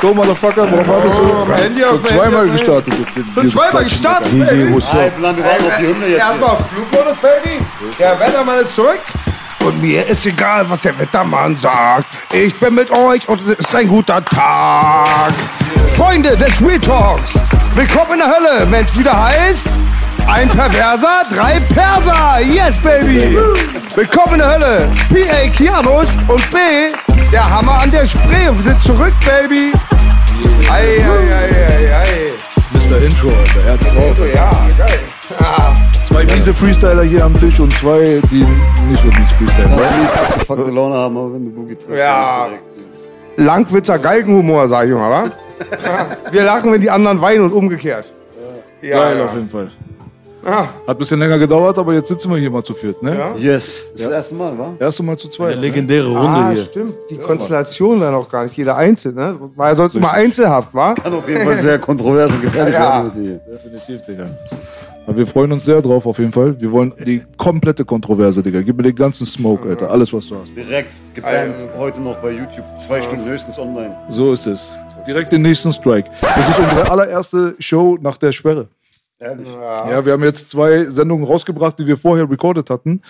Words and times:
Let's 0.00 0.06
go, 0.06 0.14
Motherfucker. 0.14 0.70
Worauf 0.70 0.86
wartest 0.86 1.18
du? 1.18 1.22
Oh, 1.22 1.52
Handy 1.56 1.84
auf 1.84 1.90
Schon 1.90 2.04
zweimal 2.04 2.46
Handy. 2.46 2.52
gestartet 2.52 2.94
jetzt. 3.16 3.34
Schon 3.34 3.50
zweimal 3.50 3.82
gestartet, 3.82 4.30
Baby. 4.30 4.62
Ein 4.62 5.12
Plan, 5.12 5.36
wir 5.36 5.44
warten 5.44 5.64
auf 5.64 5.72
die 5.76 6.10
jetzt. 6.10 6.18
Erstmal 6.20 6.56
Flugmodus, 6.56 7.16
Baby. 7.16 7.58
Der 7.98 8.20
Wettermann 8.20 8.60
ist 8.60 8.76
zurück. 8.76 9.00
Und 9.64 9.82
mir 9.82 10.06
ist 10.06 10.24
egal, 10.24 10.70
was 10.70 10.78
der 10.82 10.96
Wettermann 11.00 11.56
sagt. 11.56 12.06
Ich 12.32 12.54
bin 12.60 12.76
mit 12.76 12.92
euch 12.92 13.28
und 13.28 13.40
es 13.40 13.58
ist 13.58 13.74
ein 13.74 13.88
guter 13.88 14.24
Tag. 14.24 15.32
Freunde 15.96 16.36
des 16.36 16.64
Real 16.64 16.78
Talks, 16.78 17.32
willkommen 17.74 18.12
in 18.12 18.18
der 18.20 18.28
Hölle, 18.28 18.70
wenn 18.70 18.84
es 18.84 18.96
wieder 18.96 19.20
heißt, 19.20 19.62
ein 20.28 20.48
Perverser, 20.48 21.24
drei 21.34 21.58
Perser. 21.74 22.38
Yes, 22.42 22.76
Baby. 22.82 23.36
Willkommen 23.96 24.34
in 24.34 24.38
der 24.38 24.52
Hölle. 24.52 24.88
P.A. 25.12 25.48
Kianos 25.48 26.06
und 26.28 26.50
B. 26.52 26.58
Der 27.32 27.48
Hammer 27.56 27.82
an 27.82 27.90
der 27.90 28.06
Spree. 28.06 28.48
Und 28.48 28.64
wir 28.64 28.70
sind 28.72 28.82
zurück, 28.82 29.12
Baby. 29.24 29.72
Ei, 30.70 31.02
ei, 31.02 31.34
ei, 31.34 31.50
ei, 31.66 31.94
ei. 31.94 32.32
Mr. 32.72 33.02
Intro, 33.02 33.28
Alter. 33.30 33.60
Er 33.66 33.72
hat's 33.72 33.86
drauf. 33.86 34.16
Ja, 34.34 34.50
geil. 34.76 35.00
Ah. 35.40 35.74
Zwei 36.04 36.24
miese 36.24 36.54
Freestyler 36.54 37.02
hier 37.02 37.24
am 37.24 37.38
Tisch 37.38 37.60
und 37.60 37.72
zwei, 37.74 38.16
die 38.30 38.46
nicht 38.88 39.02
so 39.02 39.08
mies 39.08 39.30
freestylen. 39.36 39.70
Weil 39.72 39.88
die 39.98 40.04
es 40.06 40.12
abgefuckte 40.14 40.70
Laune 40.70 40.94
haben, 40.94 41.16
aber 41.16 41.34
wenn 41.34 41.44
du 41.44 41.50
Boogie 41.50 41.74
triffst, 41.76 41.98
Ja. 41.98 42.46
ist 42.46 42.50
direkt 42.50 42.64
Langwitzer 43.36 43.98
Galgenhumor, 43.98 44.68
sag 44.68 44.86
ich 44.88 44.94
mal, 44.94 45.10
wa? 45.10 45.30
Wir 46.32 46.44
lachen, 46.44 46.72
wenn 46.72 46.80
die 46.80 46.90
anderen 46.90 47.20
weinen 47.20 47.44
und 47.44 47.52
umgekehrt. 47.52 48.12
Ja, 48.80 48.98
Geil, 48.98 49.18
ja. 49.18 49.24
auf 49.24 49.34
jeden 49.34 49.48
Fall. 49.48 49.70
Ah, 50.44 50.62
Hat 50.62 50.70
ein 50.86 50.96
bisschen 50.98 51.18
länger 51.18 51.38
gedauert, 51.38 51.78
aber 51.78 51.94
jetzt 51.94 52.08
sitzen 52.08 52.30
wir 52.30 52.38
hier 52.38 52.50
mal 52.50 52.62
zu 52.62 52.72
viert, 52.72 53.02
ne? 53.02 53.16
Ja. 53.18 53.34
Yes. 53.36 53.86
Das 53.92 54.00
ist 54.00 54.06
das 54.06 54.12
erste 54.12 54.34
Mal, 54.36 54.58
wa? 54.58 54.74
Erste 54.78 55.02
Mal 55.02 55.16
zu 55.18 55.28
zweit. 55.28 55.52
Eine 55.52 55.60
ne? 55.60 55.66
legendäre 55.66 56.06
Runde 56.06 56.28
ah 56.28 56.50
hier. 56.52 56.62
stimmt. 56.62 56.94
Die 57.10 57.16
Konstellation 57.18 58.00
war 58.00 58.12
noch 58.12 58.28
gar 58.30 58.44
nicht 58.44 58.56
jeder 58.56 58.76
einzeln, 58.76 59.14
ne? 59.16 59.36
War 59.56 59.68
ja 59.70 59.74
sonst 59.74 59.96
immer 59.96 60.12
einzelhaft, 60.12 60.72
wa? 60.72 60.94
Kann 60.94 61.12
auf 61.12 61.28
jeden 61.28 61.44
Fall 61.44 61.58
sehr 61.58 61.78
kontrovers 61.78 62.30
und 62.30 62.40
gefährlich 62.42 62.74
Ja. 62.74 63.04
werden 63.04 63.12
mit 63.14 63.26
dir. 63.26 63.40
Definitiv, 63.52 64.06
Digga. 64.06 64.26
Aber 65.06 65.16
wir 65.16 65.26
freuen 65.26 65.50
uns 65.52 65.64
sehr 65.64 65.80
drauf, 65.82 66.06
auf 66.06 66.18
jeden 66.18 66.32
Fall. 66.32 66.60
Wir 66.60 66.70
wollen 66.70 66.92
die 67.04 67.24
komplette 67.36 67.84
Kontroverse, 67.84 68.42
Digga. 68.42 68.60
Gib 68.60 68.76
mir 68.76 68.82
den 68.84 68.94
ganzen 68.94 69.26
Smoke, 69.26 69.68
Alter. 69.68 69.90
Alles, 69.90 70.12
was 70.12 70.28
du 70.28 70.36
hast. 70.36 70.54
Direkt 70.54 70.90
gebannt, 71.14 71.54
heute 71.78 72.00
noch 72.02 72.16
bei 72.16 72.30
YouTube. 72.30 72.64
Zwei 72.78 73.00
Stunden 73.02 73.24
höchstens 73.24 73.58
online. 73.58 73.94
So 74.10 74.32
ist 74.32 74.46
es. 74.46 74.70
Direkt 75.06 75.32
den 75.32 75.42
nächsten 75.42 75.72
Strike. 75.72 76.10
Das 76.20 76.48
ist 76.48 76.58
unsere 76.58 76.90
allererste 76.90 77.54
Show 77.58 77.96
nach 78.00 78.18
der 78.18 78.32
Sperre. 78.32 78.68
Ehrlich. 79.20 79.48
Ja, 79.48 80.04
wir 80.04 80.12
haben 80.12 80.22
jetzt 80.22 80.48
zwei 80.48 80.84
Sendungen 80.84 81.26
rausgebracht, 81.26 81.76
die 81.78 81.86
wir 81.86 81.98
vorher 81.98 82.30
recorded 82.30 82.70
hatten. 82.70 83.02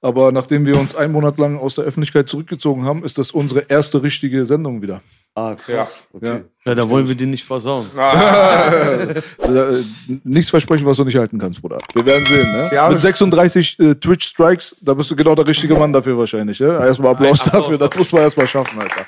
Aber 0.00 0.30
nachdem 0.30 0.64
wir 0.64 0.78
uns 0.78 0.94
einen 0.94 1.12
Monat 1.12 1.38
lang 1.38 1.58
aus 1.58 1.74
der 1.74 1.84
Öffentlichkeit 1.84 2.28
zurückgezogen 2.28 2.84
haben, 2.84 3.02
ist 3.02 3.18
das 3.18 3.32
unsere 3.32 3.62
erste 3.68 4.02
richtige 4.02 4.46
Sendung 4.46 4.80
wieder. 4.80 5.00
Ah, 5.34 5.54
krass. 5.54 6.02
Okay. 6.12 6.44
Ja, 6.64 6.74
da 6.74 6.88
wollen 6.88 7.08
wir 7.08 7.14
die 7.16 7.26
nicht 7.26 7.44
versauen. 7.44 7.86
Also, 7.96 9.52
äh, 9.78 9.84
nichts 10.22 10.50
versprechen, 10.50 10.86
was 10.86 10.96
du 10.98 11.04
nicht 11.04 11.16
halten 11.16 11.38
kannst, 11.38 11.60
Bruder. 11.60 11.78
Wir 11.94 12.06
werden 12.06 12.24
sehen, 12.26 12.52
ne? 12.52 12.70
Ja, 12.72 12.88
Mit 12.88 13.00
36 13.00 13.78
äh, 13.80 13.94
Twitch-Strikes, 13.96 14.76
da 14.80 14.94
bist 14.94 15.10
du 15.10 15.16
genau 15.16 15.34
der 15.34 15.46
richtige 15.46 15.74
Mann 15.74 15.92
dafür 15.92 16.16
wahrscheinlich, 16.16 16.58
ja? 16.58 16.84
Erstmal 16.84 17.10
Applaus, 17.10 17.40
Applaus. 17.40 17.64
dafür, 17.64 17.78
das 17.78 17.98
muss 17.98 18.12
man 18.12 18.22
erstmal 18.22 18.46
schaffen, 18.46 18.80
Alter. 18.80 19.04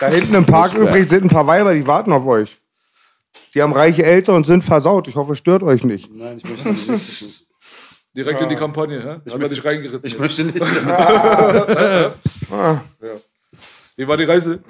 Da 0.00 0.06
hinten 0.08 0.34
im 0.36 0.46
Park 0.46 0.74
übrigens 0.74 1.10
sind 1.10 1.24
ein 1.24 1.30
paar 1.30 1.46
Weiber, 1.46 1.74
die 1.74 1.86
warten 1.86 2.12
auf 2.12 2.24
euch. 2.24 2.56
Die 3.54 3.62
haben 3.62 3.72
reiche 3.72 4.04
Eltern 4.04 4.36
und 4.36 4.46
sind 4.46 4.62
versaut. 4.62 5.08
Ich 5.08 5.16
hoffe, 5.16 5.32
es 5.32 5.38
stört 5.38 5.62
euch 5.62 5.82
nicht. 5.84 6.10
Nein, 6.14 6.36
ich 6.38 6.44
möchte 6.48 6.68
nicht. 6.92 7.46
Direkt 8.16 8.40
in 8.40 8.48
die 8.48 8.56
Kampagne, 8.56 9.02
hä? 9.24 9.30
Hat 9.32 9.42
er 9.42 9.48
dich 9.48 9.64
reingeritten. 9.64 10.00
Ich 10.04 10.18
möchte 10.18 10.44
nichts 10.44 10.74
damit 10.74 10.96
sagen. 10.96 12.14
Wie 13.96 14.08
war 14.08 14.16
die 14.16 14.24
Reise? 14.24 14.60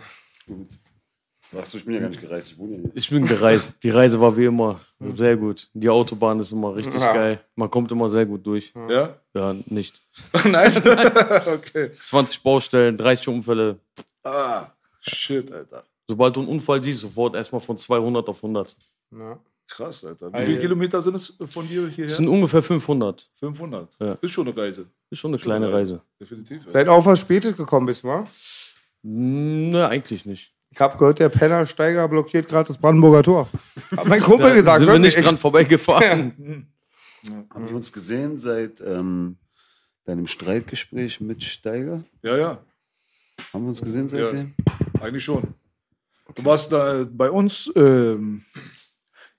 Ach 1.58 1.64
so, 1.64 1.78
ich 1.78 1.84
bin 1.84 1.94
ja 1.94 2.00
gar 2.00 2.08
nicht 2.08 2.20
gereist. 2.20 2.52
Ich 2.52 2.58
wohne 2.58 2.74
ja 2.76 2.80
hier. 2.82 2.90
Ich 2.94 3.08
bin 3.08 3.24
gereist. 3.26 3.82
Die 3.82 3.90
Reise 3.90 4.20
war 4.20 4.36
wie 4.36 4.46
immer 4.46 4.80
sehr 5.00 5.36
gut. 5.36 5.68
Die 5.74 5.88
Autobahn 5.88 6.40
ist 6.40 6.50
immer 6.52 6.74
richtig 6.74 7.00
Ja. 7.00 7.12
geil. 7.12 7.40
Man 7.54 7.70
kommt 7.70 7.90
immer 7.92 8.08
sehr 8.10 8.26
gut 8.26 8.44
durch. 8.46 8.72
Ja? 8.88 9.14
Ja, 9.34 9.54
nicht. 9.66 10.00
Nein? 10.44 10.72
okay. 11.46 11.90
20 12.04 12.42
Baustellen, 12.42 12.96
30 12.96 13.28
Unfälle. 13.28 13.78
Ah, 14.24 14.66
shit, 15.00 15.52
Alter. 15.52 15.84
Sobald 16.08 16.36
du 16.36 16.40
einen 16.40 16.48
Unfall 16.48 16.82
siehst, 16.82 17.00
sofort 17.00 17.34
erstmal 17.34 17.60
von 17.60 17.76
200 17.76 18.28
auf 18.28 18.36
100. 18.42 18.76
Krass, 19.68 20.04
Alter. 20.04 20.32
Wie 20.32 20.44
viele 20.44 20.60
Kilometer 20.60 21.02
sind 21.02 21.16
es 21.16 21.36
von 21.46 21.66
dir 21.66 21.88
hierher? 21.88 22.06
Das 22.06 22.18
sind 22.18 22.28
ungefähr 22.28 22.62
500. 22.62 23.28
500. 23.40 23.96
Ja. 24.00 24.12
Ist 24.20 24.30
schon 24.30 24.46
eine 24.46 24.56
Reise. 24.56 24.86
Ist 25.10 25.18
schon 25.18 25.32
eine 25.32 25.38
kleine 25.38 25.72
Reise. 25.72 26.00
Definitiv. 26.20 26.58
Alter. 26.58 26.70
Seid 26.70 26.88
auch 26.88 27.02
verspätet 27.02 27.56
gekommen 27.56 27.86
bist, 27.86 28.04
wa? 28.04 28.24
Ne, 29.02 29.88
eigentlich 29.88 30.24
nicht. 30.24 30.52
Ich 30.70 30.80
habe 30.80 30.98
gehört, 30.98 31.18
der 31.18 31.28
Pennersteiger 31.30 32.06
blockiert 32.08 32.48
gerade 32.48 32.68
das 32.68 32.78
Brandenburger 32.78 33.22
Tor. 33.22 33.48
Hat 33.96 34.06
mein 34.06 34.20
Kumpel 34.20 34.48
Da 34.50 34.54
gesagt. 34.54 34.78
sind 34.80 34.92
wir 34.92 34.98
nicht 34.98 35.24
dran 35.24 35.38
vorbeigefahren. 35.38 36.68
Haben 37.52 37.68
wir 37.68 37.74
uns 37.74 37.92
gesehen 37.92 38.38
seit 38.38 38.80
ähm, 38.80 39.36
deinem 40.04 40.28
Streitgespräch 40.28 41.20
mit 41.20 41.42
Steiger? 41.42 42.04
Ja, 42.22 42.36
ja. 42.36 42.58
Haben 43.52 43.64
wir 43.64 43.68
uns 43.68 43.82
gesehen 43.82 44.06
seitdem? 44.08 44.54
Eigentlich 45.00 45.24
schon. 45.24 45.54
Du 46.34 46.44
warst 46.44 46.72
da 46.72 47.06
bei 47.10 47.30
uns, 47.30 47.70
ähm, 47.76 48.42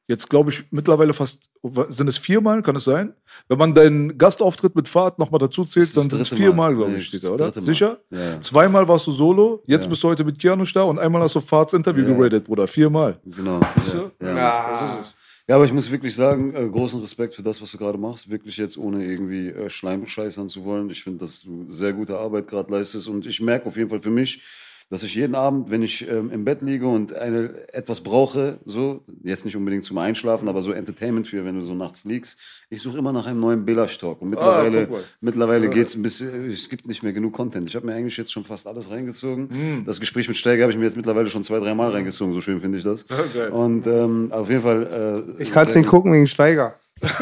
jetzt 0.07 0.29
glaube 0.29 0.51
ich 0.51 0.63
mittlerweile 0.71 1.13
fast, 1.13 1.49
sind 1.89 2.07
es 2.07 2.17
viermal, 2.17 2.63
kann 2.63 2.75
es 2.77 2.85
sein? 2.85 3.13
Wenn 3.49 3.57
man 3.57 3.73
deinen 3.75 4.17
Gastauftritt 4.17 4.75
mit 4.75 4.87
Fahrt 4.87 5.19
nochmal 5.19 5.39
dazu 5.39 5.65
zählt, 5.65 5.95
dann 5.97 6.09
sind 6.09 6.19
es 6.21 6.29
viermal, 6.29 6.71
Mal. 6.73 6.75
glaube 6.75 6.97
ich, 6.97 7.11
Digga, 7.11 7.27
ist 7.27 7.31
oder? 7.31 7.61
Sicher? 7.61 7.99
Ja. 8.09 8.39
Zweimal 8.41 8.87
warst 8.87 9.05
du 9.05 9.11
solo, 9.11 9.63
jetzt 9.67 9.83
Ja. 9.83 9.89
bist 9.89 10.03
du 10.03 10.07
heute 10.07 10.23
mit 10.23 10.39
Keanu 10.39 10.63
da 10.73 10.83
und 10.83 10.97
einmal 10.97 11.21
hast 11.21 11.35
du 11.35 11.41
Fahrts 11.41 11.73
Interview 11.73 12.07
Ja. 12.07 12.15
geratet, 12.15 12.45
Bruder. 12.45 12.67
Viermal. 12.67 13.19
Genau. 13.25 13.59
du? 13.59 14.25
Ja. 14.25 14.69
Das 14.71 14.81
ist 14.81 14.99
es. 15.01 15.15
ja, 15.47 15.55
aber 15.55 15.65
ich 15.65 15.73
muss 15.73 15.91
wirklich 15.91 16.15
sagen, 16.15 16.53
äh, 16.55 16.67
großen 16.69 16.99
Respekt 17.01 17.33
für 17.35 17.43
das, 17.43 17.61
was 17.61 17.71
du 17.71 17.77
gerade 17.77 17.97
machst. 17.97 18.29
Wirklich 18.29 18.55
jetzt 18.57 18.77
ohne 18.77 19.03
irgendwie 19.05 19.49
äh, 19.49 19.69
Schleimbescheißern 19.69 20.47
zu 20.47 20.63
wollen. 20.63 20.89
Ich 20.89 21.03
finde, 21.03 21.19
dass 21.19 21.41
du 21.41 21.65
sehr 21.67 21.91
gute 21.93 22.17
Arbeit 22.17 22.47
gerade 22.47 22.71
leistest 22.71 23.07
und 23.09 23.25
ich 23.25 23.41
merke 23.41 23.65
auf 23.67 23.75
jeden 23.75 23.89
Fall 23.89 24.01
für 24.01 24.09
mich, 24.11 24.41
dass 24.89 25.03
ich 25.03 25.15
jeden 25.15 25.35
Abend, 25.35 25.69
wenn 25.69 25.81
ich 25.81 26.09
ähm, 26.09 26.31
im 26.31 26.45
Bett 26.45 26.61
liege 26.61 26.87
und 26.87 27.13
eine, 27.13 27.67
etwas 27.73 28.01
brauche, 28.01 28.59
so, 28.65 29.03
jetzt 29.23 29.43
nicht 29.43 29.55
unbedingt 29.57 29.83
zum 29.83 29.97
Einschlafen, 29.97 30.47
aber 30.47 30.61
so 30.61 30.71
Entertainment 30.71 31.27
für, 31.27 31.43
wenn 31.43 31.55
du 31.59 31.61
so 31.65 31.73
nachts 31.75 32.05
liegst, 32.05 32.39
ich 32.69 32.81
suche 32.81 32.97
immer 32.97 33.11
nach 33.11 33.25
einem 33.25 33.39
neuen 33.39 33.65
Belash-Talk. 33.65 34.21
Und 34.21 34.29
mittlerweile, 34.29 34.81
Ah, 34.81 34.85
guck 34.85 34.91
mal. 34.97 35.03
mittlerweile 35.21 35.69
geht's 35.69 35.95
ein 35.95 36.03
bisschen, 36.03 36.49
es 36.49 36.69
gibt 36.69 36.87
nicht 36.87 37.03
mehr 37.03 37.11
genug 37.13 37.33
Content. 37.33 37.67
Ich 37.67 37.75
habe 37.75 37.85
mir 37.85 37.95
eigentlich 37.95 38.15
jetzt 38.17 38.31
schon 38.31 38.45
fast 38.45 38.65
alles 38.67 38.89
reingezogen. 38.89 39.49
Hm. 39.49 39.85
Das 39.85 39.99
Gespräch 39.99 40.27
mit 40.27 40.37
Steiger 40.37 40.63
habe 40.63 40.71
ich 40.71 40.77
mir 40.77 40.85
jetzt 40.85 40.95
mittlerweile 40.97 41.27
schon 41.29 41.43
zwei, 41.43 41.59
drei 41.59 41.75
Mal 41.75 41.89
reingezogen, 41.89 42.33
so 42.33 42.39
schön 42.41 42.61
finde 42.61 42.77
ich 42.77 42.83
das. 42.83 43.05
geil. 43.33 43.49
Und 43.49 43.87
ähm, 43.87 44.31
auf 44.31 44.49
jeden 44.49 44.61
Fall. 44.61 45.25
Äh, 45.37 45.43
Ich 45.43 45.51
kann 45.51 45.67
es 45.67 45.75
nicht 45.75 45.87
gucken 45.89 46.13
wegen 46.13 46.27
Steiger. 46.27 46.75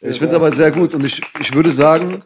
Ich 0.00 0.18
finde 0.18 0.26
es 0.28 0.34
aber 0.34 0.52
sehr 0.52 0.70
gut 0.70 0.94
und 0.94 1.04
ich, 1.04 1.20
ich 1.40 1.52
würde 1.54 1.72
sagen, 1.72 2.22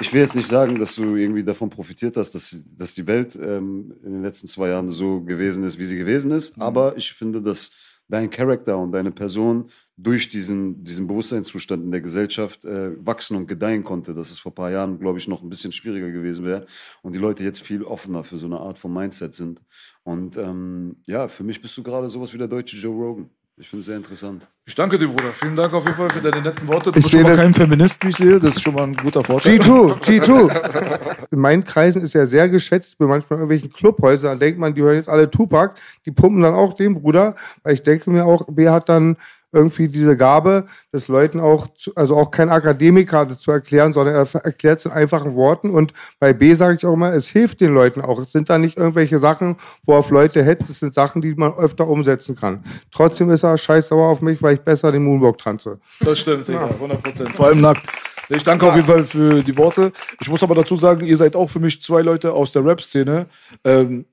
ich 0.00 0.12
will 0.12 0.20
jetzt 0.20 0.36
nicht 0.36 0.48
sagen, 0.48 0.78
dass 0.78 0.94
du 0.94 1.16
irgendwie 1.16 1.44
davon 1.44 1.70
profitiert 1.70 2.16
hast, 2.16 2.34
dass, 2.34 2.64
dass 2.76 2.94
die 2.94 3.06
Welt 3.06 3.36
ähm, 3.36 3.94
in 4.04 4.12
den 4.12 4.22
letzten 4.22 4.46
zwei 4.46 4.68
Jahren 4.68 4.88
so 4.88 5.20
gewesen 5.22 5.64
ist, 5.64 5.78
wie 5.78 5.84
sie 5.84 5.98
gewesen 5.98 6.30
ist, 6.30 6.60
aber 6.60 6.96
ich 6.96 7.12
finde, 7.12 7.42
dass 7.42 7.72
dein 8.08 8.30
Charakter 8.30 8.78
und 8.78 8.92
deine 8.92 9.10
Person 9.10 9.70
durch 9.96 10.30
diesen, 10.30 10.82
diesen 10.82 11.06
Bewusstseinszustand 11.06 11.84
in 11.84 11.90
der 11.90 12.00
Gesellschaft 12.00 12.64
äh, 12.64 12.92
wachsen 13.04 13.36
und 13.36 13.46
gedeihen 13.46 13.84
konnte, 13.84 14.14
dass 14.14 14.30
es 14.30 14.38
vor 14.38 14.52
ein 14.52 14.54
paar 14.54 14.70
Jahren, 14.70 14.98
glaube 14.98 15.18
ich, 15.18 15.28
noch 15.28 15.42
ein 15.42 15.50
bisschen 15.50 15.72
schwieriger 15.72 16.10
gewesen 16.10 16.44
wäre 16.44 16.66
und 17.02 17.14
die 17.14 17.18
Leute 17.18 17.44
jetzt 17.44 17.60
viel 17.60 17.82
offener 17.82 18.24
für 18.24 18.38
so 18.38 18.46
eine 18.46 18.60
Art 18.60 18.78
von 18.78 18.92
Mindset 18.92 19.34
sind. 19.34 19.62
Und 20.04 20.38
ähm, 20.38 20.96
ja, 21.06 21.28
für 21.28 21.44
mich 21.44 21.60
bist 21.60 21.76
du 21.76 21.82
gerade 21.82 22.08
sowas 22.08 22.32
wie 22.32 22.38
der 22.38 22.48
deutsche 22.48 22.76
Joe 22.76 22.94
Rogan. 22.94 23.30
Ich 23.60 23.68
finde 23.68 23.80
es 23.80 23.86
sehr 23.86 23.96
interessant. 23.96 24.46
Ich 24.66 24.74
danke 24.76 24.96
dir, 24.96 25.08
Bruder. 25.08 25.30
Vielen 25.32 25.56
Dank 25.56 25.72
auf 25.74 25.84
jeden 25.84 25.96
Fall 25.96 26.08
für 26.10 26.20
deine 26.20 26.40
netten 26.42 26.68
Worte. 26.68 26.92
Du 26.92 26.98
Ich 26.98 27.02
bist 27.02 27.10
schon 27.10 27.22
sehe 27.22 27.28
mal 27.28 27.36
kein 27.36 27.52
Feminist, 27.52 27.96
wie 28.04 28.10
ich 28.10 28.16
sehe. 28.16 28.38
Das 28.38 28.54
ist 28.54 28.62
schon 28.62 28.72
mal 28.72 28.84
ein 28.84 28.94
guter 28.94 29.24
Vorteil. 29.24 29.58
G2, 29.58 30.00
G2. 30.00 31.26
In 31.32 31.40
meinen 31.40 31.64
Kreisen 31.64 32.02
ist 32.02 32.14
er 32.14 32.26
sehr 32.26 32.48
geschätzt. 32.48 32.98
Bei 32.98 33.06
manchmal 33.06 33.40
irgendwelchen 33.40 33.72
Clubhäusern 33.72 34.38
denkt 34.38 34.60
man, 34.60 34.74
die 34.74 34.82
hören 34.82 34.94
jetzt 34.94 35.08
alle 35.08 35.28
Tupac. 35.28 35.74
Die 36.06 36.12
pumpen 36.12 36.42
dann 36.42 36.54
auch 36.54 36.74
den 36.74 36.94
Bruder. 36.94 37.34
Weil 37.64 37.74
ich 37.74 37.82
denke 37.82 38.10
mir 38.10 38.24
auch, 38.26 38.46
B 38.46 38.68
hat 38.68 38.88
dann 38.88 39.16
irgendwie 39.52 39.88
diese 39.88 40.16
Gabe, 40.16 40.66
das 40.92 41.08
Leuten 41.08 41.40
auch, 41.40 41.68
zu, 41.74 41.94
also 41.94 42.16
auch 42.16 42.30
kein 42.30 42.50
Akademiker 42.50 43.24
das 43.24 43.40
zu 43.40 43.50
erklären, 43.50 43.92
sondern 43.92 44.14
er 44.14 44.44
erklärt 44.44 44.80
es 44.80 44.86
in 44.86 44.92
einfachen 44.92 45.34
Worten. 45.34 45.70
Und 45.70 45.92
bei 46.18 46.32
B 46.32 46.54
sage 46.54 46.76
ich 46.76 46.86
auch 46.86 46.92
immer, 46.92 47.12
es 47.12 47.28
hilft 47.28 47.60
den 47.60 47.72
Leuten 47.72 48.00
auch. 48.00 48.20
Es 48.20 48.32
sind 48.32 48.50
da 48.50 48.58
nicht 48.58 48.76
irgendwelche 48.76 49.18
Sachen, 49.18 49.56
wo 49.84 49.92
er 49.92 49.98
auf 49.98 50.10
Leute 50.10 50.42
hetzt. 50.42 50.68
Es 50.68 50.80
sind 50.80 50.94
Sachen, 50.94 51.22
die 51.22 51.34
man 51.34 51.54
öfter 51.54 51.88
umsetzen 51.88 52.36
kann. 52.36 52.62
Trotzdem 52.90 53.30
ist 53.30 53.42
er 53.42 53.56
scheiß 53.56 53.88
sauer 53.88 54.08
auf 54.08 54.20
mich, 54.20 54.42
weil 54.42 54.54
ich 54.54 54.60
besser 54.60 54.92
den 54.92 55.04
Moonwalk 55.04 55.38
tanze. 55.38 55.78
Das 56.00 56.18
stimmt, 56.18 56.48
Digga, 56.48 56.66
100 56.66 57.02
Prozent. 57.02 57.30
Vor 57.30 57.46
allem 57.46 57.60
nackt. 57.60 57.86
Ich 58.30 58.42
danke 58.42 58.66
auf 58.66 58.76
jeden 58.76 58.86
Fall 58.86 59.04
für 59.04 59.42
die 59.42 59.56
Worte. 59.56 59.90
Ich 60.20 60.28
muss 60.28 60.42
aber 60.42 60.54
dazu 60.54 60.76
sagen, 60.76 61.06
ihr 61.06 61.16
seid 61.16 61.34
auch 61.34 61.48
für 61.48 61.60
mich 61.60 61.80
zwei 61.80 62.02
Leute 62.02 62.32
aus 62.32 62.52
der 62.52 62.62
Rap-Szene. 62.64 63.26
Ähm, 63.64 64.04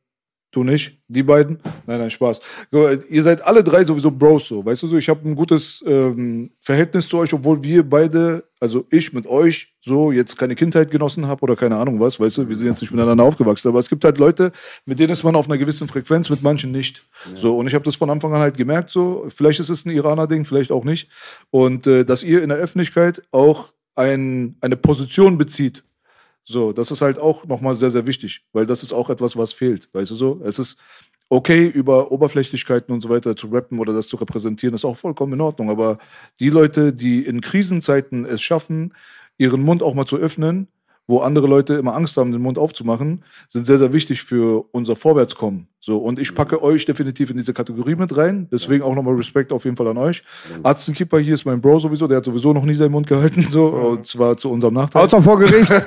du 0.56 0.64
nicht, 0.64 0.98
die 1.08 1.24
beiden. 1.24 1.60
Nein, 1.86 2.00
nein, 2.00 2.10
Spaß. 2.10 2.40
Ihr 3.10 3.24
seid 3.24 3.46
alle 3.46 3.64
drei 3.64 3.84
sowieso 3.84 4.12
Bros 4.12 4.48
so. 4.48 4.66
Weißt 4.66 4.84
du 4.84 4.88
so, 4.88 4.98
ich 4.98 5.10
habe 5.10 5.28
ein 5.28 5.36
gutes 5.36 5.84
ähm, 5.86 6.50
Verhältnis 6.62 7.08
zu 7.08 7.18
euch, 7.18 7.34
obwohl 7.34 7.62
wir 7.62 7.88
beide, 7.88 8.44
also 8.60 8.86
ich 8.90 9.14
mit 9.14 9.28
euch, 9.28 9.76
so 9.82 10.12
jetzt 10.12 10.38
keine 10.38 10.56
Kindheit 10.56 10.90
genossen 10.90 11.28
habe 11.28 11.44
oder 11.44 11.56
keine 11.56 11.78
Ahnung 11.78 12.00
was, 12.00 12.20
weißt 12.20 12.40
du, 12.40 12.50
wir 12.50 12.56
sind 12.56 12.68
jetzt 12.68 12.82
nicht 12.82 12.92
miteinander 12.92 13.24
aufgewachsen. 13.24 13.68
Aber 13.68 13.80
es 13.80 13.90
gibt 13.90 14.04
halt 14.04 14.18
Leute, 14.18 14.52
mit 14.86 15.00
denen 15.00 15.12
ist 15.12 15.24
man 15.24 15.36
auf 15.36 15.48
einer 15.48 15.58
gewissen 15.58 15.88
Frequenz, 15.88 16.30
mit 16.30 16.42
manchen 16.42 16.72
nicht. 16.72 17.04
So, 17.36 17.58
und 17.58 17.68
ich 17.68 17.74
habe 17.74 17.86
das 17.86 17.96
von 17.96 18.10
Anfang 18.10 18.34
an 18.34 18.40
halt 18.40 18.58
gemerkt, 18.58 18.90
so, 18.90 19.26
vielleicht 19.28 19.60
ist 19.60 19.70
es 19.70 19.86
ein 19.86 19.92
Iraner-Ding, 19.92 20.46
vielleicht 20.46 20.72
auch 20.72 20.86
nicht. 20.86 21.10
Und 21.52 21.86
äh, 21.88 22.06
dass 22.06 22.24
ihr 22.24 22.42
in 22.42 22.50
der 22.50 22.58
Öffentlichkeit 22.58 23.22
auch 23.32 23.74
ein, 23.96 24.58
eine 24.62 24.78
Position 24.78 25.38
bezieht. 25.38 25.84
So, 26.48 26.72
das 26.74 26.92
ist 26.92 27.02
halt 27.02 27.18
auch 27.20 27.46
nochmal 27.46 27.76
sehr, 27.76 27.90
sehr 27.90 28.06
wichtig, 28.06 28.46
weil 28.54 28.68
das 28.68 28.84
ist 28.84 28.94
auch 28.94 29.10
etwas, 29.10 29.36
was 29.36 29.52
fehlt. 29.52 29.92
Weißt 29.94 30.12
du 30.12 30.16
so? 30.16 30.42
Es 30.46 30.60
ist 30.60 30.78
okay, 31.30 31.68
über 31.68 32.12
Oberflächlichkeiten 32.12 32.94
und 32.94 33.02
so 33.02 33.10
weiter 33.10 33.36
zu 33.36 33.48
rappen 33.48 33.80
oder 33.80 33.94
das 33.94 34.08
zu 34.08 34.16
repräsentieren, 34.18 34.76
ist 34.76 34.86
auch 34.86 34.96
vollkommen 34.96 35.34
in 35.34 35.42
Ordnung. 35.42 35.72
Aber 35.72 35.98
die 36.40 36.50
Leute, 36.50 36.94
die 36.94 37.26
in 37.26 37.42
Krisenzeiten 37.42 38.26
es 38.26 38.44
schaffen, 38.44 38.94
ihren 39.38 39.64
Mund 39.64 39.82
auch 39.82 39.96
mal 39.96 40.06
zu 40.06 40.18
öffnen, 40.18 40.68
wo 41.08 41.20
andere 41.20 41.48
Leute 41.48 41.76
immer 41.76 41.96
Angst 41.96 42.18
haben, 42.18 42.32
den 42.32 42.42
Mund 42.42 42.58
aufzumachen, 42.58 43.24
sind 43.50 43.66
sehr, 43.66 43.80
sehr 43.80 43.94
wichtig 43.94 44.24
für 44.24 44.66
unser 44.72 44.96
Vorwärtskommen. 44.96 45.68
So, 45.86 45.98
und 45.98 46.18
ich 46.18 46.34
packe 46.34 46.64
euch 46.64 46.84
definitiv 46.84 47.30
in 47.30 47.38
diese 47.38 47.54
Kategorie 47.54 47.94
mit 47.94 48.18
rein. 48.18 48.48
Deswegen 48.52 48.82
auch 48.82 48.96
nochmal 48.96 49.14
Respekt 49.14 49.54
auf 49.54 49.66
jeden 49.66 49.78
Fall 49.78 49.88
an 49.90 50.00
euch. 50.00 50.24
Arztenkeeper 50.64 51.20
hier 51.20 51.36
ist 51.36 51.46
mein 51.46 51.62
Bro 51.62 51.78
sowieso, 51.78 52.08
der 52.08 52.18
hat 52.18 52.26
sowieso 52.26 52.54
noch 52.54 52.66
nie 52.66 52.74
seinen 52.74 52.90
Mund 52.90 53.06
gehalten, 53.06 53.46
so, 53.48 53.68
und 53.68 54.08
zwar 54.08 54.36
zu 54.36 54.50
unserem 54.50 54.74
Nachteil. 54.74 55.04
Außer 55.04 55.22
vor 55.22 55.38
Gericht. 55.38 55.72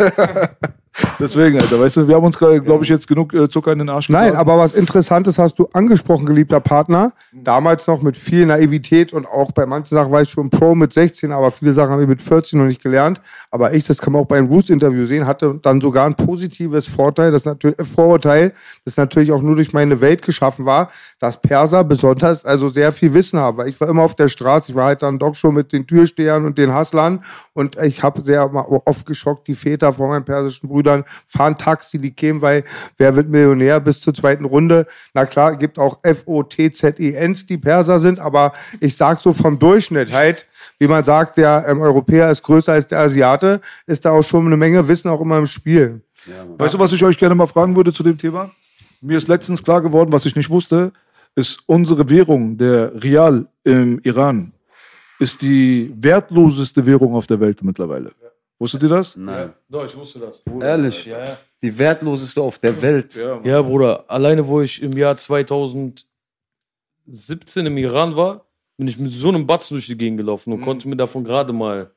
Deswegen, 1.18 1.60
Alter, 1.60 1.78
weißt 1.78 1.98
du, 1.98 2.08
wir 2.08 2.16
haben 2.16 2.24
uns, 2.24 2.38
glaube 2.38 2.80
ich, 2.82 2.88
jetzt 2.88 3.06
genug 3.06 3.32
äh, 3.34 3.48
Zucker 3.48 3.72
in 3.72 3.78
den 3.78 3.88
Arsch 3.88 4.08
Nein, 4.08 4.28
geblasen. 4.30 4.40
aber 4.40 4.58
was 4.58 4.72
Interessantes 4.72 5.38
hast 5.38 5.58
du 5.58 5.68
angesprochen, 5.72 6.26
geliebter 6.26 6.60
Partner. 6.60 7.12
Damals 7.32 7.86
noch 7.86 8.02
mit 8.02 8.16
viel 8.16 8.46
Naivität 8.46 9.12
und 9.12 9.26
auch 9.26 9.52
bei 9.52 9.66
manchen 9.66 9.94
Sachen 9.94 10.10
war 10.10 10.22
ich 10.22 10.30
schon 10.30 10.50
Pro 10.50 10.74
mit 10.74 10.92
16, 10.92 11.30
aber 11.30 11.50
viele 11.50 11.72
Sachen 11.72 11.90
habe 11.90 12.02
ich 12.02 12.08
mit 12.08 12.22
14 12.22 12.58
noch 12.58 12.66
nicht 12.66 12.82
gelernt. 12.82 13.20
Aber 13.50 13.74
ich, 13.74 13.84
das 13.84 13.98
kann 13.98 14.12
man 14.12 14.22
auch 14.22 14.26
beim 14.26 14.46
Roost-Interview 14.46 15.06
sehen, 15.06 15.26
hatte 15.26 15.58
dann 15.62 15.80
sogar 15.80 16.06
ein 16.06 16.14
positives 16.14 16.86
Vorteil, 16.86 17.30
das 17.30 17.44
natürlich, 17.44 17.78
äh, 17.78 17.84
Vorurteil, 17.84 18.52
das 18.84 18.96
natürlich 18.96 19.30
auch 19.30 19.42
nur 19.42 19.56
durch 19.56 19.72
meine 19.72 19.87
Welt 20.00 20.22
geschaffen 20.22 20.66
war, 20.66 20.90
dass 21.18 21.40
Perser 21.40 21.84
besonders 21.84 22.44
also 22.44 22.68
sehr 22.68 22.92
viel 22.92 23.14
Wissen 23.14 23.38
haben. 23.38 23.58
Weil 23.58 23.68
ich 23.68 23.80
war 23.80 23.88
immer 23.88 24.02
auf 24.02 24.14
der 24.14 24.28
Straße, 24.28 24.72
ich 24.72 24.76
war 24.76 24.86
halt 24.86 25.02
dann 25.02 25.18
doch 25.18 25.34
schon 25.34 25.54
mit 25.54 25.72
den 25.72 25.86
Türstehern 25.86 26.44
und 26.44 26.58
den 26.58 26.74
Hustlern 26.74 27.24
und 27.54 27.76
ich 27.76 28.02
habe 28.02 28.20
sehr 28.20 28.54
oft 28.54 29.06
geschockt, 29.06 29.48
die 29.48 29.54
Väter 29.54 29.92
von 29.92 30.08
meinen 30.08 30.24
persischen 30.24 30.68
Brüdern 30.68 31.04
fahren 31.26 31.58
Taxi, 31.58 31.98
die 31.98 32.12
kämen 32.12 32.40
bei 32.40 32.64
Wer 32.96 33.16
wird 33.16 33.28
Millionär 33.28 33.80
bis 33.80 34.00
zur 34.00 34.14
zweiten 34.14 34.44
Runde. 34.44 34.86
Na 35.14 35.26
klar, 35.26 35.56
gibt 35.56 35.78
auch 35.78 35.98
F-O-T-Z-E-Ns, 36.02 37.46
die 37.46 37.58
Perser 37.58 38.00
sind, 38.00 38.20
aber 38.20 38.52
ich 38.80 38.96
sag 38.96 39.20
so 39.20 39.32
vom 39.32 39.58
Durchschnitt 39.58 40.12
halt, 40.12 40.46
wie 40.78 40.88
man 40.88 41.04
sagt, 41.04 41.38
der 41.38 41.64
ähm, 41.68 41.80
Europäer 41.80 42.30
ist 42.30 42.42
größer 42.42 42.72
als 42.72 42.86
der 42.86 43.00
Asiate, 43.00 43.60
ist 43.86 44.04
da 44.04 44.12
auch 44.12 44.22
schon 44.22 44.46
eine 44.46 44.56
Menge 44.56 44.86
Wissen 44.88 45.08
auch 45.08 45.20
immer 45.20 45.38
im 45.38 45.46
Spiel. 45.46 46.02
Weißt 46.58 46.74
du, 46.74 46.78
was 46.78 46.92
ich 46.92 47.02
euch 47.02 47.16
gerne 47.16 47.34
mal 47.34 47.46
fragen 47.46 47.74
würde 47.76 47.92
zu 47.92 48.02
dem 48.02 48.18
Thema? 48.18 48.50
Mir 49.00 49.18
ist 49.18 49.28
letztens 49.28 49.62
klar 49.62 49.80
geworden, 49.82 50.12
was 50.12 50.24
ich 50.24 50.34
nicht 50.34 50.50
wusste, 50.50 50.92
ist 51.34 51.60
unsere 51.66 52.08
Währung, 52.08 52.56
der 52.56 52.92
Rial 53.02 53.46
im 53.64 54.00
Iran, 54.00 54.52
ist 55.18 55.42
die 55.42 55.92
wertloseste 55.96 56.84
Währung 56.84 57.14
auf 57.14 57.26
der 57.26 57.38
Welt 57.40 57.62
mittlerweile. 57.62 58.10
Wusstet 58.58 58.82
ihr 58.82 58.88
das? 58.88 59.16
Nein. 59.16 59.52
Doch, 59.68 59.84
ich 59.84 59.96
wusste 59.96 60.18
das. 60.18 60.42
Ehrlich? 60.60 61.06
Ja, 61.06 61.24
ja. 61.24 61.38
Die 61.62 61.78
wertloseste 61.78 62.40
auf 62.40 62.58
der 62.58 62.80
Welt. 62.82 63.14
Ja, 63.44 63.62
Bruder, 63.62 64.04
alleine 64.08 64.46
wo 64.46 64.60
ich 64.60 64.82
im 64.82 64.96
Jahr 64.96 65.16
2017 65.16 66.06
im 67.66 67.78
Iran 67.78 68.16
war, 68.16 68.44
bin 68.76 68.88
ich 68.88 68.98
mit 68.98 69.12
so 69.12 69.28
einem 69.28 69.46
Batzen 69.46 69.74
durch 69.74 69.86
die 69.86 69.96
Gegend 69.96 70.18
gelaufen 70.18 70.52
und 70.52 70.60
konnte 70.60 70.88
mir 70.88 70.96
davon 70.96 71.22
gerade 71.24 71.52
mal 71.52 71.92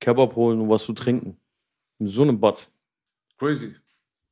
Kebab 0.00 0.36
holen 0.36 0.60
und 0.60 0.68
was 0.68 0.84
zu 0.84 0.92
trinken. 0.92 1.38
Mit 1.98 2.10
so 2.10 2.22
einem 2.22 2.38
Batzen. 2.38 2.72
Crazy. 3.38 3.74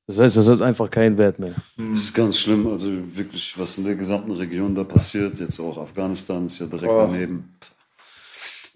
Das 0.09 0.19
heißt, 0.19 0.37
das 0.37 0.47
hat 0.47 0.63
einfach 0.63 0.89
keinen 0.91 1.19
Wert 1.19 1.39
mehr. 1.41 1.55
Das 1.77 2.01
ist 2.05 2.15
ganz 2.15 2.39
schlimm. 2.39 2.67
Also 2.69 2.89
wirklich, 3.15 3.55
was 3.59 3.77
in 3.79 3.85
der 3.85 3.97
gesamten 3.97 4.31
Region 4.33 4.75
da 4.75 4.85
passiert, 4.85 5.41
jetzt 5.41 5.59
auch 5.59 5.79
Afghanistan 5.79 6.47
ist 6.47 6.61
ja 6.61 6.67
direkt 6.67 6.93
daneben. 6.93 7.53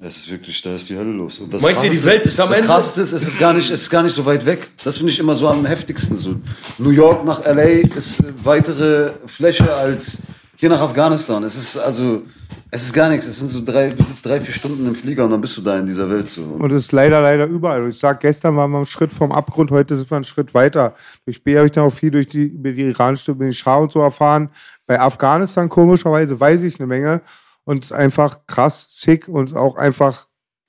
Es 0.03 0.17
ist 0.17 0.31
wirklich, 0.31 0.61
da 0.62 0.75
ist 0.75 0.88
die 0.88 0.97
Hölle 0.97 1.12
los. 1.12 1.41
Und 1.41 1.53
das 1.53 1.62
Meint 1.62 1.77
ihr, 1.77 1.82
die 1.82 1.88
Krasseste- 1.88 2.06
Welt 2.09 2.23
ist 2.27 2.41
am 2.41 2.49
das 2.49 2.59
Ende? 2.59 2.67
Krasseste 2.69 3.00
ist, 3.03 3.12
es 3.12 3.29
ist 3.29 3.38
gar 3.38 3.53
nicht, 3.53 3.71
es 3.71 3.82
ist 3.82 3.91
gar 3.91 4.03
nicht 4.03 4.15
so 4.15 4.25
weit 4.25 4.47
weg. 4.47 4.71
Das 4.82 4.97
finde 4.97 5.12
ich 5.12 5.19
immer 5.19 5.35
so 5.37 5.47
am 5.47 5.65
heftigsten. 5.67 6.17
So 6.17 6.37
New 6.79 6.91
York 6.91 7.25
nach 7.25 7.44
LA 7.44 7.82
ist 7.97 8.25
weitere 8.43 9.12
Fläche 9.27 9.73
als 9.75 10.23
hier 10.60 10.68
nach 10.68 10.82
Afghanistan. 10.82 11.42
Es 11.42 11.56
ist 11.56 11.78
also, 11.78 12.22
es 12.70 12.82
ist 12.82 12.92
gar 12.92 13.08
nichts. 13.08 13.26
Es 13.26 13.38
sind 13.38 13.48
so 13.48 13.64
drei, 13.64 13.88
du 13.88 14.04
sitzt 14.04 14.26
drei, 14.26 14.38
vier 14.42 14.52
Stunden 14.52 14.86
im 14.86 14.94
Flieger 14.94 15.24
und 15.24 15.30
dann 15.30 15.40
bist 15.40 15.56
du 15.56 15.62
da 15.62 15.78
in 15.78 15.86
dieser 15.86 16.08
Welt 16.10 16.28
so. 16.28 16.42
Und 16.42 16.70
es 16.70 16.84
ist 16.84 16.92
leider, 16.92 17.22
leider 17.22 17.46
überall. 17.46 17.88
Ich 17.88 17.98
sag, 17.98 18.20
gestern 18.20 18.56
waren 18.56 18.70
wir 18.70 18.76
einen 18.76 18.86
Schritt 18.86 19.10
vom 19.10 19.32
Abgrund, 19.32 19.70
heute 19.70 19.96
sind 19.96 20.10
wir 20.10 20.16
einen 20.16 20.24
Schritt 20.24 20.52
weiter. 20.52 20.94
Durch 21.24 21.42
B 21.42 21.56
habe 21.56 21.64
ich 21.64 21.72
dann 21.72 21.84
auch 21.84 21.94
viel 21.94 22.10
durch 22.10 22.28
die, 22.28 22.44
über 22.44 22.72
die 22.72 22.82
iranische, 22.82 23.32
über 23.32 23.44
den 23.44 23.54
Schah 23.54 23.76
und 23.76 23.90
so 23.90 24.00
erfahren. 24.00 24.50
Bei 24.86 25.00
Afghanistan 25.00 25.70
komischerweise 25.70 26.38
weiß 26.38 26.62
ich 26.62 26.78
eine 26.78 26.86
Menge. 26.86 27.22
Und 27.64 27.84
es 27.84 27.90
ist 27.90 27.96
einfach 27.96 28.40
krass, 28.46 28.86
sick 28.90 29.28
und 29.28 29.56
auch 29.56 29.76
einfach 29.76 30.26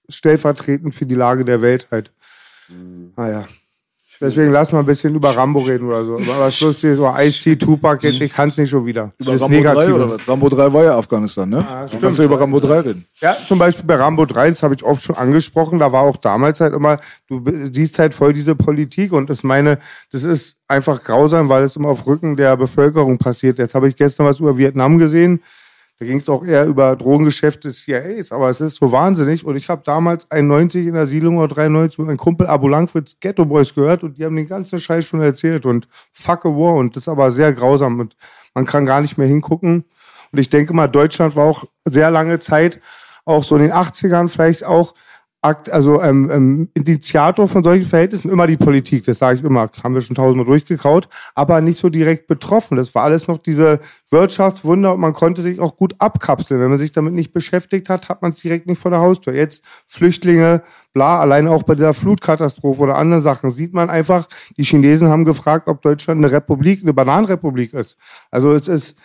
stellvertretend 0.07 0.95
für 0.95 1.05
die 1.05 1.15
Lage 1.15 1.43
der 1.43 1.61
Welt 1.61 1.87
halt. 1.91 2.13
Naja. 3.17 3.45
Deswegen 4.21 4.51
lass 4.51 4.71
mal 4.71 4.79
ein 4.79 4.85
bisschen 4.85 5.15
über 5.15 5.35
Rambo 5.35 5.59
reden 5.61 5.87
oder 5.87 6.05
so. 6.05 6.13
Aber 6.13 6.39
was 6.41 6.61
lustig 6.61 6.91
ist, 6.91 6.97
so 6.97 7.11
Ice-T, 7.17 7.55
Tupac, 7.55 8.05
jetzt, 8.07 8.21
ich 8.21 8.31
kann 8.31 8.49
es 8.49 8.57
nicht 8.57 8.69
schon 8.69 8.85
wieder. 8.85 9.11
Über 9.17 9.31
Das 9.33 9.41
Rambo 9.41 9.57
3 9.57 9.63
Negative. 9.73 9.95
oder 9.95 10.11
was? 10.11 10.27
Rambo 10.27 10.49
3 10.49 10.73
war 10.73 10.83
ja 10.83 10.95
Afghanistan, 10.97 11.49
ne? 11.49 11.65
Ah, 11.67 11.85
Dann 11.91 12.01
kannst 12.01 12.19
du 12.19 12.23
über 12.23 12.39
Rambo 12.39 12.59
3 12.59 12.79
reden. 12.81 13.05
Ja, 13.19 13.35
zum 13.47 13.57
Beispiel 13.57 13.83
bei 13.85 13.95
Rambo 13.95 14.25
3, 14.25 14.49
das 14.51 14.61
habe 14.63 14.75
ich 14.75 14.83
oft 14.83 15.03
schon 15.03 15.15
angesprochen, 15.15 15.79
da 15.79 15.91
war 15.91 16.03
auch 16.03 16.17
damals 16.17 16.61
halt 16.61 16.73
immer, 16.75 16.99
du 17.27 17.41
siehst 17.73 17.97
halt 17.99 18.13
voll 18.13 18.31
diese 18.33 18.53
Politik 18.55 19.11
und 19.11 19.29
das 19.29 19.43
meine, 19.43 19.79
das 20.11 20.23
ist 20.23 20.57
einfach 20.67 21.03
grausam, 21.03 21.49
weil 21.49 21.63
es 21.63 21.75
immer 21.75 21.89
auf 21.89 22.05
Rücken 22.05 22.35
der 22.37 22.55
Bevölkerung 22.57 23.17
passiert. 23.17 23.57
Jetzt 23.59 23.73
habe 23.75 23.87
ich 23.89 23.95
gestern 23.95 24.25
was 24.27 24.39
über 24.39 24.57
Vietnam 24.57 24.97
gesehen, 24.99 25.41
da 26.01 26.07
ging 26.07 26.17
es 26.17 26.27
auch 26.29 26.43
eher 26.43 26.65
über 26.65 26.95
Drogengeschäfte 26.95 27.67
des 27.67 27.83
CIAs, 27.83 28.31
aber 28.31 28.49
es 28.49 28.59
ist 28.59 28.77
so 28.77 28.91
wahnsinnig 28.91 29.45
und 29.45 29.55
ich 29.55 29.69
habe 29.69 29.83
damals 29.85 30.25
91 30.31 30.87
in 30.87 30.95
der 30.95 31.05
Siedlung 31.05 31.37
oder 31.37 31.53
93 31.53 31.99
mit 31.99 32.07
meinem 32.07 32.17
Kumpel 32.17 32.47
Abu 32.47 32.67
Langwitz 32.67 33.17
Ghetto 33.19 33.45
Boys 33.45 33.75
gehört 33.75 34.01
und 34.01 34.17
die 34.17 34.25
haben 34.25 34.35
den 34.35 34.47
ganzen 34.47 34.79
Scheiß 34.79 35.05
schon 35.05 35.21
erzählt 35.21 35.63
und 35.67 35.87
fuck 36.11 36.47
a 36.47 36.49
war 36.49 36.73
und 36.73 36.95
das 36.95 37.03
ist 37.03 37.07
aber 37.07 37.29
sehr 37.29 37.53
grausam 37.53 37.99
und 37.99 38.15
man 38.55 38.65
kann 38.65 38.87
gar 38.87 39.01
nicht 39.01 39.19
mehr 39.19 39.27
hingucken. 39.27 39.85
Und 40.31 40.39
ich 40.39 40.49
denke 40.49 40.73
mal, 40.73 40.87
Deutschland 40.87 41.35
war 41.35 41.45
auch 41.45 41.65
sehr 41.85 42.09
lange 42.09 42.39
Zeit, 42.39 42.81
auch 43.23 43.43
so 43.43 43.55
in 43.55 43.61
den 43.61 43.71
80ern 43.71 44.27
vielleicht 44.27 44.63
auch, 44.63 44.95
Akt, 45.43 45.71
also 45.71 46.01
ähm, 46.03 46.29
ähm, 46.31 46.69
Initiator 46.75 47.47
von 47.47 47.63
solchen 47.63 47.87
Verhältnissen, 47.87 48.29
immer 48.29 48.45
die 48.45 48.57
Politik, 48.57 49.05
das 49.05 49.17
sage 49.17 49.39
ich 49.39 49.43
immer, 49.43 49.71
haben 49.83 49.95
wir 49.95 50.01
schon 50.01 50.15
tausendmal 50.15 50.45
durchgekaut, 50.45 51.09
aber 51.33 51.61
nicht 51.61 51.79
so 51.79 51.89
direkt 51.89 52.27
betroffen. 52.27 52.77
Das 52.77 52.93
war 52.93 53.05
alles 53.05 53.27
noch 53.27 53.39
diese 53.39 53.79
Wirtschaftswunder 54.11 54.93
und 54.93 54.99
man 54.99 55.13
konnte 55.13 55.41
sich 55.41 55.59
auch 55.59 55.75
gut 55.75 55.95
abkapseln. 55.97 56.61
Wenn 56.61 56.69
man 56.69 56.77
sich 56.77 56.91
damit 56.91 57.15
nicht 57.15 57.33
beschäftigt 57.33 57.89
hat, 57.89 58.07
hat 58.07 58.21
man 58.21 58.33
es 58.33 58.41
direkt 58.41 58.67
nicht 58.67 58.79
vor 58.79 58.91
der 58.91 58.99
Haustür. 58.99 59.33
Jetzt 59.33 59.63
Flüchtlinge, 59.87 60.61
bla, 60.93 61.19
alleine 61.19 61.49
auch 61.49 61.63
bei 61.63 61.73
der 61.73 61.93
Flutkatastrophe 61.93 62.79
oder 62.79 62.97
anderen 62.97 63.23
Sachen 63.23 63.49
sieht 63.49 63.73
man 63.73 63.89
einfach, 63.89 64.27
die 64.57 64.63
Chinesen 64.63 65.09
haben 65.09 65.25
gefragt, 65.25 65.67
ob 65.67 65.81
Deutschland 65.81 66.23
eine 66.23 66.31
Republik, 66.31 66.83
eine 66.83 66.93
Bananenrepublik 66.93 67.73
ist. 67.73 67.97
Also 68.29 68.53
es 68.53 68.67
ist, 68.67 68.95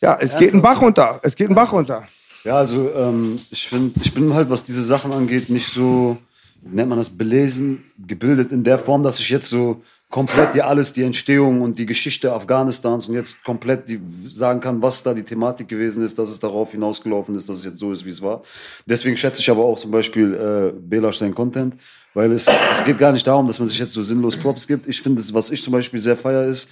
ja, 0.00 0.16
es 0.20 0.36
geht 0.36 0.52
ein 0.52 0.62
Bach 0.62 0.82
runter. 0.82 1.20
Es 1.22 1.36
geht 1.36 1.48
ein 1.48 1.54
Bach 1.54 1.72
runter. 1.72 2.02
Ja, 2.44 2.56
also 2.58 2.90
ähm, 2.94 3.36
ich 3.50 3.68
finde, 3.68 3.92
ich 4.02 4.12
bin 4.12 4.34
halt, 4.34 4.50
was 4.50 4.64
diese 4.64 4.82
Sachen 4.82 5.12
angeht, 5.12 5.48
nicht 5.48 5.68
so 5.68 6.18
nennt 6.64 6.88
man 6.88 6.98
das, 6.98 7.10
belesen, 7.10 7.84
gebildet 8.06 8.52
in 8.52 8.64
der 8.64 8.78
Form, 8.78 9.02
dass 9.02 9.18
ich 9.18 9.28
jetzt 9.30 9.50
so 9.50 9.82
komplett 10.10 10.54
dir 10.54 10.66
alles, 10.66 10.92
die 10.92 11.02
Entstehung 11.02 11.62
und 11.62 11.78
die 11.78 11.86
Geschichte 11.86 12.32
Afghanistans 12.32 13.08
und 13.08 13.14
jetzt 13.14 13.42
komplett 13.42 13.88
die, 13.88 13.98
sagen 14.28 14.60
kann, 14.60 14.82
was 14.82 15.02
da 15.02 15.14
die 15.14 15.22
Thematik 15.22 15.68
gewesen 15.68 16.02
ist, 16.02 16.18
dass 16.18 16.30
es 16.30 16.38
darauf 16.38 16.72
hinausgelaufen 16.72 17.34
ist, 17.34 17.48
dass 17.48 17.56
es 17.56 17.64
jetzt 17.64 17.78
so 17.78 17.92
ist, 17.92 18.04
wie 18.04 18.10
es 18.10 18.20
war. 18.20 18.42
Deswegen 18.86 19.16
schätze 19.16 19.40
ich 19.40 19.50
aber 19.50 19.64
auch 19.64 19.78
zum 19.78 19.90
Beispiel 19.90 20.34
äh, 20.34 20.78
Belasch 20.78 21.16
sein 21.16 21.34
Content, 21.34 21.76
weil 22.12 22.30
es, 22.30 22.46
es 22.46 22.84
geht 22.84 22.98
gar 22.98 23.12
nicht 23.12 23.26
darum, 23.26 23.46
dass 23.46 23.58
man 23.58 23.68
sich 23.68 23.78
jetzt 23.78 23.92
so 23.92 24.02
sinnlos 24.02 24.36
Props 24.36 24.66
gibt. 24.66 24.86
Ich 24.86 25.00
finde, 25.00 25.22
was 25.32 25.50
ich 25.50 25.62
zum 25.62 25.72
Beispiel 25.72 25.98
sehr 25.98 26.16
feier 26.16 26.44
ist, 26.44 26.68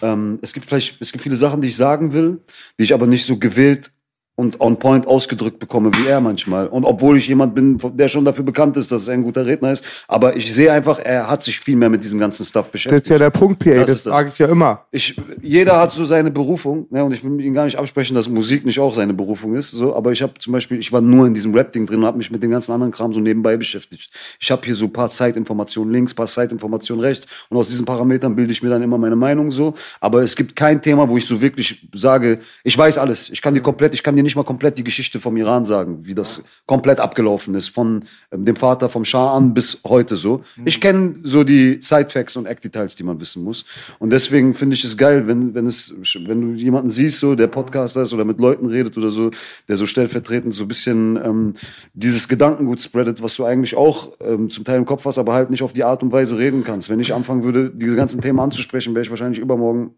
ähm, 0.00 0.38
es 0.40 0.52
gibt 0.52 0.66
vielleicht, 0.66 1.00
es 1.00 1.10
gibt 1.10 1.22
viele 1.22 1.36
Sachen, 1.36 1.60
die 1.60 1.68
ich 1.68 1.76
sagen 1.76 2.12
will, 2.12 2.40
die 2.78 2.84
ich 2.84 2.94
aber 2.94 3.06
nicht 3.06 3.26
so 3.26 3.36
gewählt 3.36 3.90
und 4.36 4.60
on 4.60 4.76
point 4.78 5.06
ausgedrückt 5.06 5.58
bekomme 5.60 5.92
wie 5.96 6.06
er 6.08 6.20
manchmal. 6.20 6.66
Und 6.66 6.84
obwohl 6.84 7.16
ich 7.16 7.28
jemand 7.28 7.54
bin, 7.54 7.78
der 7.94 8.08
schon 8.08 8.24
dafür 8.24 8.44
bekannt 8.44 8.76
ist, 8.76 8.90
dass 8.90 9.06
er 9.06 9.14
ein 9.14 9.22
guter 9.22 9.46
Redner 9.46 9.70
ist, 9.70 9.84
aber 10.08 10.36
ich 10.36 10.52
sehe 10.52 10.72
einfach, 10.72 10.98
er 10.98 11.30
hat 11.30 11.42
sich 11.44 11.60
viel 11.60 11.76
mehr 11.76 11.88
mit 11.88 12.02
diesem 12.02 12.18
ganzen 12.18 12.44
Stuff 12.44 12.66
Das 12.66 12.72
beschäftigt. 12.72 13.04
ist 13.04 13.10
ja 13.10 13.18
der 13.18 13.30
Punkt, 13.30 13.60
PA, 13.60 13.70
Das 13.74 13.90
das, 13.90 14.02
das. 14.02 14.12
frage 14.12 14.30
ich 14.32 14.38
ja 14.40 14.48
immer. 14.48 14.84
Ich, 14.90 15.14
jeder 15.40 15.78
hat 15.80 15.92
so 15.92 16.04
seine 16.04 16.32
Berufung, 16.32 16.86
ne, 16.90 17.04
und 17.04 17.12
ich 17.12 17.22
will 17.22 17.40
ihn 17.40 17.54
gar 17.54 17.64
nicht 17.64 17.78
absprechen, 17.78 18.16
dass 18.16 18.28
Musik 18.28 18.64
nicht 18.64 18.80
auch 18.80 18.92
seine 18.92 19.14
Berufung 19.14 19.54
ist, 19.54 19.70
so, 19.70 19.94
aber 19.94 20.10
ich 20.10 20.20
habe 20.20 20.32
zum 20.40 20.52
Beispiel, 20.52 20.80
ich 20.80 20.92
war 20.92 21.00
nur 21.00 21.28
in 21.28 21.34
diesem 21.34 21.54
Rap-Ding 21.54 21.86
drin 21.86 22.00
und 22.00 22.06
habe 22.06 22.18
mich 22.18 22.32
mit 22.32 22.42
dem 22.42 22.50
ganzen 22.50 22.72
anderen 22.72 22.92
Kram 22.92 23.12
so 23.12 23.20
nebenbei 23.20 23.56
beschäftigt. 23.56 24.10
Ich 24.40 24.50
habe 24.50 24.62
hier 24.64 24.74
so 24.74 24.86
ein 24.86 24.92
paar 24.92 25.08
Zeitinformationen 25.10 25.92
links, 25.92 26.12
paar 26.12 26.26
Zeitinformationen 26.26 27.04
rechts 27.04 27.28
und 27.50 27.56
aus 27.56 27.68
diesen 27.68 27.86
Parametern 27.86 28.34
bilde 28.34 28.50
ich 28.52 28.64
mir 28.64 28.70
dann 28.70 28.82
immer 28.82 28.98
meine 28.98 29.14
Meinung 29.16 29.52
so, 29.52 29.74
aber 30.00 30.22
es 30.24 30.34
gibt 30.34 30.56
kein 30.56 30.82
Thema, 30.82 31.08
wo 31.08 31.16
ich 31.16 31.24
so 31.26 31.40
wirklich 31.40 31.88
sage, 31.94 32.40
ich 32.64 32.76
weiß 32.76 32.98
alles, 32.98 33.30
ich 33.30 33.40
kann 33.40 33.54
dir 33.54 33.60
komplett, 33.60 33.94
ich 33.94 34.02
kann 34.02 34.16
dir 34.16 34.23
nicht 34.24 34.34
mal 34.34 34.42
komplett 34.42 34.78
die 34.78 34.84
Geschichte 34.84 35.20
vom 35.20 35.36
Iran 35.36 35.64
sagen, 35.64 36.04
wie 36.04 36.14
das 36.14 36.42
komplett 36.66 36.98
abgelaufen 36.98 37.54
ist, 37.54 37.68
von 37.68 38.04
ähm, 38.32 38.44
dem 38.44 38.56
Vater 38.56 38.88
vom 38.88 39.04
Schah 39.04 39.36
an 39.36 39.54
bis 39.54 39.82
heute 39.86 40.16
so. 40.16 40.42
Ich 40.64 40.80
kenne 40.80 41.20
so 41.22 41.44
die 41.44 41.78
Side-Facts 41.80 42.36
und 42.36 42.46
Eckdetails, 42.46 42.96
die 42.96 43.04
man 43.04 43.20
wissen 43.20 43.44
muss. 43.44 43.64
Und 44.00 44.12
deswegen 44.12 44.54
finde 44.54 44.74
ich 44.74 44.84
es 44.84 44.96
geil, 44.96 45.28
wenn, 45.28 45.54
wenn 45.54 45.66
es, 45.66 45.94
wenn 46.26 46.40
du 46.40 46.60
jemanden 46.60 46.90
siehst, 46.90 47.20
so, 47.20 47.34
der 47.36 47.46
Podcaster 47.46 48.02
ist 48.02 48.12
oder 48.12 48.24
mit 48.24 48.40
Leuten 48.40 48.66
redet 48.66 48.96
oder 48.96 49.10
so, 49.10 49.30
der 49.68 49.76
so 49.76 49.86
stellvertretend 49.86 50.52
so 50.52 50.64
ein 50.64 50.68
bisschen 50.68 51.16
ähm, 51.24 51.54
dieses 51.92 52.26
Gedankengut 52.28 52.80
spreadet, 52.80 53.22
was 53.22 53.36
du 53.36 53.44
eigentlich 53.44 53.76
auch 53.76 54.12
ähm, 54.20 54.50
zum 54.50 54.64
Teil 54.64 54.78
im 54.78 54.86
Kopf 54.86 55.04
hast, 55.04 55.18
aber 55.18 55.34
halt 55.34 55.50
nicht 55.50 55.62
auf 55.62 55.72
die 55.72 55.84
Art 55.84 56.02
und 56.02 56.10
Weise 56.10 56.36
reden 56.38 56.64
kannst. 56.64 56.90
Wenn 56.90 57.00
ich 57.00 57.14
anfangen 57.14 57.44
würde, 57.44 57.70
diese 57.70 57.96
ganzen 57.96 58.20
Themen 58.20 58.40
anzusprechen, 58.40 58.94
wäre 58.94 59.04
ich 59.04 59.10
wahrscheinlich 59.10 59.38
übermorgen 59.38 59.94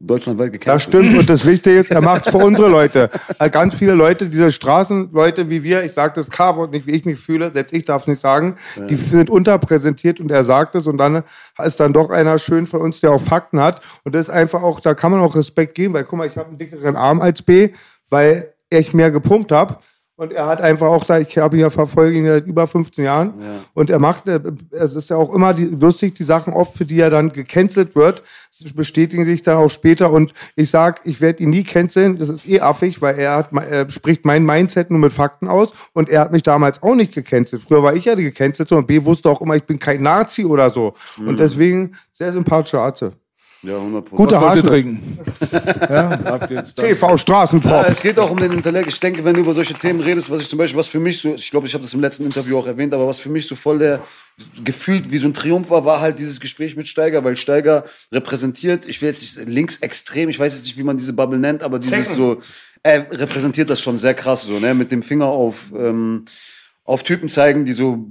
deutschlandweit 0.00 0.52
gecancelt. 0.52 0.74
Das 0.74 0.82
stimmt 0.82 1.18
und 1.18 1.28
das 1.28 1.46
Wichtige 1.46 1.78
ist, 1.78 1.90
er 1.90 2.00
macht 2.00 2.26
es 2.26 2.32
für 2.32 2.38
unsere 2.38 2.68
Leute. 2.68 3.10
Weil 3.38 3.50
Ganz 3.50 3.74
viele 3.74 3.94
Leute, 3.94 4.26
diese 4.26 4.50
Straßenleute 4.50 5.50
wie 5.50 5.62
wir, 5.62 5.84
ich 5.84 5.92
sage 5.92 6.14
das 6.16 6.30
K-Wort 6.30 6.72
nicht, 6.72 6.86
wie 6.86 6.92
ich 6.92 7.04
mich 7.04 7.18
fühle, 7.18 7.50
selbst 7.52 7.72
ich 7.72 7.84
darf 7.84 8.02
es 8.02 8.08
nicht 8.08 8.20
sagen, 8.20 8.56
die 8.88 8.96
sind 8.96 9.28
unterpräsentiert 9.28 10.20
und 10.20 10.30
er 10.30 10.44
sagt 10.44 10.74
es 10.74 10.86
und 10.86 10.96
dann 10.96 11.22
ist 11.62 11.80
dann 11.80 11.92
doch 11.92 12.10
einer 12.10 12.38
schön 12.38 12.66
von 12.66 12.80
uns, 12.80 13.00
der 13.00 13.12
auch 13.12 13.20
Fakten 13.20 13.60
hat 13.60 13.82
und 14.04 14.14
das 14.14 14.28
ist 14.28 14.30
einfach 14.30 14.62
auch, 14.62 14.80
da 14.80 14.94
kann 14.94 15.10
man 15.10 15.20
auch 15.20 15.36
Respekt 15.36 15.74
geben, 15.74 15.94
weil 15.94 16.04
guck 16.04 16.18
mal, 16.18 16.26
ich 16.26 16.36
habe 16.36 16.48
einen 16.48 16.58
dickeren 16.58 16.96
Arm 16.96 17.20
als 17.20 17.42
B, 17.42 17.70
weil 18.08 18.54
ich 18.70 18.94
mehr 18.94 19.10
gepumpt 19.10 19.52
habe. 19.52 19.76
Und 20.20 20.34
er 20.34 20.44
hat 20.44 20.60
einfach 20.60 20.88
auch 20.88 21.04
da, 21.04 21.18
ich 21.18 21.38
habe 21.38 21.56
ihn 21.56 21.62
ja 21.62 21.70
verfolgt 21.70 22.14
ihn 22.14 22.26
seit 22.26 22.46
über 22.46 22.66
15 22.66 23.06
Jahren. 23.06 23.32
Und 23.72 23.88
er 23.88 23.98
macht, 23.98 24.26
äh, 24.26 24.38
es 24.70 24.94
ist 24.94 25.08
ja 25.08 25.16
auch 25.16 25.32
immer 25.34 25.54
die, 25.54 25.64
lustig, 25.64 26.14
die 26.14 26.24
Sachen 26.24 26.52
oft, 26.52 26.76
für 26.76 26.84
die 26.84 27.00
er 27.00 27.08
dann 27.08 27.32
gecancelt 27.32 27.96
wird, 27.96 28.22
bestätigen 28.74 29.24
sich 29.24 29.42
dann 29.42 29.56
auch 29.56 29.70
später. 29.70 30.12
Und 30.12 30.34
ich 30.56 30.68
sag, 30.68 31.00
ich 31.04 31.22
werde 31.22 31.42
ihn 31.42 31.48
nie 31.48 31.64
canceln. 31.64 32.18
Das 32.18 32.28
ist 32.28 32.46
eh 32.46 32.60
affig, 32.60 33.00
weil 33.00 33.18
er, 33.18 33.36
hat, 33.36 33.48
er 33.54 33.88
spricht 33.88 34.26
mein 34.26 34.44
Mindset 34.44 34.90
nur 34.90 35.00
mit 35.00 35.14
Fakten 35.14 35.48
aus. 35.48 35.72
Und 35.94 36.10
er 36.10 36.20
hat 36.20 36.32
mich 36.32 36.42
damals 36.42 36.82
auch 36.82 36.94
nicht 36.94 37.14
gecancelt. 37.14 37.62
Früher 37.62 37.82
war 37.82 37.96
ich 37.96 38.04
ja 38.04 38.14
die 38.14 38.24
gecancelte 38.24 38.76
und 38.76 38.86
B 38.86 39.02
wusste 39.02 39.30
auch 39.30 39.40
immer, 39.40 39.56
ich 39.56 39.64
bin 39.64 39.78
kein 39.78 40.02
Nazi 40.02 40.44
oder 40.44 40.68
so. 40.68 40.92
Und 41.16 41.40
deswegen 41.40 41.96
sehr 42.12 42.30
sympathischer 42.34 42.82
Arzt. 42.82 43.06
Ja, 43.62 43.76
100 43.76 44.10
Gute 44.10 44.34
Was 44.36 44.40
wollt 44.40 44.56
ihr 44.56 44.62
trinken? 44.62 45.18
ja, 45.52 46.10
ab 46.10 46.50
jetzt. 46.50 46.78
dann. 46.78 46.86
TV 46.86 47.10
Ja, 47.10 47.18
Straßenprop. 47.18 47.86
es 47.88 48.00
geht 48.00 48.18
auch 48.18 48.30
um 48.30 48.38
den 48.38 48.52
Intellekt. 48.52 48.88
Ich 48.88 49.00
denke, 49.00 49.22
wenn 49.24 49.34
du 49.34 49.40
über 49.40 49.52
solche 49.52 49.74
Themen 49.74 50.00
redest, 50.00 50.30
was 50.30 50.40
ich 50.40 50.48
zum 50.48 50.58
Beispiel, 50.58 50.78
was 50.78 50.88
für 50.88 51.00
mich 51.00 51.20
so, 51.20 51.34
ich 51.34 51.50
glaube, 51.50 51.66
ich 51.66 51.74
habe 51.74 51.82
das 51.82 51.92
im 51.92 52.00
letzten 52.00 52.24
Interview 52.24 52.58
auch 52.58 52.66
erwähnt, 52.66 52.94
aber 52.94 53.06
was 53.06 53.18
für 53.18 53.28
mich 53.28 53.46
so 53.46 53.54
voll 53.56 53.78
der 53.78 54.00
gefühlt 54.64 55.10
wie 55.10 55.18
so 55.18 55.28
ein 55.28 55.34
Triumph 55.34 55.68
war, 55.68 55.84
war 55.84 56.00
halt 56.00 56.18
dieses 56.18 56.40
Gespräch 56.40 56.74
mit 56.74 56.88
Steiger, 56.88 57.22
weil 57.24 57.36
Steiger 57.36 57.84
repräsentiert, 58.10 58.86
ich 58.86 59.02
will 59.02 59.08
jetzt 59.08 59.20
nicht 59.20 59.48
linksextrem, 59.48 60.30
ich 60.30 60.38
weiß 60.38 60.54
jetzt 60.54 60.64
nicht, 60.64 60.78
wie 60.78 60.82
man 60.82 60.96
diese 60.96 61.12
Bubble 61.12 61.38
nennt, 61.38 61.62
aber 61.62 61.78
dieses 61.78 62.14
so, 62.14 62.40
er 62.82 63.10
repräsentiert 63.10 63.68
das 63.68 63.82
schon 63.82 63.98
sehr 63.98 64.14
krass 64.14 64.44
so, 64.44 64.58
ne, 64.58 64.74
mit 64.74 64.90
dem 64.90 65.02
Finger 65.02 65.26
auf, 65.26 65.70
ähm, 65.76 66.24
auf 66.84 67.02
Typen 67.02 67.28
zeigen, 67.28 67.66
die 67.66 67.72
so 67.72 68.06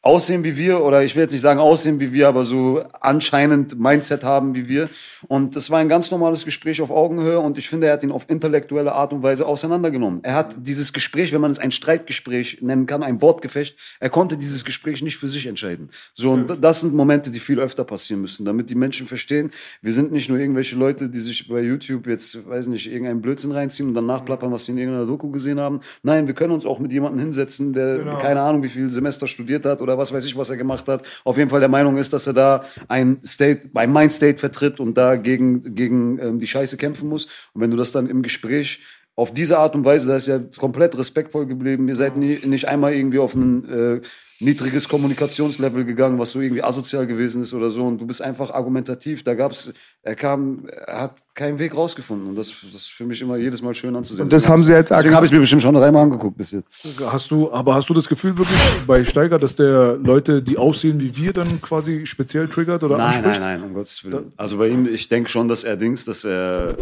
aussehen 0.00 0.44
wie 0.44 0.56
wir 0.56 0.82
oder 0.82 1.02
ich 1.02 1.16
will 1.16 1.22
jetzt 1.22 1.32
nicht 1.32 1.40
sagen 1.40 1.58
aussehen 1.58 1.98
wie 1.98 2.12
wir, 2.12 2.28
aber 2.28 2.44
so 2.44 2.82
anscheinend 3.00 3.78
Mindset 3.78 4.22
haben 4.22 4.54
wie 4.54 4.68
wir. 4.68 4.88
Und 5.26 5.56
das 5.56 5.70
war 5.70 5.80
ein 5.80 5.88
ganz 5.88 6.12
normales 6.12 6.44
Gespräch 6.44 6.80
auf 6.80 6.90
Augenhöhe 6.90 7.40
und 7.40 7.58
ich 7.58 7.68
finde, 7.68 7.88
er 7.88 7.94
hat 7.94 8.04
ihn 8.04 8.12
auf 8.12 8.26
intellektuelle 8.28 8.92
Art 8.92 9.12
und 9.12 9.24
Weise 9.24 9.44
auseinandergenommen. 9.44 10.20
Er 10.22 10.34
hat 10.34 10.54
dieses 10.58 10.92
Gespräch, 10.92 11.32
wenn 11.32 11.40
man 11.40 11.50
es 11.50 11.58
ein 11.58 11.72
Streitgespräch 11.72 12.62
nennen 12.62 12.86
kann, 12.86 13.02
ein 13.02 13.20
Wortgefecht, 13.20 13.76
er 13.98 14.08
konnte 14.08 14.36
dieses 14.36 14.64
Gespräch 14.64 15.02
nicht 15.02 15.16
für 15.16 15.28
sich 15.28 15.46
entscheiden. 15.46 15.90
So, 16.14 16.30
und 16.30 16.62
das 16.62 16.80
sind 16.80 16.94
Momente, 16.94 17.32
die 17.32 17.40
viel 17.40 17.58
öfter 17.58 17.82
passieren 17.82 18.22
müssen, 18.22 18.44
damit 18.44 18.70
die 18.70 18.76
Menschen 18.76 19.08
verstehen, 19.08 19.50
wir 19.82 19.92
sind 19.92 20.12
nicht 20.12 20.28
nur 20.28 20.38
irgendwelche 20.38 20.76
Leute, 20.76 21.10
die 21.10 21.18
sich 21.18 21.48
bei 21.48 21.60
YouTube 21.60 22.06
jetzt, 22.06 22.48
weiß 22.48 22.68
nicht, 22.68 22.86
irgendeinen 22.86 23.20
Blödsinn 23.20 23.50
reinziehen 23.50 23.88
und 23.88 23.94
dann 23.94 24.06
nachplappern, 24.06 24.52
was 24.52 24.66
sie 24.66 24.72
in 24.72 24.78
irgendeiner 24.78 25.06
Doku 25.06 25.28
gesehen 25.30 25.58
haben. 25.58 25.80
Nein, 26.04 26.28
wir 26.28 26.34
können 26.34 26.52
uns 26.52 26.64
auch 26.64 26.78
mit 26.78 26.92
jemandem 26.92 27.20
hinsetzen, 27.20 27.72
der 27.72 27.98
keine 28.22 28.42
Ahnung, 28.42 28.62
wie 28.62 28.68
viel 28.68 28.88
Semester 28.90 29.26
studiert 29.26 29.66
hat 29.66 29.80
oder 29.88 29.98
was 29.98 30.12
weiß 30.12 30.24
ich, 30.26 30.36
was 30.36 30.50
er 30.50 30.56
gemacht 30.56 30.86
hat. 30.88 31.02
Auf 31.24 31.38
jeden 31.38 31.48
Fall 31.48 31.60
der 31.60 31.68
Meinung 31.68 31.96
ist, 31.96 32.12
dass 32.12 32.26
er 32.26 32.34
da 32.34 32.64
ein 32.88 33.20
State, 33.24 33.70
ein 33.74 33.92
Mindstate 33.92 34.38
vertritt 34.38 34.80
und 34.80 34.98
da 34.98 35.16
gegen, 35.16 35.74
gegen 35.74 36.18
ähm, 36.18 36.38
die 36.38 36.46
Scheiße 36.46 36.76
kämpfen 36.76 37.08
muss. 37.08 37.24
Und 37.54 37.62
wenn 37.62 37.70
du 37.70 37.76
das 37.76 37.92
dann 37.92 38.08
im 38.08 38.22
Gespräch 38.22 38.82
auf 39.16 39.32
diese 39.32 39.58
Art 39.58 39.74
und 39.74 39.84
Weise, 39.84 40.08
da 40.08 40.16
ist 40.16 40.28
ja 40.28 40.38
komplett 40.58 40.96
respektvoll 40.96 41.46
geblieben. 41.46 41.88
Ihr 41.88 41.96
seid 41.96 42.16
nie, 42.16 42.38
nicht 42.44 42.68
einmal 42.68 42.92
irgendwie 42.92 43.18
auf 43.18 43.34
ein 43.34 43.68
äh, 43.68 44.00
niedriges 44.40 44.88
Kommunikationslevel 44.88 45.84
gegangen, 45.84 46.18
was 46.18 46.30
so 46.30 46.40
irgendwie 46.40 46.62
asozial 46.62 47.06
gewesen 47.06 47.42
ist 47.42 47.52
oder 47.54 47.70
so. 47.70 47.84
Und 47.84 47.98
du 47.98 48.06
bist 48.06 48.22
einfach 48.22 48.50
argumentativ. 48.50 49.24
Da 49.24 49.34
gab's, 49.34 49.74
er 50.02 50.14
kam, 50.14 50.66
er 50.86 51.02
hat 51.02 51.22
keinen 51.34 51.58
Weg 51.58 51.76
rausgefunden. 51.76 52.28
Und 52.28 52.36
das, 52.36 52.52
das 52.62 52.82
ist 52.82 52.90
für 52.90 53.04
mich 53.04 53.20
immer 53.20 53.36
jedes 53.36 53.62
Mal 53.62 53.74
schön 53.74 53.96
anzusehen. 53.96 54.24
Und 54.24 54.32
das 54.32 54.48
haben 54.48 54.62
sie 54.62 54.72
jetzt 54.72 54.90
Deswegen 54.92 55.14
habe 55.14 55.26
ich 55.26 55.32
mir 55.32 55.40
bestimmt 55.40 55.62
schon 55.62 55.74
dreimal 55.74 56.04
angeguckt 56.04 56.36
bis 56.36 56.52
jetzt. 56.52 56.68
Hast 57.06 57.30
du, 57.32 57.52
aber 57.52 57.74
hast 57.74 57.88
du 57.88 57.94
das 57.94 58.08
Gefühl 58.08 58.38
wirklich 58.38 58.58
bei 58.86 59.04
Steiger, 59.04 59.40
dass 59.40 59.56
der 59.56 59.96
Leute, 59.96 60.40
die 60.40 60.56
aussehen 60.56 61.00
wie 61.00 61.16
wir, 61.16 61.32
dann 61.32 61.60
quasi 61.60 62.06
speziell 62.06 62.48
triggert 62.48 62.84
oder 62.84 62.96
Nein, 62.96 63.06
anspricht? 63.08 63.40
nein, 63.40 63.60
nein, 63.60 63.62
um 63.62 63.74
Gottes 63.74 64.04
Willen. 64.04 64.32
Also 64.36 64.58
bei 64.58 64.68
ihm, 64.68 64.86
ich 64.86 65.08
denke 65.08 65.30
schon, 65.30 65.48
dass 65.48 65.64
er 65.64 65.76
Dings, 65.76 66.04
dass 66.04 66.24
er, 66.24 66.76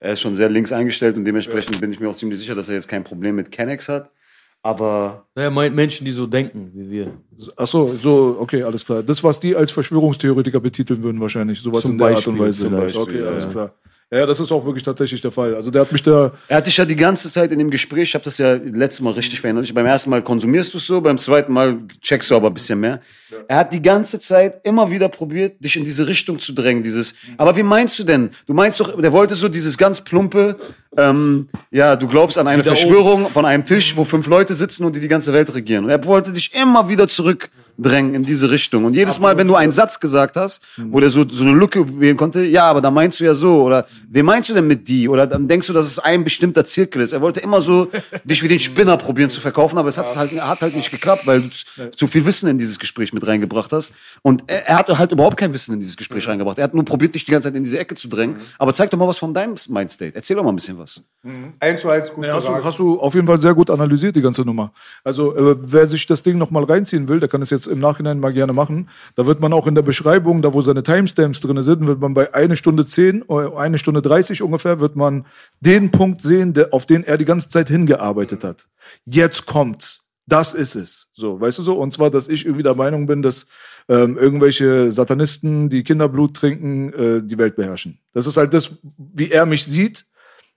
er 0.00 0.12
ist 0.14 0.20
schon 0.20 0.34
sehr 0.34 0.48
links 0.48 0.72
eingestellt 0.72 1.16
und 1.16 1.24
dementsprechend 1.24 1.80
bin 1.80 1.92
ich 1.92 2.00
mir 2.00 2.08
auch 2.08 2.16
ziemlich 2.16 2.40
sicher, 2.40 2.56
dass 2.56 2.68
er 2.68 2.74
jetzt 2.74 2.88
kein 2.88 3.04
Problem 3.04 3.36
mit 3.36 3.52
Kennex 3.52 3.88
hat. 3.88 4.10
Aber 4.64 5.26
Er 5.34 5.50
meint 5.50 5.74
Menschen, 5.74 6.04
die 6.04 6.12
so 6.12 6.26
denken 6.26 6.70
wie 6.74 6.88
wir. 6.88 7.12
Ach 7.56 7.66
so, 7.66 7.88
so, 7.88 8.36
okay, 8.38 8.62
alles 8.62 8.84
klar. 8.84 9.02
Das, 9.02 9.22
was 9.24 9.40
die 9.40 9.56
als 9.56 9.72
Verschwörungstheoretiker 9.72 10.60
betiteln 10.60 11.02
würden, 11.02 11.20
wahrscheinlich. 11.20 11.60
Sowas 11.60 11.82
Zum 11.82 11.92
in 11.92 11.98
der 11.98 12.06
Art 12.06 12.14
Beispiel, 12.16 12.32
und 12.32 12.38
Weise. 12.40 12.62
zum 12.62 12.76
Beispiel, 12.76 13.02
okay, 13.02 13.20
ja, 13.22 13.26
alles 13.26 13.44
ja. 13.44 13.50
klar. 13.50 13.74
Ja, 14.12 14.18
ja, 14.18 14.26
das 14.26 14.38
ist 14.40 14.52
auch 14.52 14.62
wirklich 14.66 14.82
tatsächlich 14.82 15.22
der 15.22 15.32
Fall. 15.32 15.54
Also 15.54 15.70
der 15.70 15.80
hat 15.80 15.90
mich 15.90 16.02
da. 16.02 16.32
er 16.46 16.58
hat 16.58 16.66
dich 16.66 16.76
ja 16.76 16.84
die 16.84 16.96
ganze 16.96 17.32
Zeit 17.32 17.50
in 17.50 17.58
dem 17.58 17.70
Gespräch, 17.70 18.10
ich 18.10 18.14
habe 18.14 18.24
das 18.24 18.36
ja 18.36 18.52
letztes 18.52 19.00
Mal 19.00 19.14
richtig 19.14 19.40
verinnerlicht, 19.40 19.74
beim 19.74 19.86
ersten 19.86 20.10
Mal 20.10 20.20
konsumierst 20.20 20.74
du 20.74 20.76
es 20.76 20.86
so, 20.86 21.00
beim 21.00 21.16
zweiten 21.16 21.50
Mal 21.50 21.78
checkst 22.02 22.30
du 22.30 22.36
aber 22.36 22.48
ein 22.48 22.54
bisschen 22.54 22.78
mehr. 22.78 23.00
Er 23.48 23.56
hat 23.56 23.72
die 23.72 23.80
ganze 23.80 24.20
Zeit 24.20 24.60
immer 24.64 24.90
wieder 24.90 25.08
probiert, 25.08 25.64
dich 25.64 25.78
in 25.78 25.84
diese 25.84 26.06
Richtung 26.06 26.38
zu 26.38 26.52
drängen, 26.52 26.82
dieses, 26.82 27.16
aber 27.38 27.56
wie 27.56 27.62
meinst 27.62 27.98
du 27.98 28.04
denn? 28.04 28.28
Du 28.46 28.52
meinst 28.52 28.80
doch, 28.80 29.00
der 29.00 29.12
wollte 29.12 29.34
so 29.34 29.48
dieses 29.48 29.78
ganz 29.78 30.02
plumpe, 30.02 30.58
ähm, 30.94 31.48
ja, 31.70 31.96
du 31.96 32.06
glaubst 32.06 32.36
an 32.36 32.46
eine 32.48 32.62
Verschwörung 32.62 33.30
von 33.30 33.46
einem 33.46 33.64
Tisch, 33.64 33.96
wo 33.96 34.04
fünf 34.04 34.26
Leute 34.26 34.54
sitzen 34.54 34.84
und 34.84 34.94
die 34.94 35.00
die 35.00 35.08
ganze 35.08 35.32
Welt 35.32 35.54
regieren. 35.54 35.84
Und 35.84 35.90
er 35.90 36.04
wollte 36.04 36.32
dich 36.32 36.54
immer 36.54 36.90
wieder 36.90 37.08
zurückdrängen 37.82 38.14
in 38.14 38.22
diese 38.22 38.50
Richtung. 38.50 38.84
Und 38.84 38.94
jedes 38.94 39.18
Mal, 39.18 39.36
wenn 39.36 39.48
du 39.48 39.54
einen 39.54 39.72
Satz 39.72 40.00
gesagt 40.00 40.36
hast, 40.36 40.62
wo 40.76 41.00
der 41.00 41.10
so, 41.10 41.28
so 41.28 41.44
eine 41.44 41.54
Lücke 41.54 42.00
wählen 42.00 42.16
konnte, 42.16 42.44
ja, 42.44 42.64
aber 42.64 42.80
da 42.80 42.90
meinst 42.90 43.20
du 43.20 43.24
ja 43.24 43.34
so, 43.34 43.62
oder 43.62 43.86
wen 44.08 44.24
meinst 44.24 44.48
du 44.48 44.54
denn 44.54 44.66
mit 44.66 44.88
die? 44.88 45.08
Oder 45.08 45.26
dann 45.26 45.48
denkst 45.48 45.66
du, 45.66 45.72
dass 45.72 45.86
es 45.86 45.98
ein 45.98 46.24
bestimmter 46.24 46.64
Zirkel 46.64 47.02
ist. 47.02 47.12
Er 47.12 47.20
wollte 47.20 47.40
immer 47.40 47.60
so 47.60 47.88
dich 48.24 48.42
wie 48.42 48.48
den 48.48 48.58
Spinner 48.58 48.96
probieren 48.96 49.30
zu 49.30 49.40
verkaufen, 49.40 49.78
aber 49.78 49.88
es 49.88 49.98
hat 49.98 50.14
halt, 50.16 50.32
hat 50.40 50.62
halt 50.62 50.76
nicht 50.76 50.90
geklappt, 50.90 51.26
weil 51.26 51.42
du 51.42 51.48
zu, 51.96 52.06
viel 52.06 52.24
Wissen 52.24 52.48
in 52.48 52.58
dieses 52.58 52.78
Gespräch 52.78 53.12
mit 53.12 53.26
reingebracht 53.26 53.72
hast. 53.72 53.92
Und 54.22 54.44
er, 54.46 54.66
er 54.68 54.78
hat 54.78 54.88
halt 54.98 55.12
überhaupt 55.12 55.36
kein 55.36 55.52
Wissen 55.52 55.74
in 55.74 55.80
dieses 55.80 55.96
Gespräch 55.96 56.26
reingebracht. 56.28 56.58
Er 56.58 56.64
hat 56.64 56.74
nur 56.74 56.84
probiert, 56.84 57.14
dich 57.14 57.24
die 57.24 57.32
ganze 57.32 57.48
Zeit 57.48 57.56
in 57.56 57.64
diese 57.64 57.78
Ecke 57.78 57.94
zu 57.94 58.08
drängen. 58.08 58.36
Aber 58.58 58.72
zeig 58.72 58.90
doch 58.90 58.98
mal 58.98 59.08
was 59.08 59.18
von 59.18 59.34
deinem 59.34 59.54
Mindstate. 59.68 60.14
Erzähl 60.14 60.36
doch 60.36 60.44
mal 60.44 60.52
ein 60.52 60.56
bisschen 60.56 60.78
was. 60.78 61.04
Eins 61.60 61.80
zu 61.80 61.88
eins 61.88 62.12
gut 62.12 62.24
Ja, 62.24 62.34
hast, 62.34 62.48
du, 62.48 62.64
hast 62.64 62.78
du 62.78 63.00
auf 63.00 63.14
jeden 63.14 63.26
Fall 63.26 63.38
sehr 63.38 63.54
gut 63.54 63.70
analysiert, 63.70 64.16
die 64.16 64.22
ganze 64.22 64.42
Nummer. 64.42 64.72
Also, 65.04 65.36
äh, 65.36 65.56
wer 65.60 65.86
sich 65.86 66.04
das 66.06 66.22
Ding 66.22 66.36
nochmal 66.36 66.64
reinziehen 66.64 67.06
will, 67.06 67.20
der 67.20 67.28
kann 67.28 67.42
es 67.42 67.50
jetzt 67.50 67.66
im 67.72 67.80
Nachhinein 67.80 68.20
mal 68.20 68.32
gerne 68.32 68.52
machen. 68.52 68.88
Da 69.16 69.26
wird 69.26 69.40
man 69.40 69.52
auch 69.52 69.66
in 69.66 69.74
der 69.74 69.82
Beschreibung, 69.82 70.42
da 70.42 70.54
wo 70.54 70.62
seine 70.62 70.82
Timestamps 70.82 71.40
drin 71.40 71.62
sind, 71.62 71.86
wird 71.86 72.00
man 72.00 72.14
bei 72.14 72.32
eine 72.34 72.56
Stunde 72.56 72.86
10, 72.86 73.22
oder 73.22 73.56
eine 73.58 73.78
Stunde 73.78 74.02
30 74.02 74.42
ungefähr, 74.42 74.78
wird 74.78 74.94
man 74.94 75.26
den 75.60 75.90
Punkt 75.90 76.22
sehen, 76.22 76.52
der, 76.52 76.72
auf 76.72 76.86
den 76.86 77.02
er 77.02 77.18
die 77.18 77.24
ganze 77.24 77.48
Zeit 77.48 77.68
hingearbeitet 77.68 78.44
hat. 78.44 78.68
Jetzt 79.04 79.46
kommt's. 79.46 80.08
Das 80.26 80.54
ist 80.54 80.76
es. 80.76 81.10
So, 81.12 81.40
weißt 81.40 81.58
du 81.58 81.62
so? 81.62 81.76
Und 81.76 81.92
zwar, 81.92 82.10
dass 82.10 82.28
ich 82.28 82.44
irgendwie 82.44 82.62
der 82.62 82.76
Meinung 82.76 83.06
bin, 83.06 83.22
dass 83.22 83.48
ähm, 83.88 84.16
irgendwelche 84.16 84.92
Satanisten, 84.92 85.68
die 85.68 85.82
Kinderblut 85.82 86.34
trinken, 86.34 86.92
äh, 86.92 87.22
die 87.22 87.38
Welt 87.38 87.56
beherrschen. 87.56 87.98
Das 88.12 88.26
ist 88.26 88.36
halt 88.36 88.54
das, 88.54 88.70
wie 88.96 89.30
er 89.30 89.46
mich 89.46 89.64
sieht. 89.64 90.06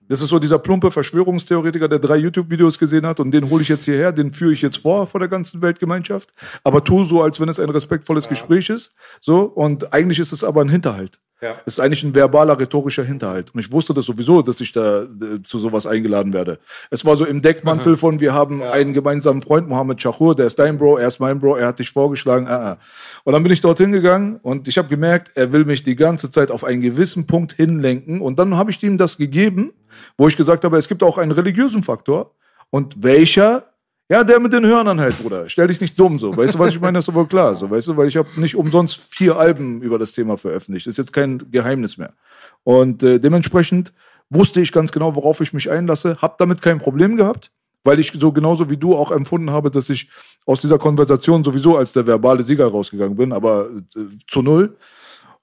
Das 0.08 0.20
ist 0.20 0.28
so 0.28 0.38
dieser 0.38 0.58
plumpe 0.58 0.90
Verschwörungstheoretiker, 0.90 1.88
der 1.88 1.98
drei 1.98 2.16
YouTube-Videos 2.16 2.78
gesehen 2.78 3.06
hat 3.06 3.18
und 3.20 3.32
den 3.32 3.50
hole 3.50 3.62
ich 3.62 3.68
jetzt 3.68 3.84
hierher, 3.84 4.12
den 4.12 4.32
führe 4.32 4.52
ich 4.52 4.62
jetzt 4.62 4.78
vor 4.78 5.06
vor 5.06 5.20
der 5.20 5.28
ganzen 5.28 5.62
Weltgemeinschaft, 5.62 6.32
aber 6.62 6.84
tu 6.84 7.04
so, 7.04 7.22
als 7.22 7.40
wenn 7.40 7.48
es 7.48 7.58
ein 7.58 7.70
respektvolles 7.70 8.28
Gespräch 8.28 8.70
ist. 8.70 8.94
So, 9.20 9.42
und 9.42 9.92
eigentlich 9.92 10.18
ist 10.18 10.32
es 10.32 10.44
aber 10.44 10.60
ein 10.60 10.68
Hinterhalt. 10.68 11.20
Ja. 11.42 11.56
Es 11.66 11.74
ist 11.74 11.80
eigentlich 11.80 12.02
ein 12.02 12.14
verbaler, 12.14 12.58
rhetorischer 12.58 13.04
Hinterhalt. 13.04 13.54
Und 13.54 13.60
ich 13.60 13.70
wusste 13.70 13.92
das 13.92 14.06
sowieso, 14.06 14.40
dass 14.40 14.60
ich 14.60 14.72
da 14.72 15.02
äh, 15.02 15.42
zu 15.44 15.58
sowas 15.58 15.86
eingeladen 15.86 16.32
werde. 16.32 16.58
Es 16.90 17.04
war 17.04 17.14
so 17.16 17.26
im 17.26 17.42
Deckmantel 17.42 17.96
von, 17.96 18.20
wir 18.20 18.32
haben 18.32 18.62
einen 18.62 18.94
gemeinsamen 18.94 19.42
Freund, 19.42 19.68
Mohammed 19.68 20.00
Chahur, 20.00 20.34
der 20.34 20.46
ist 20.46 20.58
dein 20.58 20.78
Bro, 20.78 20.96
er 20.96 21.08
ist 21.08 21.20
mein 21.20 21.38
Bro, 21.38 21.56
er 21.56 21.66
hat 21.66 21.78
dich 21.78 21.90
vorgeschlagen. 21.90 22.48
Ah, 22.48 22.72
ah. 22.72 22.78
Und 23.24 23.34
dann 23.34 23.42
bin 23.42 23.52
ich 23.52 23.60
dorthin 23.60 23.92
gegangen 23.92 24.40
und 24.42 24.66
ich 24.66 24.78
habe 24.78 24.88
gemerkt, 24.88 25.32
er 25.34 25.52
will 25.52 25.66
mich 25.66 25.82
die 25.82 25.94
ganze 25.94 26.30
Zeit 26.30 26.50
auf 26.50 26.64
einen 26.64 26.80
gewissen 26.80 27.26
Punkt 27.26 27.52
hinlenken. 27.52 28.22
Und 28.22 28.38
dann 28.38 28.56
habe 28.56 28.70
ich 28.70 28.82
ihm 28.82 28.96
das 28.96 29.18
gegeben, 29.18 29.72
wo 30.16 30.28
ich 30.28 30.36
gesagt 30.38 30.64
habe, 30.64 30.78
es 30.78 30.88
gibt 30.88 31.02
auch 31.02 31.18
einen 31.18 31.32
religiösen 31.32 31.82
Faktor. 31.82 32.34
Und 32.70 33.02
welcher? 33.02 33.64
Ja, 34.08 34.22
der 34.22 34.38
mit 34.38 34.52
den 34.52 34.64
Hörnern 34.64 35.00
halt, 35.00 35.18
Bruder. 35.20 35.48
Stell 35.48 35.66
dich 35.66 35.80
nicht 35.80 35.98
dumm 35.98 36.20
so. 36.20 36.36
Weißt 36.36 36.54
du, 36.54 36.58
was 36.60 36.70
ich 36.70 36.80
meine? 36.80 36.98
Das 36.98 37.08
ist 37.08 37.14
wohl 37.14 37.26
klar. 37.26 37.56
So, 37.56 37.68
weißt 37.68 37.88
du, 37.88 37.96
weil 37.96 38.06
ich 38.06 38.16
habe 38.16 38.28
nicht 38.40 38.54
umsonst 38.54 38.96
vier 38.96 39.36
Alben 39.36 39.82
über 39.82 39.98
das 39.98 40.12
Thema 40.12 40.36
veröffentlicht. 40.36 40.86
Das 40.86 40.92
ist 40.92 40.98
jetzt 40.98 41.12
kein 41.12 41.50
Geheimnis 41.50 41.98
mehr. 41.98 42.14
Und 42.62 43.02
äh, 43.02 43.18
dementsprechend 43.18 43.92
wusste 44.30 44.60
ich 44.60 44.70
ganz 44.70 44.92
genau, 44.92 45.16
worauf 45.16 45.40
ich 45.40 45.52
mich 45.52 45.70
einlasse. 45.70 46.18
Hab 46.22 46.38
damit 46.38 46.62
kein 46.62 46.78
Problem 46.78 47.16
gehabt, 47.16 47.50
weil 47.82 47.98
ich 47.98 48.12
so 48.12 48.30
genauso 48.30 48.70
wie 48.70 48.76
du 48.76 48.94
auch 48.94 49.10
empfunden 49.10 49.50
habe, 49.50 49.72
dass 49.72 49.90
ich 49.90 50.08
aus 50.44 50.60
dieser 50.60 50.78
Konversation 50.78 51.42
sowieso 51.42 51.76
als 51.76 51.92
der 51.92 52.06
verbale 52.06 52.44
Sieger 52.44 52.68
rausgegangen 52.68 53.16
bin, 53.16 53.32
aber 53.32 53.68
äh, 53.96 54.00
zu 54.28 54.40
null. 54.40 54.76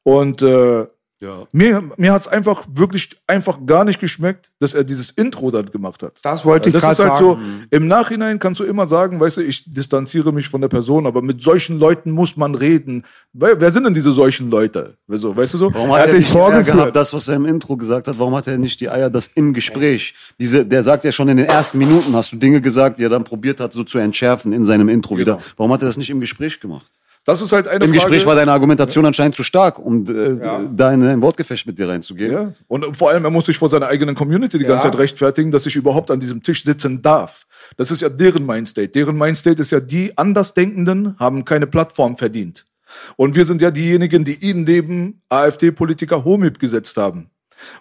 Und 0.04 0.42
äh, 0.42 0.86
Ja. 1.24 1.48
mir, 1.54 1.82
mir 1.98 2.12
hat's 2.12 2.28
einfach 2.28 2.64
wirklich 2.76 3.10
einfach 3.28 3.60
gar 3.66 3.86
nicht 3.86 4.00
geschmeckt, 4.02 4.52
dass 4.60 4.74
er 4.74 4.84
dieses 4.84 5.10
Intro 5.12 5.52
dann 5.52 5.68
gemacht 5.68 6.04
hat. 6.04 6.20
Das 6.24 6.44
wollte 6.44 6.68
ich 6.70 6.74
Das 6.74 6.82
gerade 6.82 6.94
ist 6.94 7.00
halt 7.00 7.18
sagen. 7.18 7.40
so, 7.62 7.76
im 7.78 7.88
Nachhinein 7.88 8.40
kannst 8.40 8.60
du 8.60 8.66
immer 8.66 8.88
sagen, 8.88 9.20
weißt 9.20 9.38
du, 9.38 9.42
ich 9.42 9.64
distanziere 9.74 10.34
mich 10.34 10.50
von 10.50 10.60
der 10.60 10.68
Person, 10.68 11.08
aber 11.08 11.22
mit 11.22 11.42
solchen 11.42 11.80
Leuten 11.80 12.12
muss 12.12 12.36
man 12.36 12.56
reden. 12.56 13.04
Wer, 13.32 13.60
wer 13.62 13.72
sind 13.72 13.86
denn 13.86 13.94
diese 13.94 14.12
solchen 14.12 14.50
Leute? 14.50 14.98
Wieso, 15.08 15.36
weißt 15.36 15.54
du 15.54 15.58
so? 15.60 15.74
Warum 15.74 15.90
Er 15.92 15.96
hat 15.96 16.02
hat 16.02 16.10
er, 16.10 16.16
nicht 16.16 16.30
vorgeführt. 16.30 16.76
gehabt, 16.78 16.96
das, 16.96 17.14
was 17.14 17.28
er 17.30 17.36
im 17.38 17.46
Intro 17.46 17.78
gesagt 17.78 18.08
hat, 18.10 18.20
warum 18.20 18.36
hat 18.36 18.48
er 18.48 18.58
nicht 18.58 18.82
die 18.82 18.90
Eier, 18.90 19.10
das 19.10 19.28
im 19.28 19.54
Gespräch? 19.54 20.16
Diese, 20.40 20.66
der 20.66 20.84
sagt 20.84 21.06
ja 21.06 21.12
schon 21.14 21.30
in 21.30 21.38
den 21.38 21.46
ersten 21.46 21.78
Minuten, 21.78 22.14
hast 22.14 22.34
du 22.34 22.36
Dinge 22.36 22.60
gesagt, 22.60 22.98
die 23.00 23.04
er 23.06 23.10
dann 23.10 23.24
probiert 23.24 23.60
hat, 23.62 23.72
so 23.72 23.84
zu 23.86 23.98
entschärfen 23.98 24.52
in 24.52 24.64
seinem 24.66 24.90
Intro 24.90 25.18
wieder. 25.18 25.38
Warum 25.56 25.72
hat 25.72 25.82
er 25.82 25.86
das 25.88 25.96
nicht 25.98 26.10
im 26.10 26.20
Gespräch 26.20 26.60
gemacht? 26.60 26.86
Das 27.26 27.42
ist 27.42 27.54
halt 27.54 27.68
eine 27.68 27.86
Im 27.86 27.92
Frage. 27.92 28.00
Gespräch 28.00 28.26
war 28.26 28.36
deine 28.36 28.52
Argumentation 28.52 29.06
anscheinend 29.06 29.36
zu 29.36 29.44
stark, 29.44 29.80
um 29.80 30.06
äh, 30.06 30.68
da 30.76 30.92
in 30.92 31.04
ein 31.04 31.22
Wortgefecht 31.22 31.66
mit 31.66 31.80
dir 31.80 31.88
reinzugehen. 31.88 32.32
Ja. 32.32 32.54
Und 32.68 32.98
vor 32.98 33.12
allem, 33.12 33.24
er 33.24 33.32
muss 33.32 33.46
sich 33.46 33.58
vor 33.58 33.70
seiner 33.70 33.88
eigenen 33.88 34.14
Community 34.14 34.60
die 34.60 34.66
ganze 34.66 34.88
Zeit 34.88 34.98
rechtfertigen, 34.98 35.50
dass 35.50 35.66
ich 35.66 35.76
überhaupt 35.76 36.12
an 36.12 36.20
diesem 36.20 36.44
Tisch 36.44 36.64
sitzen 36.66 37.02
darf. 37.02 37.46
Das 37.78 37.92
ist 37.92 38.02
ja 38.02 38.10
deren 38.10 38.46
Mindstate. 38.46 38.90
Deren 38.90 39.18
Mindstate 39.18 39.62
ist 39.62 39.72
ja, 39.72 39.80
die 39.80 40.18
Andersdenkenden 40.18 41.18
haben 41.18 41.46
keine 41.46 41.66
Plattform 41.66 42.18
verdient. 42.18 42.66
Und 43.16 43.36
wir 43.36 43.46
sind 43.46 43.62
ja 43.62 43.72
diejenigen, 43.72 44.26
die 44.26 44.36
ihnen 44.46 44.66
neben 44.66 45.22
AfD-Politiker 45.30 46.26
Homip 46.26 46.60
gesetzt 46.60 46.98
haben. 46.98 47.30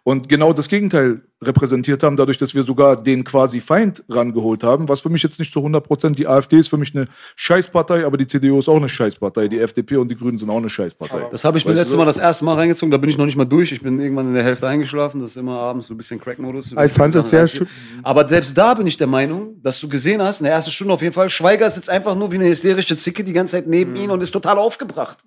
Und 0.05 0.29
genau 0.29 0.53
das 0.53 0.69
Gegenteil 0.69 1.23
repräsentiert 1.43 2.03
haben, 2.03 2.17
dadurch, 2.17 2.39
dass 2.39 2.55
wir 2.55 2.63
sogar 2.63 2.97
den 2.97 3.25
quasi 3.25 3.61
Feind 3.61 4.05
rangeholt 4.09 4.63
haben, 4.63 4.89
was 4.89 5.01
für 5.01 5.09
mich 5.09 5.23
jetzt 5.23 5.39
nicht 5.39 5.53
zu 5.53 5.59
100 5.59 5.85
Prozent, 5.85 6.19
die 6.19 6.27
AfD 6.27 6.59
ist 6.59 6.69
für 6.69 6.77
mich 6.77 6.95
eine 6.95 7.09
Scheißpartei, 7.35 8.07
aber 8.07 8.17
die 8.17 8.27
CDU 8.27 8.59
ist 8.59 8.69
auch 8.69 8.77
eine 8.77 8.89
Scheißpartei, 8.89 9.49
die 9.49 9.59
FDP 9.59 9.97
und 9.97 10.09
die 10.09 10.17
Grünen 10.17 10.39
sind 10.39 10.51
auch 10.51 10.57
eine 10.57 10.69
Scheißpartei. 10.69 11.27
Das 11.31 11.45
habe 11.45 11.59
ich 11.59 11.67
mir 11.67 11.73
letztes? 11.73 11.97
Mal 11.97 12.05
das 12.05 12.19
erste 12.19 12.45
Mal 12.45 12.55
reingezogen, 12.55 12.91
da 12.91 12.97
bin 12.97 13.11
ich 13.11 13.19
noch 13.19 13.27
nicht 13.27 13.37
mal 13.37 13.45
durch. 13.45 13.73
Ich 13.73 13.83
bin 13.83 14.01
irgendwann 14.01 14.29
in 14.29 14.35
der 14.35 14.45
Hälfte 14.45 14.69
eingeschlafen, 14.69 15.21
das 15.21 15.33
ist 15.33 15.37
immer 15.37 15.59
abends 15.59 15.89
so 15.89 15.95
ein 15.95 15.97
bisschen 15.97 16.21
Crack-Modus. 16.21 16.73
Ich 16.73 16.93
fand 16.93 17.15
es 17.17 17.31
sehr 17.31 17.47
schön. 17.47 17.67
Aber 18.03 18.29
selbst 18.29 18.57
da 18.57 18.75
bin 18.75 18.87
ich 18.87 18.97
der 18.97 19.09
Meinung, 19.09 19.61
dass 19.63 19.81
du 19.81 19.89
gesehen 19.89 20.23
hast, 20.23 20.41
in 20.41 20.45
der 20.45 20.55
ersten 20.55 20.71
Stunde 20.71 20.95
auf 20.95 21.03
jeden 21.03 21.15
Fall, 21.15 21.29
Schweiger 21.29 21.69
sitzt 21.71 21.91
einfach 21.91 22.15
nur 22.15 22.31
wie 22.31 22.37
eine 22.37 22.47
hysterische 22.47 22.97
Zicke 22.97 23.25
die 23.25 23.33
ganze 23.33 23.53
Zeit 23.53 23.67
neben 23.67 23.97
ihm 23.97 24.11
und 24.11 24.23
ist 24.23 24.31
total 24.31 24.59
aufgebracht. 24.59 25.19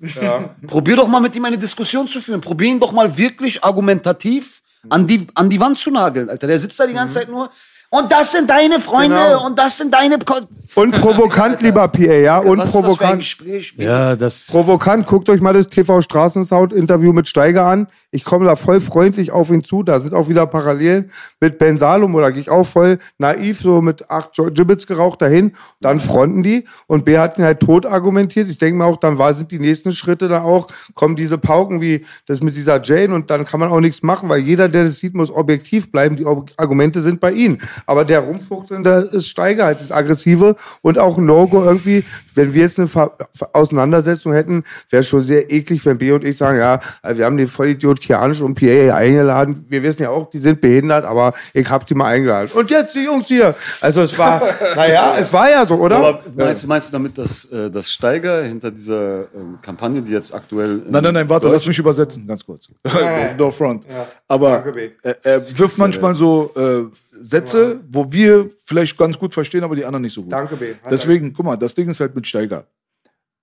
Probier 0.65 0.95
doch 0.95 1.07
mal 1.07 1.19
mit 1.19 1.35
ihm 1.35 1.43
eine 1.43 1.57
Diskussion 1.57 2.07
zu 2.07 2.21
führen. 2.21 2.39
Probier 2.39 2.69
ihn 2.69 2.79
doch 2.79 2.93
mal 2.93 3.17
wirklich 3.17 3.63
argumentativ 3.63 4.44
an 4.89 5.07
die, 5.07 5.27
an 5.33 5.49
die 5.49 5.59
Wand 5.59 5.77
zu 5.77 5.91
nageln, 5.91 6.29
Alter. 6.29 6.47
Der 6.47 6.59
sitzt 6.59 6.79
da 6.79 6.87
die 6.87 6.93
ganze 6.93 7.15
Zeit 7.15 7.29
nur. 7.29 7.49
Und 7.89 8.11
das 8.11 8.31
sind 8.33 8.49
deine 8.49 8.79
Freunde 8.79 9.15
Genau. 9.15 9.45
und 9.45 9.57
das 9.57 9.77
sind 9.77 9.93
deine. 9.93 10.17
Ko 10.19 10.35
Und 10.75 10.91
provokant, 10.99 11.61
lieber 11.61 11.87
PA, 11.87 11.99
ja? 12.01 12.37
Und 12.39 12.57
Was 12.57 12.69
ist 12.69 12.75
das 12.75 12.81
für 12.81 12.87
ein 12.89 12.95
provokant. 12.97 13.19
Gespräch? 13.19 13.73
Ja, 13.77 14.15
das. 14.15 14.47
Provokant, 14.47 15.07
guckt 15.07 15.29
euch 15.29 15.39
mal 15.39 15.53
das 15.53 15.67
TV 15.69 16.01
Straßensound-Interview 16.01 17.13
mit 17.13 17.27
Steiger 17.27 17.65
an. 17.65 17.87
Ich 18.11 18.23
komme 18.23 18.45
da 18.45 18.55
voll 18.55 18.79
freundlich 18.81 19.31
auf 19.31 19.49
ihn 19.49 19.63
zu. 19.63 19.83
Da 19.83 19.99
sind 19.99 20.13
auch 20.13 20.29
wieder 20.29 20.47
Parallelen 20.47 21.11
mit 21.39 21.57
Ben 21.57 21.77
Salomo. 21.77 22.19
Da 22.21 22.29
gehe 22.31 22.41
ich 22.41 22.49
auch 22.49 22.65
voll 22.65 22.99
naiv, 23.17 23.61
so 23.61 23.81
mit 23.81 24.09
acht 24.09 24.31
Gibbets 24.53 24.87
geraucht 24.87 25.21
dahin. 25.21 25.53
Dann 25.81 25.99
fronten 25.99 26.41
die. 26.43 26.65
Und 26.87 27.05
B 27.05 27.17
hat 27.17 27.37
ihn 27.37 27.43
halt 27.43 27.59
tot 27.59 27.85
argumentiert. 27.85 28.49
Ich 28.49 28.57
denke 28.57 28.77
mir 28.77 28.85
auch, 28.85 28.97
dann 28.97 29.17
war, 29.17 29.33
sind 29.33 29.51
die 29.51 29.59
nächsten 29.59 29.91
Schritte 29.91 30.27
da 30.27 30.43
auch, 30.43 30.67
kommen 30.93 31.15
diese 31.15 31.37
Pauken 31.37 31.81
wie 31.81 32.05
das 32.25 32.41
mit 32.41 32.55
dieser 32.55 32.81
Jane 32.81 33.13
und 33.13 33.29
dann 33.29 33.45
kann 33.45 33.59
man 33.59 33.69
auch 33.69 33.81
nichts 33.81 34.01
machen, 34.01 34.29
weil 34.29 34.39
jeder, 34.39 34.69
der 34.69 34.85
das 34.85 34.99
sieht, 34.99 35.13
muss 35.13 35.29
objektiv 35.29 35.91
bleiben. 35.91 36.15
Die 36.15 36.25
Argumente 36.57 37.01
sind 37.01 37.19
bei 37.19 37.31
ihnen. 37.31 37.61
Aber 37.85 38.05
der 38.05 38.19
Rumfuchtelnde 38.21 39.09
ist 39.11 39.27
Steiger 39.27 39.65
halt, 39.65 39.81
das 39.81 39.91
Aggressive 39.91 40.55
und 40.81 40.99
auch 40.99 41.17
ein 41.17 41.25
No-Go 41.25 41.63
irgendwie. 41.63 42.03
Wenn 42.33 42.53
wir 42.53 42.63
jetzt 42.63 42.79
eine 42.79 42.87
Ver 42.87 43.11
Auseinandersetzung 43.53 44.33
hätten, 44.33 44.63
wäre 44.89 45.03
schon 45.03 45.23
sehr 45.23 45.51
eklig, 45.51 45.85
wenn 45.85 45.97
B 45.97 46.11
und 46.11 46.23
ich 46.23 46.37
sagen, 46.37 46.57
ja, 46.57 46.79
wir 47.03 47.25
haben 47.25 47.37
den 47.37 47.47
Vollidiot 47.47 48.01
Kianisch 48.01 48.41
und 48.41 48.55
PA 48.55 48.95
eingeladen. 48.95 49.65
Wir 49.69 49.83
wissen 49.83 50.03
ja 50.03 50.09
auch, 50.09 50.29
die 50.29 50.39
sind 50.39 50.61
behindert, 50.61 51.05
aber 51.05 51.33
ich 51.53 51.69
hab 51.69 51.87
die 51.87 51.95
mal 51.95 52.07
eingeladen. 52.07 52.49
Und 52.53 52.69
jetzt 52.69 52.95
die 52.95 53.03
Jungs 53.03 53.27
hier. 53.27 53.55
Also 53.81 54.01
es 54.01 54.17
war, 54.17 54.41
naja, 54.75 55.15
es 55.17 55.31
war 55.31 55.49
ja 55.49 55.65
so, 55.65 55.75
oder? 55.75 55.97
Aber 55.97 56.19
meinst, 56.35 56.63
du, 56.63 56.67
meinst 56.67 56.89
du 56.89 56.91
damit, 56.93 57.17
dass, 57.17 57.45
äh, 57.45 57.69
dass 57.69 57.91
Steiger 57.91 58.43
hinter 58.43 58.71
dieser 58.71 59.33
ähm, 59.33 59.59
Kampagne, 59.61 60.01
die 60.01 60.11
jetzt 60.11 60.33
aktuell. 60.33 60.81
Nein, 60.87 61.03
nein, 61.03 61.13
nein, 61.13 61.29
warte, 61.29 61.47
lass 61.47 61.65
mich 61.65 61.79
übersetzen, 61.79 62.27
ganz 62.27 62.45
kurz. 62.45 62.67
no 63.37 63.51
front. 63.51 63.85
Aber 64.27 64.51
Danke, 64.51 64.71
B. 64.71 64.89
er, 65.01 65.17
er 65.23 65.59
wirft 65.59 65.77
manchmal 65.77 66.15
so 66.15 66.51
äh, 66.55 66.85
Sätze, 67.19 67.81
wo 67.89 68.11
wir 68.11 68.49
vielleicht 68.63 68.97
ganz 68.97 69.17
gut 69.17 69.33
verstehen, 69.33 69.63
aber 69.63 69.75
die 69.75 69.85
anderen 69.85 70.03
nicht 70.03 70.13
so 70.13 70.23
gut. 70.23 70.31
Danke, 70.31 70.55
B. 70.55 70.73
Hat 70.83 70.91
Deswegen, 70.91 71.33
guck 71.33 71.45
mal, 71.45 71.57
das 71.57 71.73
Ding 71.73 71.89
ist 71.89 71.99
halt 71.99 72.15
mit 72.15 72.27
Steiger. 72.27 72.67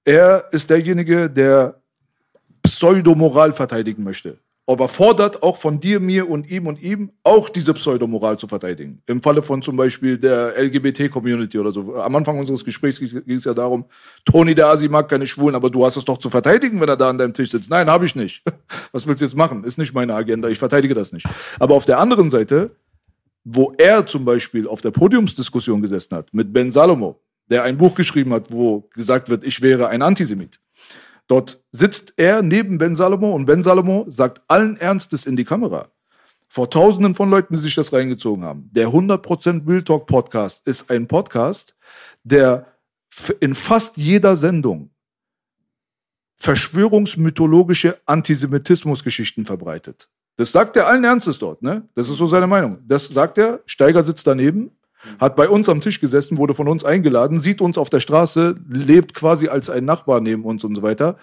Er 0.04 0.48
ist 0.52 0.68
derjenige, 0.68 1.30
der 1.30 1.80
Pseudomoral 2.62 3.52
verteidigen 3.52 4.02
möchte. 4.02 4.38
Aber 4.64 4.86
fordert 4.86 5.42
auch 5.42 5.56
von 5.56 5.80
dir, 5.80 5.98
mir 5.98 6.30
und 6.30 6.48
ihm 6.48 6.68
und 6.68 6.80
ihm 6.80 7.10
auch 7.24 7.48
diese 7.48 7.74
Pseudomoral 7.74 8.38
zu 8.38 8.46
verteidigen. 8.46 9.02
Im 9.06 9.20
Falle 9.20 9.42
von 9.42 9.60
zum 9.60 9.76
Beispiel 9.76 10.16
der 10.16 10.54
LGBT-Community 10.56 11.58
oder 11.58 11.72
so. 11.72 11.96
Am 11.96 12.14
Anfang 12.14 12.38
unseres 12.38 12.64
Gesprächs 12.64 13.00
ging 13.00 13.36
es 13.36 13.44
ja 13.44 13.54
darum, 13.54 13.84
Toni 14.24 14.54
der 14.54 14.68
Asi 14.68 14.88
mag 14.88 15.08
keine 15.08 15.26
Schwulen, 15.26 15.56
aber 15.56 15.68
du 15.68 15.84
hast 15.84 15.96
es 15.96 16.04
doch 16.04 16.16
zu 16.16 16.30
verteidigen, 16.30 16.80
wenn 16.80 16.88
er 16.88 16.96
da 16.96 17.10
an 17.10 17.18
deinem 17.18 17.34
Tisch 17.34 17.50
sitzt. 17.50 17.70
Nein, 17.70 17.90
habe 17.90 18.04
ich 18.06 18.14
nicht. 18.14 18.44
Was 18.92 19.04
willst 19.08 19.20
du 19.20 19.26
jetzt 19.26 19.36
machen? 19.36 19.64
Ist 19.64 19.78
nicht 19.78 19.94
meine 19.94 20.14
Agenda. 20.14 20.48
Ich 20.48 20.60
verteidige 20.60 20.94
das 20.94 21.12
nicht. 21.12 21.26
Aber 21.58 21.74
auf 21.74 21.84
der 21.84 21.98
anderen 21.98 22.30
Seite, 22.30 22.70
wo 23.44 23.72
er 23.76 24.06
zum 24.06 24.24
Beispiel 24.24 24.68
auf 24.68 24.80
der 24.80 24.90
Podiumsdiskussion 24.90 25.82
gesessen 25.82 26.16
hat 26.16 26.32
mit 26.32 26.52
Ben 26.52 26.70
Salomo, 26.70 27.20
der 27.50 27.64
ein 27.64 27.76
Buch 27.76 27.94
geschrieben 27.94 28.32
hat, 28.32 28.52
wo 28.52 28.88
gesagt 28.94 29.28
wird, 29.28 29.44
ich 29.44 29.60
wäre 29.60 29.88
ein 29.88 30.02
Antisemit. 30.02 30.60
Dort 31.26 31.62
sitzt 31.72 32.14
er 32.16 32.42
neben 32.42 32.78
Ben 32.78 32.94
Salomo 32.94 33.34
und 33.34 33.46
Ben 33.46 33.62
Salomo 33.62 34.04
sagt 34.08 34.42
allen 34.48 34.76
Ernstes 34.76 35.26
in 35.26 35.36
die 35.36 35.44
Kamera. 35.44 35.90
Vor 36.48 36.68
tausenden 36.68 37.14
von 37.14 37.30
Leuten, 37.30 37.54
die 37.54 37.60
sich 37.60 37.74
das 37.74 37.92
reingezogen 37.92 38.44
haben. 38.44 38.68
Der 38.72 38.88
100% 38.88 39.66
Real 39.66 39.82
Talk 39.82 40.06
Podcast 40.06 40.66
ist 40.66 40.90
ein 40.90 41.08
Podcast, 41.08 41.76
der 42.24 42.66
in 43.40 43.54
fast 43.54 43.96
jeder 43.96 44.36
Sendung 44.36 44.90
verschwörungsmythologische 46.36 47.98
Antisemitismusgeschichten 48.04 49.46
verbreitet. 49.46 50.10
Das 50.36 50.52
sagt 50.52 50.76
er 50.76 50.86
allen 50.86 51.04
Ernstes 51.04 51.38
dort, 51.38 51.62
ne? 51.62 51.88
Das 51.94 52.08
ist 52.08 52.16
so 52.16 52.26
seine 52.26 52.46
Meinung. 52.46 52.78
Das 52.86 53.06
sagt 53.06 53.38
er, 53.38 53.60
Steiger 53.66 54.02
sitzt 54.02 54.26
daneben, 54.26 54.70
hat 55.18 55.36
bei 55.36 55.48
uns 55.48 55.68
am 55.68 55.80
Tisch 55.80 56.00
gesessen, 56.00 56.38
wurde 56.38 56.54
von 56.54 56.68
uns 56.68 56.84
eingeladen, 56.84 57.40
sieht 57.40 57.60
uns 57.60 57.76
auf 57.76 57.90
der 57.90 58.00
Straße, 58.00 58.54
lebt 58.68 59.14
quasi 59.14 59.48
als 59.48 59.68
ein 59.68 59.84
Nachbar 59.84 60.20
neben 60.20 60.44
uns 60.44 60.64
und 60.64 60.74
so 60.74 60.82
weiter. 60.82 61.16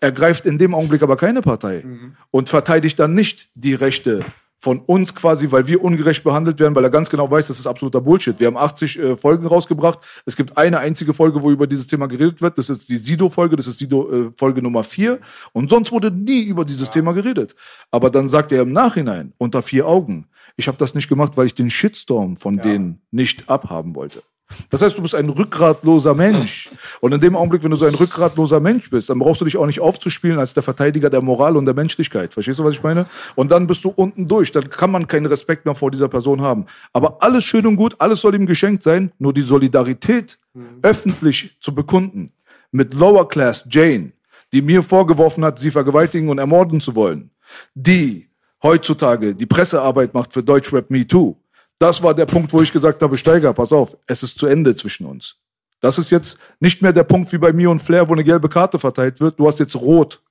Ergreift 0.00 0.46
in 0.46 0.58
dem 0.58 0.74
Augenblick 0.74 1.02
aber 1.02 1.16
keine 1.16 1.42
Partei 1.42 1.84
und 2.32 2.48
verteidigt 2.48 2.98
dann 2.98 3.14
nicht 3.14 3.50
die 3.54 3.74
Rechte 3.74 4.24
von 4.62 4.78
uns 4.78 5.12
quasi, 5.12 5.50
weil 5.50 5.66
wir 5.66 5.82
ungerecht 5.82 6.22
behandelt 6.22 6.60
werden, 6.60 6.76
weil 6.76 6.84
er 6.84 6.90
ganz 6.90 7.10
genau 7.10 7.28
weiß, 7.28 7.48
das 7.48 7.58
ist 7.58 7.66
absoluter 7.66 8.00
Bullshit. 8.00 8.38
Wir 8.38 8.46
haben 8.46 8.56
80 8.56 8.96
äh, 8.96 9.16
Folgen 9.16 9.44
rausgebracht. 9.44 9.98
Es 10.24 10.36
gibt 10.36 10.56
eine 10.56 10.78
einzige 10.78 11.12
Folge, 11.14 11.42
wo 11.42 11.50
über 11.50 11.66
dieses 11.66 11.88
Thema 11.88 12.06
geredet 12.06 12.40
wird. 12.40 12.56
Das 12.58 12.70
ist 12.70 12.88
die 12.88 12.96
Sido-Folge, 12.96 13.56
das 13.56 13.66
ist 13.66 13.78
Sido-Folge 13.78 14.62
Nummer 14.62 14.84
4. 14.84 15.18
Und 15.52 15.68
sonst 15.68 15.90
wurde 15.90 16.12
nie 16.12 16.44
über 16.44 16.64
dieses 16.64 16.90
Thema 16.90 17.12
geredet. 17.12 17.56
Aber 17.90 18.08
dann 18.08 18.28
sagt 18.28 18.52
er 18.52 18.62
im 18.62 18.72
Nachhinein, 18.72 19.32
unter 19.36 19.62
vier 19.62 19.88
Augen, 19.88 20.28
ich 20.56 20.68
habe 20.68 20.78
das 20.78 20.94
nicht 20.94 21.08
gemacht, 21.08 21.36
weil 21.36 21.46
ich 21.46 21.56
den 21.56 21.68
Shitstorm 21.68 22.36
von 22.36 22.58
denen 22.58 23.02
nicht 23.10 23.48
abhaben 23.48 23.96
wollte. 23.96 24.22
Das 24.70 24.82
heißt, 24.82 24.96
du 24.96 25.02
bist 25.02 25.14
ein 25.14 25.28
rückgratloser 25.28 26.14
Mensch. 26.14 26.70
Und 27.00 27.12
in 27.12 27.20
dem 27.20 27.36
Augenblick, 27.36 27.62
wenn 27.62 27.70
du 27.70 27.76
so 27.76 27.86
ein 27.86 27.94
rückgratloser 27.94 28.60
Mensch 28.60 28.90
bist, 28.90 29.10
dann 29.10 29.18
brauchst 29.18 29.40
du 29.40 29.44
dich 29.44 29.56
auch 29.56 29.66
nicht 29.66 29.80
aufzuspielen 29.80 30.38
als 30.38 30.54
der 30.54 30.62
Verteidiger 30.62 31.10
der 31.10 31.20
Moral 31.20 31.56
und 31.56 31.64
der 31.64 31.74
Menschlichkeit. 31.74 32.32
Verstehst 32.32 32.58
du, 32.58 32.64
was 32.64 32.74
ich 32.74 32.82
meine? 32.82 33.06
Und 33.34 33.50
dann 33.50 33.66
bist 33.66 33.84
du 33.84 33.90
unten 33.90 34.28
durch. 34.28 34.52
Dann 34.52 34.70
kann 34.70 34.90
man 34.90 35.06
keinen 35.06 35.26
Respekt 35.26 35.64
mehr 35.64 35.74
vor 35.74 35.90
dieser 35.90 36.08
Person 36.08 36.40
haben. 36.40 36.66
Aber 36.92 37.22
alles 37.22 37.44
schön 37.44 37.66
und 37.66 37.76
gut, 37.76 37.96
alles 37.98 38.20
soll 38.20 38.34
ihm 38.34 38.46
geschenkt 38.46 38.82
sein. 38.82 39.12
Nur 39.18 39.32
die 39.32 39.42
Solidarität 39.42 40.38
öffentlich 40.82 41.56
zu 41.60 41.74
bekunden 41.74 42.32
mit 42.70 42.94
Lower 42.94 43.28
Class 43.28 43.64
Jane, 43.70 44.12
die 44.52 44.62
mir 44.62 44.82
vorgeworfen 44.82 45.44
hat, 45.44 45.58
sie 45.58 45.70
vergewaltigen 45.70 46.28
und 46.28 46.38
ermorden 46.38 46.80
zu 46.80 46.94
wollen, 46.94 47.30
die 47.74 48.28
heutzutage 48.62 49.34
die 49.34 49.46
Pressearbeit 49.46 50.14
macht 50.14 50.32
für 50.32 50.42
Deutschrap 50.42 50.90
Me 50.90 51.06
Too. 51.06 51.36
Das 51.82 52.00
war 52.00 52.14
der 52.14 52.26
Punkt, 52.26 52.52
wo 52.52 52.62
ich 52.62 52.70
gesagt 52.70 53.02
habe, 53.02 53.18
Steiger, 53.18 53.52
pass 53.52 53.72
auf, 53.72 53.96
es 54.06 54.22
ist 54.22 54.38
zu 54.38 54.46
Ende 54.46 54.76
zwischen 54.76 55.04
uns. 55.04 55.38
Das 55.80 55.98
ist 55.98 56.12
jetzt 56.12 56.38
nicht 56.60 56.80
mehr 56.80 56.92
der 56.92 57.02
Punkt 57.02 57.32
wie 57.32 57.38
bei 57.38 57.52
mir 57.52 57.70
und 57.70 57.80
Flair, 57.80 58.08
wo 58.08 58.12
eine 58.12 58.22
gelbe 58.22 58.48
Karte 58.48 58.78
verteilt 58.78 59.20
wird. 59.20 59.36
Du 59.36 59.48
hast 59.48 59.58
jetzt 59.58 59.74
rot. 59.74 60.22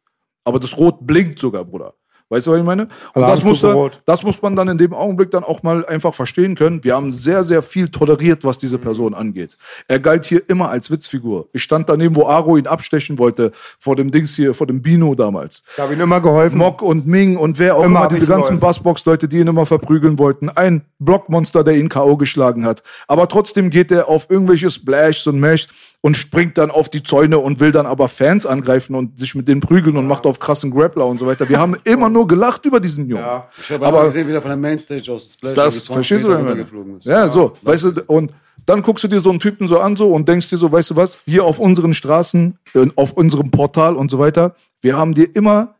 Aber 0.45 0.61
das 0.61 0.77
Rot 0.77 1.05
blinkt 1.05 1.39
sogar, 1.39 1.65
Bruder. 1.65 1.93
Weißt 2.31 2.47
du, 2.47 2.51
was 2.51 2.59
ich 2.59 2.63
meine? 2.63 2.87
Und 3.13 3.23
das 3.23 3.43
muss, 3.43 3.59
dann, 3.59 3.91
das 4.05 4.23
muss 4.23 4.41
man 4.41 4.55
dann 4.55 4.69
in 4.69 4.77
dem 4.77 4.93
Augenblick 4.93 5.31
dann 5.31 5.43
auch 5.43 5.63
mal 5.63 5.85
einfach 5.85 6.13
verstehen 6.13 6.55
können. 6.55 6.81
Wir 6.81 6.95
haben 6.95 7.11
sehr, 7.11 7.43
sehr 7.43 7.61
viel 7.61 7.89
toleriert, 7.89 8.45
was 8.45 8.57
diese 8.57 8.77
Person 8.77 9.13
angeht. 9.13 9.57
Er 9.89 9.99
galt 9.99 10.23
hier 10.23 10.41
immer 10.47 10.69
als 10.69 10.89
Witzfigur. 10.89 11.49
Ich 11.51 11.61
stand 11.61 11.89
daneben, 11.89 12.15
wo 12.15 12.27
Aro 12.27 12.55
ihn 12.55 12.67
abstechen 12.67 13.19
wollte, 13.19 13.51
vor 13.77 13.97
dem 13.97 14.11
Dings 14.11 14.33
hier, 14.33 14.53
vor 14.53 14.65
dem 14.65 14.81
Bino 14.81 15.13
damals. 15.13 15.63
Ich 15.73 15.83
habe 15.83 15.93
ihm 15.93 15.99
immer 15.99 16.21
geholfen. 16.21 16.57
Mock 16.57 16.81
und 16.81 17.05
Ming 17.05 17.35
und 17.35 17.59
wer 17.59 17.75
auch 17.75 17.83
Immer 17.83 17.99
immer, 17.99 18.07
diese 18.07 18.23
ich 18.23 18.29
ganzen. 18.29 18.61
Bassbox-Leute, 18.61 19.27
die 19.27 19.39
ihn 19.39 19.47
immer 19.47 19.65
verprügeln 19.65 20.17
wollten. 20.17 20.47
Ein 20.47 20.83
Blockmonster, 20.99 21.65
der 21.65 21.75
ihn 21.75 21.89
K.O. 21.89 22.15
geschlagen 22.15 22.65
hat. 22.65 22.81
Aber 23.09 23.27
trotzdem 23.27 23.69
geht 23.69 23.91
er 23.91 24.07
auf 24.07 24.29
irgendwelche 24.29 24.71
Splashs 24.71 25.27
und 25.27 25.37
Mesh 25.37 25.67
und 26.01 26.17
springt 26.17 26.57
dann 26.57 26.71
auf 26.71 26.89
die 26.89 27.03
Zäune 27.03 27.37
und 27.37 27.59
will 27.59 27.71
dann 27.71 27.85
aber 27.85 28.07
Fans 28.07 28.45
angreifen 28.45 28.95
und 28.95 29.19
sich 29.19 29.35
mit 29.35 29.47
denen 29.47 29.61
prügeln 29.61 29.97
und 29.97 30.07
macht 30.07 30.25
auf 30.25 30.39
krassen 30.39 30.71
Grappler 30.71 31.05
und 31.05 31.19
so 31.19 31.27
weiter. 31.27 31.47
Wir 31.47 31.59
haben 31.59 31.75
immer 31.83 32.09
nur 32.09 32.20
gelacht 32.25 32.65
über 32.65 32.79
diesen 32.79 33.07
Jungen. 33.07 33.23
Ich 33.59 33.71
habe 33.71 33.85
Aber- 33.85 34.03
gesehen, 34.05 34.27
wie 34.27 34.31
der 34.31 34.41
von 34.41 34.49
der 34.49 34.57
Mainstage 34.57 35.11
aus 35.11 35.33
Splash 35.33 35.55
Das 35.55 35.75
irgendwie 35.75 35.85
20 35.85 35.93
verstehst 35.93 36.23
du, 36.23 36.29
Meter 36.29 36.97
ist. 36.97 37.05
Ja, 37.05 37.27
so, 37.27 37.53
weißt 37.61 37.83
du, 37.83 38.03
und 38.07 38.33
dann 38.65 38.81
guckst 38.81 39.03
du 39.03 39.07
dir 39.07 39.19
so 39.21 39.29
einen 39.29 39.39
Typen 39.39 39.67
so 39.67 39.79
an 39.79 39.95
so 39.95 40.13
und 40.13 40.27
denkst 40.27 40.49
dir 40.49 40.57
so, 40.57 40.71
weißt 40.71 40.91
du 40.91 40.95
was, 40.95 41.19
hier 41.25 41.43
auf 41.43 41.59
unseren 41.59 41.93
Straßen, 41.93 42.57
äh, 42.75 42.87
auf 42.95 43.13
unserem 43.13 43.49
Portal 43.51 43.95
und 43.95 44.11
so 44.11 44.19
weiter, 44.19 44.55
wir 44.81 44.97
haben 44.97 45.13
dir 45.13 45.35
immer 45.35 45.75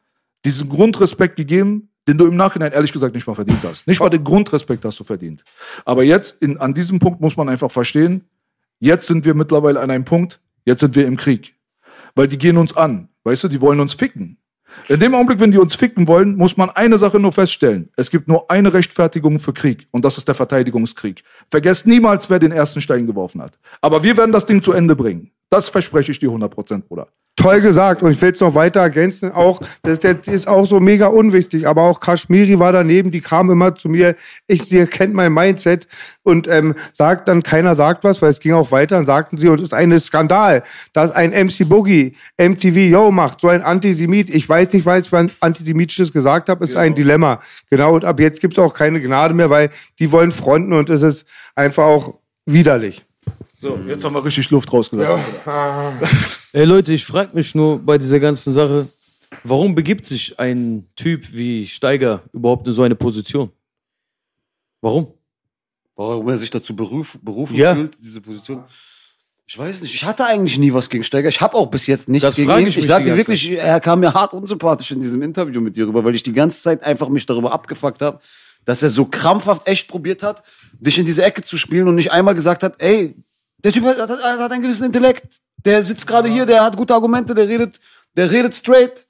diesen 0.46 0.70
Grundrespekt 0.70 1.36
gegeben, 1.36 1.90
den 2.08 2.18
du 2.18 2.26
im 2.26 2.36
Nachhinein 2.36 2.72
ehrlich 2.72 2.92
gesagt 2.92 3.14
nicht 3.14 3.28
mal 3.28 3.36
verdient 3.36 3.60
hast. 3.64 3.88
Nicht 3.88 4.00
mal 4.00 4.10
den 4.10 4.24
Grundrespekt 4.24 4.84
hast 4.86 5.00
du 5.00 5.04
verdient. 5.04 5.44
Aber 5.86 6.04
jetzt, 6.04 6.42
in, 6.42 6.58
an 6.58 6.74
diesem 6.74 6.98
Punkt 7.00 7.22
muss 7.22 7.38
man 7.38 7.48
einfach 7.50 7.70
verstehen, 7.72 8.26
jetzt 8.80 9.06
sind 9.08 9.24
wir 9.26 9.36
mittlerweile 9.36 9.80
an 9.80 9.92
einem 9.92 10.04
Punkt, 10.04 10.40
jetzt 10.66 10.80
sind 10.80 10.96
wir 10.96 11.06
im 11.06 11.18
Krieg. 11.18 11.54
Weil 12.16 12.28
die 12.28 12.38
gehen 12.40 12.58
uns 12.58 12.76
an, 12.76 13.08
weißt 13.24 13.44
du, 13.44 13.48
die 13.48 13.62
wollen 13.62 13.80
uns 13.80 13.94
ficken. 13.94 14.38
In 14.88 15.00
dem 15.00 15.16
Augenblick, 15.16 15.40
wenn 15.40 15.52
die 15.52 15.58
uns 15.58 15.76
ficken 15.76 16.08
wollen, 16.08 16.36
muss 16.36 16.58
man 16.58 16.70
eine 16.70 16.98
Sache 16.98 17.20
nur 17.20 17.32
feststellen. 17.32 17.90
Es 17.96 18.10
gibt 18.10 18.28
nur 18.28 18.50
eine 18.50 18.74
Rechtfertigung 18.74 19.40
für 19.40 19.54
Krieg 19.54 19.88
und 19.92 20.06
das 20.06 20.18
ist 20.18 20.28
der 20.28 20.36
Verteidigungskrieg. 20.36 21.24
Vergesst 21.50 21.88
niemals, 21.88 22.30
wer 22.30 22.40
den 22.40 22.52
ersten 22.52 22.82
Stein 22.82 23.08
geworfen 23.08 23.42
hat. 23.42 23.60
Aber 23.82 24.04
wir 24.04 24.18
werden 24.18 24.32
das 24.32 24.46
Ding 24.46 24.62
zu 24.62 24.74
Ende 24.74 24.96
bringen. 24.96 25.32
Das 25.52 25.68
verspreche 25.68 26.14
ich 26.14 26.20
dir 26.20 26.30
100%, 26.30 26.84
Bruder. 26.88 27.10
Toll 27.36 27.60
gesagt 27.60 28.04
und 28.04 28.12
ich 28.12 28.22
will 28.22 28.32
es 28.32 28.40
noch 28.40 28.56
weiter 28.56 28.82
ergänzen. 28.82 29.32
Auch 29.32 29.60
das, 29.84 30.00
das 30.00 30.28
ist 30.28 30.48
auch 30.48 30.66
so 30.66 30.80
mega 30.80 31.08
unwichtig. 31.08 31.68
Aber 31.68 31.82
auch 31.82 32.00
Kashmiri 32.00 32.60
war 32.60 32.72
daneben. 32.72 33.12
Die 33.12 33.20
kam 33.20 33.50
immer 33.50 33.76
zu 33.76 33.90
mir. 33.90 34.16
Ich, 34.48 34.64
sie 34.64 34.86
kennt 34.86 35.14
mein 35.14 35.34
Mindset 35.34 35.88
und 36.24 36.48
ähm, 36.48 36.76
sagt 36.94 37.28
dann 37.28 37.42
keiner 37.42 37.76
sagt 37.76 38.04
was, 38.04 38.22
weil 38.22 38.30
es 38.30 38.40
ging 38.40 38.54
auch 38.54 38.72
weiter. 38.72 38.96
Dann 38.96 39.06
sagten 39.06 39.38
sie 39.38 39.50
und 39.50 39.56
es 39.56 39.64
ist 39.64 39.74
ein 39.74 39.98
Skandal, 40.00 40.64
dass 40.94 41.12
ein 41.12 41.32
MC 41.32 41.68
Boogie 41.68 42.16
MTV 42.38 42.78
Yo 42.78 43.12
macht, 43.12 43.42
so 43.42 43.48
ein 43.48 43.62
Antisemit. 43.62 44.30
Ich 44.30 44.48
weiß 44.48 44.72
nicht, 44.74 44.86
was 44.86 45.06
ich 45.06 45.12
was 45.12 45.32
antisemitisches 45.42 46.14
gesagt 46.14 46.48
habe. 46.48 46.64
Ist 46.64 46.76
ein 46.78 46.96
Dilemma. 46.96 47.42
Genau. 47.70 47.96
Und 47.96 48.06
ab 48.06 48.20
jetzt 48.20 48.40
gibt 48.40 48.54
es 48.54 48.60
auch 48.60 48.74
keine 48.74 49.02
Gnade 49.02 49.34
mehr, 49.34 49.50
weil 49.50 49.70
die 50.00 50.12
wollen 50.12 50.32
fronten 50.32 50.74
und 50.74 50.90
es 50.90 51.02
ist 51.02 51.26
einfach 51.56 51.86
auch 51.86 52.20
widerlich. 52.46 53.06
So, 53.62 53.80
jetzt 53.88 54.04
haben 54.04 54.15
wir 54.15 54.26
richtig 54.26 54.50
Luft 54.50 54.74
rausgelassen. 54.74 55.19
Ey 56.52 56.65
Leute, 56.65 56.93
ich 56.93 57.06
frage 57.06 57.36
mich 57.36 57.54
nur 57.54 57.78
bei 57.78 58.00
dieser 58.00 58.19
ganzen 58.19 58.54
Sache, 58.54 58.88
warum 59.43 59.76
begibt 59.76 60.04
sich 60.08 60.39
ein 60.39 60.88
Typ 60.95 61.32
wie 61.32 61.67
Steiger 61.67 62.24
überhaupt 62.34 62.67
in 62.67 62.74
so 62.74 62.82
eine 62.82 62.95
Position? 62.95 63.52
Warum? 64.82 65.13
Warum 65.95 66.28
er 66.30 66.38
sich 66.38 66.50
dazu 66.50 66.76
beruf, 66.76 67.19
berufen 67.21 67.56
Ja. 67.56 67.76
fühlt, 67.76 68.04
diese 68.04 68.19
Position. 68.19 68.63
Ich 69.45 69.60
weiß 69.60 69.84
nicht, 69.84 69.93
ich 69.93 70.06
hatte 70.06 70.26
eigentlich 70.26 70.58
nie 70.58 70.74
was 70.74 70.89
gegen 70.89 71.04
Steiger. 71.04 71.30
Ich 71.30 71.39
habe 71.39 71.54
auch 71.56 71.67
bis 71.67 71.86
jetzt 71.86 72.10
nichts 72.10 72.24
Das 72.30 72.36
gegen 72.36 72.50
ihn. 72.50 72.62
ich 72.62 72.69
Ich, 72.69 72.76
mich 72.78 72.88
sag 72.88 73.00
die 73.00 73.04
dir 73.04 73.10
ganze 73.12 73.28
wirklich, 73.28 73.52
er 73.52 73.80
kam 73.80 74.00
mir 74.00 74.12
hart 74.12 74.34
unsympathisch 74.34 74.89
in 74.89 75.02
diesem 75.02 75.21
Interview 75.21 75.62
mit 75.62 75.76
dir 75.76 75.86
rüber, 75.86 76.04
weil 76.04 76.15
ich 76.15 76.24
die 76.24 76.34
ganze 76.34 76.60
Zeit 76.63 76.82
einfach 76.82 77.10
mich 77.10 77.28
darüber 77.28 77.52
abgefuckt 77.52 78.02
habe, 78.02 78.19
dass 78.65 78.82
er 78.82 78.89
so 78.89 79.06
krampfhaft 79.06 79.67
echt 79.67 79.88
probiert 79.88 80.24
hat, 80.24 80.41
dich 80.80 80.97
in 80.97 81.06
diese 81.06 81.24
Ecke 81.24 81.43
zu 81.43 81.58
spielen 81.58 81.88
und 81.88 81.93
nicht 81.93 82.12
einmal 82.12 82.34
gesagt 82.34 82.63
hat, 82.63 82.82
ey, 82.82 83.13
der 83.63 83.71
Typ 83.71 83.86
hat, 83.86 83.97
hat, 83.97 84.10
hat 84.10 84.52
einen 84.52 84.62
gewissen 84.62 84.86
Intellekt, 84.86 85.41
der 85.65 85.84
sitzt 85.84 86.08
gerade 86.08 86.30
hier, 86.30 86.45
der 86.45 86.63
hat 86.63 86.78
gute 86.78 86.93
Argumente, 86.93 87.34
der 87.36 87.47
redet, 87.47 87.80
der 88.15 88.32
redet 88.32 88.56
straight. 88.56 89.08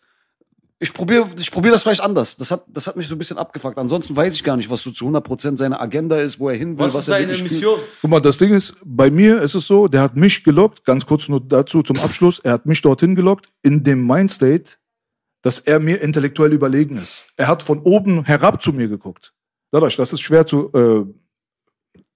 Ich 0.80 0.94
probiere 0.94 1.28
ich 1.38 1.52
probier 1.52 1.72
das 1.72 1.84
vielleicht 1.84 2.02
anders. 2.02 2.36
Das 2.38 2.50
hat, 2.50 2.66
das 2.68 2.88
hat 2.88 2.96
mich 2.96 3.08
so 3.08 3.14
ein 3.14 3.20
bisschen 3.20 3.38
abgefuckt. 3.38 3.78
Ansonsten 3.78 4.16
weiß 4.16 4.34
ich 4.34 4.44
gar 4.44 4.58
nicht, 4.58 4.68
was 4.68 4.82
so 4.82 4.90
zu 4.90 5.06
100% 5.06 5.56
seine 5.56 5.80
Agenda 5.80 6.18
ist, 6.18 6.40
wo 6.40 6.50
er 6.50 6.56
hin 6.56 6.78
will, 6.78 6.92
was, 6.92 7.08
er 7.08 7.20
wirklich 7.20 7.44
fühlt. 7.44 7.80
Guck 8.02 8.10
mal, 8.10 8.20
das 8.20 8.40
Ding 8.40 8.52
ist, 8.52 8.76
bei 8.84 9.12
mir 9.12 9.42
ist 9.42 9.54
es 9.54 9.68
so, 9.68 9.88
der 9.88 10.02
hat 10.02 10.16
mich 10.16 10.44
gelockt, 10.44 10.84
ganz 10.84 11.06
kurz 11.06 11.30
nur 11.30 11.40
dazu 11.40 11.84
zum 11.84 12.00
Abschluss, 12.00 12.40
er 12.40 12.54
hat 12.54 12.66
mich 12.66 12.82
dorthin 12.82 13.16
gelockt, 13.16 13.52
in 13.62 13.84
dem 13.84 14.06
Mindstate, 14.08 14.78
dass 15.44 15.60
er 15.60 15.80
mir 15.80 16.02
intellektuell 16.02 16.52
überlegen 16.52 16.98
ist. 16.98 17.28
Er 17.38 17.48
hat 17.48 17.62
von 17.62 17.82
oben 17.82 18.26
herab 18.26 18.62
zu 18.62 18.74
mir 18.74 18.88
geguckt. 18.88 19.34
Dadurch, 19.70 19.96
das 19.96 20.14
ist 20.14 20.22
schwer 20.22 20.46
zu 20.48 20.72
äh, 20.74 21.21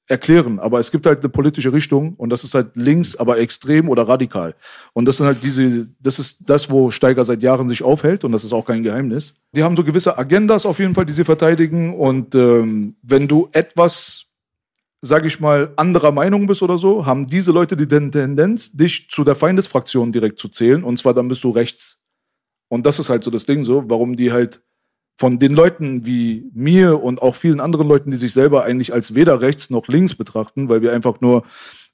erklären, 0.08 0.60
aber 0.60 0.80
es 0.80 0.92
gibt 0.92 1.06
halt 1.06 1.20
eine 1.20 1.30
politische 1.30 1.74
Richtung 1.74 2.14
und 2.16 2.30
das 2.30 2.44
ist 2.44 2.54
halt 2.54 2.76
links, 2.76 3.16
aber 3.16 3.40
extrem 3.40 3.90
oder 3.90 4.08
radikal. 4.08 4.54
Und 4.94 5.06
das 5.06 5.18
sind 5.18 5.26
halt 5.26 5.44
diese, 5.44 5.88
das 6.00 6.20
ist 6.20 6.38
das, 6.46 6.70
wo 6.70 6.92
Steiger 6.92 7.26
seit 7.26 7.42
Jahren 7.42 7.70
sich 7.70 7.82
aufhält 7.84 8.24
und 8.24 8.32
das 8.32 8.44
ist 8.44 8.54
auch 8.54 8.66
kein 8.66 8.84
Geheimnis. 8.84 9.34
Die 9.54 9.64
haben 9.64 9.76
so 9.76 9.84
gewisse 9.84 10.18
Agendas 10.18 10.66
auf 10.66 10.80
jeden 10.80 10.94
Fall, 10.94 11.06
die 11.06 11.14
sie 11.14 11.24
verteidigen 11.24 11.96
und 11.96 12.36
ähm, 12.36 12.96
wenn 13.02 13.28
du 13.28 13.50
etwas 13.52 14.26
sag 15.02 15.24
ich 15.24 15.40
mal, 15.40 15.72
anderer 15.76 16.12
Meinung 16.12 16.48
bist 16.48 16.64
oder 16.64 16.78
so, 16.78 17.06
haben 17.06 17.28
diese 17.28 17.52
Leute 17.52 17.78
die 17.78 17.88
Ten- 17.88 18.12
Tendenz, 18.12 18.72
dich 18.72 19.08
zu 19.12 19.24
der 19.24 19.36
Feindesfraktion 19.36 20.12
direkt 20.12 20.40
zu 20.40 20.48
zählen. 20.48 20.84
Und 20.84 20.98
zwar 20.98 21.14
dann 21.14 21.28
bist 21.28 21.44
du 21.44 21.52
rechts. 21.52 22.02
Und 22.70 22.88
das 22.88 22.98
ist 22.98 23.10
halt 23.12 23.24
so 23.24 23.30
das 23.30 23.46
Ding 23.46 23.64
so, 23.64 23.84
warum 23.88 24.16
die 24.16 24.32
halt 24.32 24.62
von 25.18 25.38
den 25.38 25.54
Leuten 25.54 26.06
wie 26.06 26.46
mir 26.54 27.02
und 27.02 27.22
auch 27.22 27.36
vielen 27.36 27.62
anderen 27.62 27.88
Leuten, 27.88 28.12
die 28.12 28.18
sich 28.18 28.34
selber 28.34 28.66
eigentlich 28.66 28.94
als 28.94 29.16
weder 29.16 29.42
rechts 29.42 29.70
noch 29.70 29.88
links 29.88 30.16
betrachten, 30.16 30.70
weil 30.70 30.82
wir 30.82 30.92
einfach 30.92 31.22
nur 31.22 31.44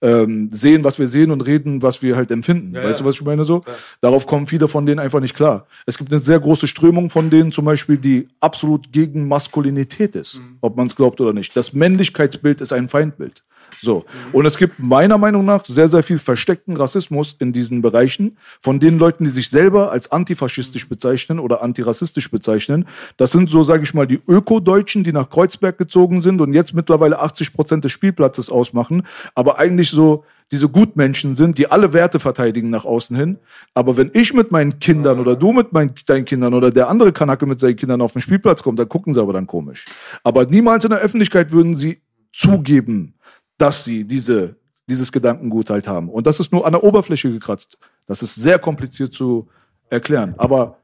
ähm, 0.02 0.50
sehen, 0.52 0.84
was 0.84 0.98
wir 0.98 1.08
sehen 1.08 1.30
und 1.30 1.46
reden, 1.46 1.84
was 1.84 2.02
wir 2.02 2.16
halt 2.16 2.32
empfinden. 2.32 2.74
weißt 2.84 3.02
du, 3.02 3.06
was 3.06 3.16
ich 3.16 3.22
meine 3.22 3.46
so? 3.46 3.64
Darauf 4.02 4.26
kommen 4.26 4.48
viele 4.48 4.68
von 4.68 4.86
denen 4.88 5.00
einfach 5.00 5.20
nicht 5.20 5.36
klar. 5.36 5.68
Es 5.86 5.98
gibt 5.98 6.12
eine 6.12 6.20
sehr 6.20 6.40
große 6.40 6.68
Strömung 6.68 7.12
von 7.12 7.30
denen 7.30 7.52
zum 7.52 7.66
Beispiel, 7.66 7.98
die 7.98 8.28
absolut 8.40 8.92
gegen 8.92 9.28
Maskulinität 9.28 10.16
ist, 10.16 10.42
ob 10.62 10.76
man 10.76 10.88
es 10.88 10.96
glaubt 10.96 11.22
oder 11.22 11.34
nicht. 11.34 11.56
Das 11.56 11.74
Männlichkeitsbild 11.74 12.62
ist 12.62 12.74
ein 12.74 12.90
Feindbild. 12.90 13.44
So. 13.80 14.06
Und 14.34 14.46
es 14.46 14.58
gibt 14.58 14.80
meiner 14.80 15.18
Meinung 15.18 15.46
nach 15.46 15.64
sehr, 15.66 15.90
sehr 15.90 16.04
viel 16.04 16.20
versteckten 16.20 16.76
Rassismus 16.76 17.36
in 17.40 17.54
diesen 17.54 17.82
Bereichen 17.82 18.38
von 18.62 18.80
den 18.80 18.98
Leuten, 18.98 19.24
die 19.24 19.30
sich 19.30 19.50
selber 19.50 19.92
als 19.92 20.12
antifaschistisch 20.12 20.90
bezeichnen 20.90 21.40
oder 21.40 21.62
antirassistisch 21.62 22.30
bezeichnen. 22.32 22.86
Das 23.18 23.32
sind 23.32 23.50
so, 23.50 23.64
sage 23.64 23.84
ich 23.84 23.94
mal, 23.94 24.08
die 24.08 24.22
Öko-Deutschen, 24.28 25.04
die 25.04 25.14
nach 25.14 25.30
Kreuzberg 25.30 25.78
gezogen 25.78 26.22
sind 26.22 26.42
und 26.42 26.54
jetzt 26.54 26.74
mittlerweile 26.74 27.20
80 27.20 27.54
Prozent 27.54 27.84
des 27.84 27.92
Spielplatzes 27.92 28.50
ausmachen, 28.50 29.04
aber 29.36 29.60
eigentlich 29.60 29.90
so 29.90 30.24
diese 30.52 30.68
Gutmenschen 30.68 31.36
sind, 31.36 31.58
die 31.58 31.72
alle 31.72 31.94
Werte 31.94 32.20
verteidigen 32.20 32.70
nach 32.70 32.84
außen 32.84 33.16
hin. 33.16 33.38
Aber 33.74 33.96
wenn 33.96 34.12
ich 34.14 34.34
mit 34.34 34.52
meinen 34.52 34.80
Kindern 34.80 35.20
oder 35.20 35.36
du 35.36 35.54
mit 35.54 35.72
meinen, 35.72 35.94
deinen 36.06 36.26
Kindern 36.26 36.54
oder 36.54 36.72
der 36.72 36.90
andere 36.90 37.14
Kanake 37.14 37.46
mit 37.46 37.60
seinen 37.60 37.78
Kindern 37.78 38.02
auf 38.02 38.14
den 38.14 38.22
Spielplatz 38.22 38.62
kommt, 38.62 38.78
dann 38.78 38.90
gucken 38.90 39.14
sie 39.14 39.22
aber 39.22 39.34
dann 39.34 39.48
komisch. 39.48 39.86
Aber 40.24 40.46
niemals 40.46 40.84
in 40.84 40.90
der 40.90 41.00
Öffentlichkeit 41.00 41.52
würden 41.52 41.78
sie 41.78 42.02
zugeben, 42.34 43.14
dass 43.62 43.84
sie 43.84 44.06
diese, 44.06 44.56
dieses 44.90 45.12
Gedankengut 45.12 45.70
halt 45.70 45.88
haben. 45.88 46.10
Und 46.10 46.26
das 46.26 46.40
ist 46.40 46.52
nur 46.52 46.66
an 46.66 46.72
der 46.72 46.84
Oberfläche 46.84 47.32
gekratzt. 47.32 47.78
Das 48.08 48.24
ist 48.24 48.34
sehr 48.34 48.58
kompliziert 48.58 49.14
zu 49.14 49.48
erklären. 49.90 50.34
Aber 50.38 50.78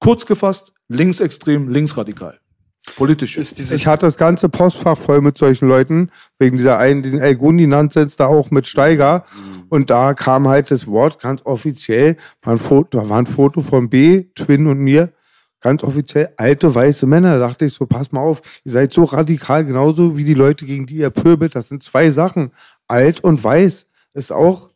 kurz 0.00 0.24
gefasst, 0.24 0.72
linksextrem, 0.88 1.68
linksradikal. 1.68 2.38
Politisch. 2.96 3.36
Ist 3.36 3.58
dieses, 3.58 3.72
Ich 3.72 3.86
hatte 3.86 4.06
das 4.06 4.16
ganze 4.16 4.48
Postfach 4.48 4.96
voll 4.96 5.20
mit 5.20 5.36
solchen 5.36 5.68
Leuten, 5.68 6.10
wegen 6.38 6.56
dieser 6.56 6.78
einen, 6.78 7.02
diesen 7.02 7.20
El 7.20 7.36
Gundi-Nonsens 7.36 8.16
da 8.16 8.26
auch 8.26 8.50
mit 8.50 8.66
Steiger. 8.66 9.24
Und 9.68 9.90
da 9.90 10.14
kam 10.14 10.48
halt 10.48 10.70
das 10.70 10.86
Wort 10.86 11.20
ganz 11.20 11.42
offiziell, 11.44 12.16
war 12.42 12.54
ein 12.54 12.58
Foto, 12.58 13.00
da 13.00 13.08
war 13.08 13.18
ein 13.18 13.26
Foto 13.26 13.60
von 13.60 13.90
B, 13.90 14.24
Twin 14.34 14.66
und 14.66 14.78
mir, 14.78 15.12
ganz 15.64 15.82
offiziell 15.82 16.28
alte 16.36 16.72
weiße 16.72 17.06
Männer. 17.06 17.38
Da 17.38 17.48
dachte 17.48 17.64
ich 17.64 17.72
so, 17.72 17.86
pass 17.86 18.12
mal 18.12 18.20
auf, 18.20 18.42
ihr 18.64 18.72
seid 18.72 18.92
so 18.92 19.04
radikal, 19.04 19.64
genauso 19.64 20.16
wie 20.16 20.24
die 20.24 20.34
Leute, 20.34 20.66
gegen 20.66 20.86
die 20.86 20.96
ihr 20.96 21.10
pöbelt. 21.10 21.56
Das 21.56 21.68
sind 21.68 21.82
zwei 21.82 22.10
Sachen. 22.10 22.52
alt 22.86 23.24
und 23.24 23.42
weiß. 23.42 23.86
Ist 24.12 24.30
auch 24.30 24.70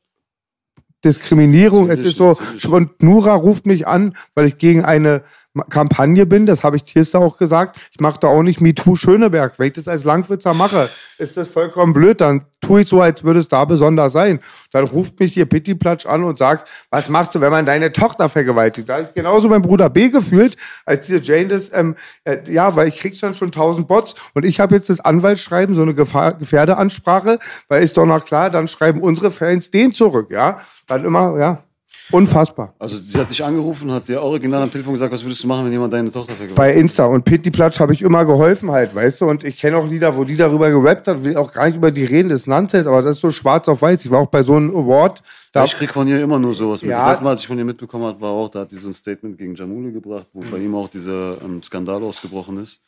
Diskriminierung. 1.05 1.90
Es 1.90 2.03
ist 2.03 2.16
so, 2.16 2.38
und 2.70 3.03
Nura 3.03 3.35
ruft 3.35 3.66
mich 3.66 3.87
an, 3.87 4.16
weil 4.35 4.46
ich 4.46 4.57
gegen 4.57 4.83
eine 4.83 5.22
Kampagne 5.70 6.26
bin, 6.26 6.46
das 6.46 6.62
habe 6.62 6.76
ich 6.76 6.84
Tierster 6.84 7.18
auch 7.18 7.38
gesagt. 7.38 7.88
Ich 7.90 8.00
mache 8.00 8.20
da 8.20 8.28
auch 8.28 8.42
nicht 8.42 8.61
MeToo 8.61 8.96
Schöneberg. 8.96 9.54
Wenn 9.58 9.68
ich 9.68 9.72
das 9.72 9.88
als 9.88 10.04
Langwitzer 10.04 10.54
mache, 10.54 10.88
ist 11.18 11.37
das 11.37 11.48
vollkommen 11.48 11.92
blöd. 11.92 12.20
Dann 12.20 12.44
tue 12.61 12.82
ich 12.82 12.88
so, 12.88 13.00
als 13.00 13.24
würde 13.24 13.40
es 13.40 13.48
da 13.48 13.64
besonders 13.64 14.12
sein. 14.12 14.40
Dann 14.72 14.84
ruft 14.84 15.18
mich 15.20 15.34
hier 15.34 15.46
Pittiplatsch 15.46 16.06
an 16.06 16.22
und 16.24 16.38
sagt, 16.38 16.68
was 16.90 17.08
machst 17.08 17.34
du, 17.34 17.40
wenn 17.40 17.50
man 17.50 17.66
deine 17.66 17.92
Tochter 17.92 18.28
vergewaltigt? 18.28 18.88
Da 18.88 18.94
habe 18.94 19.04
ich 19.04 19.14
genauso 19.14 19.48
mein 19.48 19.62
Bruder 19.62 19.90
B 19.90 20.08
gefühlt, 20.08 20.56
als 20.84 21.06
diese 21.06 21.20
Jane 21.20 21.48
das, 21.48 21.72
ähm, 21.72 21.96
äh, 22.24 22.38
ja, 22.50 22.76
weil 22.76 22.88
ich 22.88 22.98
krieg 22.98 23.18
dann 23.20 23.34
schon 23.34 23.52
tausend 23.52 23.88
Bots 23.88 24.14
und 24.34 24.44
ich 24.44 24.61
habe 24.61 24.74
jetzt 24.74 24.90
das 24.90 25.00
Anwaltsschreiben, 25.00 25.74
so 25.74 25.82
eine 25.82 25.94
Gefahr, 25.94 26.34
Gefährdeansprache, 26.34 27.38
weil 27.68 27.82
ist 27.82 27.96
doch 27.96 28.06
noch 28.06 28.24
klar, 28.24 28.50
dann 28.50 28.68
schreiben 28.68 29.00
unsere 29.00 29.30
Fans 29.30 29.70
den 29.70 29.92
zurück, 29.92 30.30
ja. 30.30 30.61
Dann 30.87 31.04
immer, 31.04 31.38
ja, 31.38 31.62
unfassbar. 32.11 32.74
Also 32.79 32.96
sie 32.96 33.18
hat 33.18 33.31
dich 33.31 33.44
angerufen, 33.44 33.90
hat 33.90 34.09
dir 34.09 34.22
original 34.22 34.62
am 34.62 34.70
Telefon 34.70 34.94
gesagt, 34.94 35.12
was 35.12 35.22
würdest 35.24 35.42
du 35.44 35.48
machen, 35.48 35.64
wenn 35.64 35.72
jemand 35.72 35.92
deine 35.92 36.11
Tochter 36.11 36.35
vergewaltigt? 36.35 36.57
bei 36.57 36.72
Insta. 36.72 37.07
Und 37.07 37.24
Pitti 37.24 37.51
Platsch 37.51 37.81
habe 37.81 37.92
ich 37.92 38.03
immer 38.03 38.24
geholfen 38.24 38.70
halt, 38.70 38.94
weißt 38.94 39.20
du? 39.20 39.27
Und 39.27 39.44
ich 39.44 39.59
kenne 39.59 39.77
auch 39.77 39.87
Lieder, 39.87 40.16
wo 40.16 40.24
die 40.24 40.37
darüber 40.37 40.70
gerappt 40.70 41.09
hat, 41.09 41.24
will 41.24 41.37
auch 41.37 41.53
gar 41.53 41.66
nicht 41.66 41.77
über 41.77 41.90
die 41.90 42.05
reden, 42.05 42.29
das 42.29 42.40
ist 42.40 42.46
Nonsense, 42.46 42.88
aber 42.88 43.03
das 43.03 43.16
ist 43.16 43.20
so 43.20 43.31
schwarz 43.31 43.68
auf 43.68 43.83
weiß. 43.83 44.05
Ich 44.05 44.11
war 44.11 44.20
auch 44.20 44.29
bei 44.29 44.42
so 44.42 44.55
einem 44.55 44.74
Award. 44.74 45.22
Da, 45.53 45.64
Ich 45.64 45.77
krieg 45.77 45.92
von 45.92 46.07
ihr 46.09 46.22
immer 46.22 46.38
nur 46.38 46.55
sowas 46.55 46.83
mit. 46.83 46.90
Ja. 46.90 46.98
Das 46.98 47.09
letzte 47.09 47.24
Mal, 47.24 47.31
als 47.31 47.40
ich 47.40 47.46
von 47.46 47.59
ihr 47.59 47.64
mitbekommen 47.64 48.05
habe, 48.05 48.20
war 48.20 48.31
auch, 48.31 48.48
da 48.48 48.61
hat 48.61 48.70
die 48.70 48.77
so 48.77 48.88
ein 48.88 48.94
Statement 48.94 49.38
gegen 49.38 49.55
Jamule 49.55 49.92
gebracht, 49.92 50.27
wo 50.33 50.40
bei 50.51 50.59
ihm 50.59 50.74
auch 50.74 50.88
dieser 50.88 51.40
ähm, 51.42 51.62
Skandal 51.62 52.03
ausgebrochen 52.03 52.62
ist. 52.62 52.81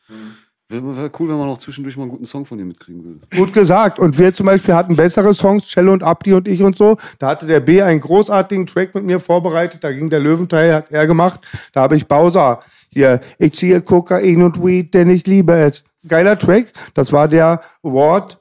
Wäre 0.70 0.96
wär 0.96 1.10
cool, 1.18 1.28
wenn 1.28 1.36
man 1.36 1.48
auch 1.48 1.58
zwischendurch 1.58 1.96
mal 1.96 2.04
einen 2.04 2.12
guten 2.12 2.26
Song 2.26 2.46
von 2.46 2.56
ihr 2.60 2.64
mitkriegen 2.64 3.04
würde. 3.04 3.18
gut 3.34 3.52
gesagt. 3.52 3.98
Und 3.98 4.16
wir 4.18 4.32
zum 4.32 4.46
Beispiel 4.46 4.72
hatten 4.74 4.94
bessere 4.94 5.34
Songs, 5.34 5.66
Cello 5.66 5.92
und 5.92 6.04
Abdi 6.04 6.32
und 6.32 6.46
ich 6.46 6.62
und 6.62 6.76
so. 6.76 6.96
Da 7.18 7.28
hatte 7.28 7.46
der 7.46 7.58
B 7.58 7.82
einen 7.82 8.00
großartigen 8.00 8.66
Track 8.66 8.94
mit 8.94 9.04
mir 9.04 9.18
vorbereitet. 9.18 9.82
Da 9.82 9.90
ging 9.90 10.08
der 10.10 10.20
Löwenteil, 10.20 10.72
hat 10.72 10.92
er 10.92 11.08
gemacht. 11.08 11.40
Da 11.72 11.80
habe 11.82 11.96
ich 11.96 12.06
Bowser 12.06 12.60
hier. 12.88 13.20
Ich 13.38 13.54
ziehe 13.54 13.80
Kokain 13.82 14.42
und 14.42 14.64
Weed, 14.64 14.94
denn 14.94 15.10
ich 15.10 15.26
liebe 15.26 15.54
es. 15.54 15.82
Geiler 16.06 16.38
Track. 16.38 16.72
Das 16.94 17.12
war 17.12 17.26
der 17.26 17.62
Award 17.82 18.38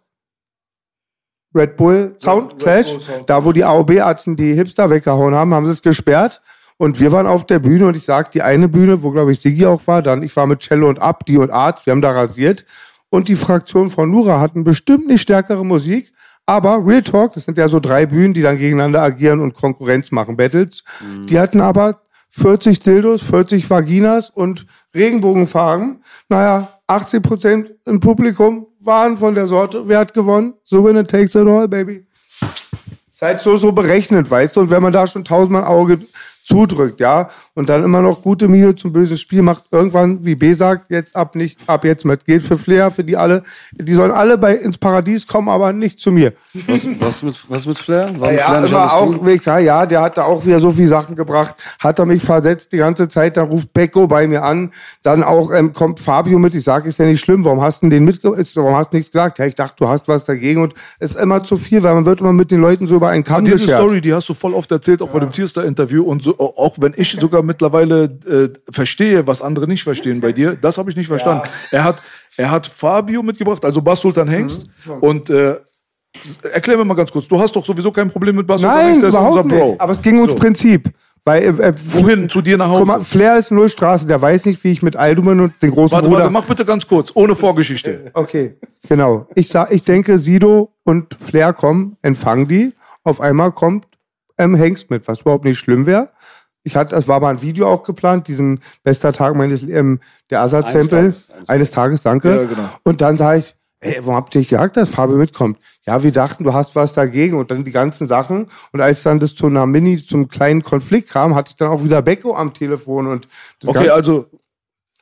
Red 1.55 1.77
Bull 1.77 2.15
Sound 2.19 2.59
Clash. 2.59 2.95
Da, 3.25 3.43
wo 3.43 3.51
die 3.51 3.63
AOB-Arzten 3.63 4.35
die 4.35 4.53
Hipster 4.53 4.89
weggehauen 4.91 5.33
haben, 5.33 5.53
haben 5.53 5.65
sie 5.65 5.71
es 5.71 5.81
gesperrt. 5.81 6.41
Und 6.79 7.01
wir 7.01 7.11
waren 7.11 7.27
auf 7.27 7.45
der 7.45 7.59
Bühne 7.59 7.87
und 7.87 7.97
ich 7.97 8.05
sag, 8.05 8.31
die 8.31 8.41
eine 8.41 8.69
Bühne, 8.69 9.03
wo 9.03 9.11
glaube 9.11 9.33
ich 9.33 9.41
Sigi 9.41 9.65
auch 9.65 9.81
war, 9.85 10.01
dann 10.01 10.23
ich 10.23 10.33
war 10.37 10.47
mit 10.47 10.61
Cello 10.61 10.87
und 10.87 10.97
Abdi 10.97 11.37
und 11.37 11.51
Arzt, 11.51 11.85
wir 11.85 11.91
haben 11.91 12.01
da 12.01 12.11
rasiert. 12.11 12.65
Und 13.09 13.27
die 13.27 13.35
Fraktion 13.35 13.89
von 13.89 14.09
Nura 14.09 14.39
hatten 14.39 14.63
bestimmt 14.63 15.05
nicht 15.07 15.21
stärkere 15.21 15.65
Musik, 15.65 16.13
aber 16.45 16.81
Real 16.85 17.03
Talk, 17.03 17.33
das 17.33 17.43
sind 17.43 17.57
ja 17.57 17.67
so 17.67 17.81
drei 17.81 18.05
Bühnen, 18.05 18.33
die 18.33 18.41
dann 18.41 18.57
gegeneinander 18.57 19.01
agieren 19.01 19.41
und 19.41 19.55
Konkurrenz 19.55 20.11
machen, 20.11 20.37
Battles. 20.37 20.85
Die 21.27 21.37
hatten 21.37 21.59
aber 21.59 22.01
40 22.29 22.79
Dildos, 22.79 23.23
40 23.23 23.69
Vaginas 23.69 24.29
und 24.29 24.65
Regenbogenfarben. 24.95 26.01
Naja, 26.29 26.69
80 26.87 27.21
Prozent 27.21 27.71
im 27.85 27.99
Publikum 27.99 28.67
waren 28.79 29.17
von 29.17 29.35
der 29.35 29.47
Sorte. 29.47 29.83
Wer 29.89 29.99
hat 29.99 30.13
gewonnen? 30.13 30.53
So 30.63 30.85
winner 30.85 31.05
takes 31.05 31.35
it 31.35 31.45
all, 31.45 31.67
baby. 31.67 32.07
Seid 33.09 33.41
so, 33.41 33.57
so 33.57 33.73
berechnet, 33.73 34.31
weißt 34.31 34.55
du? 34.55 34.61
Und 34.61 34.71
wenn 34.71 34.81
man 34.81 34.93
da 34.93 35.05
schon 35.07 35.25
tausendmal 35.25 35.65
Auge 35.65 35.99
zudrückt, 36.49 36.99
ja, 36.99 37.29
und 37.59 37.67
dann 37.69 37.83
immer 37.83 38.01
noch 38.01 38.21
gute 38.21 38.47
Miene 38.47 38.73
zum 38.73 38.93
bösen 38.93 39.17
Spiel 39.17 39.41
macht, 39.41 39.65
irgendwann, 39.69 40.23
wie 40.23 40.35
B 40.35 40.53
sagt, 40.53 40.89
jetzt 40.89 41.13
ab 41.13 41.35
nicht, 41.35 41.59
ab 41.67 41.83
jetzt 41.83 42.05
mit. 42.05 42.23
Gilt 42.23 42.41
für 42.41 42.57
Flair, 42.57 42.89
für 42.89 43.03
die 43.03 43.17
alle. 43.17 43.43
Die 43.73 43.93
sollen 43.95 44.11
alle 44.11 44.37
bei 44.37 44.55
ins 44.55 44.77
Paradies 44.77 45.27
kommen, 45.27 45.49
aber 45.49 45.73
nicht 45.73 45.99
zu 45.99 46.09
mir. 46.09 46.31
Was, 46.67 46.87
was, 47.01 47.21
mit, 47.21 47.45
was 47.49 47.65
mit 47.65 47.77
Flair? 47.77 48.17
War 48.17 48.29
mit 48.31 48.39
Ja, 48.39 48.45
Flair 48.45 48.79
alles 48.79 48.93
auch 48.93 49.59
ja, 49.59 49.85
der 49.85 50.01
hat 50.01 50.17
da 50.17 50.23
auch 50.23 50.45
wieder 50.45 50.61
so 50.61 50.71
viele 50.71 50.87
Sachen 50.87 51.17
gebracht, 51.17 51.55
hat 51.79 51.99
er 51.99 52.05
mich 52.05 52.23
versetzt 52.23 52.71
die 52.71 52.77
ganze 52.77 53.09
Zeit, 53.09 53.35
dann 53.35 53.49
ruft 53.49 53.73
Becco 53.73 54.07
bei 54.07 54.25
mir 54.25 54.43
an, 54.43 54.71
dann 55.03 55.21
auch 55.21 55.51
ähm, 55.51 55.73
kommt 55.73 55.99
Fabio 55.99 56.39
mit, 56.39 56.55
ich 56.55 56.63
sage, 56.63 56.87
ist 56.87 56.97
ja 56.97 57.05
nicht 57.05 57.19
schlimm, 57.19 57.43
warum 57.43 57.59
hast 57.59 57.83
du 57.83 57.89
den 57.89 58.05
mitge 58.05 58.29
ist, 58.29 58.55
warum 58.55 58.75
hast 58.75 58.93
du 58.93 58.97
nichts 58.97 59.11
gesagt? 59.11 59.37
Ja, 59.37 59.45
ich 59.45 59.55
dachte, 59.55 59.75
du 59.79 59.89
hast 59.89 60.07
was 60.07 60.23
dagegen 60.23 60.61
und 60.61 60.73
es 60.99 61.11
ist 61.11 61.21
immer 61.21 61.43
zu 61.43 61.57
viel, 61.57 61.83
weil 61.83 61.93
man 61.93 62.05
wird 62.05 62.21
immer 62.21 62.31
mit 62.31 62.51
den 62.51 62.61
Leuten 62.61 62.87
so 62.87 62.95
über 62.95 63.09
einen 63.09 63.25
Kamm 63.25 63.43
Diese 63.43 63.57
geschert. 63.57 63.79
Story, 63.81 63.99
die 63.99 64.13
hast 64.13 64.29
du 64.29 64.33
voll 64.33 64.53
oft 64.53 64.71
erzählt, 64.71 65.01
auch 65.01 65.09
bei 65.09 65.19
dem 65.19 65.31
Tierstar-Interview. 65.31 66.03
Und 66.03 66.23
so, 66.23 66.39
auch 66.39 66.77
wenn 66.79 66.93
ich 66.95 67.11
sogar 67.11 67.43
mittlerweile 67.49 68.03
äh, 68.05 68.49
verstehe, 68.71 69.27
was 69.27 69.41
andere 69.41 69.67
nicht 69.67 69.83
verstehen 69.83 70.21
bei 70.21 70.31
dir, 70.31 70.55
das 70.55 70.77
habe 70.77 70.89
ich 70.89 70.95
nicht 70.95 71.07
verstanden. 71.07 71.43
Er, 71.71 71.83
hat, 71.83 72.01
er 72.37 72.51
hat 72.51 72.67
Fabio 72.67 73.21
mitgebracht, 73.23 73.65
also 73.65 73.81
Bas 73.81 73.99
Sultan 73.99 74.27
Hengst. 74.27 74.69
Und 75.01 75.29
äh, 75.29 75.55
erklär 76.53 76.77
mir 76.77 76.85
mal 76.85 76.93
ganz 76.93 77.11
kurz, 77.11 77.27
du 77.27 77.39
hast 77.39 77.55
doch 77.55 77.65
sowieso 77.65 77.91
kein 77.91 78.09
Problem 78.09 78.35
mit 78.35 78.47
Bas 78.47 78.61
Sultan 78.61 78.85
Hengst, 78.85 79.01
der 79.01 79.09
ist 79.09 79.15
unser 79.15 79.43
Bro. 79.43 79.71
nicht. 79.71 79.81
Aber 79.81 79.91
es 79.91 80.01
ging 80.01 80.15
ums 80.17 80.33
So. 80.33 80.37
Prinzip. 80.37 80.89
Weil, 81.25 81.43
äh, 81.43 81.67
äh, 81.69 81.73
Wohin? 81.91 82.29
Zu 82.29 82.41
dir 82.41 82.57
nach 82.57 82.69
Guck 82.69 82.87
mal, 82.87 82.95
Hause? 82.95 83.05
Flair 83.05 83.37
ist 83.37 83.51
null 83.51 83.67
Straße, 83.69 84.07
der 84.07 84.21
weiß 84.21 84.45
nicht, 84.45 84.63
wie 84.63 84.71
ich 84.71 84.81
mit 84.81 84.95
Aldumen 84.95 85.41
und 85.41 85.61
den 85.61 85.71
großen 85.71 85.91
Warte, 85.91 86.07
Bruder... 86.07 86.21
warte, 86.21 86.33
mach 86.33 86.45
bitte 86.45 86.65
ganz 86.65 86.87
kurz, 86.87 87.11
ohne 87.13 87.35
Vorgeschichte. 87.35 88.11
Okay, 88.13 88.57
genau. 88.87 89.27
Ich 89.35 89.49
sag, 89.49 89.71
ich 89.71 89.83
denke, 89.83 90.17
Sido 90.17 90.71
und 90.83 91.17
Flair 91.19 91.53
kommen, 91.53 91.97
empfangen 92.01 92.47
die. 92.47 92.73
Auf 93.03 93.19
einmal 93.21 93.51
kommt 93.51 93.85
ähm, 94.39 94.55
Hengst 94.55 94.89
mit, 94.89 95.07
was 95.07 95.21
überhaupt 95.21 95.45
nicht 95.45 95.59
schlimm 95.59 95.85
wäre. 95.85 96.09
Ich 96.63 96.75
hatte, 96.75 96.95
es 96.95 97.07
war 97.07 97.19
mal 97.19 97.29
ein 97.29 97.41
Video 97.41 97.67
auch 97.67 97.83
geplant, 97.83 98.27
diesen 98.27 98.59
bester 98.83 99.13
Tag 99.13 99.35
meines 99.35 99.63
ähm, 99.63 99.99
der 100.29 100.41
Eines 100.41 100.53
Assad-Tempel. 100.53 100.89
Tages, 100.89 101.31
Eines, 101.31 101.49
eines 101.49 101.71
Tages, 101.71 102.01
danke. 102.01 102.29
Ja, 102.29 102.43
genau. 102.43 102.69
Und 102.83 103.01
dann 103.01 103.17
sage 103.17 103.39
ich, 103.39 103.55
ey, 103.81 103.97
warum 104.01 104.15
habt 104.15 104.35
ihr 104.35 104.39
nicht 104.39 104.49
gesagt, 104.49 104.77
dass 104.77 104.89
Fabio 104.89 105.15
mitkommt? 105.15 105.57
Ja, 105.85 106.03
wir 106.03 106.11
dachten, 106.11 106.43
du 106.43 106.53
hast 106.53 106.75
was 106.75 106.93
dagegen 106.93 107.37
und 107.37 107.49
dann 107.51 107.63
die 107.63 107.71
ganzen 107.71 108.07
Sachen. 108.07 108.47
Und 108.71 108.81
als 108.81 109.03
dann 109.03 109.19
das 109.19 109.35
zu 109.35 109.47
einer 109.47 109.65
Mini, 109.65 109.97
zum 109.97 110.27
kleinen 110.27 110.63
Konflikt 110.63 111.09
kam, 111.09 111.35
hatte 111.35 111.51
ich 111.51 111.55
dann 111.55 111.69
auch 111.69 111.83
wieder 111.83 112.01
Becco 112.01 112.35
am 112.35 112.53
Telefon 112.53 113.07
und 113.07 113.27
Okay, 113.65 113.89
also, 113.89 114.25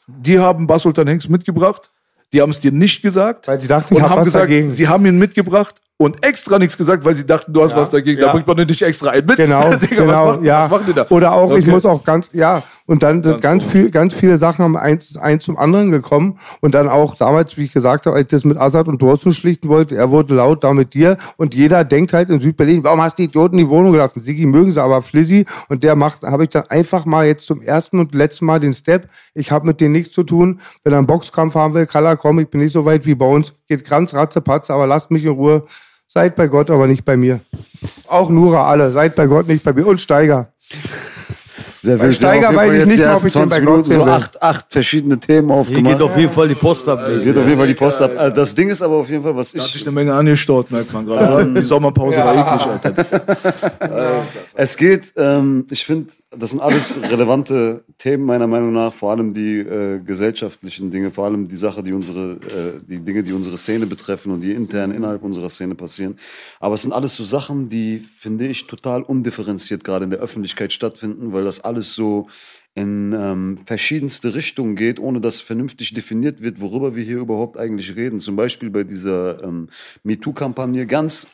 die 0.08 0.40
haben 0.40 0.68
Bas 0.68 0.84
Sultan 0.84 1.08
Hengst 1.08 1.30
mitgebracht, 1.30 1.92
die 2.34 2.42
haben 2.42 2.50
es 2.50 2.60
dir 2.60 2.72
nicht 2.72 3.02
gesagt. 3.02 3.48
weil 3.48 3.62
sie 3.62 3.68
dachten, 3.68 3.94
ich 3.94 3.98
und 3.98 4.04
hab 4.04 4.12
haben 4.12 4.20
was 4.20 4.26
gesagt, 4.26 4.44
dagegen. 4.44 4.70
sie 4.70 4.88
haben 4.88 5.06
ihn 5.06 5.18
mitgebracht 5.18 5.76
und 5.98 6.24
extra 6.26 6.60
nichts 6.60 6.78
gesagt, 6.78 7.04
weil 7.06 7.16
sie 7.16 7.26
dachten, 7.26 7.54
du 7.54 7.64
hast 7.64 7.76
was 7.76 7.90
dagegen. 7.90 8.20
Da 8.22 8.28
ja. 8.28 8.34
bringt 8.34 8.48
man 8.48 8.58
nicht 8.58 8.82
extra 8.82 9.12
ein 9.12 9.26
mit. 9.26 9.38
Genau, 9.38 9.74
Digga, 9.76 10.04
genau, 10.04 10.28
was, 10.28 10.36
macht, 10.38 10.46
ja. 10.46 10.64
was 10.64 10.72
machen 10.72 10.84
die 10.88 10.94
da? 10.94 11.08
Oder 11.10 11.32
auch, 11.34 11.52
ich 11.52 11.64
Okay. 11.64 11.72
muss 11.72 11.86
auch 11.86 12.04
ganz, 12.04 12.30
ja, 12.34 12.62
und 12.88 13.04
dann 13.04 13.22
Ganz 13.22 13.42
ganz, 13.42 13.64
viel, 13.64 13.92
ganz 13.92 14.14
viele 14.16 14.38
Sachen 14.38 14.64
haben 14.64 14.78
eins, 14.78 15.16
eins 15.18 15.44
zum 15.44 15.58
anderen 15.58 15.92
gekommen 15.92 16.40
und 16.62 16.74
dann 16.74 16.90
auch 16.90 17.16
damals, 17.16 17.58
wie 17.58 17.66
ich 17.66 17.74
gesagt 17.74 18.06
habe, 18.08 18.16
als 18.16 18.24
ich 18.24 18.28
das 18.30 18.46
mit 18.46 18.58
Assad 18.58 18.88
und 18.88 19.00
Thorsten 19.00 19.32
schlichten 19.32 19.70
wollte, 19.70 19.96
er 19.96 20.10
wurde 20.10 20.34
laut 20.34 20.64
da 20.64 20.74
mit 20.74 20.94
dir 20.94 21.18
und 21.36 21.54
jeder 21.54 21.84
denkt 21.84 22.14
halt 22.14 22.30
in 22.30 22.40
Südberlin, 22.40 22.84
warum 22.84 23.02
hast 23.02 23.20
du 23.20 23.24
die 23.24 23.30
Idioten 23.30 23.58
die 23.58 23.70
Wohnung 23.70 23.92
gelassen? 23.92 24.24
Sigi 24.24 24.46
mögen 24.46 24.72
sie, 24.72 24.82
aber 24.82 25.02
Flizzy 25.02 25.46
und 25.70 25.84
der 25.84 25.96
macht, 25.96 26.24
habe 26.24 26.44
ich 26.44 26.50
dann 26.50 26.64
einfach 26.70 27.06
mal 27.06 27.28
jetzt 27.28 27.46
zum 27.46 27.62
ersten 27.62 28.00
und 28.00 28.16
letzten 28.16 28.46
Mal 28.46 28.60
den 28.60 28.74
Step, 28.74 29.10
ich 29.34 29.52
habe 29.52 29.68
mit 29.68 29.82
denen 29.82 29.92
nichts 29.92 30.16
zu 30.16 30.24
tun, 30.24 30.62
wenn 30.84 30.94
er 30.94 31.00
einen 31.00 31.08
Boxkampf 31.08 31.56
haben 31.56 31.74
will, 31.74 31.86
kann 31.86 32.06
er 32.06 32.18
kommen, 32.18 32.40
ich 32.40 32.50
bin 32.50 32.62
nicht 32.62 32.74
so 32.74 32.86
weit 32.86 33.06
wie 33.06 33.16
bei 33.16 33.28
uns, 33.28 33.54
geht 33.68 33.88
ganz 33.88 34.14
ratzepatze, 34.14 34.74
aber 34.74 34.88
lasst 34.88 35.12
mich 35.12 35.26
in 35.26 35.32
Ruhe. 35.32 35.64
Seid 36.10 36.38
bei 36.38 36.48
Gott, 36.48 36.72
aber 36.72 36.88
nicht 36.88 37.04
bei 37.04 37.18
mir. 37.18 37.42
Auch 38.08 38.30
Nura 38.30 38.66
alle, 38.66 38.92
seid 38.92 39.16
bei 39.18 39.28
Gott, 39.28 39.48
nicht 39.50 39.64
bei 39.66 39.74
mir. 39.74 39.86
Und 39.86 40.00
Steiger. 40.00 40.54
Sehr 41.88 41.98
Bei. 41.98 42.12
Steiger 42.12 42.54
weiß 42.54 42.80
ich 42.84 42.86
nicht 42.86 42.98
mehr, 42.98 43.12
ob 43.16 43.24
ich 43.24 43.32
den 43.32 43.48
20 43.48 43.58
bei 43.60 43.60
Minuten 43.72 43.92
so 43.94 44.04
acht, 44.04 44.42
acht 44.42 44.66
verschiedene 44.70 45.18
Themen 45.20 45.48
Hier 45.48 45.56
aufgemacht. 45.58 45.94
geht 45.94 46.02
auf 46.02 46.18
jeden 46.18 46.34
Fall 46.34 46.48
die 46.50 46.56
Post 46.56 46.90
ab. 46.90 47.00
Hier 47.08 47.20
geht 47.20 47.38
auf 47.38 47.46
jeden 47.46 47.58
Fall 47.58 47.68
die 47.68 47.74
Post 47.76 48.02
ab. 48.02 48.12
Äh, 48.20 48.32
Das 48.34 48.54
Ding 48.54 48.68
ist 48.70 48.82
aber 48.82 48.96
auf 48.98 49.10
jeden 49.10 49.24
Fall, 49.24 49.34
was 49.38 49.54
Da 49.54 49.60
hat 49.60 49.68
sich 49.68 49.76
ich. 49.78 49.88
eine 49.88 49.94
Menge 49.94 50.14
angestaut, 50.14 50.70
merkt 50.70 50.92
man 50.92 51.06
gerade. 51.06 51.46
Die 51.54 51.62
Sommerpause 51.66 52.18
war 52.18 52.36
eklig, 52.36 52.68
Alter. 52.68 54.24
Es 54.60 54.76
geht, 54.76 55.14
ähm, 55.18 55.68
ich 55.70 55.86
finde, 55.86 56.08
das 56.32 56.50
sind 56.50 56.60
alles 56.60 57.00
relevante 57.12 57.84
Themen 58.00 58.26
meiner 58.26 58.48
Meinung 58.48 58.74
nach, 58.74 58.92
vor 58.92 59.12
allem 59.12 59.32
die 59.32 59.60
äh, 59.60 60.00
gesellschaftlichen 60.00 60.90
Dinge, 60.90 61.12
vor 61.12 61.26
allem 61.26 61.48
die 61.48 61.56
Sache, 61.56 61.84
die 61.84 61.94
unsere, 61.94 62.32
äh, 62.34 62.80
die 62.88 63.00
Dinge, 63.00 63.22
die 63.22 63.34
unsere 63.34 63.56
Szene 63.58 63.86
betreffen 63.86 64.32
und 64.34 64.42
die 64.42 64.54
intern 64.54 64.92
innerhalb 64.92 65.22
unserer 65.24 65.50
Szene 65.50 65.76
passieren. 65.76 66.18
Aber 66.60 66.74
es 66.74 66.82
sind 66.82 66.92
alles 66.92 67.16
so 67.16 67.24
Sachen, 67.24 67.70
die, 67.70 68.00
finde 68.20 68.48
ich, 68.48 68.66
total 68.66 69.04
undifferenziert 69.04 69.84
gerade 69.84 70.06
in 70.06 70.10
der 70.10 70.20
Öffentlichkeit 70.22 70.74
stattfinden, 70.74 71.34
weil 71.34 71.44
das 71.46 71.62
alles 71.62 71.77
so 71.82 72.28
in 72.78 73.12
ähm, 73.12 73.58
verschiedenste 73.66 74.36
Richtungen 74.36 74.76
geht, 74.76 75.00
ohne 75.00 75.20
dass 75.20 75.42
vernünftig 75.42 75.96
definiert 75.96 76.44
wird, 76.44 76.62
worüber 76.62 76.96
wir 76.96 77.04
hier 77.04 77.18
überhaupt 77.18 77.58
eigentlich 77.58 77.96
reden. 77.96 78.20
Zum 78.20 78.36
Beispiel 78.36 78.70
bei 78.70 78.84
dieser 78.84 79.44
ähm, 79.44 79.68
MeToo-Kampagne 80.04 80.86
ganz 80.86 81.32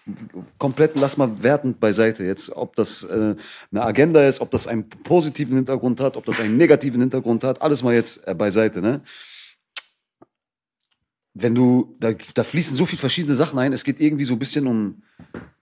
komplett, 0.58 0.94
lass 0.96 1.18
mal 1.18 1.44
wertend 1.44 1.82
beiseite 1.82 2.24
jetzt, 2.24 2.50
ob 2.56 2.78
das 2.78 3.04
äh, 3.04 3.36
eine 3.72 3.84
Agenda 3.84 4.26
ist, 4.26 4.40
ob 4.40 4.52
das 4.52 4.68
einen 4.68 4.88
positiven 4.88 5.58
Hintergrund 5.58 6.00
hat, 6.00 6.16
ob 6.16 6.24
das 6.24 6.40
einen 6.40 6.56
negativen 6.56 7.02
Hintergrund 7.02 7.44
hat, 7.44 7.62
alles 7.62 7.84
mal 7.84 7.94
jetzt 7.94 8.26
äh, 8.26 8.34
beiseite, 8.34 8.82
ne? 8.82 9.02
Wenn 11.34 11.56
du, 11.56 11.94
da, 12.00 12.14
da 12.36 12.44
fließen 12.46 12.78
so 12.78 12.86
viele 12.86 13.00
verschiedene 13.00 13.36
Sachen 13.36 13.60
ein, 13.60 13.74
es 13.74 13.84
geht 13.84 14.00
irgendwie 14.00 14.24
so 14.24 14.34
ein 14.34 14.40
bisschen 14.40 14.66
um 14.66 15.02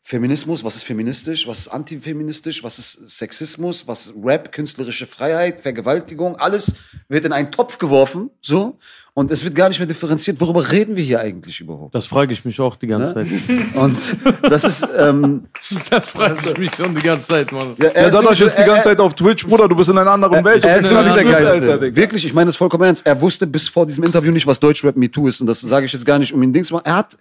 Feminismus, 0.04 0.64
was 0.64 0.76
ist 0.78 0.84
feministisch, 0.84 1.48
was 1.48 1.60
ist 1.60 1.68
antifeministisch, 1.68 2.64
was 2.64 2.80
ist 2.80 3.08
Sexismus, 3.18 3.88
was 3.88 4.08
ist 4.08 4.16
Rap, 4.24 4.52
künstlerische 4.52 5.06
Freiheit, 5.06 5.62
Vergewaltigung, 5.62 6.36
alles 6.38 6.74
wird 7.08 7.24
in 7.26 7.32
einen 7.32 7.52
Topf 7.52 7.78
geworfen, 7.78 8.32
so, 8.42 8.80
und 9.14 9.30
es 9.30 9.44
wird 9.44 9.54
gar 9.54 9.70
nicht 9.70 9.78
mehr 9.78 9.88
differenziert, 9.88 10.42
worüber 10.42 10.72
reden 10.72 10.96
wir 10.96 11.04
hier 11.04 11.20
eigentlich 11.20 11.60
überhaupt? 11.62 11.94
Das 11.94 12.08
frage 12.08 12.34
ich 12.34 12.44
mich 12.46 12.60
auch 12.60 12.78
die 12.78 12.88
ganze 12.88 13.14
Ne? 13.20 13.28
Zeit. 13.28 13.76
Und 13.76 14.18
das 14.52 14.64
ist, 14.64 14.88
ähm, 14.98 15.46
Das 15.92 16.08
frage 16.10 16.50
ich 16.52 16.58
mich 16.58 16.72
schon 16.76 16.96
die 16.96 17.02
ganze 17.02 17.28
Zeit, 17.28 17.52
Mann. 17.52 17.76
ja, 17.78 17.90
er 17.90 18.04
Ja, 18.06 18.10
dadurch 18.10 18.40
wirklich- 18.40 18.48
ist 18.48 18.56
die 18.58 18.62
er- 18.62 18.68
ganze 18.68 18.84
Zeit 18.90 19.00
auf 19.00 19.14
Twitch, 19.14 19.46
Bruder, 19.46 19.68
du 19.68 19.76
bist 19.76 19.90
in 19.90 19.98
einer 20.00 20.12
anderen 20.12 20.44
Welt. 20.44 20.66
Er 20.66 20.78
ist 20.78 20.90
wirklich 20.90 21.14
der 21.14 21.26
Geilste. 21.26 21.96
Wirklich, 21.96 22.26
ich 22.26 22.34
meine 22.34 22.48
das 22.48 22.56
vollkommen 22.56 22.86
ernst. 22.86 23.06
Er 23.06 23.20
wusste 23.22 23.46
bis 23.46 23.68
vor 23.68 23.86
diesem 23.86 24.04
Interview 24.04 24.32
nicht, 24.32 24.48
was 24.48 24.60
Deutschrap 24.60 24.96
MeToo 24.96 25.28
ist. 25.28 25.42
Und 25.42 25.48
das 25.48 25.62
sage 25.62 25.86
ich 25.86 25.94
jetzt 25.94 26.06
gar 26.06 26.18
nicht, 26.18 26.34
um 26.34 26.42
ihn 26.42 26.52
Dings 26.54 26.70
zu 26.70 26.74
machen. 26.74 26.86
Er 26.86 26.96
hat, 26.96 27.18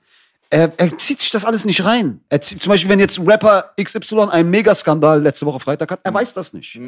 er, 0.50 0.72
er 0.76 0.98
zieht 0.98 1.20
sich 1.20 1.30
das 1.30 1.44
alles 1.44 1.64
nicht 1.64 1.84
rein. 1.84 2.20
Er 2.28 2.40
zieht, 2.40 2.60
zum 2.60 2.70
Beispiel, 2.70 2.90
wenn 2.90 2.98
jetzt 2.98 3.20
Rapper 3.24 3.70
XY 3.80 4.30
einen 4.30 4.50
Megaskandal 4.50 5.22
letzte 5.22 5.46
Woche 5.46 5.60
Freitag 5.60 5.92
hat, 5.92 6.00
er 6.02 6.12
weiß 6.12 6.34
das 6.34 6.52
nicht. 6.52 6.78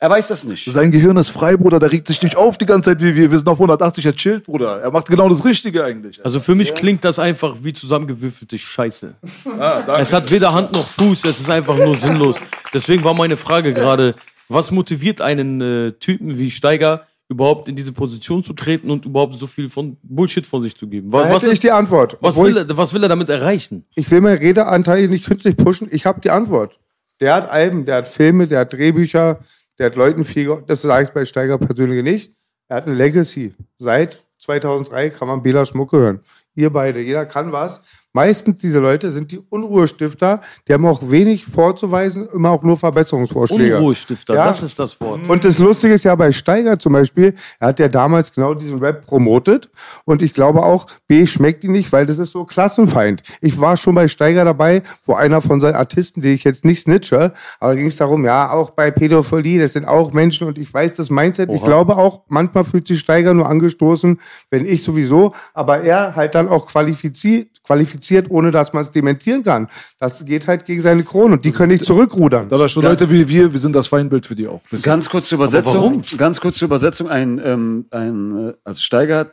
Er 0.00 0.10
weiß 0.10 0.28
das 0.28 0.44
nicht. 0.44 0.70
Sein 0.70 0.90
Gehirn 0.90 1.16
ist 1.16 1.30
frei, 1.30 1.56
Bruder, 1.56 1.78
der 1.78 1.92
regt 1.92 2.08
sich 2.08 2.20
nicht 2.22 2.36
auf 2.36 2.58
die 2.58 2.66
ganze 2.66 2.90
Zeit 2.90 3.00
wie 3.00 3.14
wir. 3.14 3.30
Wir 3.30 3.38
sind 3.38 3.48
auf 3.48 3.56
180, 3.56 4.04
er 4.04 4.14
chillt, 4.14 4.44
Bruder. 4.44 4.82
Er 4.82 4.90
macht 4.90 5.08
genau 5.08 5.28
das 5.28 5.44
Richtige 5.44 5.84
eigentlich. 5.84 6.24
Also 6.24 6.40
für 6.40 6.56
mich 6.56 6.74
klingt 6.74 7.04
das 7.04 7.20
einfach 7.20 7.56
wie 7.62 7.72
zusammengewürfelte 7.72 8.58
Scheiße. 8.58 9.14
Ah. 9.58 9.98
Es 10.00 10.12
hat 10.12 10.30
weder 10.30 10.52
Hand 10.52 10.72
noch 10.72 10.86
Fuß, 10.86 11.24
es 11.24 11.40
ist 11.40 11.50
einfach 11.50 11.76
nur 11.76 11.96
sinnlos. 11.96 12.36
Deswegen 12.72 13.04
war 13.04 13.14
meine 13.14 13.36
Frage 13.36 13.72
gerade, 13.72 14.14
was 14.48 14.70
motiviert 14.72 15.20
einen 15.20 15.60
äh, 15.60 15.92
Typen 15.92 16.36
wie 16.38 16.50
Steiger 16.50 17.06
überhaupt 17.28 17.68
in 17.68 17.76
diese 17.76 17.92
Position 17.92 18.44
zu 18.44 18.52
treten 18.52 18.90
und 18.90 19.06
überhaupt 19.06 19.34
so 19.34 19.46
viel 19.46 19.68
von 19.68 19.96
Bullshit 20.02 20.46
von 20.46 20.62
sich 20.62 20.76
zu 20.76 20.86
geben? 20.86 21.10
Da 21.10 21.18
Was, 21.18 21.24
was, 21.24 21.34
hätte 21.42 21.46
ich 21.46 21.52
ist, 21.54 21.62
die 21.64 21.70
Antwort. 21.70 22.18
was, 22.20 22.36
will, 22.36 22.56
er, 22.56 22.76
was 22.76 22.92
will 22.94 23.02
er 23.02 23.08
damit 23.08 23.28
erreichen? 23.28 23.86
ich, 23.90 24.06
ich 24.06 24.10
will 24.10 24.20
meinen 24.20 24.38
Redeanteil 24.38 25.08
nicht 25.08 25.24
künstlich 25.24 25.56
pushen. 25.56 25.88
Ich 25.90 26.06
habe 26.06 26.20
die 26.20 26.30
Antwort. 26.30 26.78
Der 27.20 27.34
hat 27.34 27.50
Alben, 27.50 27.84
der 27.84 27.96
hat 27.96 28.08
Filme, 28.08 28.46
der 28.46 28.60
hat 28.60 28.72
Drehbücher, 28.72 29.40
der 29.78 29.86
hat 29.86 29.96
Leuten 29.96 30.24
viel. 30.24 30.62
Das 30.66 30.82
sage 30.82 31.04
ich 31.04 31.10
bei 31.10 31.24
Steiger 31.24 31.58
persönlich 31.58 32.02
nicht. 32.02 32.32
Er 32.68 32.78
hat 32.78 32.86
eine 32.86 32.96
Legacy. 32.96 33.54
Seit 33.78 34.22
2003 34.38 35.10
kann 35.10 35.28
man 35.28 35.42
Bela 35.42 35.64
Schmucke 35.64 35.96
hören. 35.96 36.20
Ihr 36.54 36.70
beide, 36.70 37.00
jeder 37.00 37.26
kann 37.26 37.52
was. 37.52 37.80
Meistens 38.14 38.60
diese 38.60 38.78
Leute 38.78 39.10
sind 39.10 39.32
die 39.32 39.40
Unruhestifter. 39.50 40.40
Die 40.68 40.72
haben 40.72 40.86
auch 40.86 41.10
wenig 41.10 41.46
vorzuweisen, 41.46 42.28
immer 42.32 42.50
auch 42.50 42.62
nur 42.62 42.76
Verbesserungsvorschläge. 42.76 43.76
Unruhestifter, 43.76 44.36
Ja. 44.36 44.44
das 44.44 44.62
ist 44.62 44.78
das 44.78 45.00
Wort. 45.00 45.28
Und 45.28 45.44
das 45.44 45.58
Lustige 45.58 45.94
ist 45.94 46.04
ja 46.04 46.14
bei 46.14 46.30
Steiger 46.30 46.78
zum 46.78 46.92
Beispiel, 46.92 47.34
er 47.58 47.68
hat 47.68 47.80
ja 47.80 47.88
damals 47.88 48.32
genau 48.32 48.54
diesen 48.54 48.78
Rap 48.78 49.04
promotet. 49.04 49.68
Und 50.04 50.22
ich 50.22 50.32
glaube 50.32 50.62
auch, 50.62 50.86
B 51.08 51.26
schmeckt 51.26 51.64
ihn 51.64 51.72
nicht, 51.72 51.90
weil 51.90 52.06
das 52.06 52.18
ist 52.20 52.30
so 52.30 52.44
Klassenfeind. 52.44 53.24
Ich 53.40 53.58
war 53.58 53.76
schon 53.76 53.96
bei 53.96 54.06
Steiger 54.06 54.44
dabei, 54.44 54.84
wo 55.06 55.14
einer 55.14 55.40
von 55.40 55.60
seinen 55.60 55.74
Artisten, 55.74 56.22
die 56.22 56.34
ich 56.34 56.44
jetzt 56.44 56.64
nicht 56.64 56.82
snitche, 56.82 57.32
aber 57.58 57.72
da 57.72 57.78
ging 57.80 57.88
es 57.88 57.96
darum, 57.96 58.24
ja, 58.24 58.52
auch 58.52 58.70
bei 58.70 58.92
Pädophilie, 58.92 59.60
das 59.60 59.72
sind 59.72 59.86
auch 59.86 60.12
Menschen 60.12 60.46
und 60.46 60.56
ich 60.56 60.72
weiß 60.72 60.94
das 60.94 61.10
Mindset. 61.10 61.50
Ich 61.50 61.64
glaube 61.64 61.96
auch, 61.96 62.20
manchmal 62.28 62.64
fühlt 62.64 62.86
sich 62.86 63.00
Steiger 63.00 63.34
nur 63.34 63.48
angestoßen, 63.48 64.20
wenn 64.50 64.64
ich 64.66 64.84
sowieso, 64.84 65.34
aber 65.52 65.80
er 65.80 66.14
halt 66.14 66.36
dann 66.36 66.46
auch 66.48 66.68
qualifiziert, 66.68 67.48
qualifiziert 67.64 68.03
ohne 68.30 68.50
dass 68.50 68.72
man 68.72 68.84
es 68.84 68.90
dementieren 68.90 69.42
kann. 69.42 69.68
Das 69.98 70.24
geht 70.24 70.46
halt 70.46 70.64
gegen 70.64 70.80
seine 70.80 71.02
Krone 71.04 71.34
und 71.34 71.44
die 71.44 71.52
können 71.52 71.72
nicht 71.72 71.84
zurückrudern. 71.84 72.48
Da 72.48 72.58
das 72.58 72.72
schon 72.72 72.82
Leute 72.82 73.10
wie 73.10 73.28
wir, 73.28 73.52
wir 73.52 73.60
sind 73.60 73.74
das 73.74 73.88
Feindbild 73.88 74.26
für 74.26 74.34
die 74.34 74.46
auch. 74.46 74.62
Bisschen. 74.62 74.82
Ganz 74.82 75.08
kurz 75.08 75.28
zur 75.28 75.36
Übersetzung. 75.36 75.74
warum? 75.74 76.02
Ganz 76.16 76.40
kurz 76.40 76.56
zur 76.56 76.66
Übersetzung. 76.66 77.08
Ein, 77.08 77.40
ähm, 77.44 77.86
ein, 77.90 78.48
äh, 78.48 78.52
also 78.64 78.80
Steiger 78.80 79.18
hat 79.18 79.32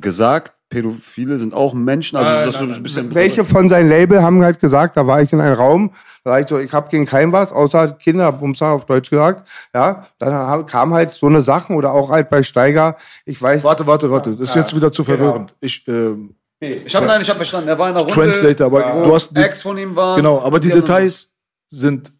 gesagt, 0.00 0.52
Pädophile 0.70 1.38
sind 1.38 1.52
auch 1.52 1.74
Menschen. 1.74 2.16
Also 2.16 2.46
das 2.46 2.60
so 2.60 2.72
ein 2.72 2.82
bisschen. 2.82 3.12
Welche 3.14 3.44
von 3.44 3.68
seinem 3.68 3.88
Label 3.88 4.22
haben 4.22 4.42
halt 4.42 4.60
gesagt, 4.60 4.96
da 4.96 5.06
war 5.06 5.20
ich 5.20 5.32
in 5.32 5.40
einem 5.40 5.56
Raum, 5.56 5.90
da 6.22 6.30
war 6.30 6.40
ich 6.40 6.46
so, 6.46 6.58
ich 6.58 6.72
habe 6.72 6.88
gegen 6.90 7.06
kein 7.06 7.32
was, 7.32 7.52
außer 7.52 7.88
Kinderbumser 7.92 8.68
auf 8.68 8.86
Deutsch 8.86 9.10
gesagt. 9.10 9.48
Ja, 9.74 10.06
dann 10.18 10.66
kam 10.66 10.94
halt 10.94 11.10
so 11.10 11.26
eine 11.26 11.42
Sachen 11.42 11.74
oder 11.74 11.92
auch 11.92 12.10
halt 12.10 12.30
bei 12.30 12.44
Steiger, 12.44 12.96
ich 13.24 13.42
weiß. 13.42 13.64
Warte, 13.64 13.86
warte, 13.88 14.10
warte. 14.12 14.36
Das 14.36 14.50
ist 14.50 14.54
jetzt 14.54 14.76
wieder 14.76 14.92
zu 14.92 15.02
verwirrend. 15.02 15.54
Ich, 15.60 15.86
ähm, 15.88 16.36
Ich 16.60 16.94
habe 16.94 17.06
nein, 17.06 17.22
ich 17.22 17.28
habe 17.28 17.38
verstanden. 17.38 17.68
Er 17.68 17.78
war 17.78 17.88
in 17.88 17.94
einer 17.94 18.00
Runde. 18.04 18.14
Translator, 18.14 18.66
aber 18.66 19.00
wo 19.00 19.04
du 19.06 19.14
hast 19.14 19.34
die- 19.34 19.40
Acts 19.40 19.62
von 19.62 19.78
ihm 19.78 19.96
waren. 19.96 20.16
genau, 20.16 20.40
aber 20.42 20.60
die 20.60 20.68
Details 20.70 21.34
sind 21.68 22.12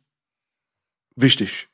wichtig. 1.14 1.68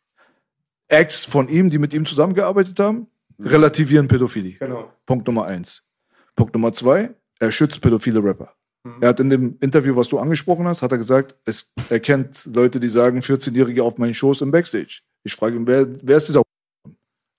Acts 0.88 1.24
von 1.24 1.48
ihm, 1.48 1.70
die 1.70 1.79
mit 1.79 1.94
ihm 1.94 2.05
zusammengearbeitet 2.05 2.79
haben, 2.81 3.07
relativieren 3.40 4.09
Pädophilie. 4.09 4.55
Genau. 4.59 4.92
Punkt 5.05 5.26
Nummer 5.26 5.46
eins. 5.46 5.90
Punkt 6.35 6.55
Nummer 6.55 6.72
zwei, 6.72 7.11
er 7.38 7.52
schützt 7.52 7.81
pädophile 7.81 8.22
Rapper. 8.22 8.52
Er 9.00 9.09
hat 9.09 9.18
in 9.18 9.31
dem 9.31 9.59
Interview, 9.61 9.96
was 9.96 10.07
du 10.09 10.18
angesprochen 10.18 10.66
hast, 10.68 10.81
hat 10.81 10.92
er 10.92 10.98
gesagt, 10.98 11.35
es, 11.44 11.72
er 11.88 11.98
kennt 11.98 12.46
Leute, 12.46 12.79
die 12.79 12.87
sagen, 12.88 13.18
14-Jährige 13.18 13.83
auf 13.83 13.98
meinen 13.98 14.14
Shows 14.14 14.40
im 14.42 14.52
Backstage. 14.52 15.00
Ich 15.24 15.35
frage 15.35 15.57
ihn, 15.57 15.66
wer, 15.66 15.87
wer 16.02 16.16
ist 16.18 16.29
dieser 16.29 16.42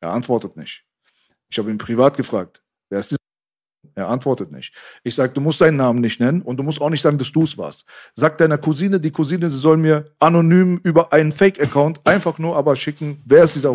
Er 0.01 0.11
antwortet 0.11 0.57
nicht. 0.57 0.83
Ich 1.49 1.57
habe 1.57 1.69
ihn 1.71 1.77
privat 1.77 2.17
gefragt, 2.17 2.61
wer 2.89 2.99
ist 2.99 3.11
dieser 3.11 3.17
Er 3.95 4.07
antwortet 4.07 4.51
nicht. 4.51 4.73
Ich 5.03 5.15
sage, 5.15 5.33
du 5.33 5.41
musst 5.41 5.61
deinen 5.61 5.77
Namen 5.77 5.99
nicht 5.99 6.19
nennen 6.19 6.41
und 6.41 6.57
du 6.57 6.63
musst 6.63 6.81
auch 6.81 6.89
nicht 6.89 7.01
sagen, 7.01 7.17
dass 7.17 7.31
du 7.31 7.43
es 7.43 7.57
warst. 7.57 7.85
Sag 8.15 8.37
deiner 8.37 8.57
Cousine, 8.57 8.99
die 8.99 9.11
Cousine, 9.11 9.49
sie 9.49 9.57
soll 9.57 9.77
mir 9.77 10.11
anonym 10.19 10.79
über 10.83 11.13
einen 11.13 11.31
Fake-Account 11.31 12.05
einfach 12.05 12.39
nur 12.39 12.55
aber 12.55 12.75
schicken, 12.75 13.21
wer 13.25 13.43
ist 13.43 13.55
dieser 13.55 13.73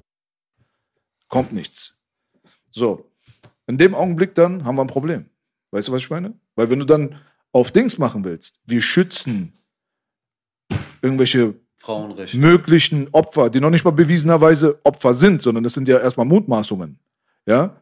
Kommt 1.29 1.53
nichts. 1.55 1.98
So. 2.70 3.11
In 3.66 3.79
dem 3.79 3.94
Augenblick 3.94 4.35
dann 4.35 4.66
haben 4.66 4.77
wir 4.77 4.83
ein 4.83 4.88
Problem. 4.88 5.31
Weißt 5.70 5.88
du, 5.88 5.92
was 5.92 6.03
ich 6.03 6.11
meine? 6.11 6.35
Weil 6.57 6.68
wenn 6.68 6.79
du 6.79 6.85
dann 6.85 7.16
auf 7.53 7.70
Dings 7.70 7.96
machen 7.96 8.22
willst, 8.22 8.61
wir 8.66 8.83
schützen 8.83 9.55
irgendwelche 11.01 11.55
Frauenrecht. 11.79 12.35
möglichen 12.35 13.09
Opfer, 13.12 13.51
die 13.51 13.61
noch 13.61 13.70
nicht 13.70 13.85
mal 13.85 13.92
bewiesenerweise 13.92 14.79
Opfer 14.85 15.14
sind, 15.14 15.42
sondern 15.42 15.64
das 15.64 15.72
sind 15.75 15.88
ja 15.88 15.98
erstmal 15.98 16.27
Mutmaßungen. 16.27 16.98
Ja? 17.46 17.82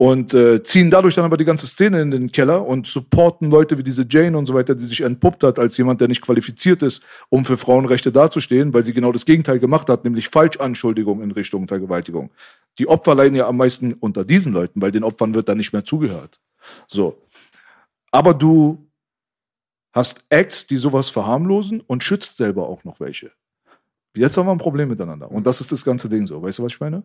Und 0.00 0.32
äh, 0.32 0.62
ziehen 0.62 0.92
dadurch 0.92 1.16
dann 1.16 1.24
aber 1.24 1.36
die 1.36 1.44
ganze 1.44 1.66
Szene 1.66 2.00
in 2.00 2.12
den 2.12 2.30
Keller 2.30 2.64
und 2.64 2.86
supporten 2.86 3.50
Leute 3.50 3.78
wie 3.78 3.82
diese 3.82 4.06
Jane 4.08 4.38
und 4.38 4.46
so 4.46 4.54
weiter, 4.54 4.76
die 4.76 4.84
sich 4.84 5.00
entpuppt 5.00 5.42
hat 5.42 5.58
als 5.58 5.76
jemand, 5.76 6.00
der 6.00 6.06
nicht 6.06 6.22
qualifiziert 6.22 6.84
ist, 6.84 7.02
um 7.30 7.44
für 7.44 7.56
Frauenrechte 7.56 8.12
dazustehen, 8.12 8.72
weil 8.72 8.84
sie 8.84 8.92
genau 8.92 9.10
das 9.10 9.24
Gegenteil 9.24 9.58
gemacht 9.58 9.88
hat, 9.88 10.04
nämlich 10.04 10.28
Falschanschuldigungen 10.28 11.24
in 11.24 11.32
Richtung 11.32 11.66
Vergewaltigung. 11.66 12.30
Die 12.78 12.86
Opfer 12.86 13.16
leiden 13.16 13.34
ja 13.34 13.48
am 13.48 13.56
meisten 13.56 13.94
unter 13.94 14.24
diesen 14.24 14.52
Leuten, 14.52 14.80
weil 14.80 14.92
den 14.92 15.02
Opfern 15.02 15.34
wird 15.34 15.48
dann 15.48 15.58
nicht 15.58 15.72
mehr 15.72 15.84
zugehört. 15.84 16.38
So. 16.86 17.20
Aber 18.12 18.34
du 18.34 18.88
hast 19.92 20.24
Acts, 20.28 20.68
die 20.68 20.76
sowas 20.76 21.10
verharmlosen 21.10 21.80
und 21.80 22.04
schützt 22.04 22.36
selber 22.36 22.68
auch 22.68 22.84
noch 22.84 23.00
welche. 23.00 23.32
Jetzt 24.14 24.36
haben 24.36 24.46
wir 24.46 24.52
ein 24.52 24.58
Problem 24.58 24.88
miteinander. 24.88 25.30
Und 25.30 25.46
das 25.46 25.60
ist 25.60 25.70
das 25.72 25.84
ganze 25.84 26.08
Ding 26.08 26.26
so. 26.26 26.40
Weißt 26.42 26.58
du, 26.58 26.62
was 26.62 26.72
ich 26.72 26.80
meine? 26.80 27.02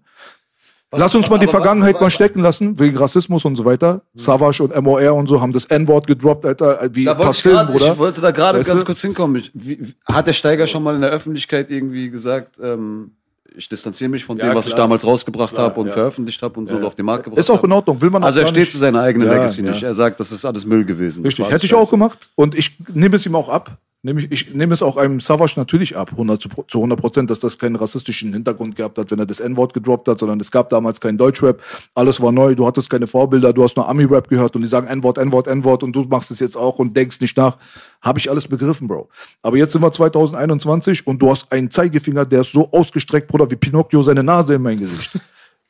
Lass 0.96 1.16
uns 1.16 1.30
mal 1.30 1.38
die 1.38 1.48
Vergangenheit 1.48 2.00
mal 2.00 2.10
stecken 2.10 2.40
lassen, 2.42 2.80
wegen 2.80 2.98
Rassismus 2.98 3.46
und 3.46 3.56
so 3.56 3.66
weiter. 3.66 4.02
Savage 4.16 4.64
und 4.64 4.76
MOR 4.82 5.14
und 5.14 5.28
so 5.28 5.42
haben 5.42 5.52
das 5.52 5.66
N-Wort 5.66 6.08
gedroppt, 6.08 6.46
Alter, 6.46 6.80
wie 6.92 7.06
Da 7.06 7.14
Pastillen, 7.16 7.58
grad, 7.58 7.72
Bruder. 7.72 7.92
ich 7.94 7.98
wollte 7.98 8.22
da 8.22 8.32
gerade 8.32 8.60
Weißt 8.60 8.70
ganz 8.70 8.82
du? 8.82 8.86
kurz 8.86 9.02
hinkommen. 9.02 9.38
Ich, 9.38 9.52
wie, 9.54 9.80
hat 10.06 10.28
der 10.28 10.34
Steiger 10.34 10.68
schon 10.68 10.84
mal 10.84 10.96
in 10.96 11.02
der 11.02 11.12
Öffentlichkeit 11.12 11.70
irgendwie 11.70 12.10
gesagt, 12.10 12.60
ähm, 12.62 13.12
ich 13.56 13.70
distanziere 13.70 14.10
mich 14.10 14.26
von 14.26 14.38
Ja, 14.38 14.48
dem, 14.50 14.56
was 14.56 14.66
ich 14.68 14.74
damals 14.74 15.06
rausgebracht 15.06 15.58
habe 15.58 15.80
und 15.80 15.88
ja. 15.88 15.94
veröffentlicht 15.94 16.42
habe 16.42 16.60
und 16.60 16.68
so 16.68 16.76
und 16.76 16.84
auf 16.84 16.96
den 16.96 17.06
Markt 17.06 17.26
gebracht 17.26 17.40
Ist 17.40 17.50
auch 17.52 17.64
in 17.64 17.72
Ordnung, 17.72 18.02
will 18.02 18.10
man 18.10 18.24
auch 18.24 18.28
Also 18.28 18.40
er 18.40 18.48
steht 18.48 18.72
zu 18.72 18.78
seiner 18.80 19.02
eigenen 19.02 19.28
Ja, 19.28 19.36
Legacy 19.36 19.64
ja. 19.64 19.70
nicht. 19.72 19.84
Er 19.84 19.94
sagt, 19.94 20.20
das 20.20 20.32
ist 20.32 20.44
alles 20.46 20.66
Müll 20.66 20.86
gewesen. 20.86 21.24
Richtig, 21.24 21.50
hätte 21.50 21.66
ich 21.66 21.74
auch 21.76 21.90
gemacht. 21.90 22.30
Und 22.36 22.56
ich 22.56 22.78
nehme 22.94 23.16
es 23.16 23.26
ihm 23.26 23.36
auch 23.36 23.50
ab. 23.50 23.78
Nehme 24.06 24.20
ich, 24.20 24.32
ich 24.32 24.54
nehme 24.54 24.74
es 24.74 24.84
auch 24.84 24.98
einem 24.98 25.22
Savage 25.22 25.54
natürlich 25.56 25.96
ab, 25.96 26.10
100 26.12 26.42
zu, 26.42 26.50
zu 26.68 26.80
100 26.80 27.00
Prozent, 27.00 27.30
dass 27.30 27.40
das 27.40 27.58
keinen 27.58 27.78
rassistischen 27.78 28.34
Hintergrund 28.34 28.76
gehabt 28.76 28.98
hat, 28.98 29.10
wenn 29.12 29.20
er 29.20 29.26
das 29.26 29.40
N-Wort 29.40 29.74
gedroppt 29.74 30.10
hat, 30.10 30.20
sondern 30.20 30.42
es 30.42 30.52
gab 30.52 30.68
damals 30.68 31.00
keinen 31.00 31.18
Deutschrap. 31.18 31.62
Alles 31.96 32.20
war 32.22 32.34
neu, 32.34 32.54
du 32.54 32.68
hattest 32.68 32.90
keine 32.90 33.08
Vorbilder, 33.08 33.54
du 33.54 33.64
hast 33.64 33.78
nur 33.78 33.88
Ami-Rap 33.88 34.28
gehört 34.28 34.58
und 34.58 34.62
die 34.62 34.68
sagen 34.68 34.88
N-Wort, 34.88 35.20
N-Wort, 35.20 35.48
N-Wort 35.48 35.84
und 35.84 35.96
du 35.96 36.04
machst 36.04 36.32
es 36.32 36.42
jetzt 36.42 36.58
auch 36.58 36.80
und 36.80 36.98
denkst 36.98 37.22
nicht 37.22 37.38
nach. 37.38 37.58
Habe 38.02 38.20
ich 38.20 38.30
alles 38.30 38.46
begriffen, 38.46 38.90
Bro. 38.90 39.08
Aber 39.42 39.56
jetzt 39.56 39.72
sind 39.72 39.82
wir 39.82 39.92
2021 39.94 41.08
und 41.08 41.22
du 41.22 41.32
hast 41.32 41.50
einen 41.54 41.72
Zeigefinger, 41.72 42.26
der 42.26 42.42
ist 42.42 42.52
so 42.52 42.70
ausgestreckt, 42.74 43.30
Bruder, 43.30 43.50
wie 43.50 43.56
Pinocchio 43.56 44.04
seine 44.04 44.22
Nase 44.22 44.56
in 44.56 44.64
mein 44.64 44.82
Gesicht. 44.82 45.18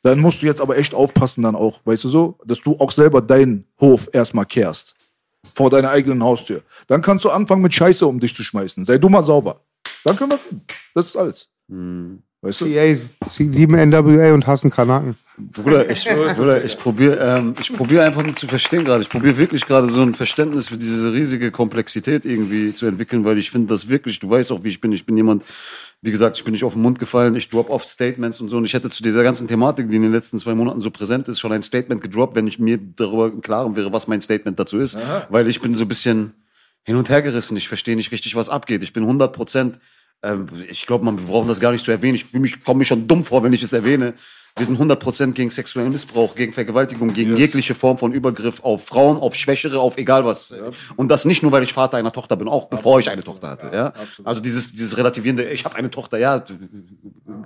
Dann 0.02 0.18
musst 0.18 0.42
du 0.42 0.46
jetzt 0.46 0.60
aber 0.60 0.76
echt 0.76 0.92
aufpassen 0.92 1.42
dann 1.42 1.54
auch, 1.54 1.82
weißt 1.84 2.02
du 2.02 2.08
so, 2.08 2.38
dass 2.44 2.60
du 2.60 2.76
auch 2.80 2.90
selber 2.90 3.22
deinen 3.22 3.64
Hof 3.80 4.08
erstmal 4.12 4.44
kehrst. 4.44 4.96
Vor 5.54 5.70
deiner 5.70 5.90
eigenen 5.90 6.22
Haustür. 6.22 6.62
Dann 6.86 7.02
kannst 7.02 7.24
du 7.24 7.30
anfangen 7.30 7.62
mit 7.62 7.74
Scheiße 7.74 8.06
um 8.06 8.18
dich 8.18 8.34
zu 8.34 8.42
schmeißen. 8.42 8.84
Sei 8.84 8.98
du 8.98 9.08
mal 9.08 9.22
sauber. 9.22 9.60
Dann 10.04 10.16
können 10.16 10.32
wir 10.32 10.38
reden. 10.38 10.62
Das 10.94 11.06
ist 11.06 11.16
alles. 11.16 11.48
Weißt 12.44 12.60
du? 12.60 12.66
CA, 12.66 12.94
sie 13.30 13.44
lieben 13.44 13.74
NWA 13.74 14.34
und 14.34 14.46
hassen 14.46 14.70
Kanaken. 14.70 15.16
Bruder, 15.38 15.88
ich, 15.88 16.06
Bruder, 16.36 16.62
ich 16.62 16.78
probiere 16.78 17.16
ähm, 17.18 17.54
ich 17.58 17.72
probier 17.72 18.04
einfach 18.04 18.22
nur 18.22 18.36
zu 18.36 18.46
verstehen 18.46 18.84
gerade. 18.84 19.00
Ich 19.00 19.08
probiere 19.08 19.38
wirklich 19.38 19.64
gerade 19.64 19.88
so 19.88 20.02
ein 20.02 20.12
Verständnis 20.12 20.68
für 20.68 20.76
diese 20.76 21.10
riesige 21.12 21.50
Komplexität 21.50 22.26
irgendwie 22.26 22.74
zu 22.74 22.84
entwickeln, 22.84 23.24
weil 23.24 23.38
ich 23.38 23.50
finde 23.50 23.68
das 23.68 23.88
wirklich, 23.88 24.20
du 24.20 24.28
weißt 24.28 24.52
auch, 24.52 24.62
wie 24.62 24.68
ich 24.68 24.80
bin. 24.80 24.92
Ich 24.92 25.06
bin 25.06 25.16
jemand, 25.16 25.42
wie 26.04 26.10
gesagt, 26.10 26.36
ich 26.36 26.44
bin 26.44 26.52
nicht 26.52 26.64
auf 26.64 26.74
den 26.74 26.82
Mund 26.82 26.98
gefallen, 26.98 27.34
ich 27.34 27.48
drop 27.48 27.70
oft 27.70 27.86
Statements 27.86 28.40
und 28.40 28.50
so. 28.50 28.58
Und 28.58 28.64
ich 28.64 28.74
hätte 28.74 28.90
zu 28.90 29.02
dieser 29.02 29.22
ganzen 29.22 29.48
Thematik, 29.48 29.90
die 29.90 29.96
in 29.96 30.02
den 30.02 30.12
letzten 30.12 30.38
zwei 30.38 30.54
Monaten 30.54 30.80
so 30.80 30.90
präsent 30.90 31.28
ist, 31.28 31.40
schon 31.40 31.52
ein 31.52 31.62
Statement 31.62 32.02
gedroppt, 32.02 32.36
wenn 32.36 32.46
ich 32.46 32.58
mir 32.58 32.78
darüber 32.78 33.28
im 33.28 33.40
Klaren 33.40 33.74
wäre, 33.74 33.92
was 33.92 34.06
mein 34.06 34.20
Statement 34.20 34.58
dazu 34.58 34.78
ist. 34.78 34.96
Weil 35.30 35.48
ich 35.48 35.60
bin 35.60 35.74
so 35.74 35.84
ein 35.84 35.88
bisschen, 35.88 36.34
hin 36.84 36.96
und 36.96 37.08
her 37.08 37.22
gerissen. 37.22 37.56
Ich 37.56 37.68
verstehe 37.68 37.96
nicht 37.96 38.12
richtig, 38.12 38.36
was 38.36 38.48
abgeht. 38.48 38.82
Ich 38.82 38.92
bin 38.92 39.02
100 39.02 39.32
Prozent, 39.32 39.78
ähm, 40.22 40.46
ich 40.68 40.86
glaube, 40.86 41.04
wir 41.04 41.12
brauchen 41.12 41.48
das 41.48 41.60
gar 41.60 41.72
nicht 41.72 41.84
zu 41.84 41.90
erwähnen. 41.90 42.14
Ich 42.14 42.32
mich, 42.32 42.62
komme 42.62 42.78
mir 42.78 42.84
schon 42.84 43.08
dumm 43.08 43.24
vor, 43.24 43.42
wenn 43.42 43.52
ich 43.52 43.62
es 43.62 43.72
erwähne. 43.72 44.14
Wir 44.56 44.66
sind 44.66 44.76
100 44.76 45.00
Prozent 45.00 45.34
gegen 45.34 45.50
sexuellen 45.50 45.90
Missbrauch, 45.90 46.36
gegen 46.36 46.52
Vergewaltigung, 46.52 47.12
gegen 47.12 47.30
Yes. 47.30 47.40
jegliche 47.40 47.74
Form 47.74 47.98
von 47.98 48.12
Übergriff 48.12 48.62
auf 48.62 48.84
Frauen, 48.86 49.16
auf 49.16 49.34
Schwächere, 49.34 49.80
auf 49.80 49.96
egal 49.96 50.24
was. 50.24 50.54
Und 50.94 51.08
das 51.08 51.24
nicht 51.24 51.42
nur, 51.42 51.50
weil 51.50 51.64
ich 51.64 51.72
Vater 51.72 51.96
einer 51.96 52.12
Tochter 52.12 52.36
bin, 52.36 52.46
auch 52.46 52.66
bevor 52.68 53.00
ich 53.00 53.10
eine 53.10 53.24
Tochter 53.24 53.48
hatte. 53.48 53.70
Ja, 53.74 53.86
absolut. 53.88 54.26
Also 54.28 54.40
dieses, 54.40 54.70
dieses 54.70 54.96
relativierende, 54.96 55.50
ich 55.50 55.64
habe 55.64 55.74
eine 55.74 55.90
Tochter, 55.90 56.18
ja, 56.18 56.44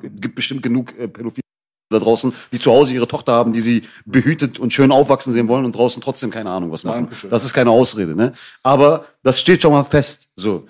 gibt 0.02 0.34
bestimmt 0.34 0.62
genug 0.62 0.98
äh, 0.98 1.09
Pädophile 1.09 1.42
da 1.90 1.98
draußen, 1.98 2.34
die 2.52 2.59
zu 2.59 2.70
Hause 2.70 2.92
ihre 2.92 3.09
Tochter 3.09 3.32
haben, 3.32 3.54
die 3.54 3.61
sie 3.61 3.84
behütet 4.04 4.59
und 4.59 4.74
schön 4.74 4.92
aufwachsen 4.92 5.32
sehen 5.32 5.48
wollen 5.48 5.64
und 5.64 5.72
draußen 5.74 6.02
trotzdem 6.02 6.30
keine 6.30 6.50
Ahnung 6.50 6.70
was 6.70 6.84
machen. 6.84 7.04
Dankeschön. 7.04 7.30
Das 7.30 7.42
ist 7.42 7.54
keine 7.54 7.70
Ausrede, 7.70 8.14
ne? 8.14 8.34
Aber 8.62 9.06
das 9.22 9.40
steht 9.40 9.62
schon 9.62 9.72
mal 9.72 9.84
fest. 9.84 10.30
So, 10.36 10.66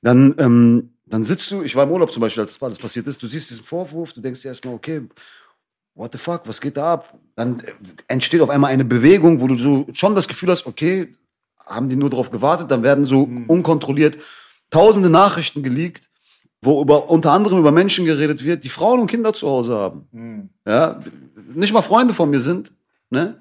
dann, 0.00 0.34
ähm, 0.38 0.94
dann 1.04 1.22
sitzt 1.22 1.50
du. 1.50 1.60
Ich 1.62 1.76
war 1.76 1.84
im 1.84 1.90
Urlaub 1.90 2.10
zum 2.10 2.22
Beispiel, 2.22 2.40
als 2.40 2.54
das 2.54 2.62
alles 2.62 2.78
passiert 2.78 3.06
ist. 3.06 3.22
Du 3.22 3.26
siehst 3.26 3.50
diesen 3.50 3.62
Vorwurf, 3.62 4.14
du 4.14 4.22
denkst 4.22 4.40
dir 4.40 4.48
erstmal, 4.48 4.72
okay, 4.72 5.02
what 5.94 6.12
the 6.12 6.18
fuck, 6.18 6.42
was 6.46 6.60
geht 6.60 6.76
da 6.76 6.94
ab? 6.94 7.14
Dann 7.36 7.60
äh, 7.60 7.72
entsteht 8.08 8.40
auf 8.40 8.50
einmal 8.50 8.72
eine 8.72 8.84
Bewegung, 8.84 9.40
wo 9.40 9.46
du 9.46 9.56
so 9.56 9.86
schon 9.92 10.14
das 10.14 10.28
Gefühl 10.28 10.50
hast, 10.50 10.66
okay, 10.66 11.14
haben 11.66 11.88
die 11.88 11.96
nur 11.96 12.10
darauf 12.10 12.30
gewartet, 12.30 12.70
dann 12.70 12.82
werden 12.82 13.04
so 13.04 13.28
unkontrolliert 13.48 14.18
tausende 14.70 15.08
Nachrichten 15.08 15.62
geleakt, 15.62 16.10
wo 16.60 16.82
über, 16.82 17.08
unter 17.08 17.32
anderem 17.32 17.58
über 17.58 17.72
Menschen 17.72 18.04
geredet 18.06 18.44
wird, 18.44 18.64
die 18.64 18.68
Frauen 18.68 19.00
und 19.00 19.06
Kinder 19.06 19.32
zu 19.32 19.48
Hause 19.48 19.76
haben. 19.76 20.08
Ja, 20.66 21.00
nicht 21.54 21.72
mal 21.72 21.82
Freunde 21.82 22.12
von 22.14 22.30
mir 22.30 22.40
sind, 22.40 22.72
ne? 23.10 23.40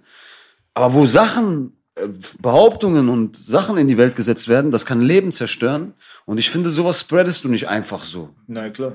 Aber 0.76 0.94
wo 0.94 1.06
Sachen, 1.06 1.74
äh, 1.96 2.08
Behauptungen 2.42 3.10
und 3.10 3.38
Sachen 3.38 3.78
in 3.78 3.88
die 3.88 3.98
Welt 3.98 4.16
gesetzt 4.16 4.48
werden, 4.48 4.72
das 4.72 4.86
kann 4.86 5.02
Leben 5.02 5.32
zerstören. 5.32 5.94
Und 6.26 6.40
ich 6.40 6.50
finde, 6.50 6.70
sowas 6.72 7.00
spreadest 7.00 7.44
du 7.44 7.50
nicht 7.50 7.68
einfach 7.68 8.04
so. 8.04 8.30
Na 8.48 8.70
klar. 8.70 8.94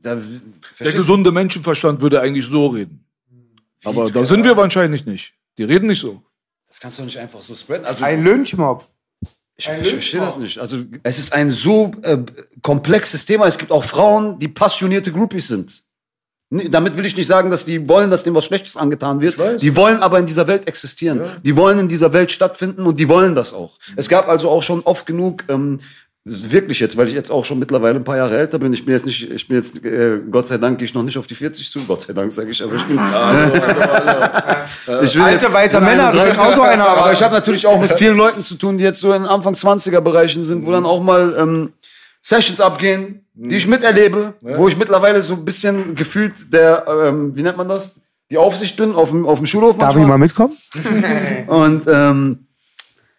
Da, 0.00 0.16
Der 0.80 0.92
gesunde 0.92 1.32
Menschenverstand 1.32 2.00
würde 2.00 2.20
eigentlich 2.20 2.46
so 2.46 2.68
reden. 2.68 3.04
Aber 3.84 4.10
da 4.10 4.24
sind 4.24 4.44
wir 4.44 4.56
wahrscheinlich 4.56 5.06
nicht. 5.06 5.34
Die 5.56 5.64
reden 5.64 5.86
nicht 5.86 6.00
so. 6.00 6.22
das 6.68 6.80
kannst 6.80 6.98
du 6.98 7.02
nicht 7.02 7.18
einfach 7.18 7.40
so 7.40 7.54
spreaden. 7.54 7.84
Also, 7.84 8.04
Ein 8.04 8.22
Lynchmob. 8.22 8.86
Ich, 9.56 9.68
ich 9.68 9.88
verstehe 9.88 10.20
das 10.20 10.38
nicht. 10.38 10.58
Also 10.58 10.84
es 11.02 11.18
ist 11.18 11.32
ein 11.32 11.50
so 11.50 11.90
äh, 12.02 12.18
komplexes 12.62 13.24
Thema. 13.24 13.46
Es 13.46 13.58
gibt 13.58 13.72
auch 13.72 13.82
Frauen, 13.82 14.38
die 14.38 14.46
passionierte 14.46 15.10
Groupies 15.10 15.48
sind. 15.48 15.82
Damit 16.50 16.96
will 16.96 17.04
ich 17.04 17.16
nicht 17.16 17.26
sagen, 17.26 17.50
dass 17.50 17.64
die 17.66 17.88
wollen, 17.88 18.08
dass 18.10 18.22
dem 18.22 18.34
was 18.34 18.44
Schlechtes 18.44 18.76
angetan 18.76 19.20
wird. 19.20 19.60
Die 19.60 19.74
wollen 19.76 20.00
aber 20.00 20.18
in 20.18 20.26
dieser 20.26 20.46
Welt 20.46 20.66
existieren. 20.68 21.20
Die 21.44 21.56
wollen 21.56 21.78
in 21.80 21.88
dieser 21.88 22.12
Welt 22.12 22.30
stattfinden 22.30 22.86
und 22.86 22.98
die 22.98 23.08
wollen 23.08 23.34
das 23.34 23.52
auch. 23.52 23.78
Es 23.96 24.08
gab 24.08 24.28
also 24.28 24.48
auch 24.48 24.62
schon 24.62 24.80
oft 24.82 25.04
genug, 25.04 25.44
ähm, 25.48 25.80
wirklich 26.50 26.80
jetzt, 26.80 26.96
weil 26.96 27.08
ich 27.08 27.14
jetzt 27.14 27.30
auch 27.30 27.44
schon 27.44 27.58
mittlerweile 27.58 27.96
ein 27.96 28.04
paar 28.04 28.16
Jahre 28.16 28.36
älter 28.36 28.58
bin. 28.58 28.72
Ich 28.72 28.84
bin 28.84 28.94
jetzt 28.94 29.06
nicht, 29.06 29.30
ich 29.30 29.48
bin 29.48 29.56
jetzt, 29.56 29.84
äh, 29.84 30.20
Gott 30.30 30.46
sei 30.46 30.58
Dank, 30.58 30.78
gehe 30.78 30.84
ich 30.84 30.94
noch 30.94 31.02
nicht 31.02 31.18
auf 31.18 31.26
die 31.26 31.34
40 31.34 31.70
zu. 31.70 31.80
Gott 31.86 32.02
sei 32.02 32.12
Dank, 32.12 32.32
sage 32.32 32.50
ich, 32.50 32.62
aber 32.62 32.74
ich 32.74 32.84
bin. 32.84 32.96
ich 35.02 35.12
bin 35.12 35.22
Alte, 35.22 35.52
weiße 35.52 35.80
Männer, 35.80 36.12
du 36.12 36.24
bist 36.24 36.38
31. 36.38 36.40
auch 36.40 36.54
so 36.54 36.62
einer. 36.62 36.88
Aber 36.88 37.12
ich 37.12 37.22
habe 37.22 37.34
natürlich 37.34 37.66
auch 37.66 37.80
mit 37.80 37.92
vielen 37.92 38.16
Leuten 38.16 38.42
zu 38.42 38.56
tun, 38.56 38.78
die 38.78 38.84
jetzt 38.84 39.00
so 39.00 39.12
in 39.12 39.24
Anfang 39.24 39.54
20er 39.54 40.00
Bereichen 40.00 40.44
sind, 40.44 40.66
wo 40.66 40.72
dann 40.72 40.86
auch 40.86 41.02
mal 41.02 41.34
ähm, 41.38 41.72
Sessions 42.20 42.60
abgehen, 42.60 43.24
die 43.34 43.56
ich 43.56 43.66
miterlebe, 43.66 44.34
wo 44.40 44.68
ich 44.68 44.76
mittlerweile 44.76 45.22
so 45.22 45.34
ein 45.34 45.44
bisschen 45.44 45.94
gefühlt 45.94 46.52
der, 46.52 46.84
ähm, 46.88 47.36
wie 47.36 47.42
nennt 47.42 47.56
man 47.56 47.68
das? 47.68 48.00
Die 48.30 48.36
Aufsicht 48.36 48.76
bin 48.76 48.94
auf 48.94 49.10
dem, 49.10 49.26
auf 49.26 49.38
dem 49.38 49.46
Schulhof. 49.46 49.78
Darf 49.78 49.90
ich 49.90 49.96
manchmal. 49.96 50.18
mal 50.18 50.24
mitkommen? 50.24 50.54
Und 51.46 51.84
ähm, 51.86 52.47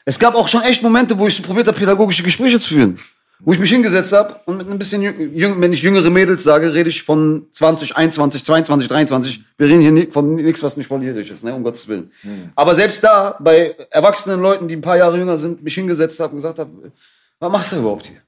es 0.06 0.18
gab 0.20 0.36
auch 0.36 0.48
schon 0.48 0.62
echt 0.64 0.82
Momente, 0.82 1.18
wo 1.18 1.28
ich 1.28 1.36
so 1.36 1.44
probiert 1.44 1.68
habe, 1.68 1.78
pädagogische 1.78 2.24
Gespräche 2.24 2.60
zu 2.60 2.70
führen. 2.70 2.98
Wo 3.42 3.54
ich 3.54 3.60
mich 3.60 3.70
hingesetzt 3.70 4.12
habe 4.12 4.42
und 4.46 4.58
mit 4.58 4.70
ein 4.70 4.78
bisschen, 4.78 5.02
jüng, 5.02 5.62
wenn 5.62 5.72
ich 5.72 5.82
jüngere 5.82 6.10
Mädels 6.10 6.44
sage, 6.44 6.74
rede 6.74 6.90
ich 6.90 7.04
von 7.04 7.48
20, 7.54 7.96
21, 7.96 8.44
22, 8.44 8.90
23. 8.90 9.44
Wir 9.58 9.68
reden 9.68 9.82
hier 9.82 10.12
von 10.12 10.36
nichts, 10.36 10.62
was 10.62 10.76
nicht 10.76 10.88
volljährig 10.88 11.32
ist, 11.32 11.46
ne, 11.46 11.56
um 11.56 11.64
Gottes 11.64 11.88
Willen. 11.88 12.12
Aber 12.56 12.76
selbst 12.76 13.02
da, 13.02 13.38
bei 13.40 13.76
erwachsenen 13.92 14.42
Leuten, 14.42 14.68
die 14.68 14.76
ein 14.76 14.82
paar 14.82 14.98
Jahre 14.98 15.18
jünger 15.18 15.38
sind, 15.38 15.64
mich 15.64 15.74
hingesetzt 15.74 16.20
habe 16.20 16.32
und 16.32 16.40
gesagt 16.40 16.60
habe, 16.60 16.92
was 17.40 17.52
machst 17.52 17.72
du 17.72 17.78
überhaupt 17.78 18.08
hier? 18.08 18.22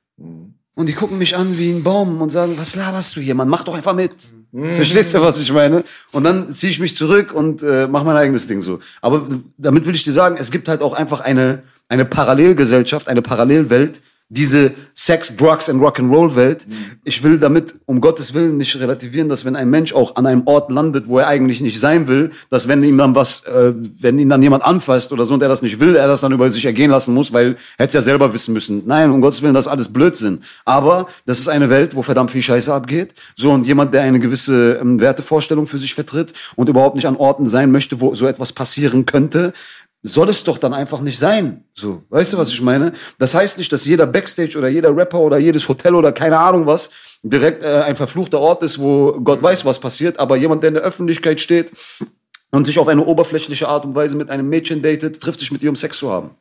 Und 0.76 0.88
die 0.88 0.94
gucken 0.94 1.18
mich 1.18 1.36
an 1.36 1.58
wie 1.58 1.72
ein 1.72 1.84
Baum 1.84 2.22
und 2.22 2.30
sagen, 2.30 2.54
was 2.58 2.76
laberst 2.76 3.14
du 3.16 3.20
hier, 3.20 3.36
Mann? 3.36 3.50
Mach 3.50 3.66
doch 3.66 3.76
einfach 3.76 3.94
mit. 3.94 4.32
Verstehst 4.54 5.14
du, 5.14 5.22
was 5.22 5.39
ich 5.39 5.52
meine? 5.54 5.84
Und 6.12 6.26
dann 6.26 6.54
ziehe 6.54 6.72
ich 6.72 6.80
mich 6.80 6.95
zurück 6.95 7.34
und 7.34 7.64
äh, 7.64 7.88
mache 7.88 8.04
mein 8.04 8.18
eigenes 8.18 8.47
Ding 8.47 8.62
so. 8.62 8.80
Aber 9.02 9.26
damit 9.58 9.86
will 9.86 9.95
ich 9.95 10.04
dir 10.04 10.12
sagen, 10.12 10.36
es 10.38 10.52
gibt 10.52 10.68
halt 10.68 10.82
auch 10.82 10.93
einfach 10.93 11.22
eine, 11.22 11.64
eine 11.88 12.04
Parallelgesellschaft, 12.04 13.08
eine 13.08 13.22
Parallelwelt, 13.22 14.02
diese 14.32 14.72
Sex, 14.94 15.36
Drugs 15.36 15.68
and 15.68 15.82
Rock'n'Roll 15.82 16.36
Welt. 16.38 16.66
Ich 17.04 17.22
will 17.22 17.38
damit 17.38 17.76
um 17.86 18.00
Gottes 18.00 18.34
Willen 18.34 18.56
nicht 18.56 18.80
relativieren, 18.80 19.28
dass 19.28 19.44
wenn 19.44 19.58
ein 19.58 19.70
Mensch 19.70 19.94
auch 19.94 20.16
an 20.16 20.26
einem 20.26 20.48
Ort 20.48 20.72
landet, 20.72 21.10
wo 21.10 21.20
er 21.20 21.28
eigentlich 21.28 21.60
nicht 21.60 21.78
sein 21.78 22.08
will, 22.08 22.32
dass 22.50 22.70
wenn 22.70 22.82
ihm 22.82 22.98
dann 22.98 23.14
was, 23.14 23.44
äh, 23.46 23.74
wenn 24.00 24.18
ihn 24.20 24.30
dann 24.30 24.42
jemand 24.42 24.64
anfasst 24.64 25.12
oder 25.12 25.26
so 25.26 25.34
und 25.34 25.44
er 25.44 25.50
das 25.50 25.62
nicht 25.62 25.82
will, 25.82 25.98
er 25.98 26.08
das 26.08 26.22
dann 26.22 26.32
über 26.32 26.50
sich 26.50 26.66
ergehen 26.66 26.92
lassen 26.92 27.14
muss, 27.14 27.34
weil 27.34 27.58
er 27.78 27.90
ja 27.90 28.00
selber 28.00 28.34
wissen 28.34 28.54
müssen. 28.54 28.84
Nein, 28.86 29.12
um 29.12 29.20
Gottes 29.20 29.42
Willen, 29.42 29.54
das 29.54 29.66
ist 29.66 29.72
alles 29.72 29.92
Blödsinn. 29.92 30.44
Aber 30.64 31.08
das 31.26 31.40
ist 31.40 31.50
eine 31.50 31.70
Welt, 31.70 31.94
wo 31.94 32.02
verdammt 32.02 32.32
viel 32.32 32.42
Scheiße 32.42 32.74
abgeht. 32.74 33.14
So 33.36 33.52
und 33.52 33.68
jemand, 33.68 33.94
der 33.94 34.04
eine 34.04 34.22
gewisse 34.22 34.76
ähm, 34.76 35.02
Wertevorstellung 35.02 35.68
für 35.68 35.78
sich 35.78 35.94
vertritt 35.94 36.32
und 36.56 36.70
überhaupt 36.70 36.96
nicht 36.96 37.06
an 37.06 37.18
Orten 37.18 37.50
sein 37.50 37.70
möchte, 37.70 38.00
wo 38.00 38.16
so 38.16 38.28
etwas 38.28 38.54
passieren 38.54 39.06
könnte, 39.06 39.52
soll 40.04 40.30
es 40.30 40.43
doch 40.43 40.58
dann 40.58 40.74
einfach 40.74 41.02
nicht 41.02 41.20
sein. 41.20 41.64
So, 41.74 42.04
weißt 42.10 42.34
du, 42.34 42.38
was 42.38 42.49
ich 42.49 42.62
meine? 42.62 42.93
Das 43.20 43.36
heißt 43.36 43.58
nicht, 43.58 43.72
dass 43.72 43.86
jeder 43.86 44.08
Backstage 44.08 44.58
oder 44.58 44.68
jeder 44.68 44.95
Rapper 44.95 45.20
oder 45.20 45.38
jedes 45.38 45.68
Hotel 45.70 45.95
oder 45.95 46.12
keine 46.12 46.38
Ahnung 46.39 46.66
was 46.66 46.91
direkt 47.24 47.64
äh, 47.64 47.82
ein 47.82 47.95
verfluchter 47.95 48.39
Ort 48.39 48.64
ist, 48.64 48.80
wo 48.80 49.14
Gott 49.24 49.43
weiß, 49.43 49.66
was 49.66 49.80
passiert. 49.80 50.20
Aber 50.20 50.36
jemand, 50.38 50.64
der 50.64 50.70
in 50.70 50.74
der 50.76 50.84
Öffentlichkeit 50.84 51.39
steht 51.39 51.72
und 52.52 52.66
sich 52.66 52.80
auf 52.80 52.88
eine 52.88 53.06
oberflächliche 53.06 53.68
Art 53.68 53.86
und 53.86 53.93
Weise 53.95 54.16
mit 54.16 54.30
einem 54.30 54.49
Mädchen 54.49 54.82
datet, 54.82 55.22
trifft 55.22 55.39
sich 55.39 55.52
mit 55.52 55.62
ihr, 55.62 55.70
um 55.70 55.76
Sex 55.76 55.97
zu 55.97 56.12
haben. 56.12 56.32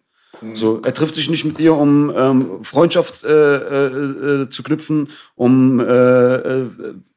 So, 0.55 0.81
er 0.83 0.95
trifft 0.95 1.15
sich 1.15 1.29
nicht 1.29 1.45
mit 1.45 1.59
ihr, 1.59 1.75
um 1.75 2.11
ähm, 2.17 2.65
Freundschaft 2.65 3.25
äh, 3.25 3.29
äh, 3.29 4.43
äh, 4.43 4.51
zu 4.51 4.63
knüpfen, 4.63 5.09
um, 5.35 5.81
äh, 5.81 5.85
äh, 5.85 6.67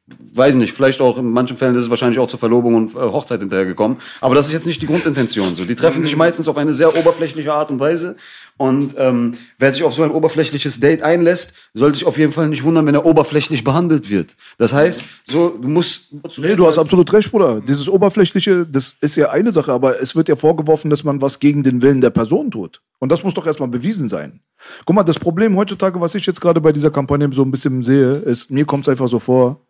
weiß 0.06 0.56
nicht, 0.56 0.74
vielleicht 0.74 1.00
auch 1.00 1.16
in 1.16 1.30
manchen 1.30 1.56
Fällen 1.56 1.74
ist 1.74 1.84
es 1.84 1.90
wahrscheinlich 1.90 2.18
auch 2.18 2.26
zur 2.26 2.38
Verlobung 2.38 2.74
und 2.74 2.94
äh, 2.94 2.98
Hochzeit 2.98 3.40
hinterhergekommen. 3.40 3.96
Aber 4.20 4.34
das 4.34 4.48
ist 4.48 4.52
jetzt 4.52 4.66
nicht 4.66 4.82
die 4.82 4.86
Grundintention. 4.86 5.54
So, 5.54 5.64
die 5.64 5.74
treffen 5.74 6.02
sich 6.02 6.14
meistens 6.16 6.46
auf 6.46 6.58
eine 6.58 6.74
sehr 6.74 6.94
oberflächliche 6.94 7.52
Art 7.52 7.70
und 7.70 7.80
Weise. 7.80 8.16
Und 8.56 8.94
ähm, 8.98 9.32
wer 9.58 9.72
sich 9.72 9.82
auf 9.82 9.94
so 9.94 10.02
ein 10.02 10.10
oberflächliches 10.10 10.78
Date 10.78 11.02
einlässt, 11.02 11.54
soll 11.72 11.94
sich 11.94 12.06
auf 12.06 12.18
jeden 12.18 12.32
Fall 12.32 12.48
nicht 12.48 12.62
wundern, 12.62 12.86
wenn 12.86 12.94
er 12.94 13.06
oberflächlich 13.06 13.64
behandelt 13.64 14.10
wird. 14.10 14.36
Das 14.58 14.72
heißt, 14.72 15.04
so, 15.26 15.48
du 15.48 15.68
musst. 15.68 16.14
Nee, 16.38 16.54
du 16.54 16.66
hast 16.66 16.78
absolut 16.78 17.10
recht, 17.12 17.30
Bruder. 17.30 17.60
Dieses 17.60 17.88
Oberflächliche, 17.88 18.66
das 18.66 18.96
ist 19.00 19.16
ja 19.16 19.30
eine 19.30 19.52
Sache, 19.52 19.72
aber 19.72 20.00
es 20.00 20.14
wird 20.14 20.28
ja 20.28 20.36
vorgeworfen, 20.36 20.90
dass 20.90 21.02
man 21.02 21.22
was 21.22 21.40
gegen 21.40 21.62
den 21.62 21.80
Willen 21.80 22.00
der 22.00 22.10
Person 22.10 22.50
tut. 22.50 22.80
Und 22.98 23.10
das 23.10 23.24
muss 23.24 23.34
doch 23.34 23.46
erstmal 23.46 23.68
bewiesen 23.68 24.08
sein. 24.08 24.40
Guck 24.84 24.94
mal, 24.94 25.02
das 25.02 25.18
Problem 25.18 25.56
heutzutage, 25.56 26.00
was 26.00 26.14
ich 26.14 26.26
jetzt 26.26 26.40
gerade 26.40 26.60
bei 26.60 26.72
dieser 26.72 26.90
Kampagne 26.90 27.28
so 27.32 27.42
ein 27.42 27.50
bisschen 27.50 27.82
sehe, 27.82 28.12
ist, 28.12 28.50
mir 28.50 28.64
kommt 28.66 28.84
es 28.84 28.88
einfach 28.88 29.08
so 29.08 29.18
vor, 29.18 29.60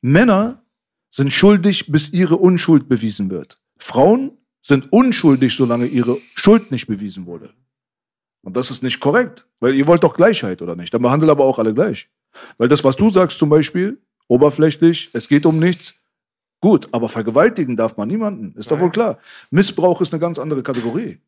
Männer 0.00 0.62
sind 1.10 1.32
schuldig, 1.32 1.90
bis 1.90 2.10
ihre 2.10 2.36
Unschuld 2.36 2.88
bewiesen 2.88 3.30
wird. 3.30 3.58
Frauen 3.78 4.32
sind 4.62 4.92
unschuldig, 4.92 5.54
solange 5.54 5.86
ihre 5.86 6.18
Schuld 6.34 6.70
nicht 6.70 6.86
bewiesen 6.86 7.26
wurde. 7.26 7.50
Und 8.42 8.56
das 8.56 8.70
ist 8.70 8.82
nicht 8.82 9.00
korrekt, 9.00 9.46
weil 9.60 9.74
ihr 9.74 9.86
wollt 9.86 10.04
doch 10.04 10.14
Gleichheit, 10.14 10.62
oder 10.62 10.76
nicht? 10.76 10.92
Dann 10.92 11.02
behandelt 11.02 11.30
aber 11.30 11.44
auch 11.44 11.58
alle 11.58 11.74
gleich. 11.74 12.10
Weil 12.58 12.68
das, 12.68 12.84
was 12.84 12.96
du 12.96 13.10
sagst 13.10 13.38
zum 13.38 13.48
Beispiel, 13.48 14.00
oberflächlich, 14.28 15.10
es 15.12 15.28
geht 15.28 15.46
um 15.46 15.58
nichts, 15.58 15.94
gut, 16.60 16.88
aber 16.92 17.08
vergewaltigen 17.08 17.76
darf 17.76 17.96
man 17.96 18.08
niemanden, 18.08 18.54
ist 18.58 18.70
doch 18.70 18.80
wohl 18.80 18.90
klar. 18.90 19.18
Missbrauch 19.50 20.00
ist 20.00 20.12
eine 20.12 20.20
ganz 20.20 20.38
andere 20.38 20.62
Kategorie. 20.62 21.18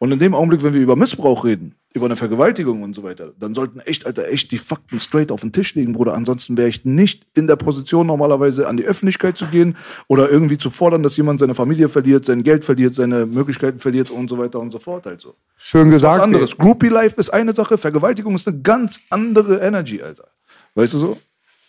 Und 0.00 0.12
in 0.12 0.20
dem 0.20 0.34
Augenblick, 0.34 0.62
wenn 0.62 0.74
wir 0.74 0.80
über 0.80 0.94
Missbrauch 0.94 1.44
reden, 1.44 1.74
über 1.92 2.06
eine 2.06 2.14
Vergewaltigung 2.14 2.82
und 2.82 2.94
so 2.94 3.02
weiter, 3.02 3.32
dann 3.38 3.54
sollten 3.54 3.80
echt, 3.80 4.06
Alter, 4.06 4.28
echt 4.28 4.52
die 4.52 4.58
Fakten 4.58 5.00
straight 5.00 5.32
auf 5.32 5.40
den 5.40 5.52
Tisch 5.52 5.74
legen, 5.74 5.92
Bruder. 5.92 6.14
Ansonsten 6.14 6.56
wäre 6.56 6.68
ich 6.68 6.84
nicht 6.84 7.24
in 7.34 7.48
der 7.48 7.56
Position, 7.56 8.06
normalerweise 8.06 8.68
an 8.68 8.76
die 8.76 8.84
Öffentlichkeit 8.84 9.36
zu 9.36 9.46
gehen 9.46 9.76
oder 10.06 10.30
irgendwie 10.30 10.56
zu 10.56 10.70
fordern, 10.70 11.02
dass 11.02 11.16
jemand 11.16 11.40
seine 11.40 11.54
Familie 11.54 11.88
verliert, 11.88 12.24
sein 12.24 12.44
Geld 12.44 12.64
verliert, 12.64 12.94
seine 12.94 13.26
Möglichkeiten 13.26 13.80
verliert 13.80 14.10
und 14.10 14.30
so 14.30 14.38
weiter 14.38 14.60
und 14.60 14.70
so 14.70 14.78
fort. 14.78 15.06
Also. 15.08 15.34
Schön 15.56 15.88
Das 15.90 15.96
ist 15.96 16.02
was 16.04 16.10
gesagt. 16.12 16.24
anderes. 16.24 16.56
Groupie 16.56 16.88
Life 16.88 17.18
ist 17.18 17.30
eine 17.30 17.52
Sache, 17.52 17.76
Vergewaltigung 17.76 18.36
ist 18.36 18.46
eine 18.46 18.60
ganz 18.60 19.00
andere 19.10 19.58
Energy, 19.58 20.00
Alter. 20.00 20.28
Weißt 20.74 20.94
du 20.94 20.98
so? 20.98 21.18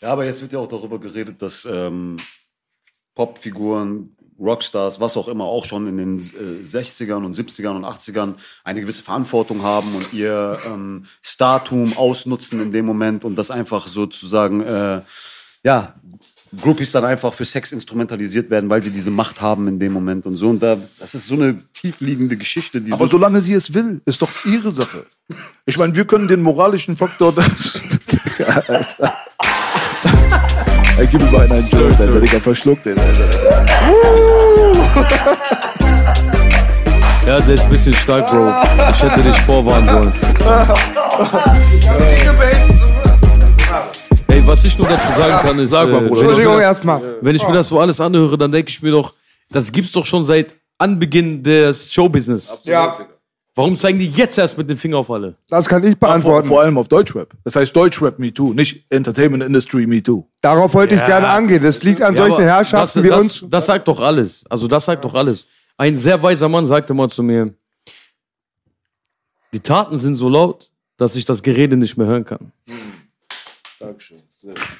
Ja, 0.01 0.09
aber 0.09 0.25
jetzt 0.25 0.41
wird 0.41 0.53
ja 0.53 0.59
auch 0.59 0.67
darüber 0.67 0.99
geredet, 0.99 1.41
dass 1.41 1.67
ähm, 1.69 2.17
Popfiguren, 3.15 4.15
Rockstars, 4.39 4.99
was 4.99 5.17
auch 5.17 5.27
immer, 5.27 5.45
auch 5.45 5.65
schon 5.65 5.87
in 5.87 5.97
den 5.97 6.19
äh, 6.19 6.63
60ern 6.63 7.25
und 7.25 7.35
70ern 7.35 7.75
und 7.75 7.85
80ern 7.85 8.35
eine 8.63 8.81
gewisse 8.81 9.03
Verantwortung 9.03 9.63
haben 9.63 9.93
und 9.95 10.13
ihr 10.13 10.59
ähm, 10.65 11.05
Startum 11.21 11.97
ausnutzen 11.97 12.61
in 12.61 12.71
dem 12.71 12.85
Moment 12.85 13.25
und 13.25 13.35
das 13.35 13.51
einfach 13.51 13.87
sozusagen, 13.87 14.61
äh, 14.61 15.01
ja, 15.63 15.95
Groupies 16.57 16.91
dann 16.91 17.05
einfach 17.05 17.31
für 17.31 17.45
Sex 17.45 17.71
instrumentalisiert 17.71 18.49
werden, 18.49 18.71
weil 18.71 18.81
sie 18.81 18.91
diese 18.91 19.11
Macht 19.11 19.39
haben 19.39 19.67
in 19.67 19.77
dem 19.77 19.93
Moment 19.93 20.25
und 20.25 20.35
so. 20.35 20.49
Und 20.49 20.63
da, 20.63 20.77
das 20.97 21.13
ist 21.13 21.27
so 21.27 21.35
eine 21.35 21.61
tiefliegende 21.73 22.37
Geschichte, 22.37 22.81
die 22.81 22.91
Aber 22.91 23.05
so 23.05 23.11
solange 23.11 23.39
sie 23.39 23.53
es 23.53 23.73
will, 23.73 24.01
ist 24.05 24.21
doch 24.21 24.31
ihre 24.45 24.71
Sache. 24.71 25.05
Ich 25.67 25.77
meine, 25.77 25.95
wir 25.95 26.05
können 26.05 26.27
den 26.27 26.41
moralischen 26.41 26.97
Faktor. 26.97 27.35
Das 28.39 28.69
Alter. 28.69 29.17
Ey, 30.99 31.07
gib 31.07 31.21
mir 31.21 31.31
mal 31.31 31.49
einen 31.49 31.65
Joint, 31.69 31.97
Alter. 31.97 32.19
Digga, 32.19 32.39
verschluckt 32.41 32.85
den, 32.85 32.99
Alter. 32.99 33.65
Ja, 37.25 37.39
der 37.39 37.55
ist 37.55 37.63
ein 37.63 37.69
bisschen 37.69 37.93
stark, 37.93 38.29
Bro. 38.29 38.51
Ich 38.91 39.01
hätte 39.01 39.23
dich 39.23 39.37
vorwarnen 39.43 39.87
sollen. 39.87 40.13
Ey, 44.27 44.45
was 44.45 44.65
ich 44.65 44.77
nur 44.77 44.89
dazu 44.89 45.07
sagen 45.17 45.47
kann, 45.47 45.59
ist, 45.59 45.71
Sag 45.71 45.89
mal, 45.89 46.03
äh, 46.03 46.07
Bruder. 46.09 46.09
wenn, 46.09 46.15
ich, 46.15 46.37
Entschuldigung, 46.37 46.59
erstmal. 46.59 47.01
wenn 47.21 47.35
ich 47.35 47.47
mir 47.47 47.53
das 47.53 47.69
so 47.69 47.79
alles 47.79 48.01
anhöre, 48.01 48.37
dann 48.37 48.51
denke 48.51 48.69
ich 48.69 48.81
mir 48.81 48.91
doch, 48.91 49.13
das 49.51 49.71
gibt's 49.71 49.93
doch 49.93 50.05
schon 50.05 50.25
seit 50.25 50.53
Anbeginn 50.77 51.41
des 51.41 51.93
Showbusiness. 51.93 52.59
Ja, 52.63 52.97
Warum 53.59 53.75
zeigen 53.75 53.99
die 53.99 54.07
jetzt 54.07 54.37
erst 54.37 54.57
mit 54.57 54.69
dem 54.69 54.77
Finger 54.77 54.99
auf 54.99 55.11
alle? 55.11 55.35
das 55.49 55.67
kann 55.67 55.83
ich 55.83 55.97
Vor, 55.97 56.07
beantworten. 56.07 56.47
vor 56.47 56.61
allem 56.61 56.77
auf 56.77 56.87
Deutschrap. 56.87 57.33
Das 57.43 57.57
heißt 57.57 57.75
Deutschrap 57.75 58.17
Me 58.17 58.33
Too, 58.33 58.53
nicht 58.53 58.85
Entertainment 58.89 59.43
Industry 59.43 59.85
Me 59.85 60.01
Too. 60.01 60.23
Darauf 60.39 60.73
wollte 60.73 60.95
ich 60.95 61.05
gerne 61.05 61.27
angehen. 61.27 61.61
Das 61.61 61.83
liegt 61.83 62.01
an 62.01 62.15
Ja, 62.15 62.25
solchen 62.25 62.43
Herrschaften 62.43 62.99
das, 62.99 63.03
wie 63.03 63.09
das, 63.09 63.19
uns. 63.41 63.45
Das 63.49 63.65
sagt 63.65 63.89
doch 63.89 63.99
alles. 63.99 64.45
Also 64.49 64.69
das 64.69 64.85
sagt 64.85 65.03
doch 65.03 65.13
alles. 65.13 65.45
Ein 65.75 65.97
sehr 65.97 66.23
weiser 66.23 66.47
Mann 66.47 66.67
sagte 66.67 66.93
mal 66.93 67.09
zu 67.09 67.21
mir, 67.21 67.53
die 69.51 69.59
Taten 69.59 69.97
sind 69.97 70.15
so 70.15 70.29
laut, 70.29 70.71
dass 70.95 71.17
ich 71.17 71.25
das 71.25 71.43
Gerede 71.43 71.75
nicht 71.75 71.97
mehr 71.97 72.07
hören 72.07 72.23
kann. 72.23 72.53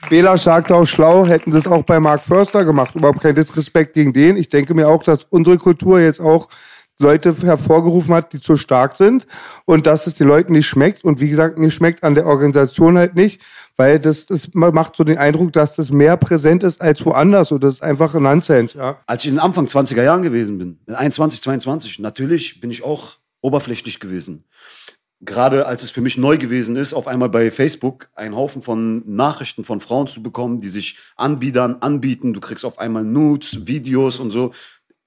Bela 0.09 0.38
sagt 0.38 0.71
auch 0.71 0.86
schlau, 0.86 1.25
hätten 1.25 1.51
sie 1.51 1.59
es 1.59 1.67
auch 1.67 1.84
bei 1.84 1.99
Mark 1.99 2.21
Förster 2.21 2.63
gemacht. 2.63 2.95
Überhaupt 2.95 3.19
kein 3.19 3.36
Disrespekt 3.36 3.93
gegen 3.93 4.13
den. 4.13 4.38
Ich 4.38 4.47
denke 4.47 4.73
mir 4.73 4.88
auch, 4.88 5.03
dass 5.03 5.25
unsere 5.30 5.57
Kultur 5.57 5.99
jetzt 5.99 6.21
auch 6.21 6.47
Leute 7.00 7.34
hervorgerufen 7.34 8.14
hat, 8.14 8.34
die 8.34 8.41
zu 8.41 8.58
stark 8.58 8.95
sind 8.95 9.26
und 9.66 9.88
dass 9.88 10.06
es 10.06 10.16
den 10.16 10.28
Leuten 10.28 10.54
nicht 10.54 10.68
schmeckt. 10.68 11.04
Und 11.04 11.22
wie 11.22 11.30
gesagt, 11.30 11.58
mir 11.58 11.72
schmeckt 11.72 12.04
an 12.04 12.14
der 12.14 12.26
Organisation 12.26 12.97
halt 12.97 13.16
nicht, 13.16 13.41
weil 13.78 14.00
das, 14.00 14.26
das 14.26 14.50
macht 14.54 14.97
so 14.97 15.06
den 15.06 15.18
Eindruck, 15.18 15.54
dass 15.54 15.76
das 15.76 15.91
mehr 15.91 16.18
präsent 16.18 16.64
ist 16.64 16.82
als 16.82 17.06
woanders. 17.06 17.52
Und 17.52 17.64
das 17.64 17.76
ist 17.76 17.84
einfach 17.84 18.14
ein 18.14 18.24
Nonsens. 18.24 18.74
Ja. 18.74 19.00
Als 19.08 19.24
ich 19.24 19.30
in 19.30 19.36
den 19.36 19.41
Anfang 19.41 19.66
20er 19.66 20.04
Jahren 20.04 20.22
gewesen 20.22 20.58
bin, 20.58 20.80
in 20.86 20.95
21, 20.95 21.41
22, 21.41 22.00
natürlich 22.00 22.60
bin 22.60 22.70
ich 22.70 22.84
auch 22.84 23.14
oberflächlich 23.41 24.02
gewesen. 24.02 24.43
Gerade 25.22 25.68
als 25.68 25.84
es 25.84 25.91
für 25.91 26.00
mich 26.00 26.18
neu 26.18 26.38
gewesen 26.38 26.78
ist, 26.78 26.93
auf 26.93 27.08
einmal 27.08 27.28
bei 27.28 27.52
Facebook 27.52 28.10
einen 28.16 28.36
Haufen 28.36 28.62
von 28.62 29.04
Nachrichten 29.06 29.66
von 29.66 29.82
Frauen 29.82 30.08
zu 30.08 30.24
bekommen, 30.24 30.62
die 30.62 30.70
sich 30.70 30.97
Anbietern 31.18 31.78
anbieten. 31.82 32.34
Du 32.34 32.39
kriegst 32.39 32.64
auf 32.64 32.80
einmal 32.80 33.04
Nudes, 33.04 33.68
Videos 33.68 34.20
und 34.20 34.32
so. 34.32 34.52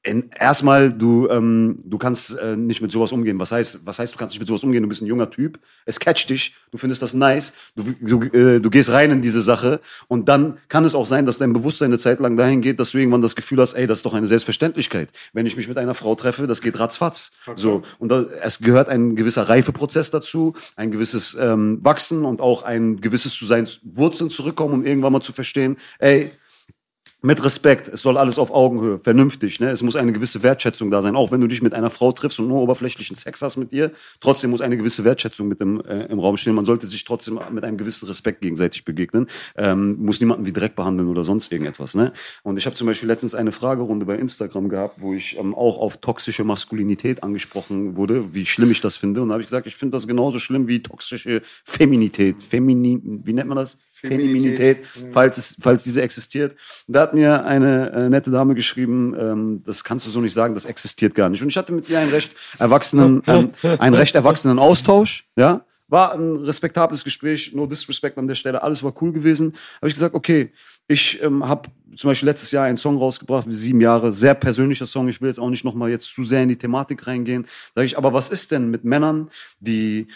In, 0.05 0.31
erstmal, 0.37 0.93
du, 0.93 1.29
ähm, 1.29 1.81
du 1.85 1.97
kannst 1.97 2.37
äh, 2.37 2.57
nicht 2.57 2.83
mit 2.83 2.91
sowas 2.91 3.13
umgehen. 3.13 3.39
Was 3.39 3.53
heißt, 3.53 3.87
was 3.87 4.01
heißt, 4.01 4.13
du 4.13 4.19
kannst 4.19 4.35
nicht 4.35 4.41
mit 4.41 4.49
sowas 4.49 4.65
umgehen? 4.65 4.83
Du 4.83 4.89
bist 4.89 5.01
ein 5.01 5.07
junger 5.07 5.31
Typ, 5.31 5.61
es 5.87 6.01
catcht 6.01 6.29
dich, 6.29 6.57
du 6.73 6.79
findest 6.79 7.03
das 7.03 7.15
nice, 7.15 7.53
du, 7.77 7.95
du, 8.01 8.23
äh, 8.37 8.61
du 8.61 8.69
gehst 8.69 8.91
rein 8.91 9.13
in 9.13 9.23
diese 9.23 9.43
Sache 9.43 9.81
und 10.09 10.29
dann 10.29 10.59
kann 10.69 10.85
es 10.85 10.97
auch 10.97 11.07
sein, 11.07 11.25
dass 11.25 11.39
dein 11.39 11.53
Bewusstsein 11.53 11.87
eine 11.87 11.99
Zeit 11.99 12.19
lang 12.19 12.37
dahin 12.37 12.63
geht, 12.63 12.81
dass 12.81 12.91
du 12.91 12.99
irgendwann 12.99 13.23
das 13.23 13.37
Gefühl 13.37 13.61
hast, 13.61 13.75
ey, 13.75 13.87
das 13.87 13.99
ist 13.99 14.05
doch 14.05 14.15
eine 14.15 14.27
Selbstverständlichkeit. 14.27 15.11
Wenn 15.35 15.47
ich 15.47 15.57
mich 15.57 15.69
mit 15.69 15.79
einer 15.79 15.95
Frau 15.95 16.17
treffe, 16.17 16.49
das 16.49 16.63
geht 16.63 16.81
ratzfatz. 16.81 17.33
So 17.55 17.83
und 18.01 18.11
da, 18.11 18.25
es 18.43 18.59
gehört 18.59 18.89
ein 18.89 19.15
gewisser 19.15 19.49
Reifeprozess 19.49 20.11
dazu, 20.11 20.55
ein 20.75 20.91
gewisses 20.91 21.37
ähm, 21.41 21.79
Wachsen 21.85 22.25
und 22.25 22.41
auch 22.41 22.65
ein 22.65 23.01
gewisses 23.01 23.37
zu 23.37 23.47
seinen 23.47 23.69
Wurzeln 23.85 24.31
zurückkommen, 24.31 24.75
um 24.75 24.85
irgendwann 24.85 25.13
mal 25.13 25.21
zu 25.21 25.33
verstehen, 25.33 25.77
ey, 26.01 26.33
mit 27.23 27.43
Respekt, 27.45 27.87
es 27.87 28.03
soll 28.03 28.19
alles 28.19 28.39
auf 28.39 28.51
Augenhöhe, 28.51 28.99
vernünftig, 28.99 29.61
ne? 29.61 29.71
Es 29.71 29.83
muss 29.85 29.95
eine 29.95 30.13
gewisse 30.13 30.43
Wertschätzung 30.43 30.91
da 30.91 31.03
sein. 31.03 31.15
Auch 31.15 31.31
wenn 31.31 31.41
du 31.41 31.47
dich 31.47 31.63
mit 31.63 31.73
einer 31.73 31.89
Frau 31.89 32.11
triffst 32.11 32.41
und 32.41 32.49
nur 32.49 32.61
oberflächlichen 32.61 33.15
Sex 33.15 33.41
hast 33.43 33.57
mit 33.57 33.73
ihr, 33.73 33.93
trotzdem 34.21 34.51
muss 34.51 34.61
eine 34.61 34.77
gewisse 34.77 35.05
Wertschätzung 35.05 35.47
mit 35.47 35.61
im, 35.61 35.81
äh, 35.83 36.07
im 36.07 36.19
Raum 36.19 36.37
stehen. 36.37 36.55
Man 36.57 36.65
sollte 36.65 36.89
sich 36.89 37.05
trotzdem 37.05 37.39
mit 37.53 37.63
einem 37.63 37.79
gewissen 37.79 38.07
Respekt 38.07 38.41
gegenseitig 38.41 38.85
begegnen. 38.85 39.29
Ähm, 39.57 40.05
muss 40.05 40.21
niemanden 40.21 40.47
wie 40.47 40.53
Dreck 40.53 40.75
behandeln 40.75 41.09
oder 41.09 41.23
sonst 41.23 41.53
irgendetwas, 41.53 41.95
ne? 41.95 42.13
Und 42.43 42.59
ich 42.59 42.67
habe 42.67 42.75
zum 42.75 42.89
Beispiel 42.89 43.09
letztens 43.09 43.37
eine 43.37 43.53
Fragerunde 43.53 44.05
bei 44.05 44.17
Instagram 44.17 44.69
gehabt, 44.69 45.01
wo 45.01 45.15
ich 45.15 45.39
ähm, 45.39 45.55
auch 45.55 45.79
auf 45.79 45.99
toxische 45.99 46.43
Maskulinität 46.43 47.23
angesprochen 47.23 47.97
wurde, 47.97 48.35
wie 48.35 48.47
schlimm 48.47 48.73
ich 48.73 48.81
das 48.81 48.97
finde. 48.97 49.23
Und 49.23 49.29
da 49.29 49.35
habe 49.35 49.43
ich 49.43 49.47
gesagt, 49.47 49.69
ich 49.69 49.77
finde 49.77 49.97
das 49.97 50.09
genauso 50.09 50.41
schlimm 50.41 50.67
wie 50.67 50.83
toxische 50.83 51.43
Feminität. 51.65 52.43
Feminin, 52.43 53.23
wie 53.25 53.33
nennt 53.33 53.49
man 53.49 53.59
das? 53.59 53.79
Feminität, 54.03 54.83
falls, 55.13 55.39
es, 55.39 55.57
falls 55.61 55.85
diese 55.85 56.03
existiert. 56.03 56.57
Da 56.89 57.03
hat 57.03 57.15
mir 57.15 57.45
eine 57.45 57.93
äh, 57.93 58.09
nette 58.09 58.31
Dame 58.31 58.55
geschrieben, 58.55 59.15
ähm, 59.19 59.63
das 59.65 59.85
kannst 59.85 60.07
du 60.07 60.11
so 60.11 60.21
nicht 60.21 60.35
sagen, 60.35 60.55
das 60.55 60.65
existiert 60.65 61.15
gar 61.15 61.29
nicht. 61.29 61.43
Und 61.43 61.49
ich 61.49 61.57
hatte 61.57 61.73
mit 61.73 61.89
ihr 61.89 61.99
einen 61.99 62.11
recht 62.11 62.35
erwachsenen, 62.59 63.23
ähm, 63.27 63.51
einen 63.79 63.95
recht 63.95 64.15
erwachsenen 64.15 64.59
Austausch, 64.59 65.29
ja. 65.37 65.65
War 65.89 66.15
ein 66.15 66.37
respektables 66.37 67.05
Gespräch, 67.05 67.53
no 67.53 67.67
disrespect 67.67 68.17
an 68.17 68.27
der 68.27 68.35
Stelle, 68.35 68.63
alles 68.63 68.83
war 68.83 68.95
cool 69.03 69.13
gewesen. 69.13 69.53
Habe 69.77 69.89
ich 69.89 69.95
gesagt, 69.95 70.15
okay, 70.15 70.51
ich 70.89 71.23
ähm, 71.23 71.47
habe 71.47 71.69
zum 71.97 72.09
Beispiel 72.09 72.29
letztes 72.29 72.51
Jahr 72.51 72.65
einen 72.65 72.79
Song 72.79 72.97
rausgebracht, 72.97 73.47
wie 73.47 73.55
sieben 73.55 73.81
Jahre, 73.83 74.11
sehr 74.11 74.35
persönlicher 74.35 74.87
Song. 74.87 75.09
Ich 75.09 75.21
will 75.21 75.29
jetzt 75.29 75.39
auch 75.39 75.51
nicht 75.51 75.65
nochmal 75.65 75.91
jetzt 75.91 76.07
zu 76.07 76.25
sehr 76.25 76.43
in 76.43 76.49
die 76.49 76.57
Thematik 76.57 77.07
reingehen. 77.07 77.47
Sag 77.75 77.85
ich, 77.85 77.99
aber 77.99 78.15
was 78.15 78.31
ist 78.31 78.53
denn 78.53 78.71
mit 78.71 78.85
Männern, 78.85 79.29
die 79.61 80.07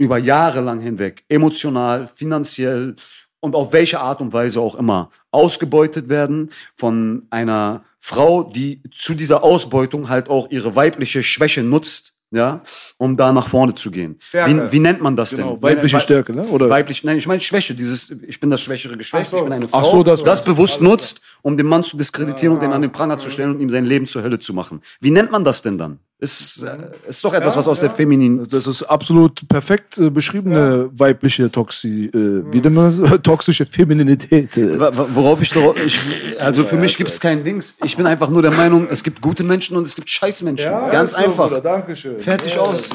über 0.00 0.16
Jahre 0.18 0.62
lang 0.62 0.80
hinweg 0.80 1.24
emotional, 1.28 2.08
finanziell 2.08 2.96
und 3.40 3.54
auf 3.54 3.72
welche 3.72 4.00
Art 4.00 4.20
und 4.20 4.32
Weise 4.32 4.60
auch 4.60 4.74
immer 4.74 5.10
ausgebeutet 5.30 6.08
werden 6.08 6.50
von 6.74 7.26
einer 7.30 7.82
Frau, 7.98 8.42
die 8.44 8.80
zu 8.90 9.14
dieser 9.14 9.42
Ausbeutung 9.42 10.08
halt 10.08 10.28
auch 10.28 10.50
ihre 10.50 10.74
weibliche 10.76 11.22
Schwäche 11.22 11.62
nutzt, 11.62 12.14
ja, 12.32 12.62
um 12.96 13.16
da 13.16 13.32
nach 13.32 13.48
vorne 13.48 13.74
zu 13.74 13.90
gehen. 13.90 14.16
Wie, 14.32 14.72
wie 14.72 14.78
nennt 14.78 15.02
man 15.02 15.16
das 15.16 15.30
Genau, 15.34 15.54
denn? 15.54 15.62
weibliche 15.62 15.96
Wei- 15.96 16.00
Stärke, 16.00 16.32
ne? 16.32 16.44
Oder? 16.44 16.70
Weiblich, 16.70 17.02
nein, 17.02 17.18
ich 17.18 17.26
meine 17.26 17.40
Schwäche, 17.40 17.74
dieses, 17.74 18.10
ich 18.26 18.38
bin 18.38 18.50
das 18.50 18.60
schwächere 18.60 18.96
Geschlecht, 18.96 19.30
so. 19.30 19.38
ich 19.38 19.42
bin 19.42 19.52
eine 19.52 19.66
Frau, 19.68 19.78
Ach 19.78 19.84
so, 19.84 20.02
das- 20.04 20.22
das 20.22 20.44
bewusst 20.44 20.80
nutzt, 20.80 21.20
um 21.42 21.56
den 21.56 21.66
Mann 21.66 21.82
zu 21.82 21.96
diskreditieren 21.96 22.54
und 22.54 22.62
den 22.62 22.72
an 22.72 22.82
den 22.82 22.92
Pranger 22.92 23.18
zu 23.18 23.30
stellen 23.30 23.50
und 23.56 23.60
ihm 23.60 23.68
sein 23.70 23.84
Leben 23.84 24.06
zur 24.06 24.22
Hölle 24.22 24.38
zu 24.38 24.54
machen. 24.54 24.80
Wie 25.00 25.10
nennt 25.10 25.30
man 25.32 25.42
das 25.44 25.60
denn 25.62 25.76
dann? 25.76 25.98
Ist, 26.20 26.62
äh, 26.62 27.08
ist 27.08 27.24
doch 27.24 27.32
etwas, 27.32 27.56
was 27.56 27.66
aus 27.66 27.80
der 27.80 27.88
Feminin, 27.88 28.46
Das 28.46 28.66
ist 28.66 28.82
absolut 28.82 29.48
perfekt 29.48 29.96
äh, 29.96 30.10
beschriebene 30.10 30.90
weibliche 30.92 31.50
Toxi, 31.50 32.10
äh, 32.12 32.52
wie 32.52 32.60
nennt 32.60 32.74
man 32.74 33.00
das? 33.00 33.22
toxische 33.22 33.64
Femininität. 33.64 34.54
Äh. 34.58 34.78
Worauf 34.78 35.40
ich. 35.40 35.50
Ich, 35.86 36.38
also 36.38 36.64
für 36.64 36.76
mich 36.76 36.98
gibt 36.98 37.08
es 37.08 37.18
kein 37.18 37.42
Dings. 37.42 37.74
Ich 37.82 37.96
bin 37.96 38.06
einfach 38.06 38.28
nur 38.28 38.42
der 38.42 38.50
Meinung, 38.50 38.86
es 38.90 39.02
gibt 39.02 39.22
gute 39.22 39.42
Menschen 39.42 39.78
und 39.78 39.86
es 39.86 39.96
gibt 39.96 40.10
Scheißmenschen. 40.10 40.70
Ganz 40.90 41.14
einfach. 41.14 41.58
Dankeschön. 41.62 42.18
Fertig 42.18 42.58
aus. 42.58 42.90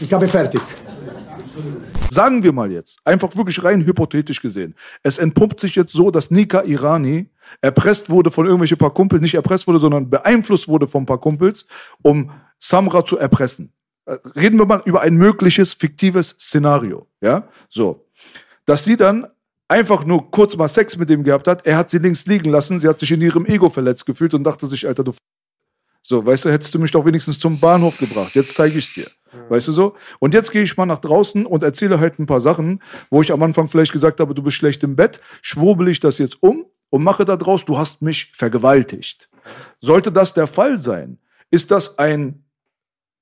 Ich 0.00 0.12
habe 0.12 0.28
fertig. 0.28 0.60
Sagen 2.10 2.42
wir 2.42 2.52
mal 2.52 2.70
jetzt, 2.70 2.98
einfach 3.04 3.36
wirklich 3.36 3.62
rein 3.64 3.84
hypothetisch 3.84 4.40
gesehen. 4.40 4.74
Es 5.02 5.18
entpuppt 5.18 5.60
sich 5.60 5.74
jetzt 5.74 5.92
so, 5.92 6.10
dass 6.10 6.30
Nika 6.30 6.62
Irani 6.62 7.28
erpresst 7.60 8.10
wurde 8.10 8.30
von 8.30 8.44
irgendwelchen 8.46 8.78
paar 8.78 8.94
Kumpels, 8.94 9.20
nicht 9.20 9.34
erpresst 9.34 9.66
wurde, 9.66 9.78
sondern 9.78 10.10
beeinflusst 10.10 10.68
wurde 10.68 10.86
von 10.86 11.06
paar 11.06 11.20
Kumpels, 11.20 11.66
um 12.02 12.30
Samra 12.58 13.04
zu 13.04 13.18
erpressen. 13.18 13.72
Äh, 14.06 14.16
Reden 14.36 14.58
wir 14.58 14.66
mal 14.66 14.82
über 14.84 15.00
ein 15.02 15.14
mögliches 15.14 15.74
fiktives 15.74 16.36
Szenario, 16.40 17.06
ja? 17.20 17.48
So. 17.68 18.06
Dass 18.66 18.84
sie 18.84 18.96
dann 18.96 19.26
einfach 19.68 20.04
nur 20.04 20.30
kurz 20.30 20.56
mal 20.56 20.68
Sex 20.68 20.96
mit 20.96 21.10
ihm 21.10 21.24
gehabt 21.24 21.48
hat, 21.48 21.66
er 21.66 21.76
hat 21.76 21.90
sie 21.90 21.98
links 21.98 22.26
liegen 22.26 22.50
lassen, 22.50 22.78
sie 22.78 22.88
hat 22.88 22.98
sich 22.98 23.10
in 23.12 23.20
ihrem 23.20 23.46
Ego 23.46 23.70
verletzt 23.70 24.06
gefühlt 24.06 24.34
und 24.34 24.44
dachte 24.44 24.66
sich, 24.66 24.86
Alter, 24.86 25.04
du 25.04 25.12
so, 26.06 26.24
weißt 26.24 26.44
du, 26.44 26.52
hättest 26.52 26.74
du 26.74 26.78
mich 26.78 26.90
doch 26.90 27.06
wenigstens 27.06 27.38
zum 27.38 27.58
Bahnhof 27.58 27.96
gebracht. 27.96 28.34
Jetzt 28.34 28.54
zeige 28.54 28.76
ich's 28.76 28.92
dir. 28.92 29.06
Weißt 29.48 29.68
du 29.68 29.72
so? 29.72 29.96
Und 30.20 30.34
jetzt 30.34 30.52
gehe 30.52 30.62
ich 30.62 30.76
mal 30.76 30.84
nach 30.84 30.98
draußen 30.98 31.46
und 31.46 31.62
erzähle 31.64 31.98
halt 31.98 32.18
ein 32.18 32.26
paar 32.26 32.42
Sachen, 32.42 32.82
wo 33.10 33.22
ich 33.22 33.32
am 33.32 33.42
Anfang 33.42 33.68
vielleicht 33.68 33.92
gesagt 33.92 34.20
habe, 34.20 34.34
du 34.34 34.42
bist 34.42 34.58
schlecht 34.58 34.84
im 34.84 34.96
Bett, 34.96 35.22
schwurbel 35.40 35.88
ich 35.88 36.00
das 36.00 36.18
jetzt 36.18 36.42
um 36.42 36.66
und 36.90 37.02
mache 37.02 37.24
da 37.24 37.36
draus, 37.36 37.64
du 37.64 37.78
hast 37.78 38.02
mich 38.02 38.32
vergewaltigt. 38.36 39.30
Sollte 39.80 40.12
das 40.12 40.34
der 40.34 40.46
Fall 40.46 40.80
sein, 40.80 41.18
ist 41.50 41.70
das 41.70 41.98
ein 41.98 42.44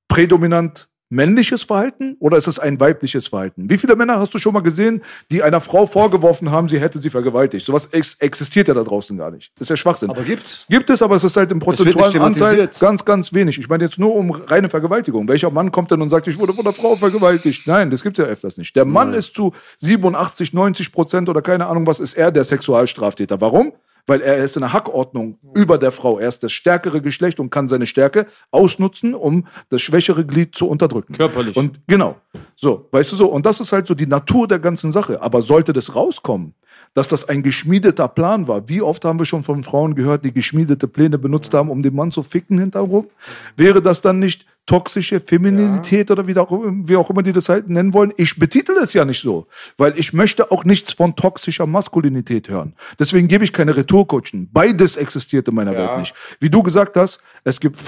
prädominant 0.09 0.89
männliches 1.13 1.65
Verhalten 1.65 2.17
oder 2.21 2.39
ist 2.39 2.49
es 2.49 2.59
ein 2.59 2.81
weibliches 2.81 3.29
Verhalten? 3.29 3.69
Wie 3.69 3.77
viele 3.77 3.97
Männer 3.97 4.19
hast 4.19 4.33
du 4.33 4.39
schon 4.39 4.55
mal 4.55 4.63
gesehen, 4.63 5.03
die 5.31 5.43
einer 5.43 5.61
Frau 5.61 5.85
vorgeworfen 5.87 6.51
haben, 6.51 6.71
sie 6.71 6.81
hätte 6.81 6.99
sie 6.99 7.11
vergewaltigt? 7.11 7.67
Sowas 7.67 7.87
ex 7.93 8.15
existiert 8.15 8.69
ja 8.69 8.75
da 8.75 8.83
draußen 8.83 9.17
gar 9.19 9.31
nicht. 9.31 9.53
Das 9.55 9.67
ist 9.67 9.69
ja 9.69 9.77
Schwachsinn. 9.77 10.09
Aber 10.09 10.23
gibt's. 10.23 10.65
Gibt 10.71 10.89
es, 10.89 11.03
aber 11.03 11.17
es 11.17 11.25
ist 11.25 11.37
halt 11.37 11.53
im 11.53 11.59
prozentualen 11.59 12.23
Anteil 12.23 12.71
ganz, 12.81 13.05
ganz 13.05 13.33
wenig. 13.35 13.59
Ich 13.59 13.69
meine 13.69 13.85
jetzt 13.85 13.99
nur 13.99 14.15
um 14.15 14.31
reine 14.31 14.71
Vergewaltigung. 14.71 15.29
Welcher 15.29 15.51
Mann 15.51 15.71
kommt 15.71 15.91
denn 15.91 16.01
und 16.01 16.09
sagt, 16.09 16.27
ich 16.29 16.39
wurde 16.39 16.55
von 16.55 16.65
der 16.65 16.73
Frau 16.73 16.97
vergewaltigt? 16.97 17.67
Nein, 17.67 17.91
das 17.91 18.03
gibt's 18.03 18.19
ja 18.19 18.25
öfters 18.25 18.57
nicht. 18.57 18.75
Der 18.75 18.87
Mann 18.87 19.13
ist 19.13 19.35
zu 19.35 19.53
87, 19.79 20.55
90 20.55 20.93
Prozent 20.93 21.29
oder 21.29 21.43
keine 21.43 21.67
Ahnung 21.67 21.87
was, 21.87 22.01
ist 22.01 22.15
er 22.15 22.33
der 22.33 22.45
Sexualstraftäter. 22.45 23.39
Warum? 23.41 23.73
Weil 24.07 24.21
er 24.21 24.39
ist 24.39 24.57
in 24.57 24.63
der 24.63 24.73
Hackordnung 24.73 25.39
über 25.55 25.79
der 25.79 25.93
Frau. 25.93 26.19
Er 26.19 26.29
ist 26.29 26.43
das 26.43 26.53
stärkere 26.53 27.01
Geschlecht 27.01 27.39
und 27.39 27.51
kann 27.51 27.69
seine 27.69 27.87
Stärke 27.87 28.27
ausnutzen, 28.51 29.15
um 29.15 29.47
das 29.69 29.81
schwächere 29.83 30.27
Glied 30.27 30.55
zu 30.57 30.69
unterdrücken. 30.69 31.15
Körperlich. 31.15 31.57
Und 31.57 31.81
genau. 31.87 32.17
So, 32.57 32.89
weißt 32.91 33.13
du 33.13 33.17
so. 33.17 33.27
Und 33.27 33.47
das 33.47 33.61
ist 33.61 33.73
halt 33.73 33.87
so 33.87 33.95
die 33.95 34.07
Natur 34.07 34.49
der 34.49 34.59
ganzen 34.59 34.91
Sache. 34.91 35.23
Aber 35.23 35.41
sollte 35.41 35.73
das 35.73 35.95
rauskommen, 35.95 36.55
dass 36.95 37.07
das 37.07 37.29
ein 37.29 37.43
geschmiedeter 37.43 38.09
Plan 38.09 38.49
war. 38.49 38.69
Wie 38.69 38.83
oft 38.83 39.05
haben 39.05 39.19
wir 39.19 39.27
schon 39.27 39.45
von 39.45 39.63
Frauen 39.63 39.95
gehört, 39.95 40.25
die 40.25 40.33
geschmiedete 40.33 40.89
Pläne 40.89 41.19
benutzt 41.19 41.55
haben, 41.55 41.71
um 41.71 41.81
den 41.81 41.95
Mann 41.95 42.11
zu 42.11 42.23
ficken 42.23 42.59
hinterherum? 42.59 43.09
Wäre 43.57 43.81
das 43.81 44.01
dann 44.01 44.19
nicht 44.19 44.47
toxische 44.67 45.21
Femininität 45.21 46.11
oder 46.11 46.27
wie 46.27 46.37
auch, 46.37 46.51
wie 46.51 46.97
auch 46.97 47.11
immer 47.11 47.23
die 47.23 47.33
das 47.33 47.49
halt 47.49 47.69
nennen 47.69 47.93
wollen? 47.93 48.13
Ich 48.17 48.39
betitel 48.39 48.73
es 48.81 48.93
ja 48.93 49.05
nicht 49.05 49.21
so, 49.21 49.47
weil 49.77 49.99
ich 49.99 50.13
möchte 50.13 50.51
auch 50.51 50.65
nichts 50.65 50.93
von 50.93 51.17
toxischer 51.17 51.67
Maskulinität 51.67 52.49
hören. 52.49 52.75
Deswegen 52.99 53.29
gebe 53.29 53.45
ich 53.45 53.53
keine 53.53 53.77
Retourkutschen. 53.77 54.51
Beides 54.53 54.97
existiert 54.97 55.49
in 55.49 55.55
meiner 55.55 55.75
Welt 55.75 55.99
nicht. 55.99 56.15
Wie 56.41 56.51
du 56.51 56.63
gesagt 56.63 56.97
hast, 56.97 57.21
es 57.45 57.61
gibt 57.61 57.79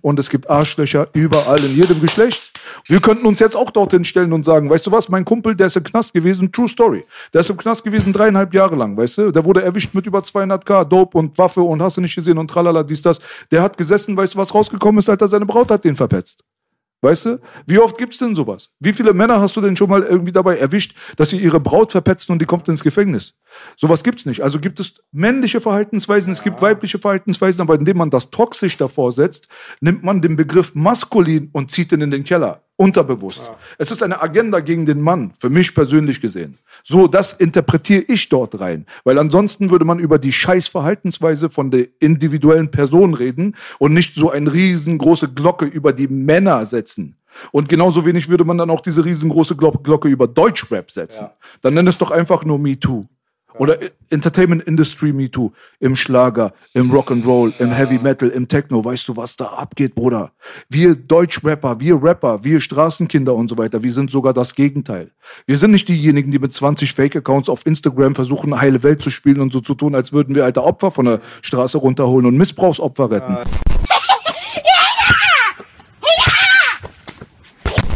und 0.00 0.18
es 0.20 0.30
gibt 0.30 0.48
Arschlöcher 0.48 1.08
überall 1.12 1.62
in 1.64 1.74
jedem 1.74 2.00
Geschlecht. 2.00 2.51
Wir 2.86 3.00
könnten 3.00 3.26
uns 3.26 3.40
jetzt 3.40 3.56
auch 3.56 3.70
dorthin 3.70 4.04
stellen 4.04 4.32
und 4.32 4.44
sagen, 4.44 4.70
weißt 4.70 4.86
du 4.86 4.92
was, 4.92 5.08
mein 5.08 5.24
Kumpel, 5.24 5.54
der 5.54 5.68
ist 5.68 5.76
im 5.76 5.84
Knast 5.84 6.14
gewesen, 6.14 6.52
True 6.52 6.68
Story. 6.68 7.04
Der 7.32 7.42
ist 7.42 7.50
im 7.50 7.56
Knast 7.56 7.84
gewesen 7.84 8.12
dreieinhalb 8.12 8.54
Jahre 8.54 8.76
lang, 8.76 8.96
weißt 8.96 9.18
du. 9.18 9.30
Der 9.30 9.44
wurde 9.44 9.62
erwischt 9.62 9.94
mit 9.94 10.06
über 10.06 10.20
200k, 10.20 10.84
Dope 10.84 11.18
und 11.18 11.36
Waffe 11.38 11.62
und 11.62 11.82
hast 11.82 11.96
du 11.96 12.00
nicht 12.00 12.14
gesehen 12.14 12.38
und 12.38 12.48
tralala, 12.48 12.82
dies, 12.82 13.02
das. 13.02 13.18
Der 13.50 13.62
hat 13.62 13.76
gesessen, 13.76 14.16
weißt 14.16 14.34
du, 14.34 14.38
was 14.38 14.54
rausgekommen 14.54 14.98
ist, 14.98 15.08
Alter, 15.08 15.28
seine 15.28 15.46
Braut 15.46 15.70
hat 15.70 15.84
den 15.84 15.96
verpetzt. 15.96 16.44
Weißt 17.04 17.24
du? 17.24 17.40
Wie 17.66 17.80
oft 17.80 17.98
gibt's 17.98 18.18
denn 18.18 18.36
sowas? 18.36 18.70
Wie 18.78 18.92
viele 18.92 19.12
Männer 19.12 19.40
hast 19.40 19.56
du 19.56 19.60
denn 19.60 19.76
schon 19.76 19.90
mal 19.90 20.04
irgendwie 20.04 20.30
dabei 20.30 20.56
erwischt, 20.56 20.96
dass 21.16 21.30
sie 21.30 21.36
ihre 21.36 21.58
Braut 21.58 21.90
verpetzen 21.90 22.32
und 22.32 22.40
die 22.40 22.46
kommt 22.46 22.68
ins 22.68 22.84
Gefängnis? 22.84 23.34
Sowas 23.76 24.04
gibt's 24.04 24.24
nicht. 24.24 24.40
Also 24.40 24.60
gibt 24.60 24.78
es 24.78 24.94
männliche 25.10 25.60
Verhaltensweisen, 25.60 26.30
es 26.30 26.44
gibt 26.44 26.62
weibliche 26.62 27.00
Verhaltensweisen, 27.00 27.60
aber 27.60 27.74
indem 27.74 27.96
man 27.96 28.10
das 28.10 28.30
toxisch 28.30 28.76
davor 28.76 29.10
setzt, 29.10 29.48
nimmt 29.80 30.04
man 30.04 30.22
den 30.22 30.36
Begriff 30.36 30.76
maskulin 30.76 31.50
und 31.52 31.72
zieht 31.72 31.90
ihn 31.90 32.02
in 32.02 32.12
den 32.12 32.22
Keller. 32.22 32.62
Unterbewusst. 32.82 33.52
Es 33.78 33.92
ist 33.92 34.02
eine 34.02 34.20
Agenda 34.20 34.58
gegen 34.58 34.86
den 34.86 35.00
Mann, 35.00 35.32
für 35.38 35.50
mich 35.50 35.72
persönlich 35.72 36.20
gesehen. 36.20 36.58
So, 36.82 37.06
das 37.06 37.32
interpretiere 37.32 38.02
ich 38.08 38.28
dort 38.28 38.60
rein. 38.60 38.86
Weil 39.04 39.20
ansonsten 39.20 39.70
würde 39.70 39.84
man 39.84 40.00
über 40.00 40.18
die 40.18 40.32
Scheißverhaltensweise 40.32 41.48
von 41.48 41.70
der 41.70 41.86
individuellen 42.00 42.72
Person 42.72 43.14
reden 43.14 43.54
und 43.78 43.94
nicht 43.94 44.16
so 44.16 44.32
eine 44.32 44.52
riesengroße 44.52 45.28
Glocke 45.32 45.66
über 45.66 45.92
die 45.92 46.08
Männer 46.08 46.64
setzen. 46.64 47.16
Und 47.52 47.68
genauso 47.68 48.04
wenig 48.04 48.28
würde 48.28 48.44
man 48.44 48.58
dann 48.58 48.68
auch 48.68 48.80
diese 48.80 49.04
riesengroße 49.04 49.54
Glo- 49.54 49.80
Glocke 49.80 50.08
über 50.08 50.26
Deutschrap 50.26 50.90
setzen. 50.90 51.28
Dann 51.60 51.74
nenn 51.74 51.86
es 51.86 51.98
doch 51.98 52.10
einfach 52.10 52.44
nur 52.44 52.58
Me 52.58 52.78
Too. 52.78 53.04
Oder 53.58 53.78
Entertainment 54.10 54.62
Industry 54.64 55.12
Me 55.12 55.30
Too. 55.30 55.52
Im 55.80 55.94
Schlager, 55.94 56.52
im 56.74 56.90
Rock'n'Roll, 56.90 57.52
im 57.58 57.70
Heavy 57.70 57.98
Metal, 57.98 58.28
im 58.28 58.48
Techno. 58.48 58.84
Weißt 58.84 59.08
du, 59.08 59.16
was 59.16 59.36
da 59.36 59.46
abgeht, 59.46 59.94
Bruder? 59.94 60.32
Wir 60.68 60.94
Deutschrapper, 60.94 61.80
wir 61.80 62.02
Rapper, 62.02 62.44
wir 62.44 62.60
Straßenkinder 62.60 63.34
und 63.34 63.48
so 63.48 63.58
weiter, 63.58 63.82
wir 63.82 63.92
sind 63.92 64.10
sogar 64.10 64.32
das 64.32 64.54
Gegenteil. 64.54 65.10
Wir 65.46 65.56
sind 65.56 65.70
nicht 65.70 65.88
diejenigen, 65.88 66.30
die 66.30 66.38
mit 66.38 66.52
20 66.52 66.92
Fake-Accounts 66.92 67.48
auf 67.48 67.66
Instagram 67.66 68.14
versuchen, 68.14 68.60
heile 68.60 68.82
Welt 68.82 69.02
zu 69.02 69.10
spielen 69.10 69.40
und 69.40 69.52
so 69.52 69.60
zu 69.60 69.74
tun, 69.74 69.94
als 69.94 70.12
würden 70.12 70.34
wir 70.34 70.44
alte 70.44 70.62
Opfer 70.62 70.90
von 70.90 71.06
der 71.06 71.20
Straße 71.42 71.78
runterholen 71.78 72.26
und 72.26 72.36
Missbrauchsopfer 72.36 73.10
retten. 73.10 73.38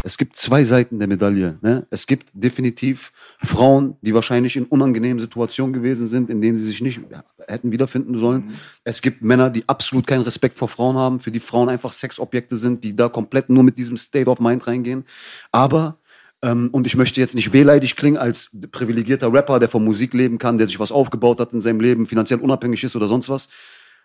Es 0.06 0.18
gibt 0.18 0.36
zwei 0.36 0.62
Seiten 0.62 1.00
der 1.00 1.08
Medaille. 1.08 1.58
Ne? 1.62 1.84
Es 1.90 2.06
gibt 2.06 2.30
definitiv 2.32 3.12
Frauen, 3.42 3.96
die 4.02 4.14
wahrscheinlich 4.14 4.54
in 4.54 4.64
unangenehmen 4.66 5.18
Situationen 5.18 5.72
gewesen 5.72 6.06
sind, 6.06 6.30
in 6.30 6.40
denen 6.40 6.56
sie 6.56 6.62
sich 6.62 6.80
nicht 6.80 7.00
hätten 7.48 7.72
wiederfinden 7.72 8.16
sollen. 8.16 8.52
Es 8.84 9.02
gibt 9.02 9.22
Männer, 9.22 9.50
die 9.50 9.68
absolut 9.68 10.06
keinen 10.06 10.20
Respekt 10.20 10.56
vor 10.56 10.68
Frauen 10.68 10.96
haben, 10.96 11.18
für 11.18 11.32
die 11.32 11.40
Frauen 11.40 11.68
einfach 11.68 11.92
Sexobjekte 11.92 12.56
sind, 12.56 12.84
die 12.84 12.94
da 12.94 13.08
komplett 13.08 13.50
nur 13.50 13.64
mit 13.64 13.78
diesem 13.78 13.96
State 13.96 14.30
of 14.30 14.38
Mind 14.38 14.68
reingehen. 14.68 15.04
Aber 15.50 15.98
ähm, 16.40 16.68
und 16.70 16.86
ich 16.86 16.96
möchte 16.96 17.20
jetzt 17.20 17.34
nicht 17.34 17.52
wehleidig 17.52 17.96
klingen 17.96 18.16
als 18.16 18.56
privilegierter 18.70 19.32
Rapper, 19.32 19.58
der 19.58 19.68
von 19.68 19.84
Musik 19.84 20.14
leben 20.14 20.38
kann, 20.38 20.56
der 20.56 20.68
sich 20.68 20.78
was 20.78 20.92
aufgebaut 20.92 21.40
hat 21.40 21.52
in 21.52 21.60
seinem 21.60 21.80
Leben, 21.80 22.06
finanziell 22.06 22.38
unabhängig 22.38 22.84
ist 22.84 22.94
oder 22.94 23.08
sonst 23.08 23.28
was. 23.28 23.48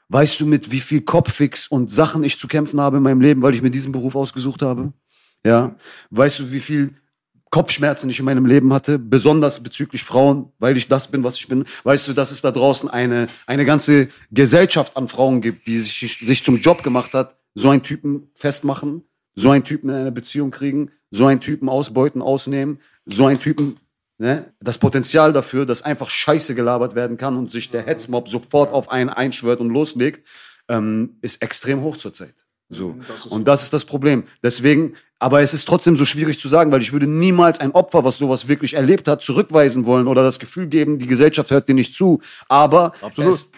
Weißt 0.10 0.42
du, 0.42 0.48
mit 0.48 0.72
wie 0.72 0.80
viel 0.80 1.02
Kopffix 1.02 1.68
und 1.68 1.92
Sachen 1.92 2.24
ich 2.24 2.40
zu 2.40 2.48
kämpfen 2.48 2.82
habe 2.82 2.98
in 2.98 3.04
meinem 3.04 3.22
Leben, 3.22 3.44
weil 3.44 3.54
ich 3.54 3.62
mir 3.62 3.70
diesen 3.70 3.92
Beruf 3.92 4.16
ausgesucht 4.16 4.64
habe? 4.64 4.94
Ja. 5.46 5.76
Weißt 6.10 6.40
du, 6.40 6.52
wie 6.52 6.60
viel 6.60 6.94
Kopfschmerzen 7.52 8.10
ich 8.10 8.18
in 8.18 8.26
meinem 8.26 8.46
Leben 8.46 8.74
hatte, 8.74 8.98
besonders 8.98 9.62
bezüglich 9.62 10.04
Frauen, 10.04 10.52
weil 10.58 10.78
ich 10.78 10.88
das 10.88 11.10
bin, 11.12 11.24
was 11.24 11.38
ich 11.38 11.48
bin. 11.50 11.66
Weißt 11.84 12.08
du, 12.08 12.14
dass 12.14 12.32
es 12.32 12.42
da 12.42 12.52
draußen 12.52 12.90
eine, 12.90 13.28
eine 13.46 13.66
ganze 13.66 14.08
Gesellschaft 14.32 14.96
an 14.96 15.10
Frauen 15.10 15.42
gibt, 15.42 15.68
die 15.68 15.78
sich, 15.80 16.20
sich 16.22 16.44
zum 16.44 16.58
Job 16.58 16.82
gemacht 16.82 17.14
hat, 17.14 17.36
so 17.54 17.70
einen 17.70 17.84
Typen 17.84 18.30
festmachen, 18.36 19.04
so 19.36 19.52
einen 19.52 19.66
Typen 19.66 19.90
in 19.90 19.98
eine 19.98 20.14
Beziehung 20.14 20.52
kriegen, 20.52 20.92
so 21.10 21.26
einen 21.26 21.42
Typen 21.42 21.68
ausbeuten, 21.68 22.22
ausnehmen, 22.22 22.80
so 23.06 23.26
einen 23.26 23.40
Typen, 23.40 23.78
ne, 24.18 24.54
das 24.62 24.78
Potenzial 24.78 25.34
dafür, 25.34 25.66
dass 25.66 25.82
einfach 25.82 26.10
Scheiße 26.10 26.56
gelabert 26.56 26.96
werden 26.96 27.18
kann 27.18 27.36
und 27.36 27.52
sich 27.52 27.70
der 27.70 27.86
Hetzmob 27.86 28.30
sofort 28.30 28.72
auf 28.72 28.90
einen 28.90 29.10
einschwört 29.10 29.60
und 29.60 29.72
loslegt, 29.72 30.26
ähm, 30.70 31.18
ist 31.22 31.42
extrem 31.42 31.82
hoch 31.82 31.98
zurzeit. 31.98 32.46
So. 32.72 32.96
und 33.30 33.48
das 33.48 33.64
ist 33.64 33.74
das 33.74 33.86
Problem. 33.86 34.24
Deswegen, 34.42 34.94
aber 35.20 35.42
es 35.42 35.54
ist 35.54 35.68
trotzdem 35.68 35.98
so 35.98 36.06
schwierig 36.06 36.40
zu 36.40 36.48
sagen, 36.48 36.72
weil 36.72 36.82
ich 36.82 36.94
würde 36.94 37.06
niemals 37.06 37.60
ein 37.60 37.72
Opfer, 37.72 38.06
was 38.06 38.18
sowas 38.18 38.48
wirklich 38.48 38.76
erlebt 38.76 39.08
hat, 39.08 39.22
zurückweisen 39.22 39.86
wollen 39.86 40.08
oder 40.08 40.24
das 40.24 40.40
Gefühl 40.40 40.68
geben, 40.68 40.98
die 40.98 41.08
Gesellschaft 41.08 41.52
hört 41.52 41.68
dir 41.68 41.76
nicht 41.76 41.94
zu. 41.94 42.22
Aber 42.48 42.94
Absolut. 43.02 43.34
es, 43.34 43.52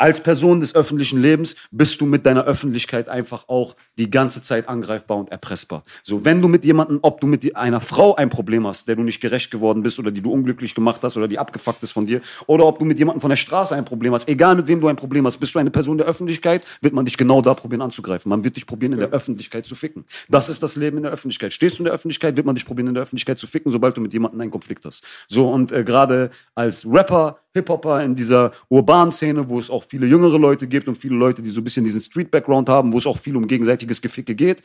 als 0.00 0.22
Person 0.22 0.60
des 0.60 0.74
öffentlichen 0.74 1.20
Lebens 1.20 1.56
bist 1.70 2.00
du 2.00 2.06
mit 2.06 2.24
deiner 2.24 2.44
Öffentlichkeit 2.44 3.10
einfach 3.10 3.48
auch 3.48 3.76
die 3.98 4.10
ganze 4.10 4.40
Zeit 4.40 4.66
angreifbar 4.66 5.18
und 5.18 5.30
erpressbar. 5.30 5.84
So, 6.02 6.24
wenn 6.24 6.40
du 6.40 6.48
mit 6.48 6.64
jemandem, 6.64 7.00
ob 7.02 7.20
du 7.20 7.26
mit 7.26 7.54
einer 7.54 7.82
Frau 7.82 8.14
ein 8.14 8.30
Problem 8.30 8.66
hast, 8.66 8.88
der 8.88 8.96
du 8.96 9.02
nicht 9.02 9.20
gerecht 9.20 9.50
geworden 9.50 9.82
bist 9.82 9.98
oder 9.98 10.10
die 10.10 10.22
du 10.22 10.30
unglücklich 10.30 10.74
gemacht 10.74 11.00
hast 11.02 11.18
oder 11.18 11.28
die 11.28 11.38
abgefuckt 11.38 11.82
ist 11.82 11.92
von 11.92 12.06
dir, 12.06 12.22
oder 12.46 12.64
ob 12.64 12.78
du 12.78 12.86
mit 12.86 12.98
jemandem 12.98 13.20
von 13.20 13.28
der 13.28 13.36
Straße 13.36 13.76
ein 13.76 13.84
Problem 13.84 14.14
hast, 14.14 14.26
egal 14.26 14.56
mit 14.56 14.68
wem 14.68 14.80
du 14.80 14.88
ein 14.88 14.96
Problem 14.96 15.26
hast, 15.26 15.36
bist 15.36 15.54
du 15.54 15.58
eine 15.58 15.70
Person 15.70 15.98
der 15.98 16.06
Öffentlichkeit, 16.06 16.64
wird 16.80 16.94
man 16.94 17.04
dich 17.04 17.18
genau 17.18 17.42
da 17.42 17.52
probieren 17.52 17.82
anzugreifen. 17.82 18.30
Man 18.30 18.42
wird 18.42 18.56
dich 18.56 18.66
probieren, 18.66 18.94
in 18.94 19.00
der 19.00 19.10
Öffentlichkeit 19.10 19.66
zu 19.66 19.74
ficken. 19.74 20.06
Das 20.30 20.48
ist 20.48 20.62
das 20.62 20.76
Leben 20.76 20.96
in 20.96 21.02
der 21.02 21.12
Öffentlichkeit. 21.12 21.52
Stehst 21.52 21.78
du 21.78 21.82
in 21.82 21.84
der 21.84 21.92
Öffentlichkeit, 21.92 22.36
wird 22.36 22.46
man 22.46 22.54
dich 22.54 22.64
probieren, 22.64 22.88
in 22.88 22.94
der 22.94 23.02
Öffentlichkeit 23.02 23.38
zu 23.38 23.46
ficken, 23.46 23.70
sobald 23.70 23.98
du 23.98 24.00
mit 24.00 24.14
jemandem 24.14 24.40
einen 24.40 24.50
Konflikt 24.50 24.86
hast. 24.86 25.04
So, 25.28 25.50
und 25.50 25.72
äh, 25.72 25.84
gerade 25.84 26.30
als 26.54 26.86
Rapper, 26.90 27.38
Hip-Hopper 27.52 28.02
in 28.04 28.14
dieser 28.14 28.52
urbanen 28.68 29.12
Szene, 29.12 29.48
wo 29.48 29.58
es 29.58 29.70
auch 29.70 29.89
viele 29.90 30.06
jüngere 30.06 30.38
Leute 30.38 30.68
gibt 30.68 30.86
und 30.86 30.96
viele 30.96 31.16
Leute, 31.16 31.42
die 31.42 31.50
so 31.50 31.60
ein 31.60 31.64
bisschen 31.64 31.84
diesen 31.84 32.00
Street-Background 32.00 32.68
haben, 32.68 32.92
wo 32.92 32.98
es 32.98 33.06
auch 33.06 33.18
viel 33.18 33.36
um 33.36 33.46
gegenseitiges 33.46 34.00
Geficke 34.00 34.36
geht, 34.36 34.62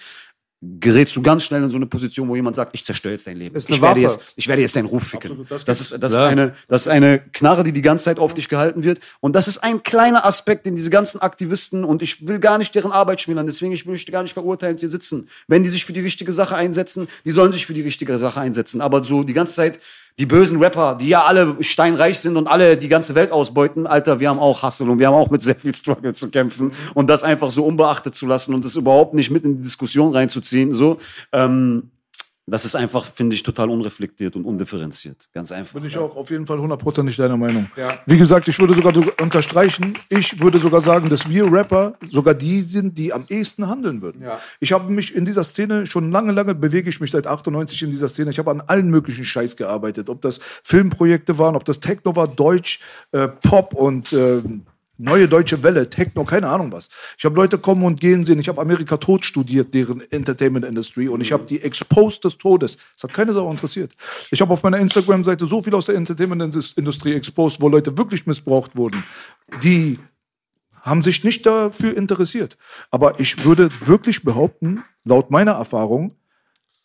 gerätst 0.62 1.16
du 1.16 1.22
ganz 1.22 1.44
schnell 1.44 1.64
in 1.64 1.70
so 1.70 1.78
eine 1.78 1.88
Position, 1.88 2.28
wo 2.28 2.36
jemand 2.36 2.56
sagt, 2.56 2.72
ich 2.74 2.86
zerstöre 2.86 3.14
jetzt 3.14 3.28
dein 3.28 3.38
Leben. 3.38 3.56
Ist 3.56 3.70
ich, 3.70 3.82
werde 3.82 4.00
jetzt, 4.00 4.22
ich 4.36 4.48
werde 4.48 4.62
jetzt 4.62 4.76
deinen 4.76 4.86
Ruf 4.86 5.04
ficken. 5.04 5.32
Absolut, 5.32 5.52
das 5.52 5.66
das, 5.66 5.82
ist, 5.82 6.04
das, 6.04 6.12
ist 6.12 6.18
Klar. 6.18 6.30
eine, 6.30 6.56
das 6.68 6.84
ist 6.84 6.88
eine 6.88 7.20
Knarre, 7.20 7.64
die 7.64 7.72
die 7.72 7.82
ganze 7.82 8.06
Zeit 8.06 8.20
auf 8.20 8.34
dich 8.34 8.50
gehalten 8.50 8.84
wird. 8.84 9.00
Und 9.20 9.36
das 9.36 9.48
ist 9.48 9.60
ein 9.60 9.84
kleiner 9.84 10.26
Aspekt, 10.26 10.66
den 10.66 10.76
diese 10.76 10.90
ganzen 10.92 11.22
Aktivisten, 11.22 11.84
und 11.84 12.02
ich 12.02 12.28
will 12.28 12.40
gar 12.40 12.58
nicht 12.58 12.74
deren 12.76 12.92
Arbeit 12.92 13.22
schmälern, 13.22 13.48
deswegen 13.48 13.74
ich 13.74 13.86
will 13.86 13.96
ich 13.96 14.06
gar 14.08 14.22
nicht 14.22 14.34
verurteilend 14.34 14.80
hier 14.80 14.90
sitzen. 14.90 15.28
Wenn 15.48 15.64
die 15.64 15.70
sich 15.70 15.86
für 15.86 15.94
die 15.94 16.02
richtige 16.02 16.32
Sache 16.32 16.56
einsetzen, 16.56 17.08
die 17.26 17.32
sollen 17.32 17.52
sich 17.52 17.66
für 17.66 17.74
die 17.74 17.82
richtige 17.82 18.18
Sache 18.18 18.40
einsetzen. 18.40 18.82
Aber 18.82 19.04
so 19.04 19.24
die 19.24 19.34
ganze 19.34 19.56
Zeit, 19.56 19.80
die 20.18 20.26
bösen 20.26 20.64
Rapper, 20.64 20.96
die 20.96 21.10
ja 21.10 21.26
alle 21.26 21.58
steinreich 21.60 22.20
sind 22.20 22.38
und 22.38 22.48
alle 22.48 22.78
die 22.78 22.88
ganze 22.88 23.16
Welt 23.16 23.32
ausbeuten, 23.32 23.86
Alter, 23.86 24.20
wir 24.20 24.30
haben 24.30 24.40
auch 24.40 24.64
Hustle 24.64 24.90
und 24.90 25.00
wir 25.00 25.08
haben 25.08 25.14
auch 25.14 25.30
mit 25.30 25.44
sehr 25.44 25.56
viel 25.56 25.76
Struggle 25.76 26.14
zu 26.14 26.32
kämpfen. 26.32 26.72
Und 26.94 27.10
das 27.10 27.24
einfach 27.24 27.52
so 27.52 27.66
unbeachtet 27.66 28.16
zu 28.16 28.26
lassen 28.26 28.54
und 28.54 28.64
das 28.64 28.78
überhaupt 28.78 29.14
nicht 29.14 29.30
mit 29.30 29.44
in 29.44 29.58
die 29.58 29.64
Diskussion 29.64 30.14
reinzuziehen, 30.14 30.72
so, 30.72 30.98
ähm, 31.34 31.92
das 32.48 32.64
ist 32.64 32.76
einfach, 32.76 33.06
finde 33.06 33.34
ich, 33.34 33.42
total 33.42 33.72
unreflektiert 33.72 34.36
und 34.36 34.46
undifferenziert. 34.46 35.30
Ganz 35.34 35.52
einfach. 35.52 35.74
Bin 35.74 35.86
ich 35.86 35.98
auch 35.98 36.16
auf 36.16 36.30
jeden 36.30 36.46
Fall 36.46 36.60
hundertprozentig 36.60 37.18
deiner 37.18 37.38
Meinung. 37.38 37.70
Wie 38.06 38.18
gesagt, 38.18 38.48
ich 38.48 38.60
würde 38.60 38.76
sogar 38.76 38.94
so 38.94 39.04
unterstreichen, 39.20 39.98
ich 40.10 40.40
würde 40.40 40.60
sogar 40.60 40.82
sagen, 40.82 41.10
dass 41.10 41.28
wir 41.28 41.52
Rapper 41.52 41.96
sogar 42.10 42.36
die 42.36 42.62
sind, 42.62 42.98
die 43.00 43.12
am 43.14 43.26
ehesten 43.30 43.68
handeln 43.68 44.02
würden. 44.04 44.24
Ich 44.60 44.72
habe 44.72 44.92
mich 44.92 45.16
in 45.16 45.26
dieser 45.26 45.44
Szene 45.44 45.88
schon 45.88 46.12
lange, 46.12 46.34
lange 46.34 46.54
bewege 46.54 46.90
ich 46.90 47.00
mich 47.00 47.10
seit 47.10 47.26
98 47.26 47.82
in 47.82 47.90
dieser 47.90 48.10
Szene. 48.10 48.30
Ich 48.30 48.38
habe 48.38 48.52
an 48.52 48.62
allen 48.62 48.90
möglichen 48.90 49.26
Scheiß 49.26 49.56
gearbeitet. 49.56 50.10
Ob 50.10 50.22
das 50.22 50.40
Filmprojekte 50.64 51.40
waren, 51.40 51.56
ob 51.56 51.66
das 51.66 51.80
Techno 51.80 52.16
war, 52.16 52.28
Deutsch, 52.28 52.80
äh, 53.12 53.28
Pop 53.28 53.74
und 53.74 54.14
äh, 54.14 54.42
Neue 54.98 55.28
deutsche 55.28 55.62
Welle, 55.62 55.90
Techno, 55.90 56.24
keine 56.24 56.48
Ahnung 56.48 56.72
was. 56.72 56.90
Ich 57.18 57.26
habe 57.26 57.36
Leute 57.36 57.58
kommen 57.58 57.84
und 57.84 58.00
gehen 58.00 58.24
sehen. 58.24 58.40
Ich 58.40 58.48
habe 58.48 58.62
Amerika 58.62 58.96
tot 58.98 59.26
studiert, 59.26 59.74
deren 59.74 60.00
Entertainment 60.12 60.66
Industry, 60.66 61.10
und 61.10 61.20
ich 61.22 61.34
habe 61.34 61.46
die 61.46 61.62
exposed 61.62 62.24
des 62.24 62.38
Todes. 62.38 62.78
Das 62.96 63.04
hat 63.04 63.14
keine 63.14 63.34
Sau 63.34 63.52
interessiert. 63.52 63.94
Ich 64.32 64.40
habe 64.40 64.54
auf 64.54 64.64
meiner 64.64 64.80
Instagram-Seite 64.80 65.46
so 65.48 65.62
viel 65.62 65.76
aus 65.76 65.88
der 65.88 65.96
Entertainment 65.96 66.56
Industrie 66.78 67.14
exposed, 67.14 67.62
wo 67.62 67.68
Leute 67.68 67.98
wirklich 67.98 68.26
missbraucht 68.26 68.78
wurden. 68.78 69.04
Die 69.64 70.00
haben 70.82 71.02
sich 71.02 71.24
nicht 71.24 71.46
dafür 71.46 71.98
interessiert. 71.98 72.58
Aber 72.92 73.20
ich 73.20 73.44
würde 73.44 73.72
wirklich 73.84 74.24
behaupten, 74.24 74.84
laut 75.04 75.32
meiner 75.32 75.54
Erfahrung, 75.54 76.16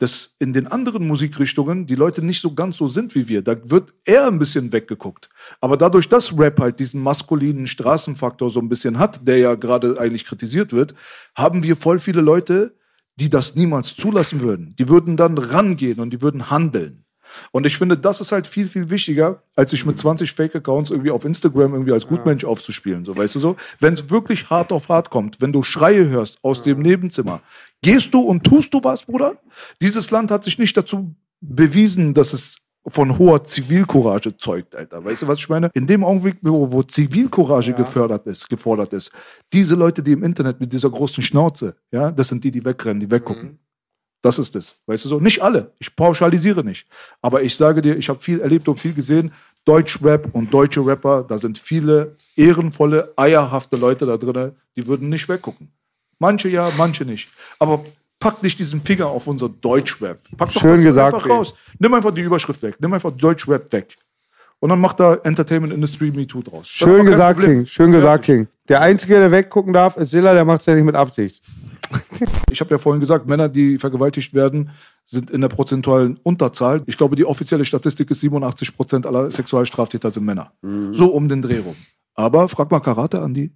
dass 0.01 0.35
in 0.39 0.51
den 0.51 0.65
anderen 0.65 1.05
Musikrichtungen 1.05 1.85
die 1.85 1.93
Leute 1.93 2.25
nicht 2.25 2.41
so 2.41 2.55
ganz 2.55 2.77
so 2.77 2.87
sind 2.87 3.13
wie 3.13 3.27
wir. 3.27 3.43
Da 3.43 3.55
wird 3.69 3.93
eher 4.03 4.25
ein 4.25 4.39
bisschen 4.39 4.73
weggeguckt. 4.73 5.29
Aber 5.59 5.77
dadurch, 5.77 6.09
dass 6.09 6.35
Rap 6.35 6.59
halt 6.59 6.79
diesen 6.79 7.03
maskulinen 7.03 7.67
Straßenfaktor 7.67 8.49
so 8.49 8.59
ein 8.59 8.67
bisschen 8.67 8.97
hat, 8.97 9.27
der 9.27 9.37
ja 9.37 9.53
gerade 9.53 9.99
eigentlich 9.99 10.25
kritisiert 10.25 10.73
wird, 10.73 10.95
haben 11.35 11.61
wir 11.61 11.75
voll 11.75 11.99
viele 11.99 12.21
Leute, 12.21 12.75
die 13.17 13.29
das 13.29 13.53
niemals 13.53 13.95
zulassen 13.95 14.41
würden. 14.41 14.75
Die 14.79 14.89
würden 14.89 15.17
dann 15.17 15.37
rangehen 15.37 15.99
und 15.99 16.09
die 16.11 16.21
würden 16.23 16.49
handeln. 16.49 17.05
Und 17.51 17.65
ich 17.65 17.77
finde, 17.77 17.97
das 17.97 18.21
ist 18.21 18.31
halt 18.31 18.47
viel, 18.47 18.67
viel 18.67 18.89
wichtiger, 18.89 19.43
als 19.55 19.71
sich 19.71 19.85
mit 19.85 19.97
20 19.97 20.31
Fake-Accounts 20.33 20.89
irgendwie 20.89 21.11
auf 21.11 21.25
Instagram 21.25 21.73
irgendwie 21.73 21.93
als 21.93 22.07
Gutmensch 22.07 22.43
aufzuspielen. 22.43 23.05
So, 23.05 23.15
weißt 23.15 23.35
du 23.35 23.39
so? 23.39 23.55
Wenn 23.79 23.93
es 23.93 24.09
wirklich 24.09 24.49
hart 24.49 24.71
auf 24.71 24.89
hart 24.89 25.09
kommt, 25.09 25.41
wenn 25.41 25.53
du 25.53 25.63
Schreie 25.63 26.09
hörst 26.09 26.39
aus 26.43 26.61
dem 26.61 26.81
Nebenzimmer, 26.81 27.41
gehst 27.81 28.13
du 28.13 28.21
und 28.21 28.43
tust 28.43 28.73
du 28.73 28.83
was, 28.83 29.03
Bruder? 29.03 29.35
Dieses 29.81 30.11
Land 30.11 30.31
hat 30.31 30.43
sich 30.43 30.57
nicht 30.57 30.75
dazu 30.75 31.13
bewiesen, 31.41 32.13
dass 32.13 32.33
es 32.33 32.57
von 32.87 33.17
hoher 33.17 33.43
Zivilcourage 33.43 34.37
zeugt, 34.37 34.75
Alter. 34.75 35.03
Weißt 35.03 35.21
du, 35.21 35.27
was 35.27 35.37
ich 35.37 35.49
meine? 35.49 35.69
In 35.73 35.85
dem 35.85 36.03
Augenblick, 36.03 36.37
wo, 36.41 36.71
wo 36.71 36.81
Zivilcourage 36.81 37.73
gefördert 37.73 38.25
ist, 38.25 38.49
gefordert 38.49 38.93
ist, 38.93 39.11
diese 39.53 39.75
Leute, 39.75 40.01
die 40.01 40.13
im 40.13 40.23
Internet 40.23 40.59
mit 40.59 40.73
dieser 40.73 40.89
großen 40.89 41.23
Schnauze, 41.23 41.75
ja, 41.91 42.11
das 42.11 42.29
sind 42.29 42.43
die, 42.43 42.51
die 42.51 42.65
wegrennen, 42.65 42.99
die 42.99 43.11
weggucken. 43.11 43.59
Das 44.21 44.37
ist 44.37 44.55
es. 44.55 44.81
Weißt 44.85 45.05
du 45.05 45.09
so? 45.09 45.19
Nicht 45.19 45.41
alle. 45.41 45.73
Ich 45.79 45.95
pauschalisiere 45.95 46.63
nicht. 46.63 46.87
Aber 47.21 47.41
ich 47.41 47.55
sage 47.55 47.81
dir, 47.81 47.97
ich 47.97 48.07
habe 48.07 48.19
viel 48.19 48.39
erlebt 48.39 48.67
und 48.67 48.79
viel 48.79 48.93
gesehen. 48.93 49.31
Deutschrap 49.65 50.33
und 50.33 50.53
deutsche 50.53 50.85
Rapper, 50.85 51.23
da 51.27 51.37
sind 51.37 51.57
viele 51.57 52.15
ehrenvolle, 52.35 53.13
eierhafte 53.15 53.77
Leute 53.77 54.05
da 54.05 54.17
drin, 54.17 54.53
die 54.75 54.87
würden 54.87 55.09
nicht 55.09 55.27
weggucken. 55.29 55.71
Manche 56.21 56.49
ja, 56.49 56.69
manche 56.77 57.03
nicht. 57.03 57.29
Aber 57.57 57.83
pack 58.19 58.43
nicht 58.43 58.59
diesen 58.59 58.79
Finger 58.79 59.07
auf 59.07 59.25
unser 59.25 59.49
Deutschrap. 59.49 60.19
Pack 60.37 60.53
doch 60.53 60.61
Schön 60.61 60.83
gesagt, 60.83 61.15
einfach 61.15 61.27
raus. 61.27 61.55
Nimm 61.79 61.91
einfach 61.95 62.13
die 62.13 62.21
Überschrift 62.21 62.61
weg. 62.61 62.75
Nimm 62.79 62.93
einfach 62.93 63.09
Deutschrap 63.09 63.73
weg. 63.73 63.95
Und 64.59 64.69
dann 64.69 64.79
macht 64.79 64.99
da 64.99 65.15
Entertainment 65.15 65.73
Industry 65.73 66.11
Me 66.11 66.27
Too 66.27 66.43
draus. 66.43 66.67
Schön 66.67 67.07
gesagt, 67.07 67.39
Problem. 67.39 67.57
King. 67.57 67.65
Schön 67.65 67.91
gesagt. 67.91 68.25
King. 68.25 68.47
Der 68.69 68.81
Einzige, 68.81 69.15
der 69.15 69.31
weggucken 69.31 69.73
darf, 69.73 69.97
ist 69.97 70.11
Silla, 70.11 70.35
der 70.35 70.45
macht 70.45 70.59
es 70.59 70.67
ja 70.67 70.75
nicht 70.75 70.83
mit 70.83 70.93
Absicht. 70.93 71.41
Ich 72.51 72.59
habe 72.61 72.69
ja 72.69 72.77
vorhin 72.77 72.99
gesagt, 72.99 73.25
Männer, 73.25 73.49
die 73.49 73.79
vergewaltigt 73.79 74.35
werden, 74.35 74.69
sind 75.03 75.31
in 75.31 75.41
der 75.41 75.49
prozentualen 75.49 76.19
Unterzahl. 76.21 76.83
Ich 76.85 76.97
glaube, 76.97 77.15
die 77.15 77.25
offizielle 77.25 77.65
Statistik 77.65 78.11
ist 78.11 78.19
87 78.19 78.77
Prozent 78.77 79.07
aller 79.07 79.31
Sexualstraftäter 79.31 80.11
sind 80.11 80.23
Männer. 80.23 80.51
So 80.91 81.07
um 81.07 81.27
den 81.27 81.41
Dreh 81.41 81.57
rum. 81.57 81.75
Aber 82.13 82.47
frag 82.47 82.69
mal 82.69 82.79
Karate, 82.79 83.19
Andi. 83.19 83.51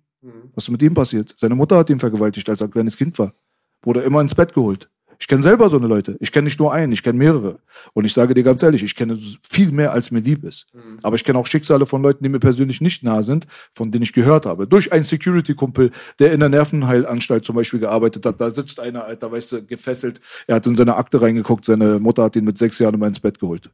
Was 0.54 0.66
ist 0.66 0.72
mit 0.72 0.82
ihm 0.82 0.94
passiert? 0.94 1.36
Seine 1.38 1.56
Mutter 1.56 1.78
hat 1.78 1.90
ihn 1.90 2.00
vergewaltigt, 2.00 2.50
als 2.50 2.62
er 2.62 2.68
ein 2.68 2.72
kleines 2.72 2.98
Kind 2.98 3.18
war. 3.20 3.34
Wurde 3.82 4.02
immer 4.02 4.22
ins 4.22 4.36
Bett 4.36 4.54
geholt. 4.54 4.90
Ich 5.20 5.28
kenne 5.28 5.42
selber 5.42 5.70
so 5.70 5.78
eine 5.78 5.88
Leute. 5.88 6.18
Ich 6.20 6.32
kenne 6.32 6.46
nicht 6.46 6.60
nur 6.60 6.74
einen, 6.74 6.92
ich 6.92 7.02
kenne 7.02 7.18
mehrere. 7.18 7.60
Und 7.94 8.06
ich 8.06 8.14
sage 8.14 8.34
dir 8.34 8.44
ganz 8.44 8.62
ehrlich, 8.64 8.84
ich 8.84 8.96
kenne 8.96 9.18
viel 9.50 9.72
mehr, 9.72 9.92
als 9.92 10.12
mir 10.12 10.20
lieb 10.20 10.44
ist. 10.44 10.68
Aber 11.04 11.16
ich 11.16 11.24
kenne 11.24 11.40
auch 11.40 11.48
Schicksale 11.48 11.86
von 11.86 12.02
Leuten, 12.02 12.24
die 12.24 12.30
mir 12.30 12.40
persönlich 12.40 12.82
nicht 12.82 13.04
nahe 13.04 13.24
sind, 13.24 13.48
von 13.74 13.92
denen 13.92 14.04
ich 14.04 14.14
gehört 14.14 14.46
habe. 14.46 14.68
Durch 14.68 14.92
einen 14.92 15.04
Security-Kumpel, 15.04 15.92
der 16.20 16.34
in 16.34 16.40
der 16.40 16.50
Nervenheilanstalt 16.50 17.46
zum 17.46 17.56
Beispiel 17.56 17.80
gearbeitet 17.80 18.26
hat. 18.26 18.42
Da 18.42 18.52
sitzt 18.52 18.80
einer, 18.80 19.06
Alter, 19.06 19.32
weißt 19.32 19.52
du, 19.54 19.66
gefesselt. 19.66 20.22
Er 20.48 20.56
hat 20.56 20.68
in 20.68 20.76
seine 20.76 20.96
Akte 20.96 21.22
reingeguckt. 21.22 21.66
Seine 21.66 22.00
Mutter 22.00 22.24
hat 22.24 22.36
ihn 22.36 22.46
mit 22.46 22.58
sechs 22.58 22.80
Jahren 22.80 22.96
immer 22.96 23.08
ins 23.08 23.20
Bett 23.20 23.40
geholt. 23.40 23.70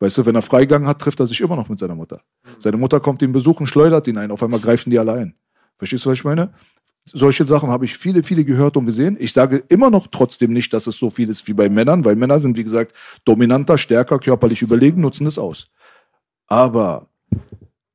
Weißt 0.00 0.16
du, 0.16 0.26
wenn 0.26 0.34
er 0.34 0.42
Freigang 0.42 0.86
hat, 0.86 1.00
trifft 1.00 1.20
er 1.20 1.26
sich 1.26 1.40
immer 1.40 1.56
noch 1.56 1.68
mit 1.68 1.78
seiner 1.78 1.94
Mutter. 1.94 2.22
Seine 2.58 2.76
Mutter 2.76 3.00
kommt 3.00 3.20
ihn 3.22 3.32
besuchen, 3.32 3.66
schleudert 3.66 4.06
ihn 4.08 4.16
ein. 4.16 4.30
Auf 4.30 4.42
einmal 4.42 4.60
greifen 4.60 4.90
die 4.90 4.98
alle 4.98 5.12
ein. 5.12 5.34
Verstehst 5.78 6.04
du, 6.04 6.10
was 6.10 6.18
ich 6.18 6.24
meine? 6.24 6.52
Solche 7.06 7.46
Sachen 7.46 7.70
habe 7.70 7.86
ich 7.86 7.96
viele, 7.96 8.22
viele 8.22 8.44
gehört 8.44 8.76
und 8.76 8.84
gesehen. 8.84 9.16
Ich 9.18 9.32
sage 9.32 9.62
immer 9.68 9.88
noch 9.88 10.08
trotzdem 10.08 10.52
nicht, 10.52 10.72
dass 10.74 10.86
es 10.86 10.98
so 10.98 11.08
viel 11.08 11.30
ist 11.30 11.48
wie 11.48 11.54
bei 11.54 11.70
Männern, 11.70 12.04
weil 12.04 12.16
Männer 12.16 12.38
sind, 12.38 12.56
wie 12.56 12.64
gesagt, 12.64 12.92
dominanter, 13.24 13.78
stärker, 13.78 14.18
körperlich 14.18 14.60
überlegen, 14.60 15.00
nutzen 15.00 15.26
es 15.26 15.38
aus. 15.38 15.68
Aber 16.48 17.08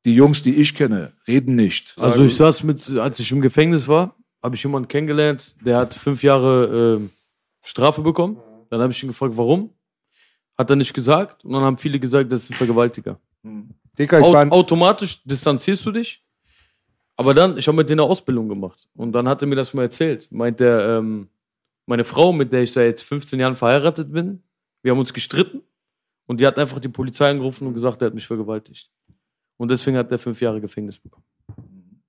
die 0.06 0.16
Jungs, 0.16 0.42
die 0.42 0.56
ich 0.56 0.74
kenne, 0.74 1.14
reden 1.28 1.56
nicht. 1.56 1.96
Also 2.02 2.24
ich 2.24 2.36
saß 2.36 2.64
mit, 2.64 2.90
als 2.98 3.20
ich 3.20 3.32
im 3.32 3.42
Gefängnis 3.42 3.88
war, 3.88 4.16
habe 4.42 4.56
ich 4.56 4.64
jemanden 4.64 4.88
kennengelernt, 4.88 5.56
der 5.62 5.78
hat 5.78 5.94
fünf 5.94 6.24
Jahre 6.24 7.00
äh, 7.02 7.10
Strafe 7.62 8.02
bekommen. 8.02 8.38
Dann 8.70 8.82
habe 8.82 8.92
ich 8.92 9.02
ihn 9.02 9.08
gefragt, 9.08 9.38
warum? 9.38 9.70
Hat 10.58 10.70
er 10.70 10.76
nicht 10.76 10.94
gesagt. 10.94 11.46
Und 11.46 11.54
dann 11.54 11.62
haben 11.62 11.78
viele 11.78 12.00
gesagt, 12.00 12.32
das 12.32 12.44
ist 12.44 12.52
ein 12.52 12.56
Vergewaltiger. 12.56 13.20
Dicker, 13.98 14.20
ich 14.20 14.26
Au 14.26 14.36
automatisch 14.50 15.24
distanzierst 15.24 15.86
du 15.86 15.92
dich. 15.92 16.23
Aber 17.16 17.34
dann, 17.34 17.58
ich 17.58 17.68
habe 17.68 17.78
mit 17.78 17.90
denen 17.90 18.00
eine 18.00 18.10
Ausbildung 18.10 18.50
gemacht. 18.50 18.88
Und 18.96 19.12
dann 19.12 19.28
hat 19.28 19.42
er 19.42 19.48
mir 19.48 19.56
das 19.56 19.74
mal 19.74 19.84
erzählt. 19.84 20.28
Meint 20.32 20.60
er, 20.62 20.98
ähm, 20.98 21.30
meine 21.86 22.04
Frau, 22.04 22.34
mit 22.34 22.52
der 22.52 22.64
ich 22.64 22.72
seit 22.72 23.02
15 23.02 23.40
Jahren 23.40 23.56
verheiratet 23.56 24.12
bin, 24.12 24.42
wir 24.82 24.92
haben 24.92 25.00
uns 25.00 25.14
gestritten. 25.14 25.62
Und 26.26 26.40
die 26.40 26.48
hat 26.48 26.58
einfach 26.58 26.80
die 26.80 26.88
Polizei 26.88 27.30
angerufen 27.30 27.68
und 27.68 27.74
gesagt, 27.74 28.02
er 28.02 28.08
hat 28.08 28.14
mich 28.14 28.26
vergewaltigt. 28.26 28.90
Und 29.58 29.70
deswegen 29.70 29.98
hat 29.98 30.12
er 30.12 30.18
fünf 30.18 30.42
Jahre 30.42 30.60
Gefängnis 30.60 30.98
bekommen. 30.98 31.26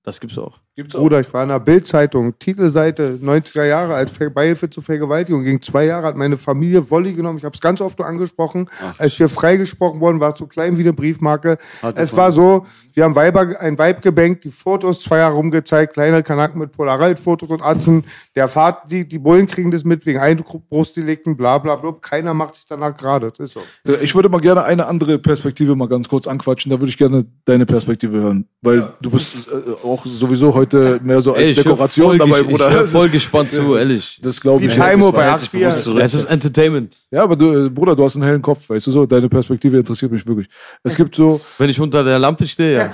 Das 0.05 0.19
gibt's 0.19 0.37
auch. 0.37 0.59
Gibt's 0.75 0.93
auch. 0.95 0.99
Bruder, 0.99 1.19
ich 1.19 1.33
war 1.33 1.41
in 1.41 1.49
der 1.49 1.59
Bildzeitung, 1.59 2.37
Titelseite, 2.37 3.17
90er 3.23 3.63
Jahre 3.63 3.95
als 3.95 4.11
Beihilfe 4.33 4.69
zur 4.69 4.83
Vergewaltigung. 4.83 5.43
Gegen 5.43 5.63
zwei 5.63 5.85
Jahre 5.85 6.05
hat 6.05 6.15
meine 6.15 6.37
Familie 6.37 6.91
Wolli 6.91 7.13
genommen. 7.13 7.39
Ich 7.39 7.43
habe 7.43 7.55
es 7.55 7.59
ganz 7.59 7.81
oft 7.81 7.97
nur 7.97 8.07
angesprochen. 8.07 8.69
als 8.99 9.17
wir 9.17 9.29
freigesprochen 9.29 9.99
wurden, 9.99 10.19
war 10.19 10.33
es 10.33 10.37
so 10.37 10.45
klein 10.45 10.77
wie 10.77 10.81
eine 10.83 10.93
Briefmarke. 10.93 11.57
Es 11.95 12.15
war 12.15 12.31
so, 12.31 12.67
wir 12.93 13.03
haben 13.03 13.15
Weiber, 13.15 13.59
ein 13.59 13.77
Weib 13.79 14.03
gebankt, 14.03 14.43
die 14.43 14.51
Fotos 14.51 14.99
zwei 14.99 15.17
Jahre 15.17 15.33
rumgezeigt, 15.33 15.93
kleine 15.93 16.21
Kanaken 16.21 16.59
mit 16.59 16.71
Polaroid-Fotos 16.71 17.49
und 17.49 17.63
Atzen. 17.63 18.05
Der 18.35 18.47
Vater, 18.47 18.87
die, 18.87 19.07
die 19.07 19.17
Bullen 19.17 19.47
kriegen 19.47 19.71
das 19.71 19.83
mit 19.83 20.05
wegen 20.05 20.19
Einbruchsdelikten, 20.19 21.35
bla 21.35 21.57
bla 21.57 21.77
bla. 21.77 21.93
Keiner 21.93 22.33
macht 22.33 22.55
sich 22.55 22.65
danach 22.67 22.95
gerade. 22.95 23.29
Das 23.29 23.39
ist 23.39 23.53
so. 23.53 23.61
Äh, 23.91 24.03
Ich 24.03 24.13
würde 24.13 24.29
mal 24.29 24.39
gerne 24.39 24.63
eine 24.63 24.85
andere 24.85 25.17
Perspektive 25.17 25.75
mal 25.75 25.87
ganz 25.87 26.07
kurz 26.07 26.27
anquatschen. 26.27 26.69
Da 26.69 26.79
würde 26.79 26.89
ich 26.89 26.97
gerne 26.97 27.25
deine 27.45 27.65
Perspektive 27.65 28.17
hören. 28.17 28.47
Weil 28.61 28.93
du 29.01 29.09
bist 29.09 29.47
äh, 29.47 29.83
auch 29.95 30.05
sowieso 30.05 30.53
heute 30.53 30.99
mehr 31.03 31.21
so 31.21 31.33
als 31.33 31.49
Ey, 31.49 31.53
Dekoration 31.53 32.17
dabei, 32.17 32.43
Bruder. 32.43 32.69
Ich 32.69 32.75
hör 32.75 32.85
voll 32.85 33.09
gespannt 33.09 33.49
zu, 33.49 33.75
ehrlich. 33.75 34.19
Das 34.21 34.41
glaube 34.41 34.61
Wie 34.61 34.67
ich. 34.67 34.75
Taimo 34.75 35.11
bei 35.11 35.29
Hält 35.29 35.39
sich 35.39 35.49
H4. 35.49 35.59
bewusst 35.59 35.83
zurück. 35.83 36.01
Es 36.03 36.13
ist 36.13 36.25
Entertainment. 36.25 37.03
Ja, 37.11 37.23
aber 37.23 37.35
du, 37.35 37.65
äh, 37.65 37.69
Bruder, 37.69 37.95
du 37.95 38.03
hast 38.03 38.15
einen 38.15 38.25
hellen 38.25 38.41
Kopf, 38.41 38.69
weißt 38.69 38.87
du 38.87 38.91
so. 38.91 39.05
Deine 39.05 39.29
Perspektive 39.29 39.77
interessiert 39.77 40.11
mich 40.11 40.25
wirklich. 40.27 40.47
Es 40.83 40.95
gibt 40.95 41.15
so, 41.15 41.39
Wenn 41.57 41.69
ich 41.69 41.79
unter 41.79 42.03
der 42.03 42.19
Lampe 42.19 42.47
stehe, 42.47 42.77
ja. 42.77 42.87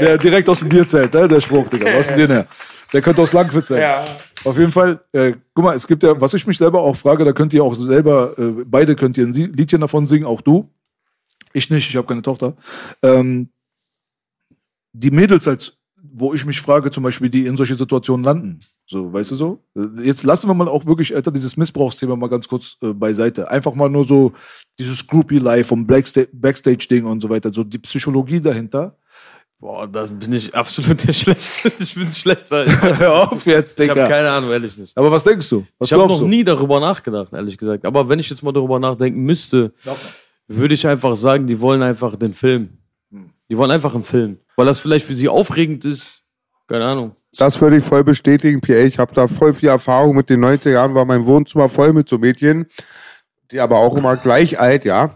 der 0.00 0.18
direkt 0.18 0.48
aus 0.48 0.58
dem 0.58 0.68
Bierzelt, 0.68 1.14
ne? 1.14 1.28
der 1.28 1.40
Spruch, 1.40 1.68
Digga. 1.68 1.86
Was 1.96 2.10
ist 2.10 2.16
denn 2.16 2.28
der? 2.28 2.46
Der 2.92 3.02
könnte 3.02 3.22
aus 3.22 3.32
Langwitz 3.32 3.68
sein. 3.68 4.04
Auf 4.44 4.58
jeden 4.58 4.72
Fall, 4.72 5.00
äh, 5.12 5.32
guck 5.54 5.64
mal, 5.64 5.74
es 5.74 5.86
gibt 5.86 6.02
ja, 6.02 6.20
was 6.20 6.34
ich 6.34 6.46
mich 6.46 6.58
selber 6.58 6.82
auch 6.82 6.96
frage, 6.96 7.24
da 7.24 7.32
könnt 7.32 7.54
ihr 7.54 7.64
auch 7.64 7.74
selber, 7.74 8.34
äh, 8.38 8.62
beide 8.66 8.94
könnt 8.94 9.16
ihr 9.16 9.26
ein 9.26 9.32
Liedchen 9.32 9.80
davon 9.80 10.06
singen, 10.06 10.26
auch 10.26 10.42
du. 10.42 10.68
Ich 11.52 11.70
nicht, 11.70 11.88
ich 11.88 11.96
habe 11.96 12.06
keine 12.06 12.20
Tochter. 12.20 12.54
Ähm, 13.02 13.48
die 14.94 15.10
Mädels, 15.10 15.46
als, 15.46 15.76
wo 16.02 16.32
ich 16.32 16.46
mich 16.46 16.60
frage, 16.60 16.90
zum 16.90 17.02
Beispiel, 17.02 17.28
die 17.28 17.46
in 17.46 17.56
solche 17.56 17.74
Situationen 17.76 18.24
landen. 18.24 18.60
So, 18.86 19.12
weißt 19.12 19.32
du 19.32 19.34
so? 19.36 19.64
Jetzt 20.02 20.22
lassen 20.22 20.46
wir 20.48 20.54
mal 20.54 20.68
auch 20.68 20.86
wirklich, 20.86 21.14
Alter, 21.14 21.30
dieses 21.32 21.56
Missbrauchsthema 21.56 22.16
mal 22.16 22.28
ganz 22.28 22.46
kurz 22.48 22.76
äh, 22.82 22.92
beiseite. 22.92 23.50
Einfach 23.50 23.74
mal 23.74 23.88
nur 23.88 24.06
so 24.06 24.32
dieses 24.78 25.06
Groupie-Life 25.06 25.68
vom 25.68 25.86
Blacksta- 25.86 26.28
Backstage-Ding 26.32 27.04
und 27.04 27.20
so 27.20 27.28
weiter, 27.28 27.52
so 27.52 27.64
die 27.64 27.78
Psychologie 27.78 28.40
dahinter. 28.40 28.96
Boah, 29.58 29.86
da 29.88 30.04
bin 30.06 30.32
ich 30.34 30.54
absolut 30.54 31.06
der 31.06 31.12
Schlechte. 31.14 31.72
Ich 31.82 31.94
bin 31.94 32.12
schlechter. 32.12 32.66
Ich, 32.66 32.82
Hör 32.82 33.32
auf 33.32 33.46
jetzt, 33.46 33.80
ich 33.80 33.88
habe 33.88 34.00
keine 34.00 34.30
Ahnung, 34.30 34.50
ehrlich 34.50 34.76
nicht. 34.76 34.96
Aber 34.96 35.10
was 35.10 35.24
denkst 35.24 35.48
du? 35.48 35.64
Was 35.78 35.88
Ich 35.88 35.92
habe 35.94 36.06
noch 36.06 36.18
du? 36.18 36.26
nie 36.28 36.44
darüber 36.44 36.78
nachgedacht, 36.80 37.32
ehrlich 37.32 37.56
gesagt. 37.56 37.86
Aber 37.86 38.08
wenn 38.08 38.18
ich 38.18 38.28
jetzt 38.28 38.42
mal 38.42 38.52
darüber 38.52 38.78
nachdenken 38.78 39.22
müsste, 39.22 39.72
würde 40.46 40.74
ich 40.74 40.86
einfach 40.86 41.16
sagen, 41.16 41.46
die 41.46 41.58
wollen 41.60 41.82
einfach 41.82 42.16
den 42.16 42.34
Film. 42.34 42.76
Die 43.48 43.56
wollen 43.56 43.70
einfach 43.70 43.94
einen 43.94 44.04
Film. 44.04 44.38
Weil 44.56 44.66
das 44.66 44.80
vielleicht 44.80 45.06
für 45.06 45.14
sie 45.14 45.28
aufregend 45.28 45.84
ist. 45.84 46.22
Keine 46.66 46.86
Ahnung. 46.86 47.16
Das 47.36 47.60
würde 47.60 47.78
ich 47.78 47.84
voll 47.84 48.04
bestätigen, 48.04 48.60
PA. 48.60 48.74
Ich 48.74 48.98
habe 48.98 49.14
da 49.14 49.26
voll 49.26 49.54
viel 49.54 49.68
Erfahrung. 49.68 50.16
Mit 50.16 50.30
den 50.30 50.44
90er 50.44 50.70
Jahren 50.70 50.94
war 50.94 51.04
mein 51.04 51.26
Wohnzimmer 51.26 51.68
voll 51.68 51.92
mit 51.92 52.08
so 52.08 52.18
Mädchen, 52.18 52.66
die 53.50 53.60
aber 53.60 53.78
auch 53.78 53.96
immer 53.96 54.16
gleich 54.16 54.58
alt, 54.58 54.84
ja. 54.84 55.10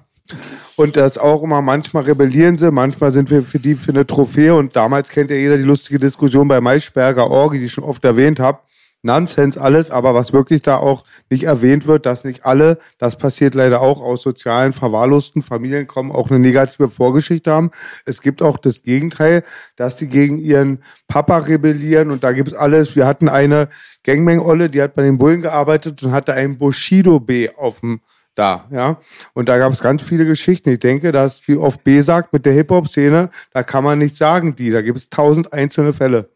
Und 0.76 0.96
das 0.96 1.16
auch 1.16 1.42
immer, 1.42 1.62
manchmal 1.62 2.04
rebellieren 2.04 2.58
sie, 2.58 2.70
manchmal 2.70 3.12
sind 3.12 3.30
wir 3.30 3.42
für 3.42 3.58
die 3.58 3.74
für 3.74 3.92
eine 3.92 4.06
Trophäe. 4.06 4.54
Und 4.54 4.76
damals 4.76 5.08
kennt 5.08 5.30
ja 5.30 5.36
jeder 5.36 5.56
die 5.56 5.62
lustige 5.62 5.98
Diskussion 5.98 6.48
bei 6.48 6.60
Maischberger 6.60 7.30
Orgi, 7.30 7.58
die 7.58 7.64
ich 7.64 7.72
schon 7.72 7.84
oft 7.84 8.04
erwähnt 8.04 8.40
habe. 8.40 8.58
Nonsens 9.02 9.56
alles, 9.56 9.90
aber 9.90 10.14
was 10.14 10.32
wirklich 10.32 10.62
da 10.62 10.76
auch 10.76 11.04
nicht 11.30 11.44
erwähnt 11.44 11.86
wird, 11.86 12.04
dass 12.04 12.24
nicht 12.24 12.44
alle, 12.44 12.78
das 12.98 13.16
passiert 13.16 13.54
leider 13.54 13.80
auch 13.80 14.00
aus 14.00 14.22
sozialen 14.22 14.72
verwahrlosten 14.72 15.42
Familien 15.42 15.86
kommen, 15.86 16.10
auch 16.10 16.30
eine 16.30 16.40
negative 16.40 16.88
Vorgeschichte 16.88 17.52
haben. 17.52 17.70
Es 18.06 18.20
gibt 18.20 18.42
auch 18.42 18.58
das 18.58 18.82
Gegenteil, 18.82 19.44
dass 19.76 19.96
die 19.96 20.08
gegen 20.08 20.38
ihren 20.38 20.82
Papa 21.06 21.38
rebellieren 21.38 22.10
und 22.10 22.24
da 22.24 22.32
gibt 22.32 22.48
es 22.48 22.54
alles. 22.54 22.96
Wir 22.96 23.06
hatten 23.06 23.28
eine 23.28 23.68
Gangbang-Olle, 24.04 24.68
die 24.68 24.82
hat 24.82 24.94
bei 24.94 25.02
den 25.02 25.18
Bullen 25.18 25.42
gearbeitet 25.42 26.02
und 26.02 26.12
hatte 26.12 26.34
einen 26.34 26.58
Bushido-B 26.58 27.50
auf 27.56 27.80
dem 27.80 28.00
da, 28.34 28.68
ja. 28.70 28.98
Und 29.34 29.48
da 29.48 29.58
gab 29.58 29.72
es 29.72 29.80
ganz 29.80 30.00
viele 30.00 30.24
Geschichten. 30.24 30.70
Ich 30.70 30.78
denke, 30.78 31.10
dass, 31.10 31.48
wie 31.48 31.56
oft 31.56 31.82
B 31.82 32.00
sagt, 32.02 32.32
mit 32.32 32.46
der 32.46 32.52
Hip-Hop-Szene, 32.52 33.30
da 33.52 33.62
kann 33.64 33.82
man 33.82 33.98
nicht 33.98 34.14
sagen, 34.14 34.54
die. 34.54 34.70
Da 34.70 34.80
gibt 34.80 34.96
es 34.96 35.10
tausend 35.10 35.52
einzelne 35.52 35.92
Fälle. 35.92 36.30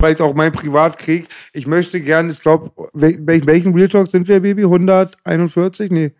Vielleicht 0.00 0.20
auch 0.20 0.34
mein 0.34 0.52
Privatkrieg. 0.52 1.28
Ich 1.52 1.66
möchte 1.66 2.00
gerne, 2.00 2.32
ich 2.32 2.40
glaube, 2.40 2.70
wel, 2.92 3.46
welchen 3.46 3.74
Real 3.74 3.88
Talk 3.88 4.10
sind 4.10 4.26
wir, 4.26 4.40
Baby? 4.40 4.62
141? 4.64 5.90
Nee. 5.90 6.12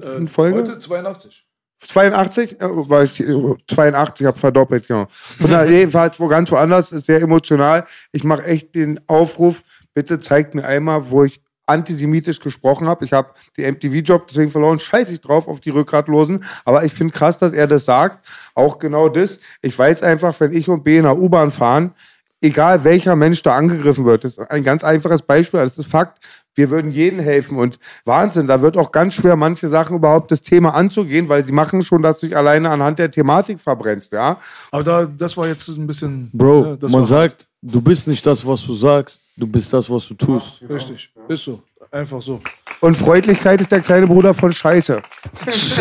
Äh, 0.00 0.16
In 0.16 0.28
Folge? 0.28 0.58
Heute 0.58 0.78
82. 0.78 1.44
82? 1.86 2.60
Äh, 2.60 2.88
war 2.88 3.04
ich, 3.04 3.20
äh, 3.20 3.54
82, 3.68 4.26
habe 4.26 4.38
verdoppelt, 4.38 4.88
genau. 4.88 5.06
Von 5.10 5.50
da, 5.50 5.64
jedenfalls 5.66 6.18
wo 6.18 6.28
ganz 6.28 6.50
woanders, 6.50 6.92
ist 6.92 7.06
sehr 7.06 7.20
emotional. 7.20 7.84
Ich 8.12 8.24
mache 8.24 8.44
echt 8.44 8.74
den 8.74 9.00
Aufruf, 9.06 9.62
bitte 9.94 10.20
zeigt 10.20 10.54
mir 10.54 10.64
einmal, 10.64 11.10
wo 11.10 11.24
ich 11.24 11.40
antisemitisch 11.66 12.40
gesprochen 12.40 12.88
habe. 12.88 13.04
Ich 13.04 13.12
habe 13.12 13.28
die 13.56 13.70
MTV-Job 13.70 14.26
deswegen 14.28 14.50
verloren, 14.50 14.78
scheiße 14.78 15.12
ich 15.12 15.20
drauf 15.20 15.46
auf 15.46 15.60
die 15.60 15.70
Rückgratlosen. 15.70 16.44
Aber 16.64 16.84
ich 16.84 16.94
finde 16.94 17.12
krass, 17.12 17.36
dass 17.36 17.52
er 17.52 17.66
das 17.66 17.84
sagt. 17.84 18.26
Auch 18.54 18.78
genau 18.78 19.10
das. 19.10 19.38
Ich 19.60 19.78
weiß 19.78 20.02
einfach, 20.02 20.38
wenn 20.40 20.52
ich 20.52 20.68
und 20.70 20.82
B 20.82 20.96
in 20.96 21.02
der 21.04 21.18
U-Bahn 21.18 21.50
fahren, 21.50 21.94
egal 22.40 22.84
welcher 22.84 23.16
Mensch 23.16 23.42
da 23.42 23.56
angegriffen 23.56 24.04
wird, 24.04 24.24
das 24.24 24.38
ist 24.38 24.50
ein 24.50 24.64
ganz 24.64 24.84
einfaches 24.84 25.22
Beispiel, 25.22 25.60
das 25.60 25.78
ist 25.78 25.90
Fakt. 25.90 26.18
Wir 26.54 26.70
würden 26.70 26.90
jedem 26.90 27.20
helfen 27.20 27.56
und 27.56 27.78
Wahnsinn, 28.04 28.48
da 28.48 28.60
wird 28.62 28.76
auch 28.76 28.90
ganz 28.90 29.14
schwer, 29.14 29.36
manche 29.36 29.68
Sachen 29.68 29.96
überhaupt 29.96 30.32
das 30.32 30.42
Thema 30.42 30.74
anzugehen, 30.74 31.28
weil 31.28 31.44
sie 31.44 31.52
machen 31.52 31.82
schon, 31.82 32.02
dass 32.02 32.18
du 32.18 32.26
dich 32.26 32.36
alleine 32.36 32.70
anhand 32.70 32.98
der 32.98 33.10
Thematik 33.12 33.60
verbrennst, 33.60 34.10
ja. 34.12 34.38
Aber 34.72 34.82
da, 34.82 35.06
das 35.06 35.36
war 35.36 35.46
jetzt 35.46 35.68
ein 35.68 35.86
bisschen. 35.86 36.30
Bro, 36.32 36.64
ja, 36.64 36.76
das 36.76 36.90
man 36.90 37.04
sagt, 37.04 37.46
du 37.62 37.80
bist 37.80 38.08
nicht 38.08 38.26
das, 38.26 38.44
was 38.44 38.64
du 38.66 38.74
sagst, 38.74 39.20
du 39.36 39.46
bist 39.46 39.72
das, 39.72 39.88
was 39.88 40.08
du 40.08 40.14
tust. 40.14 40.62
Richtig. 40.68 41.12
Ist 41.28 41.44
so. 41.44 41.62
Einfach 41.90 42.20
so. 42.20 42.40
Und 42.80 42.96
Freundlichkeit 42.96 43.60
ist 43.60 43.72
der 43.72 43.80
kleine 43.80 44.06
Bruder 44.06 44.34
von 44.34 44.52
Scheiße. 44.52 45.00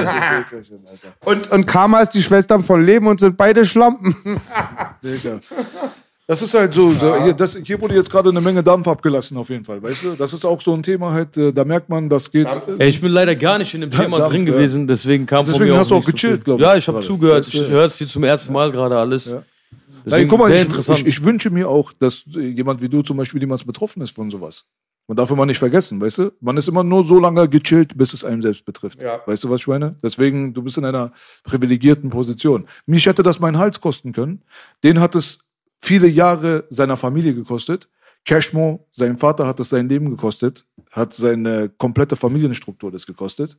Und, 1.26 1.52
und 1.52 1.66
Karma 1.66 2.02
ist 2.02 2.12
die 2.12 2.22
Schwestern 2.22 2.64
von 2.64 2.82
Leben 2.84 3.08
und 3.08 3.20
sind 3.20 3.36
beide 3.36 3.66
Schlampen. 3.66 4.16
Digga. 5.04 5.40
Das 6.30 6.42
ist 6.42 6.54
halt 6.54 6.74
so, 6.74 6.92
so 6.92 7.24
hier, 7.24 7.34
das, 7.34 7.58
hier 7.64 7.80
wurde 7.82 7.96
jetzt 7.96 8.10
gerade 8.12 8.30
eine 8.30 8.42
Menge 8.42 8.62
Dampf 8.62 8.86
abgelassen 8.88 9.38
auf 9.38 9.50
jeden 9.50 9.64
Fall, 9.64 9.82
weißt 9.82 10.04
du? 10.04 10.10
Das 10.16 10.34
ist 10.34 10.44
auch 10.44 10.62
so 10.62 10.74
ein 10.74 10.84
Thema 10.84 11.14
halt, 11.14 11.38
äh, 11.38 11.54
da 11.54 11.64
merkt 11.64 11.88
man, 11.88 12.10
das 12.10 12.30
geht. 12.30 12.48
äh, 12.48 12.60
Ey, 12.80 12.90
ich 12.90 13.00
bin 13.00 13.14
leider 13.14 13.34
gar 13.36 13.58
nicht 13.58 13.74
in 13.74 13.80
dem 13.80 13.92
Thema 13.92 14.18
Dampf, 14.18 14.32
drin 14.34 14.46
ja. 14.46 14.52
gewesen, 14.54 14.88
deswegen 14.88 15.26
kam 15.26 15.46
von 15.46 15.54
Deswegen 15.54 15.72
mir 15.72 15.80
hast 15.80 15.90
du 15.90 15.96
auch 15.96 16.00
nicht 16.00 16.08
so 16.08 16.12
gechillt, 16.12 16.34
viel. 16.36 16.44
glaub 16.44 16.60
ich, 16.60 16.66
Ja, 16.66 16.76
ich 16.76 16.88
habe 16.90 17.00
zugehört. 17.00 17.48
Ich 17.48 17.58
höre 17.70 17.86
es 17.86 17.98
hier 17.98 18.08
zum 18.08 18.26
ersten 18.26 18.52
Mal 18.52 18.72
gerade 18.74 18.98
alles. 18.98 19.32
Nein, 19.32 19.44
Deswegen 20.06 20.30
guck 20.30 20.40
mal, 20.40 20.48
sehr 20.48 20.58
ich, 20.58 20.64
interessant. 20.64 21.00
ich, 21.00 21.08
ich 21.08 21.24
wünsche 21.24 21.50
mir 21.50 21.70
auch, 21.70 21.94
dass 21.94 22.24
äh, 22.36 22.40
jemand 22.42 22.82
wie 22.82 22.90
du 22.90 23.02
zum 23.04 23.16
Beispiel 23.16 23.40
jemals 23.40 23.64
betroffen 23.64 24.02
ist 24.02 24.14
von 24.14 24.30
sowas. 24.30 24.66
Man 25.08 25.16
darf 25.16 25.32
immer 25.32 25.46
nicht 25.46 25.60
vergessen, 25.60 26.02
weißt 26.02 26.18
du? 26.18 26.32
Man 26.42 26.58
ist 26.58 26.68
immer 26.68 26.84
nur 26.84 27.08
so 27.08 27.18
lange 27.20 27.48
gechillt, 27.48 27.98
bis 27.98 28.14
es 28.14 28.26
einem 28.26 28.42
selbst 28.42 28.66
betrifft. 28.66 29.02
Ja. 29.02 29.22
Weißt 29.26 29.46
du, 29.46 29.50
was 29.50 29.62
ich 29.62 29.68
meine? 29.68 29.96
Deswegen, 30.04 30.54
du 30.54 30.62
bist 30.62 30.78
in 30.78 30.84
einer 30.84 31.14
privilegierten 31.46 32.10
Position. 32.10 32.66
Mich 32.86 33.06
hätte 33.06 33.24
das 33.24 33.40
meinen 33.40 33.58
Hals 33.58 33.80
kosten 33.80 34.12
können. 34.12 34.42
Den 34.84 35.00
hat 35.00 35.16
es 35.16 35.47
viele 35.80 36.08
Jahre 36.08 36.66
seiner 36.70 36.98
Familie 36.98 37.34
gekostet. 37.34 37.90
Cashmo, 38.26 38.86
sein 38.92 39.18
Vater 39.18 39.48
hat 39.48 39.60
es 39.62 39.70
sein 39.70 39.88
Leben 39.88 40.10
gekostet, 40.10 40.66
hat 40.92 41.14
seine 41.14 41.70
komplette 41.70 42.18
Familienstruktur 42.18 42.92
das 42.92 43.06
gekostet. 43.06 43.58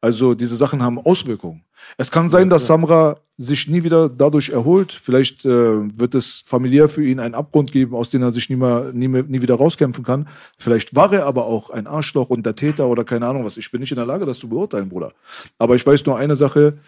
Also 0.00 0.34
diese 0.34 0.56
Sachen 0.56 0.82
haben 0.82 0.98
Auswirkungen. 0.98 1.62
Es 1.96 2.10
kann 2.10 2.28
sein, 2.28 2.50
dass 2.50 2.66
Samra 2.66 3.20
sich 3.36 3.68
nie 3.68 3.84
wieder 3.84 4.08
dadurch 4.08 4.48
erholt. 4.48 4.92
Vielleicht 4.92 5.44
äh, 5.44 5.98
wird 5.98 6.16
es 6.16 6.42
familiär 6.44 6.88
für 6.88 7.04
ihn 7.04 7.20
einen 7.20 7.36
Abgrund 7.36 7.70
geben, 7.70 7.94
aus 7.94 8.10
dem 8.10 8.22
er 8.22 8.32
sich 8.32 8.50
nie, 8.50 8.56
mehr, 8.56 8.90
nie, 8.92 9.06
mehr, 9.06 9.22
nie 9.22 9.40
wieder 9.40 9.54
rauskämpfen 9.54 10.04
kann. 10.04 10.28
Vielleicht 10.58 10.96
war 10.96 11.12
er 11.12 11.24
aber 11.24 11.46
auch 11.46 11.70
ein 11.70 11.86
Arschloch 11.86 12.30
und 12.30 12.44
der 12.44 12.56
Täter 12.56 12.88
oder 12.88 13.04
keine 13.04 13.28
Ahnung 13.28 13.44
was. 13.44 13.56
Ich 13.56 13.70
bin 13.70 13.80
nicht 13.80 13.92
in 13.92 13.96
der 13.96 14.06
Lage, 14.06 14.26
das 14.26 14.40
zu 14.40 14.48
beurteilen, 14.48 14.88
Bruder. 14.88 15.12
Aber 15.58 15.76
ich 15.76 15.86
weiß 15.86 16.04
nur 16.06 16.18
eine 16.18 16.34
Sache. 16.34 16.78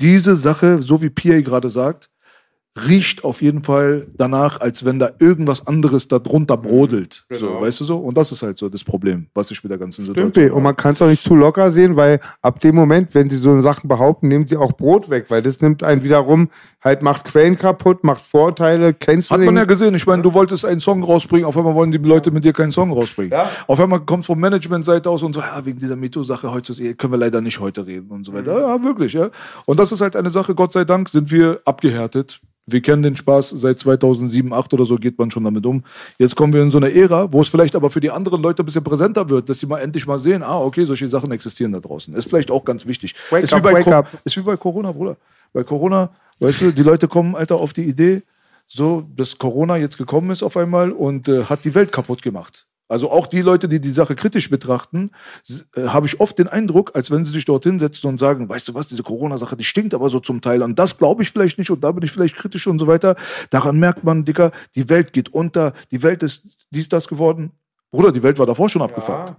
Diese 0.00 0.36
Sache, 0.36 0.82
so 0.82 1.00
wie 1.00 1.10
Pierre 1.10 1.42
gerade 1.42 1.70
sagt, 1.70 2.10
riecht 2.76 3.22
auf 3.22 3.40
jeden 3.40 3.62
Fall 3.62 4.08
danach, 4.16 4.60
als 4.60 4.84
wenn 4.84 4.98
da 4.98 5.10
irgendwas 5.20 5.66
anderes 5.66 6.08
darunter 6.08 6.56
brodelt. 6.56 7.24
So, 7.30 7.60
weißt 7.60 7.80
du 7.80 7.84
so? 7.84 7.98
Und 7.98 8.16
das 8.16 8.32
ist 8.32 8.42
halt 8.42 8.58
so 8.58 8.68
das 8.68 8.82
Problem, 8.82 9.28
was 9.32 9.50
ich 9.52 9.62
mit 9.62 9.70
der 9.70 9.78
ganzen 9.78 10.04
Situation 10.04 10.30
Stimmt, 10.30 10.52
und 10.52 10.62
man 10.62 10.74
kann 10.74 10.94
es 10.94 11.02
auch 11.02 11.06
nicht 11.06 11.22
zu 11.22 11.36
locker 11.36 11.70
sehen, 11.70 11.94
weil 11.94 12.20
ab 12.42 12.58
dem 12.60 12.74
Moment, 12.74 13.14
wenn 13.14 13.30
sie 13.30 13.38
so 13.38 13.60
Sachen 13.60 13.86
behaupten, 13.86 14.26
nehmen 14.26 14.48
sie 14.48 14.56
auch 14.56 14.72
Brot 14.72 15.08
weg, 15.08 15.26
weil 15.28 15.40
das 15.40 15.60
nimmt 15.60 15.84
einen 15.84 16.02
wiederum, 16.02 16.50
halt 16.82 17.02
macht 17.02 17.24
Quellen 17.26 17.56
kaputt, 17.56 18.02
macht 18.02 18.24
Vorteile, 18.24 18.92
kennst 18.92 19.30
du 19.30 19.34
Hat 19.34 19.40
man 19.42 19.56
ja 19.56 19.66
gesehen. 19.66 19.94
Ich 19.94 20.06
meine, 20.06 20.22
du 20.22 20.34
wolltest 20.34 20.64
einen 20.64 20.80
Song 20.80 21.04
rausbringen, 21.04 21.46
auf 21.46 21.56
einmal 21.56 21.74
wollen 21.74 21.92
die 21.92 21.98
Leute 21.98 22.32
mit 22.32 22.44
dir 22.44 22.52
keinen 22.52 22.72
Song 22.72 22.90
rausbringen. 22.90 23.30
Ja. 23.30 23.48
Auf 23.68 23.80
einmal 23.80 24.00
kommt 24.00 24.24
vom 24.24 24.40
Managementseite 24.40 25.08
aus 25.08 25.22
und 25.22 25.32
so, 25.32 25.40
ja, 25.40 25.64
wegen 25.64 25.78
dieser 25.78 25.94
MeToo-Sache 25.94 26.50
heute 26.50 26.74
können 26.96 27.12
wir 27.12 27.18
leider 27.18 27.40
nicht 27.40 27.60
heute 27.60 27.86
reden 27.86 28.10
und 28.10 28.26
so 28.26 28.32
weiter. 28.32 28.58
Ja, 28.60 28.82
wirklich, 28.82 29.12
ja. 29.12 29.30
Und 29.64 29.78
das 29.78 29.92
ist 29.92 30.00
halt 30.00 30.16
eine 30.16 30.30
Sache, 30.30 30.56
Gott 30.56 30.72
sei 30.72 30.84
Dank 30.84 31.08
sind 31.08 31.30
wir 31.30 31.60
abgehärtet. 31.64 32.40
Wir 32.66 32.80
kennen 32.80 33.02
den 33.02 33.16
Spaß 33.16 33.50
seit 33.50 33.78
2007, 33.78 34.48
2008 34.48 34.74
oder 34.74 34.84
so 34.84 34.96
geht 34.96 35.18
man 35.18 35.30
schon 35.30 35.44
damit 35.44 35.66
um. 35.66 35.84
Jetzt 36.18 36.34
kommen 36.34 36.52
wir 36.52 36.62
in 36.62 36.70
so 36.70 36.78
eine 36.78 36.94
Ära, 36.94 37.30
wo 37.30 37.42
es 37.42 37.48
vielleicht 37.48 37.76
aber 37.76 37.90
für 37.90 38.00
die 38.00 38.10
anderen 38.10 38.42
Leute 38.42 38.62
ein 38.62 38.66
bisschen 38.66 38.84
präsenter 38.84 39.28
wird, 39.28 39.48
dass 39.48 39.58
sie 39.58 39.66
mal 39.66 39.80
endlich 39.80 40.06
mal 40.06 40.18
sehen, 40.18 40.42
ah, 40.42 40.58
okay, 40.58 40.84
solche 40.84 41.08
Sachen 41.08 41.30
existieren 41.32 41.72
da 41.72 41.80
draußen. 41.80 42.14
Ist 42.14 42.28
vielleicht 42.28 42.50
auch 42.50 42.64
ganz 42.64 42.86
wichtig. 42.86 43.14
Wake 43.30 43.44
ist, 43.44 43.52
up, 43.52 43.60
wie 43.60 43.62
bei 43.62 43.72
wake 43.74 43.88
up. 43.88 44.08
ist 44.24 44.36
wie 44.36 44.42
bei 44.42 44.56
Corona, 44.56 44.92
Bruder. 44.92 45.16
Bei 45.52 45.62
Corona, 45.62 46.10
weißt 46.40 46.62
du, 46.62 46.72
die 46.72 46.82
Leute 46.82 47.06
kommen, 47.06 47.36
Alter, 47.36 47.56
auf 47.56 47.74
die 47.74 47.84
Idee, 47.84 48.22
so, 48.66 49.06
dass 49.14 49.36
Corona 49.36 49.76
jetzt 49.76 49.98
gekommen 49.98 50.30
ist 50.30 50.42
auf 50.42 50.56
einmal 50.56 50.90
und 50.90 51.28
äh, 51.28 51.44
hat 51.44 51.64
die 51.64 51.74
Welt 51.74 51.92
kaputt 51.92 52.22
gemacht. 52.22 52.66
Also 52.88 53.10
auch 53.10 53.26
die 53.26 53.40
Leute, 53.40 53.68
die 53.68 53.80
die 53.80 53.90
Sache 53.90 54.14
kritisch 54.14 54.50
betrachten, 54.50 55.10
äh, 55.74 55.86
habe 55.86 56.06
ich 56.06 56.20
oft 56.20 56.38
den 56.38 56.48
Eindruck, 56.48 56.94
als 56.94 57.10
wenn 57.10 57.24
sie 57.24 57.32
sich 57.32 57.44
dort 57.44 57.64
hinsetzen 57.64 58.10
und 58.10 58.18
sagen, 58.18 58.48
weißt 58.48 58.68
du 58.68 58.74
was, 58.74 58.88
diese 58.88 59.02
Corona-Sache, 59.02 59.56
die 59.56 59.64
stinkt 59.64 59.94
aber 59.94 60.10
so 60.10 60.20
zum 60.20 60.40
Teil. 60.40 60.62
Und 60.62 60.78
das 60.78 60.98
glaube 60.98 61.22
ich 61.22 61.30
vielleicht 61.30 61.58
nicht 61.58 61.70
und 61.70 61.82
da 61.82 61.92
bin 61.92 62.04
ich 62.04 62.12
vielleicht 62.12 62.36
kritisch 62.36 62.66
und 62.66 62.78
so 62.78 62.86
weiter. 62.86 63.16
Daran 63.50 63.78
merkt 63.78 64.04
man, 64.04 64.24
Dicker, 64.24 64.52
die 64.74 64.88
Welt 64.88 65.12
geht 65.12 65.30
unter, 65.30 65.72
die 65.90 66.02
Welt 66.02 66.22
ist 66.22 66.66
dies, 66.70 66.88
das 66.88 67.08
geworden. 67.08 67.52
Bruder, 67.94 68.10
die 68.10 68.22
Welt 68.24 68.40
war 68.40 68.46
davor 68.46 68.68
schon 68.68 68.82
abgefuckt. 68.82 69.34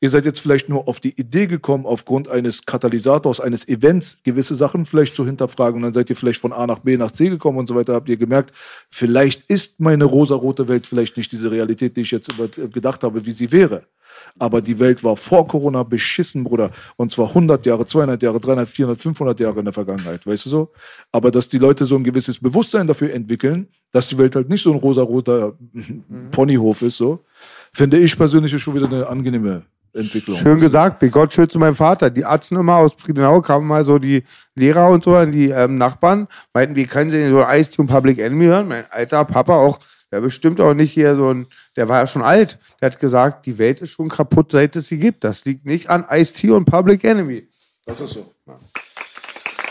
Ihr 0.00 0.08
seid 0.10 0.24
jetzt 0.24 0.40
vielleicht 0.40 0.68
nur 0.68 0.88
auf 0.88 0.98
die 0.98 1.18
Idee 1.20 1.46
gekommen, 1.46 1.84
aufgrund 1.86 2.28
eines 2.28 2.64
Katalysators, 2.64 3.38
eines 3.38 3.68
Events, 3.68 4.22
gewisse 4.24 4.54
Sachen 4.54 4.86
vielleicht 4.86 5.14
zu 5.14 5.26
hinterfragen. 5.26 5.76
Und 5.76 5.82
dann 5.82 5.92
seid 5.92 6.08
ihr 6.10 6.16
vielleicht 6.16 6.40
von 6.40 6.52
A 6.52 6.66
nach 6.66 6.78
B 6.80 6.96
nach 6.96 7.10
C 7.10 7.28
gekommen 7.28 7.58
und 7.58 7.68
so 7.68 7.74
weiter. 7.74 7.94
Habt 7.94 8.08
ihr 8.08 8.16
gemerkt, 8.16 8.52
vielleicht 8.90 9.48
ist 9.50 9.78
meine 9.78 10.04
rosarote 10.04 10.66
Welt 10.68 10.86
vielleicht 10.86 11.16
nicht 11.18 11.30
diese 11.30 11.50
Realität, 11.50 11.96
die 11.96 12.00
ich 12.00 12.10
jetzt 12.10 12.32
über- 12.32 12.48
gedacht 12.48 13.04
habe, 13.04 13.24
wie 13.26 13.32
sie 13.32 13.52
wäre. 13.52 13.82
Aber 14.38 14.62
die 14.62 14.78
Welt 14.80 15.04
war 15.04 15.16
vor 15.16 15.46
Corona 15.46 15.82
beschissen, 15.82 16.42
Bruder. 16.42 16.70
Und 16.96 17.12
zwar 17.12 17.28
100 17.28 17.64
Jahre, 17.66 17.84
200 17.86 18.22
Jahre, 18.22 18.40
300, 18.40 18.68
400, 18.68 19.00
500 19.00 19.38
Jahre 19.38 19.58
in 19.58 19.66
der 19.66 19.74
Vergangenheit, 19.74 20.26
weißt 20.26 20.46
du 20.46 20.50
so? 20.50 20.72
Aber 21.12 21.30
dass 21.30 21.46
die 21.46 21.58
Leute 21.58 21.84
so 21.86 21.94
ein 21.94 22.04
gewisses 22.04 22.38
Bewusstsein 22.40 22.86
dafür 22.86 23.12
entwickeln, 23.12 23.68
dass 23.92 24.08
die 24.08 24.18
Welt 24.18 24.34
halt 24.34 24.48
nicht 24.48 24.62
so 24.62 24.72
ein 24.72 24.78
rosaroter 24.78 25.56
Ponyhof 26.30 26.82
ist, 26.82 26.96
so, 26.96 27.24
finde 27.72 27.98
ich 27.98 28.16
persönlich 28.16 28.60
schon 28.60 28.74
wieder 28.74 28.86
eine 28.86 29.06
angenehme 29.06 29.64
Entwicklung. 29.92 30.36
Schön 30.36 30.58
gesagt, 30.58 31.02
wie 31.02 31.08
Gott 31.08 31.32
schütze 31.32 31.58
meinen 31.58 31.76
Vater. 31.76 32.10
Die 32.10 32.24
Arzten 32.24 32.56
immer 32.56 32.76
aus 32.76 32.92
Friedenau 32.96 33.40
kamen 33.40 33.66
mal 33.66 33.84
so 33.84 33.98
die 33.98 34.24
Lehrer 34.54 34.88
und 34.88 35.04
so, 35.04 35.14
an 35.14 35.32
die 35.32 35.50
ähm, 35.50 35.78
Nachbarn, 35.78 36.28
meinten, 36.52 36.76
wie 36.76 36.86
können 36.86 37.10
sie 37.10 37.18
denn 37.18 37.30
so 37.30 37.42
Ice-T 37.42 37.80
und 37.80 37.88
Public 37.88 38.18
Enemy 38.18 38.46
hören? 38.46 38.68
Mein 38.68 38.84
alter 38.90 39.24
Papa 39.24 39.56
auch, 39.56 39.78
der 40.10 40.20
bestimmt 40.20 40.60
auch 40.60 40.74
nicht 40.74 40.92
hier 40.92 41.16
so 41.16 41.32
ein, 41.32 41.46
der 41.76 41.88
war 41.88 42.00
ja 42.00 42.06
schon 42.06 42.22
alt. 42.22 42.58
Der 42.80 42.90
hat 42.90 43.00
gesagt, 43.00 43.46
die 43.46 43.58
Welt 43.58 43.80
ist 43.80 43.90
schon 43.90 44.08
kaputt, 44.08 44.52
seit 44.52 44.76
es 44.76 44.88
sie 44.88 44.98
gibt. 44.98 45.24
Das 45.24 45.44
liegt 45.44 45.66
nicht 45.66 45.90
an 45.90 46.04
Ice-T 46.10 46.50
und 46.50 46.64
Public 46.64 47.04
Enemy. 47.04 47.48
Das 47.86 48.00
ist 48.00 48.12
so. 48.12 48.34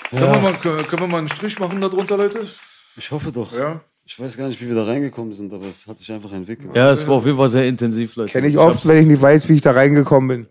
Können, 0.09 0.21
wir 0.21 0.39
mal, 0.39 0.53
können 0.53 1.01
wir 1.01 1.07
mal 1.07 1.17
einen 1.19 1.27
Strich 1.27 1.59
machen 1.59 1.81
darunter, 1.81 2.17
Leute? 2.17 2.47
Ich 2.95 3.11
hoffe 3.11 3.31
doch. 3.31 3.53
Ja. 3.53 3.81
Ich 4.09 4.17
weiß 4.17 4.37
gar 4.37 4.47
nicht, 4.47 4.61
wie 4.61 4.69
wir 4.69 4.75
da 4.75 4.85
reingekommen 4.85 5.33
sind, 5.33 5.53
aber 5.53 5.65
es 5.65 5.85
hat 5.85 5.99
sich 5.99 6.09
einfach 6.13 6.31
entwickelt. 6.31 6.73
Ja, 6.73 6.93
es 6.93 7.05
war 7.05 7.15
auf 7.15 7.25
jeden 7.25 7.37
Fall 7.37 7.49
sehr 7.49 7.67
intensiv, 7.67 8.15
Leute. 8.15 8.31
Kenne 8.31 8.47
ich 8.47 8.57
oft, 8.57 8.87
wenn 8.87 9.01
ich 9.01 9.07
nicht 9.07 9.21
weiß, 9.21 9.49
wie 9.49 9.55
ich 9.55 9.61
da 9.61 9.71
reingekommen 9.71 10.29
bin. 10.29 10.47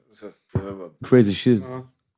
Crazy 1.02 1.34
shit. 1.34 1.62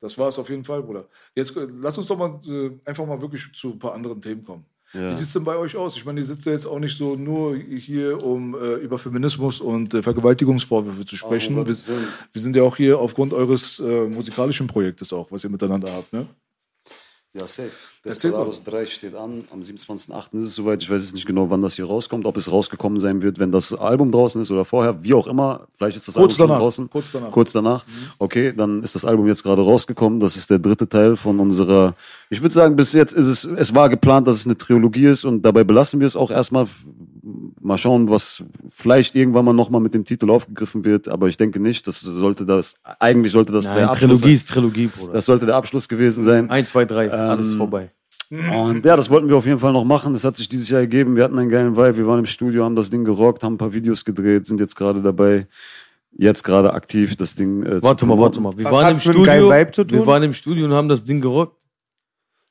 Das 0.01 0.17
war 0.17 0.27
es 0.27 0.37
auf 0.37 0.49
jeden 0.49 0.65
Fall, 0.65 0.83
Bruder. 0.83 1.05
Jetzt 1.33 1.55
äh, 1.55 1.65
lass 1.79 1.97
uns 1.97 2.07
doch 2.07 2.17
mal 2.17 2.39
äh, 2.45 2.71
einfach 2.83 3.05
mal 3.05 3.21
wirklich 3.21 3.49
zu 3.53 3.71
ein 3.71 3.79
paar 3.79 3.93
anderen 3.93 4.19
Themen 4.19 4.43
kommen. 4.43 4.65
Ja. 4.93 5.11
Wie 5.11 5.13
sieht 5.13 5.27
es 5.27 5.33
denn 5.33 5.45
bei 5.45 5.55
euch 5.55 5.77
aus? 5.77 5.95
Ich 5.95 6.03
meine, 6.03 6.19
ihr 6.19 6.25
sitzt 6.25 6.45
ja 6.45 6.51
jetzt 6.51 6.65
auch 6.65 6.79
nicht 6.79 6.97
so 6.97 7.15
nur 7.15 7.55
hier, 7.55 8.21
um 8.21 8.55
äh, 8.55 8.75
über 8.75 8.99
Feminismus 8.99 9.61
und 9.61 9.93
äh, 9.93 10.01
Vergewaltigungsvorwürfe 10.01 11.05
zu 11.05 11.15
sprechen. 11.15 11.57
um 11.57 11.65
wir, 11.65 11.75
wir 11.75 12.41
sind 12.41 12.55
ja 12.55 12.63
auch 12.63 12.75
hier 12.75 12.99
aufgrund 12.99 13.33
eures 13.33 13.79
äh, 13.79 14.07
musikalischen 14.07 14.67
Projektes 14.67 15.13
auch, 15.13 15.31
was 15.31 15.43
ihr 15.43 15.49
miteinander 15.49 15.89
habt, 15.93 16.11
ne? 16.11 16.27
Ja, 17.33 17.45
safe. 17.45 17.69
Desperados 18.03 18.63
3 18.63 18.87
steht 18.87 19.13
an. 19.13 19.43
Am 19.51 19.61
27.08. 19.61 20.39
ist 20.39 20.45
es 20.45 20.55
soweit. 20.55 20.81
Ich 20.81 20.89
weiß 20.89 20.99
jetzt 21.03 21.13
nicht 21.13 21.27
genau, 21.27 21.51
wann 21.51 21.61
das 21.61 21.75
hier 21.75 21.85
rauskommt. 21.85 22.25
Ob 22.25 22.35
es 22.37 22.51
rausgekommen 22.51 22.99
sein 22.99 23.21
wird, 23.21 23.37
wenn 23.37 23.51
das 23.51 23.71
Album 23.71 24.11
draußen 24.11 24.41
ist 24.41 24.49
oder 24.49 24.65
vorher. 24.65 25.03
Wie 25.03 25.13
auch 25.13 25.27
immer. 25.27 25.67
Vielleicht 25.77 25.97
ist 25.97 26.07
das 26.07 26.15
Kurz 26.15 26.33
Album 26.33 26.37
schon 26.37 26.47
danach. 26.47 26.61
draußen. 26.61 26.89
Kurz 26.89 27.11
danach. 27.11 27.27
Mhm. 27.27 27.31
Kurz 27.31 27.51
danach. 27.51 27.85
Okay, 28.17 28.51
dann 28.51 28.81
ist 28.81 28.95
das 28.95 29.05
Album 29.05 29.27
jetzt 29.27 29.43
gerade 29.43 29.61
rausgekommen. 29.61 30.19
Das 30.19 30.35
ist 30.37 30.49
der 30.49 30.57
dritte 30.57 30.89
Teil 30.89 31.15
von 31.15 31.39
unserer. 31.39 31.93
Ich 32.31 32.41
würde 32.41 32.55
sagen, 32.55 32.75
bis 32.75 32.93
jetzt 32.93 33.13
ist 33.13 33.27
es. 33.27 33.43
Es 33.43 33.75
war 33.75 33.89
geplant, 33.89 34.27
dass 34.27 34.37
es 34.37 34.47
eine 34.47 34.57
Trilogie 34.57 35.05
ist 35.05 35.23
und 35.23 35.43
dabei 35.43 35.63
belassen 35.63 35.99
wir 35.99 36.07
es 36.07 36.15
auch 36.15 36.31
erstmal. 36.31 36.65
Mal 37.61 37.77
schauen, 37.77 38.09
was 38.09 38.43
vielleicht 38.69 39.15
irgendwann 39.15 39.45
mal 39.45 39.53
nochmal 39.53 39.81
mit 39.81 39.93
dem 39.93 40.05
Titel 40.05 40.29
aufgegriffen 40.29 40.85
wird. 40.85 41.07
Aber 41.07 41.27
ich 41.27 41.37
denke 41.37 41.59
nicht. 41.59 41.85
Das 41.87 41.99
sollte 42.01 42.45
das. 42.45 42.75
Eigentlich 42.99 43.33
sollte 43.33 43.51
das 43.51 43.65
Nein, 43.65 43.75
der 43.75 43.89
Abschluss 43.89 44.19
Trilogie 44.21 44.25
sein. 44.25 44.33
ist 44.33 44.49
Trilogie, 44.49 44.87
Bruder. 44.87 45.13
Das 45.13 45.25
sollte 45.25 45.45
der 45.45 45.55
Abschluss 45.55 45.89
gewesen 45.89 46.23
sein. 46.23 46.49
Eins, 46.49 46.69
zwei, 46.69 46.85
drei, 46.85 47.11
alles 47.11 47.51
Ähm, 47.51 47.57
vorbei. 47.57 47.91
Und 48.31 48.85
ja, 48.85 48.95
das 48.95 49.09
wollten 49.09 49.27
wir 49.27 49.35
auf 49.37 49.45
jeden 49.45 49.59
Fall 49.59 49.73
noch 49.73 49.83
machen. 49.83 50.13
Das 50.13 50.23
hat 50.23 50.37
sich 50.37 50.47
dieses 50.47 50.69
Jahr 50.69 50.81
ergeben. 50.81 51.15
Wir 51.15 51.23
hatten 51.23 51.39
einen 51.39 51.49
geilen 51.49 51.75
Vibe. 51.75 51.97
Wir 51.97 52.07
waren 52.07 52.19
im 52.19 52.25
Studio, 52.27 52.63
haben 52.63 52.75
das 52.75 52.89
Ding 52.89 53.03
gerockt, 53.03 53.43
haben 53.43 53.55
ein 53.55 53.57
paar 53.57 53.73
Videos 53.73 54.05
gedreht, 54.05 54.45
sind 54.45 54.59
jetzt 54.59 54.75
gerade 54.75 55.01
dabei, 55.01 55.47
jetzt 56.11 56.43
gerade 56.43 56.73
aktiv 56.73 57.15
das 57.15 57.33
Ding 57.33 57.63
äh, 57.63 57.81
Warte 57.81 58.01
zu 58.01 58.05
mal, 58.05 58.19
warte 58.19 58.39
mal. 58.39 58.55
Wir 58.57 58.65
Was 58.65 58.71
waren 58.71 58.93
im 58.93 58.99
Studio. 58.99 59.25
Wir 59.25 60.07
waren 60.07 60.23
im 60.23 60.33
Studio 60.33 60.65
und 60.65 60.73
haben 60.73 60.87
das 60.87 61.03
Ding 61.03 61.21
gerockt. 61.21 61.57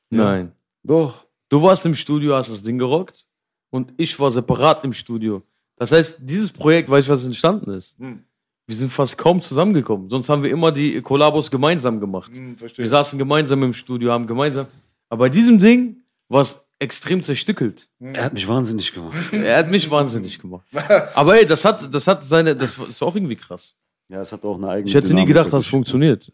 Nein. 0.09 0.51
Doch. 0.83 1.25
Du 1.47 1.61
warst 1.61 1.85
im 1.85 1.95
Studio, 1.95 2.35
hast 2.35 2.49
das 2.49 2.61
Ding 2.61 2.77
gerockt 2.77 3.25
und 3.69 3.93
ich 3.97 4.19
war 4.19 4.31
separat 4.31 4.83
im 4.83 4.93
Studio. 4.93 5.43
Das 5.75 5.91
heißt, 5.91 6.17
dieses 6.19 6.51
Projekt, 6.51 6.89
weißt 6.89 7.07
du, 7.07 7.13
was 7.13 7.25
entstanden 7.25 7.71
ist? 7.71 7.97
Hm. 7.99 8.23
Wir 8.67 8.75
sind 8.75 8.91
fast 8.91 9.17
kaum 9.17 9.41
zusammengekommen. 9.41 10.09
Sonst 10.09 10.29
haben 10.29 10.43
wir 10.43 10.51
immer 10.51 10.71
die 10.71 11.01
Kollabos 11.01 11.49
gemeinsam 11.49 11.99
gemacht. 11.99 12.31
Hm. 12.35 12.55
Wir 12.59 12.87
saßen 12.87 13.17
gemeinsam 13.17 13.63
im 13.63 13.73
Studio, 13.73 14.11
haben 14.11 14.27
gemeinsam. 14.27 14.67
Aber 15.09 15.25
bei 15.25 15.29
diesem 15.29 15.59
Ding 15.59 15.97
war 16.27 16.41
es 16.41 16.63
extrem 16.77 17.23
zerstückelt. 17.23 17.89
Er 17.99 18.25
hat 18.25 18.33
mich 18.33 18.47
wahnsinnig 18.47 18.93
gemacht. 18.93 19.33
Er 19.33 19.57
hat 19.57 19.69
mich 19.71 19.89
wahnsinnig 19.89 20.39
gemacht. 20.39 20.67
Aber 21.15 21.39
ey, 21.39 21.45
das 21.45 21.65
hat, 21.65 21.93
das 21.93 22.07
hat 22.07 22.25
seine, 22.25 22.55
das 22.55 22.77
ist 22.77 23.01
auch 23.01 23.15
irgendwie 23.15 23.35
krass. 23.35 23.75
Ja, 24.07 24.21
es 24.21 24.31
hat 24.31 24.43
auch 24.43 24.57
eine 24.57 24.69
eigene 24.69 24.87
Ich 24.87 24.95
hätte 24.95 25.07
nie 25.07 25.21
Dynamik 25.21 25.27
gedacht, 25.27 25.53
dass 25.53 25.63
es 25.63 25.67
funktioniert. 25.67 26.31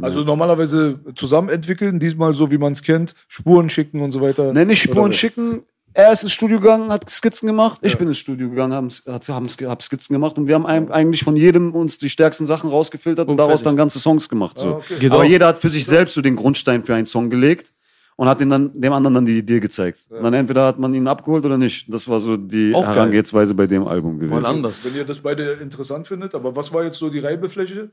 Also 0.00 0.24
normalerweise 0.24 1.00
zusammen 1.14 1.48
entwickeln, 1.50 1.98
diesmal 2.00 2.34
so 2.34 2.50
wie 2.50 2.58
man 2.58 2.72
es 2.72 2.82
kennt, 2.82 3.14
Spuren 3.28 3.70
schicken 3.70 4.00
und 4.00 4.10
so 4.10 4.20
weiter. 4.20 4.52
Nee, 4.52 4.64
nicht 4.64 4.82
Spuren 4.82 5.06
Oder- 5.06 5.12
schicken. 5.12 5.62
Er 5.96 6.12
ist 6.12 6.22
ins 6.22 6.32
Studio 6.32 6.60
gegangen, 6.60 6.92
hat 6.92 7.08
Skizzen 7.08 7.46
gemacht. 7.46 7.78
Ich 7.80 7.96
bin 7.96 8.06
ins 8.06 8.18
Studio 8.18 8.50
gegangen, 8.50 8.74
haben, 8.74 8.90
haben, 9.06 9.48
hab 9.48 9.82
Skizzen 9.82 10.12
gemacht. 10.12 10.36
Und 10.36 10.46
wir 10.46 10.54
haben 10.54 10.66
eigentlich 10.66 11.24
von 11.24 11.36
jedem 11.36 11.74
uns 11.74 11.96
die 11.96 12.10
stärksten 12.10 12.46
Sachen 12.46 12.68
rausgefiltert 12.68 13.28
und, 13.28 13.32
Und 13.32 13.36
daraus 13.38 13.62
dann 13.62 13.76
ganze 13.76 13.98
Songs 13.98 14.28
gemacht. 14.28 14.58
So. 14.58 14.74
Ah, 14.74 14.76
okay. 14.76 15.06
Aber 15.06 15.20
auch. 15.20 15.24
jeder 15.24 15.46
hat 15.46 15.58
für 15.58 15.70
sich 15.70 15.86
selbst 15.86 16.12
so 16.12 16.20
den 16.20 16.36
Grundstein 16.36 16.84
für 16.84 16.94
einen 16.94 17.06
Song 17.06 17.30
gelegt 17.30 17.72
und 18.16 18.28
hat 18.28 18.42
ihn 18.42 18.50
dann, 18.50 18.78
dem 18.78 18.92
anderen 18.92 19.14
dann 19.14 19.24
die 19.24 19.38
Idee 19.38 19.58
gezeigt. 19.58 20.06
Und 20.10 20.22
dann 20.22 20.34
entweder 20.34 20.66
hat 20.66 20.78
man 20.78 20.92
ihn 20.92 21.08
abgeholt 21.08 21.46
oder 21.46 21.56
nicht. 21.56 21.90
Das 21.90 22.06
war 22.06 22.20
so 22.20 22.36
die 22.36 22.74
Auch 22.74 22.84
geil. 22.84 22.94
Herangehensweise 22.94 23.54
bei 23.54 23.66
dem 23.66 23.88
Album 23.88 24.18
gewesen. 24.18 24.42
Mal 24.42 24.44
anders. 24.44 24.84
Wenn 24.84 24.96
ihr 24.96 25.04
das 25.04 25.20
beide 25.20 25.44
interessant 25.62 26.06
findet, 26.06 26.34
aber 26.34 26.54
was 26.54 26.74
war 26.74 26.84
jetzt 26.84 26.98
so 26.98 27.08
die 27.08 27.20
Reibefläche? 27.20 27.90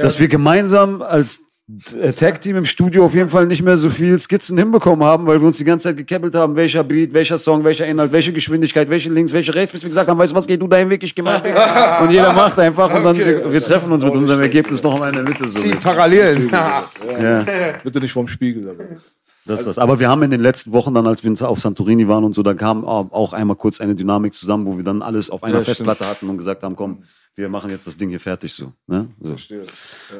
Dass 0.00 0.18
wir 0.18 0.28
gemeinsam 0.28 1.02
als 1.02 1.42
äh, 2.00 2.12
Tag-Team 2.14 2.56
im 2.56 2.64
Studio 2.64 3.04
auf 3.04 3.14
jeden 3.14 3.28
Fall 3.28 3.46
nicht 3.46 3.62
mehr 3.62 3.76
so 3.76 3.90
viel 3.90 4.18
Skizzen 4.18 4.56
hinbekommen 4.56 5.04
haben, 5.06 5.26
weil 5.26 5.38
wir 5.40 5.46
uns 5.46 5.58
die 5.58 5.64
ganze 5.64 5.88
Zeit 5.90 5.98
gekeppelt 5.98 6.34
haben, 6.34 6.56
welcher 6.56 6.82
Beat, 6.82 7.12
welcher 7.12 7.36
Song, 7.36 7.62
welcher 7.62 7.86
Inhalt, 7.86 8.10
welche 8.10 8.32
Geschwindigkeit, 8.32 8.88
welche 8.88 9.10
Links, 9.12 9.34
welche 9.34 9.54
rechts, 9.54 9.72
bis 9.72 9.82
wir 9.82 9.90
gesagt 9.90 10.08
haben, 10.08 10.18
weißt 10.18 10.32
du 10.32 10.36
was, 10.36 10.46
geh 10.46 10.56
du 10.56 10.66
deinen 10.66 10.88
Weg, 10.88 11.02
ich 11.02 11.14
geh 11.14 11.20
meinen 11.20 11.44
Weg. 11.44 11.54
Und 12.00 12.10
jeder 12.10 12.32
macht 12.32 12.58
einfach 12.58 12.86
und 12.94 13.04
dann 13.04 13.14
Okay, 13.14 13.26
wir, 13.44 13.52
wir 13.52 13.62
treffen 13.62 13.92
uns 13.92 14.02
mit 14.02 14.14
unserem 14.14 14.40
Ergebnis 14.40 14.82
noch 14.82 15.04
in 15.06 15.12
der 15.12 15.22
Mitte. 15.22 15.46
So 15.46 15.60
Die. 15.60 15.74
Parallelen. 15.74 16.50
ja, 17.20 17.44
bitte 17.82 18.00
nicht 18.00 18.12
vom 18.12 18.28
Spiegel. 18.28 18.70
Aber. 18.70 18.84
das 19.44 19.60
ist 19.60 19.66
das. 19.66 19.78
Aber 19.78 19.98
wir 20.00 20.08
haben 20.08 20.22
in 20.22 20.30
den 20.30 20.40
letzten 20.40 20.72
Wochen 20.72 20.94
dann, 20.94 21.06
als 21.06 21.22
wir 21.22 21.48
auf 21.48 21.60
Santorini 21.60 22.08
waren 22.08 22.24
und 22.24 22.34
so, 22.34 22.42
da 22.42 22.54
kam 22.54 22.84
auch 22.84 23.32
einmal 23.32 23.56
kurz 23.56 23.80
eine 23.80 23.94
Dynamik 23.94 24.32
zusammen, 24.32 24.66
wo 24.66 24.76
wir 24.76 24.84
dann 24.84 25.02
alles 25.02 25.30
auf 25.30 25.42
einer 25.42 25.58
Ja, 25.58 25.64
Festplatte 25.64 26.06
hatten 26.06 26.28
und 26.28 26.38
gesagt 26.38 26.62
haben, 26.62 26.76
komm, 26.76 27.02
wir 27.34 27.48
machen 27.48 27.70
jetzt 27.70 27.86
das 27.86 27.96
Ding 27.96 28.08
hier 28.08 28.20
fertig 28.20 28.52
so. 28.52 28.72
Ne? 28.86 29.08
so. 29.20 29.28
Verstehe. 29.30 29.64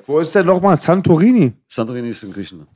Wo 0.07 0.19
ist 0.19 0.35
denn 0.35 0.47
nochmal 0.47 0.81
Santorini? 0.81 1.53
Santorini 1.67 2.11
ist 2.11 2.23
in 2.23 2.33
Griechenland. 2.33 2.71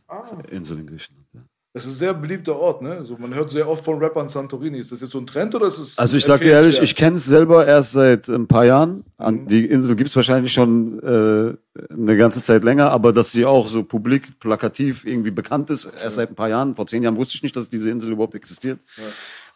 Insel 0.50 0.78
in 0.78 0.86
Griechenland. 0.86 1.26
Ja. 1.32 1.40
Das 1.74 1.86
ist 1.86 1.92
ein 1.92 1.98
sehr 1.98 2.12
beliebter 2.12 2.54
Ort, 2.54 2.82
ne? 2.82 3.02
So, 3.02 3.16
man 3.16 3.34
hört 3.34 3.50
sehr 3.50 3.66
oft 3.66 3.82
von 3.82 3.98
Rappern 3.98 4.28
Santorini. 4.28 4.78
Ist 4.78 4.92
das 4.92 5.00
jetzt 5.00 5.12
so 5.12 5.18
ein 5.18 5.26
Trend 5.26 5.54
oder 5.54 5.68
ist 5.68 5.78
es. 5.78 5.98
Also 5.98 6.18
ich 6.18 6.24
sag 6.26 6.42
dir 6.42 6.52
ehrlich, 6.52 6.78
ich 6.82 6.94
kenne 6.94 7.16
es 7.16 7.24
selber 7.24 7.66
erst 7.66 7.92
seit 7.92 8.28
ein 8.28 8.46
paar 8.46 8.66
Jahren. 8.66 9.04
An, 9.16 9.46
die 9.46 9.64
Insel 9.64 9.96
gibt's 9.96 10.14
wahrscheinlich 10.14 10.52
schon 10.52 11.02
äh, 11.02 11.56
eine 11.90 12.16
ganze 12.18 12.42
Zeit 12.42 12.62
länger, 12.62 12.90
aber 12.90 13.14
dass 13.14 13.32
sie 13.32 13.46
auch 13.46 13.68
so 13.68 13.84
publik, 13.84 14.38
plakativ 14.38 15.06
irgendwie 15.06 15.30
bekannt 15.30 15.70
ist, 15.70 15.86
erst 16.02 16.16
seit 16.16 16.28
ein 16.28 16.34
paar 16.34 16.50
Jahren. 16.50 16.76
Vor 16.76 16.86
zehn 16.86 17.02
Jahren 17.02 17.16
wusste 17.16 17.36
ich 17.36 17.42
nicht, 17.42 17.56
dass 17.56 17.70
diese 17.70 17.88
Insel 17.88 18.12
überhaupt 18.12 18.34
existiert. 18.34 18.78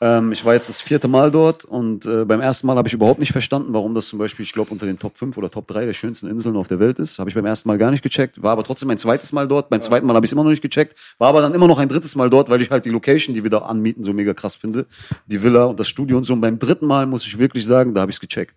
Ähm, 0.01 0.33
ich 0.33 0.45
war 0.45 0.55
jetzt 0.55 0.69
das 0.69 0.81
vierte 0.81 1.09
Mal 1.09 1.31
dort 1.31 1.65
und 1.65 2.05
äh, 2.05 2.25
beim 2.25 2.41
ersten 2.41 2.67
Mal 2.67 2.77
habe 2.77 2.87
ich 2.87 2.95
überhaupt 2.95 3.19
nicht 3.19 3.33
verstanden, 3.33 3.73
warum 3.73 3.95
das 3.95 4.09
zum 4.09 4.19
Beispiel, 4.19 4.45
ich 4.45 4.53
glaube, 4.53 4.71
unter 4.71 4.85
den 4.85 4.99
Top 4.99 5.17
5 5.17 5.37
oder 5.39 5.51
Top 5.51 5.67
3 5.69 5.87
der 5.87 5.95
schönsten 5.95 6.29
Inseln 6.29 6.57
auf 6.57 6.69
der 6.69 6.79
Welt 6.79 6.99
ist. 6.99 7.19
Habe 7.19 7.31
ich 7.31 7.35
beim 7.35 7.47
ersten 7.47 7.69
Mal 7.69 7.79
gar 7.79 7.91
nicht 7.91 8.03
gecheckt, 8.03 8.43
war 8.43 8.53
aber 8.53 8.65
trotzdem 8.65 8.91
ein 8.91 8.99
zweites 8.99 9.33
Mal 9.33 9.49
dort. 9.49 9.71
Beim 9.71 9.81
zweiten 9.81 10.07
Mal 10.07 10.15
habe 10.15 10.27
ich 10.27 10.29
es 10.29 10.33
immer 10.33 10.45
noch 10.45 10.51
nicht 10.51 10.63
gecheckt, 10.63 10.95
war 11.19 11.29
aber 11.29 11.41
dann 11.41 11.55
immer 11.55 11.67
noch 11.67 11.79
ein 11.79 11.89
drittes 11.89 12.15
Mal 12.15 12.29
dort, 12.29 12.51
weil 12.51 12.61
ich 12.61 12.71
halt 12.71 12.85
die 12.85 12.91
Location, 12.91 13.35
die 13.35 13.43
wir 13.43 13.51
da 13.51 13.59
anmieten, 13.59 14.05
so 14.05 14.13
mega 14.13 14.35
krass 14.35 14.55
finde. 14.55 14.87
Die 15.27 15.43
Villa 15.43 15.65
und 15.65 15.81
das 15.81 15.89
Studio 15.89 16.19
und 16.19 16.25
so. 16.25 16.35
Und 16.35 16.41
beim 16.43 16.59
dritten 16.59 16.87
Mal 16.87 17.07
muss 17.07 17.27
ich 17.27 17.39
wirklich 17.39 17.65
sagen, 17.65 17.95
da 17.95 18.03
habe 18.03 18.11
ich 18.11 18.17
es 18.17 18.21
gecheckt. 18.21 18.55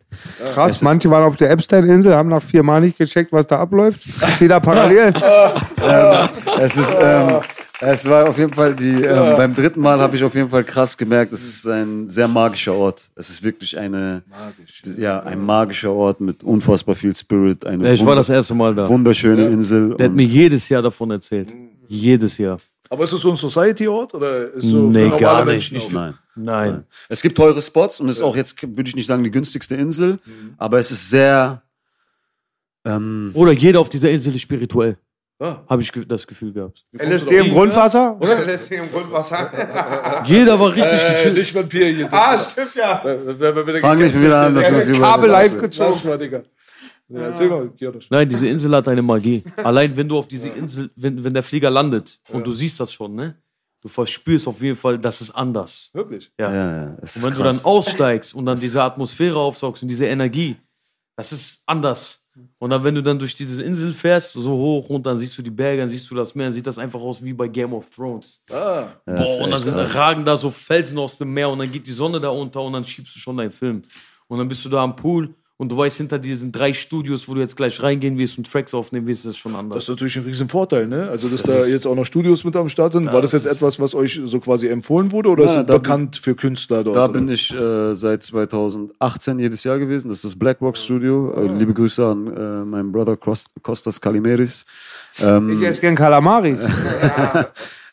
Krass, 0.53 0.81
manche 0.81 1.09
waren 1.09 1.23
auf 1.23 1.37
der 1.37 1.51
Epstein-Insel, 1.51 2.15
haben 2.15 2.29
nach 2.29 2.43
vier 2.43 2.63
Mal 2.63 2.81
nicht 2.81 2.97
gecheckt, 2.97 3.31
was 3.31 3.47
da 3.47 3.59
abläuft. 3.59 4.05
Ich 4.05 4.35
sehe 4.35 4.47
da 4.47 4.59
Parallelen. 4.59 5.13
Es 6.59 6.75
ist, 6.75 6.93
ähm, 6.99 7.39
es 7.81 8.05
war 8.09 8.29
auf 8.29 8.37
jeden 8.37 8.53
Fall 8.53 8.75
die, 8.75 9.03
ähm, 9.03 9.35
beim 9.37 9.55
dritten 9.55 9.79
Mal 9.79 9.99
habe 9.99 10.15
ich 10.15 10.23
auf 10.23 10.35
jeden 10.35 10.49
Fall 10.49 10.63
krass 10.63 10.97
gemerkt, 10.97 11.31
es 11.33 11.43
ist 11.47 11.67
ein 11.67 12.09
sehr 12.09 12.27
magischer 12.27 12.73
Ort. 12.73 13.11
Es 13.15 13.29
ist 13.29 13.41
wirklich 13.43 13.77
eine, 13.77 14.23
ja, 14.97 15.21
ein 15.23 15.43
magischer 15.45 15.91
Ort 15.91 16.19
mit 16.21 16.43
unfassbar 16.43 16.95
viel 16.95 17.15
Spirit. 17.15 17.65
Eine 17.65 17.87
Ja, 17.87 17.93
ich 17.93 18.05
war 18.05 18.15
das 18.15 18.29
erste 18.29 18.53
Mal 18.55 18.75
da. 18.75 18.87
wunderschöne 18.89 19.47
Insel. 19.47 19.95
Der 19.95 20.07
hat 20.07 20.13
mir 20.15 20.25
jedes 20.25 20.67
Jahr 20.69 20.81
davon 20.81 21.11
erzählt. 21.11 21.53
Jedes 21.87 22.37
Jahr. 22.37 22.57
Aber 22.89 23.03
ist 23.03 23.13
es 23.13 23.21
so 23.21 23.29
ein 23.31 23.35
Society-Ort 23.37 24.15
oder 24.15 24.51
ist 24.53 24.63
so 24.63 24.89
Nee, 24.89 25.03
für 25.03 25.09
normale 25.09 25.19
gar 25.21 25.45
Menschen 25.45 25.75
nicht. 25.77 25.87
auch? 25.87 25.91
Nein. 25.91 26.13
Nein. 26.35 26.83
Es 27.07 27.21
gibt 27.21 27.37
teure 27.37 27.61
Spots 27.61 27.99
und 27.99 28.09
es 28.09 28.17
ist 28.17 28.21
auch 28.23 28.35
jetzt, 28.35 28.61
würde 28.61 28.87
ich 28.89 28.95
nicht 28.95 29.05
sagen, 29.07 29.23
die 29.23 29.31
günstigste 29.31 29.75
Insel, 29.75 30.19
aber 30.57 30.79
es 30.79 30.89
ist 30.89 31.09
sehr, 31.09 31.61
ähm, 32.85 33.31
Oder 33.33 33.51
jeder 33.51 33.79
auf 33.79 33.89
dieser 33.89 34.09
Insel 34.09 34.33
ist 34.35 34.41
spirituell. 34.41 34.97
Ah, 35.41 35.61
Habe 35.69 35.81
ich 35.81 35.89
das 36.05 36.27
Gefühl 36.27 36.51
gehabt. 36.51 36.85
du 36.91 37.01
LSD 37.01 37.37
im 37.37 37.53
Grundwasser? 37.53 38.17
Oder? 38.19 38.45
LSD 38.45 38.75
im 38.75 38.91
Grundwasser. 38.91 40.23
Jeder 40.25 40.59
war 40.59 40.67
richtig 40.75 41.01
Äh, 41.01 41.13
gechillt. 41.13 41.33
nicht 41.37 41.55
Vampir 41.55 41.87
hier 41.87 42.09
ah, 42.11 42.37
stimmt 42.37 42.75
ja. 42.75 42.97
Fang 42.99 43.17
nicht 43.23 44.13
gecancelt 44.13 44.21
wieder 44.21 44.41
an, 44.41 44.55
dass 44.55 44.69
wir 44.69 44.77
uns 44.77 44.87
über 44.89 44.99
Kabel 44.99 45.29
live 45.29 45.53
Lass 45.53 45.61
gezogen. 45.61 46.07
mal, 46.09 46.17
Digga. 46.17 46.41
Ja, 47.07 47.19
erzähl 47.21 47.47
mal, 47.49 47.69
Kiodos. 47.69 48.07
Nein, 48.09 48.27
diese 48.27 48.47
Insel 48.47 48.75
hat 48.75 48.87
eine 48.89 49.01
Magie. 49.01 49.43
Allein 49.63 49.95
wenn 49.95 50.09
du 50.09 50.17
auf 50.17 50.27
diese 50.27 50.49
Insel, 50.49 50.89
wenn, 50.97 51.23
wenn 51.23 51.33
der 51.33 51.41
Flieger 51.43 51.69
landet 51.69 52.19
und 52.33 52.45
du 52.45 52.51
siehst 52.51 52.77
das 52.79 52.91
schon, 52.91 53.15
ne? 53.15 53.35
Du 53.81 53.87
verspürst 53.87 54.45
auf 54.45 54.61
jeden 54.61 54.75
Fall, 54.75 54.99
das 54.99 55.21
ist 55.21 55.31
anders. 55.31 55.89
Wirklich? 55.93 56.33
Ja. 56.37 56.53
Ja, 56.53 56.71
ja, 56.83 56.97
es 57.01 57.15
Und 57.15 57.23
wenn 57.23 57.33
du 57.37 57.41
krass. 57.43 57.55
dann 57.55 57.65
aussteigst 57.65 58.35
und 58.35 58.45
dann 58.45 58.59
diese 58.59 58.83
Atmosphäre 58.83 59.39
aufsaugst 59.39 59.81
und 59.83 59.87
diese 59.89 60.05
Energie, 60.05 60.57
das 61.15 61.31
ist 61.31 61.63
anders. 61.65 62.27
Und 62.57 62.69
dann, 62.71 62.83
wenn 62.83 62.95
du 62.95 63.01
dann 63.01 63.17
durch 63.19 63.35
diese 63.35 63.61
Insel 63.63 63.93
fährst, 63.93 64.33
so 64.33 64.51
hoch 64.51 64.89
und 64.89 65.05
dann 65.05 65.17
siehst 65.17 65.37
du 65.37 65.41
die 65.41 65.49
Berge, 65.49 65.81
dann 65.81 65.89
siehst 65.89 66.09
du 66.11 66.15
das 66.15 66.35
Meer, 66.35 66.47
dann 66.47 66.53
sieht 66.53 66.67
das 66.67 66.77
einfach 66.77 66.99
aus 66.99 67.23
wie 67.23 67.33
bei 67.33 67.47
Game 67.47 67.73
of 67.73 67.89
Thrones. 67.89 68.43
Ah, 68.51 68.87
Ja, 69.07 69.15
Boah, 69.15 69.43
und 69.43 69.51
dann 69.51 69.59
sind, 69.59 69.75
ragen 69.95 70.25
da 70.25 70.35
so 70.37 70.49
Felsen 70.49 70.97
aus 70.97 71.17
dem 71.17 71.33
Meer 71.33 71.49
und 71.49 71.59
dann 71.59 71.71
geht 71.71 71.87
die 71.87 71.91
Sonne 71.91 72.19
da 72.19 72.29
unter 72.29 72.61
und 72.61 72.73
dann 72.73 72.83
schiebst 72.83 73.15
du 73.15 73.19
schon 73.19 73.37
deinen 73.37 73.51
Film. 73.51 73.81
Und 74.27 74.37
dann 74.37 74.47
bist 74.47 74.63
du 74.65 74.69
da 74.69 74.83
am 74.83 74.95
Pool 74.95 75.33
und 75.61 75.69
du 75.73 75.75
weißt, 75.77 75.97
hinter 75.97 76.17
dir 76.19 76.37
sind 76.37 76.53
drei 76.57 76.71
Studios, 76.71 77.27
wo 77.27 77.33
du 77.33 77.41
jetzt 77.41 77.57
gleich 77.57 77.83
reingehen 77.83 78.17
wirst 78.17 78.37
und 78.37 78.49
Tracks 78.49 78.73
aufnehmen 78.73 79.05
wirst, 79.07 79.25
das 79.25 79.31
ist 79.31 79.37
schon 79.39 79.51
das 79.51 79.59
anders. 79.59 79.83
ist 79.83 79.89
natürlich 79.89 80.15
ein 80.17 80.23
riesen 80.23 80.47
Vorteil, 80.47 80.87
ne? 80.87 81.09
Also, 81.11 81.27
dass 81.27 81.43
da 81.43 81.65
jetzt 81.65 81.85
auch 81.85 81.95
noch 81.95 82.05
Studios 82.05 82.45
mit 82.45 82.55
am 82.55 82.69
Start 82.69 82.93
sind. 82.93 83.11
War 83.11 83.21
das 83.21 83.33
jetzt 83.33 83.45
etwas, 83.45 83.77
was 83.77 83.93
euch 83.93 84.21
so 84.23 84.39
quasi 84.39 84.67
empfohlen 84.69 85.11
wurde 85.11 85.27
oder 85.29 85.43
Ja, 85.43 85.49
ist 85.51 85.55
es 85.57 85.65
da 85.65 85.73
bekannt 85.73 86.15
für 86.15 86.33
Künstler 86.33 86.85
dort? 86.85 86.95
Da 86.95 87.03
oder? 87.03 87.11
bin 87.13 87.27
ich 87.27 87.53
äh, 87.53 87.93
seit 87.93 88.23
2018 88.23 89.37
jedes 89.39 89.65
Jahr 89.65 89.79
gewesen. 89.79 90.07
Das 90.07 90.19
ist 90.19 90.23
das 90.25 90.39
Black 90.39 90.61
Rock 90.61 90.77
Studio. 90.77 91.33
Äh, 91.35 91.57
liebe 91.57 91.73
Grüße 91.73 92.05
an 92.05 92.27
äh, 92.27 92.63
meinen 92.63 92.93
Brother 92.93 93.17
Kos- 93.17 93.49
Kostas 93.61 93.99
Kalimeris. 93.99 94.65
Ähm, 95.19 95.59
Ich 95.61 95.67
esse 95.67 95.81
gern 95.81 95.95
Kalamaris. 95.95 96.61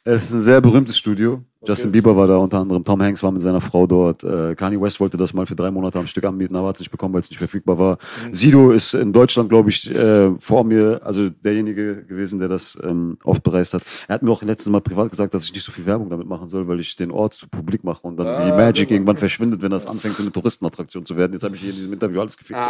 es 0.07 0.25
ist 0.25 0.33
ein 0.33 0.43
sehr 0.43 0.61
berühmtes 0.61 0.97
Studio. 0.97 1.43
Justin 1.67 1.91
Bieber 1.91 2.17
war 2.17 2.29
da 2.29 2.37
unter 2.37 2.59
anderem. 2.59 2.85
Tom 2.85 3.03
Hanks 3.03 3.25
war 3.25 3.33
mit 3.33 3.43
seiner 3.43 3.61
Frau 3.61 3.89
dort. 3.89 4.23
Äh, 4.23 4.55
Kanye 4.55 4.81
West 4.81 5.01
wollte 5.01 5.17
das 5.17 5.35
mal 5.35 5.47
für 5.47 5.57
drei 5.57 5.73
Monate 5.73 5.99
am 5.99 6.07
Stück 6.07 6.25
anbieten, 6.25 6.55
aber 6.55 6.69
hat 6.69 6.77
es 6.77 6.81
nicht 6.81 6.93
bekommen, 6.93 7.13
weil 7.13 7.23
es 7.23 7.31
nicht 7.31 7.41
verfügbar 7.41 7.77
war. 7.77 7.99
Sido 8.31 8.71
ist 8.71 8.95
in 8.95 9.13
Deutschland, 9.13 9.49
glaube 9.49 9.71
ich, 9.71 9.93
äh, 9.93 10.31
vor 10.39 10.63
mir, 10.63 11.01
also 11.03 11.29
derjenige 11.29 12.05
gewesen, 12.05 12.39
der 12.39 12.47
das 12.47 12.79
ähm, 12.85 13.19
oft 13.25 13.43
bereist 13.43 13.75
hat. 13.75 13.83
Er 14.07 14.15
hat 14.15 14.23
mir 14.23 14.31
auch 14.31 14.43
letztes 14.43 14.71
Mal 14.71 14.81
privat 14.81 15.11
gesagt, 15.11 15.35
dass 15.35 15.43
ich 15.43 15.53
nicht 15.53 15.65
so 15.65 15.73
viel 15.73 15.87
Werbung 15.87 16.09
damit 16.09 16.29
machen 16.29 16.49
soll, 16.49 16.69
weil 16.69 16.79
ich 16.79 16.95
den 16.95 17.11
Ort 17.11 17.35
zu 17.35 17.49
publik 17.49 17.83
mache 17.83 18.07
und 18.07 18.17
dann 18.17 18.47
die 18.47 18.53
Magic 18.53 18.93
irgendwann 18.93 19.17
verschwindet, 19.17 19.61
wenn 19.61 19.73
das 19.73 19.89
anfängt, 19.89 20.17
so 20.17 20.23
eine 20.23 20.31
Touristenattraktion 20.31 21.05
zu 21.05 21.17
werden. 21.17 21.33
Jetzt 21.33 21.43
habe 21.43 21.57
ich 21.57 21.63
hier 21.63 21.71
in 21.71 21.77
diesem 21.77 21.93
Interview 21.93 22.21
alles 22.21 22.37
gefickt. 22.37 22.61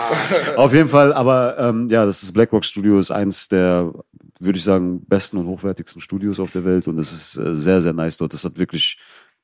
Auf 0.56 0.72
jeden 0.72 0.88
Fall, 0.88 1.12
aber 1.12 1.58
ähm, 1.58 1.88
ja, 1.90 2.06
das 2.06 2.22
ist 2.22 2.32
Black 2.32 2.50
Rock 2.50 2.64
Studio, 2.64 2.98
ist 2.98 3.10
eins 3.10 3.48
der, 3.48 3.92
würde 4.40 4.58
ich 4.58 4.64
sagen, 4.64 5.04
besten 5.06 5.38
und 5.38 5.46
hochwertigsten 5.46 6.00
Studios 6.00 6.38
auf 6.40 6.50
der 6.50 6.64
Welt 6.64 6.88
und 6.88 6.98
es 6.98 7.12
ist 7.12 7.36
äh, 7.36 7.54
sehr, 7.54 7.80
sehr 7.82 7.92
nice 7.92 8.16
dort. 8.16 8.32
Das 8.32 8.44
hat 8.44 8.58
wirklich, 8.58 8.98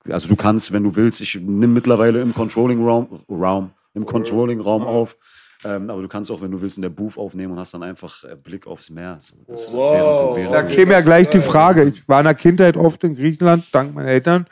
also 0.08 0.28
du 0.28 0.36
kannst, 0.36 0.72
wenn 0.72 0.82
du 0.84 0.94
willst, 0.96 1.20
ich 1.20 1.34
nimm 1.40 1.72
mittlerweile 1.72 2.20
im 2.20 2.34
Controlling 2.34 2.84
Raum, 2.84 3.20
Raum 3.30 3.70
im 3.94 4.06
Controlling 4.06 4.60
Raum 4.60 4.82
auf. 4.84 5.16
Ähm, 5.64 5.90
aber 5.90 6.02
du 6.02 6.08
kannst 6.08 6.28
auch, 6.32 6.40
wenn 6.42 6.50
du 6.50 6.60
willst, 6.60 6.76
in 6.76 6.82
der 6.82 6.88
Booth 6.88 7.16
aufnehmen 7.16 7.52
und 7.52 7.58
hast 7.60 7.72
dann 7.72 7.84
einfach 7.84 8.24
äh, 8.24 8.34
Blick 8.34 8.66
aufs 8.66 8.90
Meer. 8.90 9.18
So, 9.20 9.36
Wow. 9.76 9.94
während, 9.94 10.50
Da 10.50 10.52
während, 10.54 10.70
käme 10.70 10.92
ja 10.92 11.00
gleich 11.00 11.28
die 11.28 11.38
Frage. 11.40 11.84
Ich 11.84 12.08
war 12.08 12.18
in 12.20 12.24
der 12.24 12.34
Kindheit 12.34 12.76
oft 12.76 13.04
in 13.04 13.14
Griechenland, 13.14 13.66
dank 13.70 13.94
meinen 13.94 14.08
Eltern. 14.08 14.46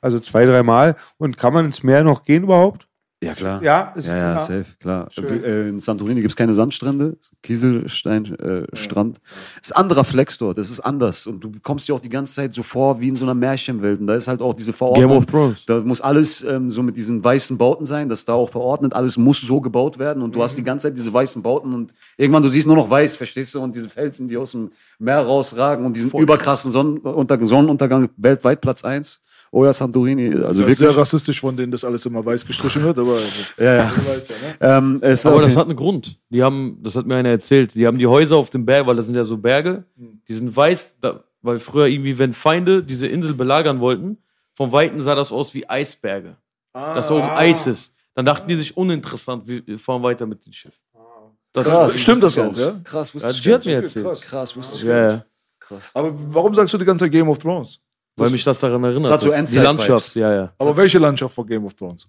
Also 0.00 0.18
zwei, 0.18 0.44
drei 0.44 0.62
Mal. 0.64 0.96
Und 1.18 1.36
kann 1.36 1.52
man 1.54 1.66
ins 1.66 1.84
Meer 1.84 2.02
noch 2.02 2.24
gehen 2.24 2.42
überhaupt? 2.42 2.88
Ja, 3.22 3.34
klar. 3.34 3.62
Ja, 3.62 3.92
ist 3.96 4.08
ja, 4.08 4.16
ja, 4.16 4.32
klar. 4.32 4.40
safe, 4.40 4.66
klar. 4.78 5.08
Schön. 5.10 5.42
Äh, 5.42 5.68
In 5.68 5.80
Santorini 5.80 6.20
gibt 6.20 6.32
es 6.32 6.36
keine 6.36 6.52
Sandstrände, 6.52 7.16
Kieselsteinstrand. 7.42 8.40
Äh, 8.40 8.76
Strand. 8.76 9.20
ist 9.62 9.74
ein 9.74 9.80
anderer 9.80 10.04
Flex 10.04 10.36
dort, 10.36 10.58
das 10.58 10.68
ist 10.68 10.80
anders. 10.80 11.26
Und 11.26 11.42
du 11.42 11.50
kommst 11.62 11.88
dir 11.88 11.94
auch 11.94 12.00
die 12.00 12.10
ganze 12.10 12.34
Zeit 12.34 12.52
so 12.52 12.62
vor 12.62 13.00
wie 13.00 13.08
in 13.08 13.16
so 13.16 13.24
einer 13.24 13.32
Märchenwelt. 13.32 14.00
Und 14.00 14.06
da 14.06 14.16
ist 14.16 14.28
halt 14.28 14.42
auch 14.42 14.52
diese 14.52 14.74
Verordnung. 14.74 15.08
Game 15.08 15.16
of 15.16 15.24
Thrones. 15.24 15.64
Da 15.64 15.80
muss 15.80 16.02
alles 16.02 16.44
ähm, 16.44 16.70
so 16.70 16.82
mit 16.82 16.98
diesen 16.98 17.24
weißen 17.24 17.56
Bauten 17.56 17.86
sein, 17.86 18.10
das 18.10 18.20
ist 18.20 18.28
da 18.28 18.34
auch 18.34 18.50
verordnet, 18.50 18.92
alles 18.92 19.16
muss 19.16 19.40
so 19.40 19.62
gebaut 19.62 19.98
werden 19.98 20.22
und 20.22 20.34
du 20.34 20.42
hast 20.42 20.58
die 20.58 20.62
ganze 20.64 20.88
Zeit 20.88 20.98
diese 20.98 21.12
weißen 21.12 21.42
Bauten 21.42 21.72
und 21.72 21.94
irgendwann 22.18 22.42
du 22.42 22.50
siehst 22.50 22.66
nur 22.66 22.76
noch 22.76 22.90
weiß, 22.90 23.16
verstehst 23.16 23.54
du? 23.54 23.60
Und 23.60 23.74
diese 23.74 23.88
Felsen, 23.88 24.28
die 24.28 24.36
aus 24.36 24.52
dem 24.52 24.72
Meer 24.98 25.20
rausragen 25.20 25.86
und 25.86 25.96
diesen 25.96 26.10
überkrassen 26.10 26.70
Sonnenunter 26.70 27.38
Sonnenuntergang 27.46 28.10
weltweit 28.18 28.60
Platz 28.60 28.84
1. 28.84 29.22
Oh 29.56 29.64
ja, 29.64 29.72
Santorini, 29.72 30.26
also 30.34 30.40
Das 30.42 30.52
ist 30.52 30.58
wirklich. 30.58 30.78
sehr 30.78 30.96
rassistisch 30.96 31.40
von 31.40 31.56
denen, 31.56 31.72
dass 31.72 31.82
alles 31.82 32.04
immer 32.04 32.22
weiß 32.24 32.46
gestrichen 32.46 32.82
wird, 32.82 32.98
aber 32.98 33.18
Ja, 33.58 33.74
ja. 33.76 33.90
du 33.90 34.06
weißt 34.06 34.30
ja, 34.30 34.36
ne? 34.70 34.76
Ähm, 34.78 35.00
Aber 35.24 35.40
das 35.40 35.56
hat 35.56 35.66
einen 35.66 35.76
Grund. 35.76 36.18
Die 36.28 36.42
haben, 36.42 36.78
das 36.82 36.94
hat 36.94 37.06
mir 37.06 37.16
einer 37.16 37.30
erzählt, 37.30 37.74
die 37.74 37.86
haben 37.86 37.96
die 37.96 38.06
Häuser 38.06 38.36
auf 38.36 38.50
dem 38.50 38.66
Berg, 38.66 38.86
weil 38.86 38.96
das 38.96 39.06
sind 39.06 39.14
ja 39.14 39.24
so 39.24 39.38
Berge, 39.38 39.84
die 39.96 40.34
sind 40.34 40.54
weiß, 40.54 40.96
da, 41.00 41.24
weil 41.40 41.58
früher 41.58 41.86
irgendwie, 41.86 42.18
wenn 42.18 42.34
Feinde 42.34 42.82
diese 42.82 43.06
Insel 43.06 43.32
belagern 43.32 43.80
wollten, 43.80 44.18
von 44.52 44.72
Weitem 44.72 45.00
sah 45.00 45.14
das 45.14 45.32
aus 45.32 45.54
wie 45.54 45.66
Eisberge. 45.66 46.36
Dass 46.74 47.08
da 47.08 47.14
oben 47.14 47.30
Eis 47.30 47.66
ist. 47.66 47.94
Dann 48.12 48.26
dachten 48.26 48.48
die 48.48 48.56
sich 48.56 48.76
uninteressant, 48.76 49.46
wir 49.46 49.78
fahren 49.78 50.02
weiter 50.02 50.26
mit 50.26 50.44
dem 50.44 50.52
Schiff. 50.52 50.82
Das 51.54 51.66
Krass. 51.66 51.94
ist, 51.94 52.00
Stimmt 52.02 52.22
das 52.22 52.36
auch, 52.36 52.54
ja? 52.54 52.72
nicht. 52.72 52.84
Krass, 52.84 53.14
wusste 53.14 53.28
ja, 53.30 53.34
ich 53.34 53.48
hat 53.54 53.64
mir 53.64 53.76
nicht. 53.80 53.84
erzählt. 53.96 54.04
krass. 54.04 54.20
Krass, 54.20 54.54
wusste 54.56 54.76
ich 54.76 54.82
Ja, 54.82 54.88
gar 54.88 55.08
ja. 55.08 55.14
nicht. 55.14 55.26
Krass. 55.60 55.82
Aber 55.94 56.12
warum 56.34 56.54
sagst 56.54 56.74
du 56.74 56.78
die 56.78 56.84
ganze 56.84 57.06
Zeit 57.06 57.12
Game 57.12 57.28
of 57.30 57.38
Thrones? 57.38 57.80
Weil 58.16 58.30
mich 58.30 58.44
das 58.44 58.60
daran 58.60 58.82
erinnert. 58.82 59.04
Das 59.04 59.12
hat 59.12 59.20
so 59.20 59.30
die. 59.32 59.58
Landschaft, 59.58 60.14
ja, 60.16 60.32
ja. 60.32 60.52
Aber 60.58 60.76
welche 60.76 60.98
Landschaft 60.98 61.34
von 61.34 61.46
Game 61.46 61.64
of 61.64 61.74
Thrones? 61.74 62.08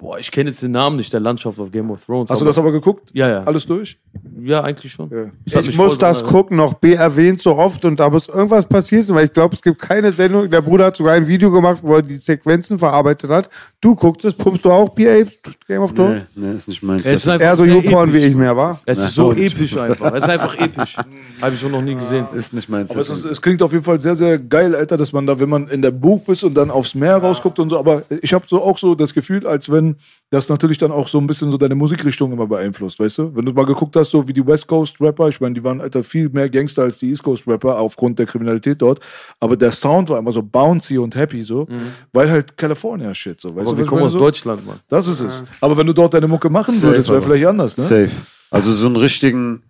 Boah, 0.00 0.16
ich 0.16 0.30
kenne 0.30 0.50
jetzt 0.50 0.62
den 0.62 0.70
Namen 0.70 0.94
nicht 0.94 1.12
der 1.12 1.18
Landschaft 1.18 1.58
auf 1.58 1.72
Game 1.72 1.90
of 1.90 2.06
Thrones. 2.06 2.30
Hast 2.30 2.40
du 2.40 2.44
das 2.44 2.56
aber 2.56 2.70
geguckt? 2.70 3.10
Ja, 3.14 3.28
ja. 3.28 3.42
Alles 3.42 3.66
durch? 3.66 3.98
Ja, 4.40 4.62
eigentlich 4.62 4.92
schon. 4.92 5.10
Ja. 5.10 5.32
Ich 5.44 5.76
muss 5.76 5.98
das 5.98 6.22
gucken, 6.22 6.56
noch 6.56 6.74
B 6.74 6.94
erwähnt 6.94 7.42
so 7.42 7.56
oft 7.56 7.84
und 7.84 7.98
da 7.98 8.08
muss 8.08 8.28
irgendwas 8.28 8.64
passiert 8.64 9.08
sein, 9.08 9.16
weil 9.16 9.24
ich 9.24 9.32
glaube, 9.32 9.56
es 9.56 9.62
gibt 9.62 9.80
keine 9.80 10.12
Sendung. 10.12 10.48
Der 10.48 10.60
Bruder 10.60 10.86
hat 10.86 10.96
sogar 10.96 11.14
ein 11.14 11.26
Video 11.26 11.50
gemacht, 11.50 11.80
wo 11.82 11.96
er 11.96 12.02
die 12.02 12.14
Sequenzen 12.14 12.78
verarbeitet 12.78 13.28
hat. 13.28 13.50
Du 13.80 13.96
guckst 13.96 14.24
es, 14.24 14.34
pumpst 14.34 14.64
du 14.64 14.70
auch 14.70 14.90
B-Apes, 14.90 15.40
Game 15.66 15.82
of 15.82 15.92
Thrones? 15.92 16.22
Nee, 16.36 16.46
nee, 16.46 16.54
ist 16.54 16.68
nicht 16.68 16.82
meins. 16.84 17.04
Es 17.04 17.14
ist 17.14 17.28
einfach 17.28 17.46
Eher 17.46 17.56
so 17.56 17.64
YouPorn 17.64 18.12
wie 18.12 18.18
ich 18.18 18.36
mehr, 18.36 18.56
war. 18.56 18.78
Es 18.86 18.98
ist 18.98 19.14
so 19.16 19.32
episch 19.32 19.76
einfach. 19.76 20.14
Es 20.14 20.22
ist 20.22 20.30
einfach 20.30 20.56
episch. 20.60 20.96
Habe 21.42 21.54
ich 21.54 21.60
schon 21.60 21.72
noch 21.72 21.82
nie 21.82 21.96
gesehen. 21.96 22.24
ist 22.34 22.54
nicht 22.54 22.68
meins. 22.68 22.92
Aber 22.92 23.00
es, 23.00 23.10
ist, 23.10 23.24
es 23.24 23.42
klingt 23.42 23.60
auf 23.62 23.72
jeden 23.72 23.84
Fall 23.84 24.00
sehr, 24.00 24.14
sehr 24.14 24.38
geil, 24.38 24.76
Alter, 24.76 24.96
dass 24.96 25.12
man 25.12 25.26
da, 25.26 25.40
wenn 25.40 25.48
man 25.48 25.66
in 25.66 25.82
der 25.82 25.90
Buch 25.90 26.28
ist 26.28 26.44
und 26.44 26.54
dann 26.54 26.70
aufs 26.70 26.94
Meer 26.94 27.16
rausguckt 27.16 27.58
und 27.58 27.70
so, 27.70 27.78
aber 27.80 28.04
ich 28.22 28.32
habe 28.32 28.44
so 28.48 28.62
auch 28.62 28.78
so 28.78 28.94
das 28.94 29.12
Gefühl, 29.12 29.44
als 29.44 29.70
wenn 29.70 29.87
das 30.30 30.48
natürlich 30.48 30.78
dann 30.78 30.92
auch 30.92 31.08
so 31.08 31.18
ein 31.18 31.26
bisschen 31.26 31.50
so 31.50 31.56
deine 31.56 31.74
Musikrichtung 31.74 32.32
immer 32.32 32.46
beeinflusst, 32.46 33.00
weißt 33.00 33.18
du? 33.18 33.36
Wenn 33.36 33.44
du 33.46 33.52
mal 33.52 33.64
geguckt 33.66 33.96
hast, 33.96 34.10
so 34.10 34.26
wie 34.28 34.32
die 34.32 34.46
West 34.46 34.66
Coast 34.66 35.00
Rapper, 35.00 35.28
ich 35.28 35.40
meine, 35.40 35.54
die 35.54 35.64
waren, 35.64 35.80
Alter, 35.80 36.02
viel 36.02 36.28
mehr 36.28 36.48
Gangster 36.50 36.82
als 36.82 36.98
die 36.98 37.08
East 37.10 37.22
Coast 37.22 37.46
Rapper 37.46 37.78
aufgrund 37.78 38.18
der 38.18 38.26
Kriminalität 38.26 38.80
dort, 38.82 39.00
aber 39.40 39.56
der 39.56 39.72
Sound 39.72 40.10
war 40.10 40.18
immer 40.18 40.32
so 40.32 40.42
bouncy 40.42 40.98
und 40.98 41.14
happy 41.16 41.42
so, 41.42 41.66
weil 42.12 42.30
halt 42.30 42.56
California 42.56 43.14
Shit 43.14 43.40
so, 43.40 43.54
weißt 43.54 43.68
Aber 43.68 43.76
du? 43.76 43.78
wir 43.78 43.86
kommen 43.86 44.02
aus 44.02 44.12
so? 44.12 44.18
Deutschland, 44.18 44.66
Mann. 44.66 44.80
Das 44.88 45.06
ist 45.06 45.20
es. 45.20 45.44
Aber 45.60 45.76
wenn 45.76 45.86
du 45.86 45.92
dort 45.92 46.14
deine 46.14 46.28
Mucke 46.28 46.50
machen 46.50 46.74
Safe, 46.74 46.88
würdest, 46.88 47.10
wäre 47.10 47.22
vielleicht 47.22 47.46
anders, 47.46 47.76
ne? 47.78 47.84
Safe. 47.84 48.10
Also 48.50 48.72
so 48.72 48.86
einen 48.86 48.96
richtigen, 48.96 49.62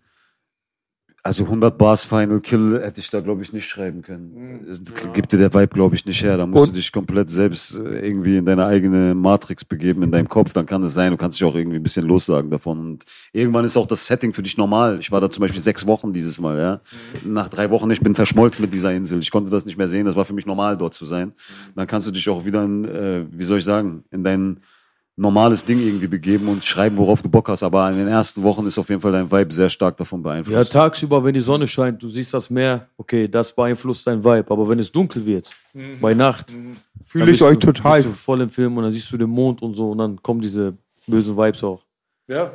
also 1.22 1.44
100 1.44 1.76
Bars 1.76 2.04
Final 2.04 2.40
Kill 2.40 2.80
hätte 2.82 3.00
ich 3.00 3.10
da, 3.10 3.20
glaube 3.20 3.42
ich, 3.42 3.52
nicht 3.52 3.68
schreiben 3.68 4.02
können. 4.02 4.66
Es 4.70 4.80
Gibt 5.12 5.32
dir 5.32 5.38
der 5.38 5.52
Vibe, 5.52 5.68
glaube 5.68 5.94
ich, 5.94 6.06
nicht 6.06 6.22
her. 6.22 6.36
Da 6.38 6.46
musst 6.46 6.62
Und- 6.62 6.68
du 6.70 6.74
dich 6.74 6.90
komplett 6.92 7.28
selbst 7.28 7.74
äh, 7.74 8.06
irgendwie 8.06 8.36
in 8.36 8.46
deine 8.46 8.64
eigene 8.64 9.14
Matrix 9.14 9.64
begeben, 9.64 10.02
in 10.04 10.10
deinem 10.12 10.28
Kopf. 10.28 10.52
Dann 10.52 10.64
kann 10.64 10.82
es 10.84 10.94
sein, 10.94 11.10
du 11.10 11.16
kannst 11.16 11.38
dich 11.38 11.46
auch 11.46 11.54
irgendwie 11.54 11.76
ein 11.78 11.82
bisschen 11.82 12.06
lossagen 12.06 12.50
davon. 12.50 12.78
Und 12.78 13.04
irgendwann 13.32 13.64
ist 13.64 13.76
auch 13.76 13.86
das 13.86 14.06
Setting 14.06 14.32
für 14.32 14.42
dich 14.42 14.56
normal. 14.56 14.98
Ich 15.00 15.10
war 15.10 15.20
da 15.20 15.28
zum 15.30 15.42
Beispiel 15.42 15.60
sechs 15.60 15.86
Wochen 15.86 16.12
dieses 16.12 16.40
Mal, 16.40 16.58
ja. 16.58 16.80
Nach 17.24 17.48
drei 17.48 17.68
Wochen, 17.70 17.90
ich 17.90 18.00
bin 18.00 18.14
verschmolzen 18.14 18.62
mit 18.62 18.72
dieser 18.72 18.92
Insel. 18.94 19.18
Ich 19.20 19.30
konnte 19.30 19.50
das 19.50 19.66
nicht 19.66 19.76
mehr 19.76 19.88
sehen. 19.88 20.06
Das 20.06 20.16
war 20.16 20.24
für 20.24 20.34
mich 20.34 20.46
normal, 20.46 20.76
dort 20.78 20.94
zu 20.94 21.04
sein. 21.04 21.32
Dann 21.74 21.86
kannst 21.86 22.06
du 22.08 22.12
dich 22.12 22.28
auch 22.28 22.44
wieder 22.44 22.64
in, 22.64 22.84
äh, 22.84 23.24
wie 23.30 23.44
soll 23.44 23.58
ich 23.58 23.64
sagen, 23.64 24.04
in 24.10 24.24
dein 24.24 24.60
normales 25.18 25.64
Ding 25.64 25.80
irgendwie 25.80 26.06
begeben 26.06 26.48
und 26.48 26.64
schreiben, 26.64 26.96
worauf 26.96 27.20
du 27.22 27.28
Bock 27.28 27.48
hast. 27.48 27.62
Aber 27.62 27.90
in 27.90 27.98
den 27.98 28.08
ersten 28.08 28.42
Wochen 28.42 28.66
ist 28.66 28.78
auf 28.78 28.88
jeden 28.88 29.00
Fall 29.00 29.12
dein 29.12 29.30
Vibe 29.30 29.52
sehr 29.52 29.68
stark 29.68 29.96
davon 29.96 30.20
Ja, 30.20 30.22
beeinflusst. 30.30 30.72
tagsüber, 30.72 31.22
wenn 31.24 31.34
die 31.34 31.40
Sonne 31.40 31.66
scheint, 31.66 32.02
du 32.02 32.08
siehst 32.08 32.32
das 32.32 32.48
Meer, 32.50 32.88
okay, 32.96 33.26
das 33.28 33.54
beeinflusst 33.54 34.06
dein 34.06 34.22
Vibe. 34.22 34.46
Aber 34.50 34.68
wenn 34.68 34.78
es 34.78 34.90
dunkel 34.92 35.26
wird, 35.26 35.50
bei 36.00 36.14
Nacht, 36.14 36.54
Fühle 37.04 37.26
dann 37.26 37.34
ich 37.34 37.42
euch 37.42 37.58
du, 37.58 37.72
total. 37.72 38.02
Bist 38.02 38.14
du 38.14 38.18
voll 38.18 38.40
im 38.40 38.50
Film 38.50 38.76
und 38.76 38.84
dann 38.84 38.92
siehst 38.92 39.10
du 39.12 39.16
den 39.16 39.30
Mond 39.30 39.60
und 39.62 39.74
so 39.74 39.90
und 39.90 39.98
dann 39.98 40.22
kommen 40.22 40.40
diese 40.40 40.76
bösen 41.06 41.36
Vibes 41.36 41.64
auch. 41.64 41.84
Ja. 42.28 42.50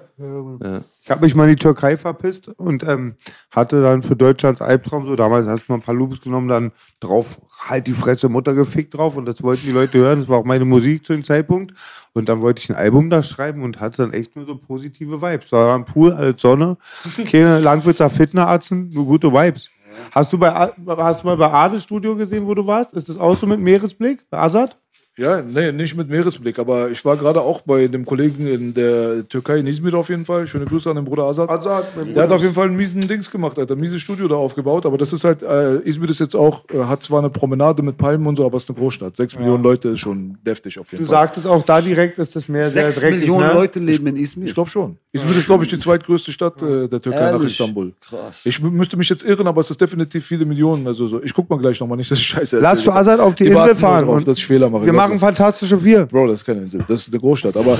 Ja. 0.61 0.81
Ich 1.03 1.09
habe 1.09 1.21
mich 1.21 1.33
mal 1.33 1.45
in 1.45 1.55
die 1.55 1.61
Türkei 1.61 1.97
verpisst 1.97 2.47
und 2.47 2.83
ähm, 2.83 3.15
hatte 3.49 3.81
dann 3.81 4.03
für 4.03 4.15
Deutschlands 4.15 4.61
Albtraum 4.61 5.07
so, 5.07 5.15
damals 5.15 5.47
hast 5.47 5.67
du 5.67 5.71
mal 5.71 5.79
ein 5.79 5.81
paar 5.81 5.95
Loops 5.95 6.21
genommen, 6.21 6.47
dann 6.47 6.71
drauf, 6.99 7.41
halt 7.67 7.87
die 7.87 7.93
Fresse, 7.93 8.29
Mutter 8.29 8.53
gefickt 8.53 8.93
drauf 8.93 9.17
und 9.17 9.25
das 9.25 9.41
wollten 9.41 9.63
die 9.65 9.71
Leute 9.71 9.97
hören, 9.97 10.19
das 10.19 10.29
war 10.29 10.37
auch 10.37 10.45
meine 10.45 10.63
Musik 10.65 11.05
zu 11.05 11.13
dem 11.13 11.23
Zeitpunkt 11.23 11.73
und 12.13 12.29
dann 12.29 12.41
wollte 12.41 12.61
ich 12.61 12.69
ein 12.69 12.75
Album 12.75 13.09
da 13.09 13.23
schreiben 13.23 13.63
und 13.63 13.79
hatte 13.81 14.03
dann 14.03 14.13
echt 14.13 14.35
nur 14.35 14.45
so 14.45 14.55
positive 14.57 15.21
Vibes. 15.21 15.49
Da 15.49 15.57
war 15.65 15.75
ein 15.75 15.85
Pool, 15.85 16.13
alles 16.13 16.39
Sonne, 16.39 16.77
keine 17.31 17.59
Langwitzer 17.59 18.09
Fitneratzen, 18.11 18.89
nur 18.93 19.05
gute 19.05 19.33
Vibes. 19.33 19.71
Hast 20.11 20.31
du, 20.33 20.37
bei, 20.37 20.51
A- 20.53 20.73
hast 20.97 21.23
du 21.23 21.27
mal 21.27 21.37
bei 21.37 21.51
Ades 21.51 21.83
Studio 21.83 22.15
gesehen, 22.15 22.45
wo 22.45 22.53
du 22.53 22.65
warst? 22.67 22.93
Ist 22.93 23.09
das 23.09 23.17
auch 23.17 23.35
so 23.37 23.45
mit 23.47 23.59
Meeresblick, 23.59 24.27
bei 24.29 24.37
Azad? 24.39 24.77
Ja, 25.15 25.43
nee, 25.43 25.71
nicht 25.71 25.95
mit 25.95 26.09
Meeresblick, 26.09 26.57
aber 26.57 26.89
ich 26.89 27.05
war 27.05 27.15
gerade 27.17 27.39
auch 27.39 27.61
bei 27.61 27.85
dem 27.87 28.03
Kollegen 28.03 28.47
in 28.47 28.73
der 28.73 29.27
Türkei, 29.29 29.57
in 29.57 29.67
Izmir 29.67 29.93
auf 29.93 30.09
jeden 30.09 30.25
Fall. 30.25 30.47
Schöne 30.47 30.65
Grüße 30.65 30.89
an 30.89 30.95
den 30.95 31.05
Bruder 31.05 31.25
Azad. 31.25 31.47
Azad, 31.51 31.85
mein 31.95 32.15
Der 32.15 32.23
hat 32.23 32.31
auf 32.31 32.41
jeden 32.41 32.55
Fall 32.55 32.65
einen 32.67 32.75
miesen 32.75 32.99
Dings 33.07 33.29
gemacht, 33.29 33.59
Alter. 33.59 33.75
Ein 33.75 33.79
mieses 33.79 34.01
Studio 34.01 34.27
da 34.27 34.33
aufgebaut, 34.35 34.87
aber 34.87 34.97
das 34.97 35.13
ist 35.13 35.23
halt, 35.23 35.43
äh, 35.43 35.77
Izmir 35.81 36.09
ist 36.09 36.19
jetzt 36.19 36.35
auch, 36.35 36.63
äh, 36.73 36.79
hat 36.85 37.03
zwar 37.03 37.19
eine 37.19 37.29
Promenade 37.29 37.83
mit 37.83 37.95
Palmen 37.95 38.25
und 38.25 38.37
so, 38.37 38.45
aber 38.45 38.57
es 38.57 38.63
ist 38.63 38.69
eine 38.71 38.79
Großstadt. 38.79 39.15
Sechs 39.15 39.37
Millionen 39.37 39.61
Leute 39.63 39.89
ist 39.89 39.99
schon 39.99 40.35
deftig 40.43 40.79
auf 40.79 40.91
jeden 40.91 41.03
Du 41.05 41.11
Fall. 41.11 41.21
sagtest 41.27 41.45
auch 41.45 41.63
da 41.63 41.79
direkt, 41.79 42.17
ist 42.17 42.35
das 42.35 42.47
Meer 42.47 42.71
sehr 42.71 42.89
Sechs. 42.89 43.15
Millionen 43.15 43.47
ne? 43.49 43.53
Leute 43.53 43.79
leben 43.81 44.07
in 44.07 44.15
Izmir. 44.17 44.47
Ich 44.47 44.55
glaube 44.55 44.71
schon. 44.71 44.97
Izmir 45.11 45.35
ist, 45.35 45.45
glaube 45.45 45.63
ich, 45.63 45.69
die 45.69 45.77
zweitgrößte 45.77 46.31
Stadt 46.31 46.59
äh, 46.63 46.87
der 46.87 46.99
Türkei 46.99 47.19
nach 47.25 47.33
Ehrlich? 47.33 47.51
Istanbul. 47.51 47.93
Krass. 48.01 48.41
Ich 48.45 48.57
mü- 48.57 48.71
müsste 48.71 48.97
mich 48.97 49.09
jetzt 49.09 49.23
irren, 49.23 49.45
aber 49.45 49.61
es 49.61 49.69
ist 49.69 49.79
definitiv 49.79 50.25
viele 50.25 50.43
Millionen. 50.43 50.87
Also 50.87 51.05
so. 51.05 51.21
Ich 51.21 51.31
guck 51.35 51.47
mal 51.51 51.59
gleich 51.59 51.79
nochmal 51.79 51.97
nicht, 51.99 52.09
dass 52.09 52.17
ich 52.17 52.25
scheiße 52.25 52.59
Lass 52.59 52.81
für 52.81 52.93
Azad 52.95 53.19
auf 53.19 53.35
die, 53.35 53.43
Die 53.43 53.51
Insel 53.51 53.75
fahren. 53.75 54.05
drauf, 54.05 54.15
und 54.15 54.27
dass 54.27 54.37
ich 54.37 54.47
Fehler 54.47 54.71
mache. 54.71 54.85
Machen 55.07 55.19
Fantastische 55.19 55.77
Vier. 55.77 56.05
Bro, 56.05 56.27
das 56.27 56.39
ist 56.39 56.45
keine 56.45 56.61
Insel, 56.61 56.83
das 56.87 57.01
ist 57.01 57.13
eine 57.13 57.19
Großstadt. 57.19 57.55
Aber 57.57 57.77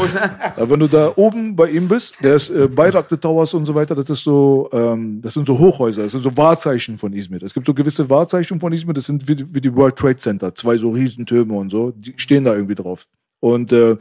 wenn 0.70 0.80
du 0.80 0.88
da 0.88 1.12
oben 1.16 1.56
bei 1.56 1.70
ihm 1.70 1.88
bist, 1.88 2.16
der 2.22 2.36
ist 2.36 2.50
äh, 2.50 2.68
Bayraklı 2.68 3.20
Towers 3.20 3.54
und 3.54 3.66
so 3.66 3.74
weiter, 3.76 3.96
das 3.96 4.10
ist 4.10 4.24
so, 4.24 4.70
ähm, 4.72 5.20
das 5.22 5.34
sind 5.34 5.48
so 5.48 5.58
Hochhäuser, 5.58 6.04
das 6.04 6.12
sind 6.14 6.22
so 6.24 6.36
Wahrzeichen 6.38 6.98
von 6.98 7.14
Izmir. 7.14 7.42
Es 7.44 7.54
gibt 7.54 7.66
so 7.66 7.74
gewisse 7.74 8.10
Wahrzeichen 8.10 8.60
von 8.60 8.72
Izmir, 8.74 8.94
das 8.94 9.06
sind 9.06 9.28
wie, 9.28 9.36
die- 9.36 9.54
wie 9.54 9.62
die 9.62 9.76
World 9.76 9.96
Trade 9.96 10.18
Center, 10.18 10.54
zwei 10.56 10.78
so 10.78 10.90
Riesentürme 10.92 11.54
und 11.56 11.70
so, 11.70 11.92
die 11.92 12.14
stehen 12.18 12.46
da 12.46 12.54
irgendwie 12.54 12.76
drauf. 12.76 13.08
Und 13.40 13.72
äh, 13.74 13.98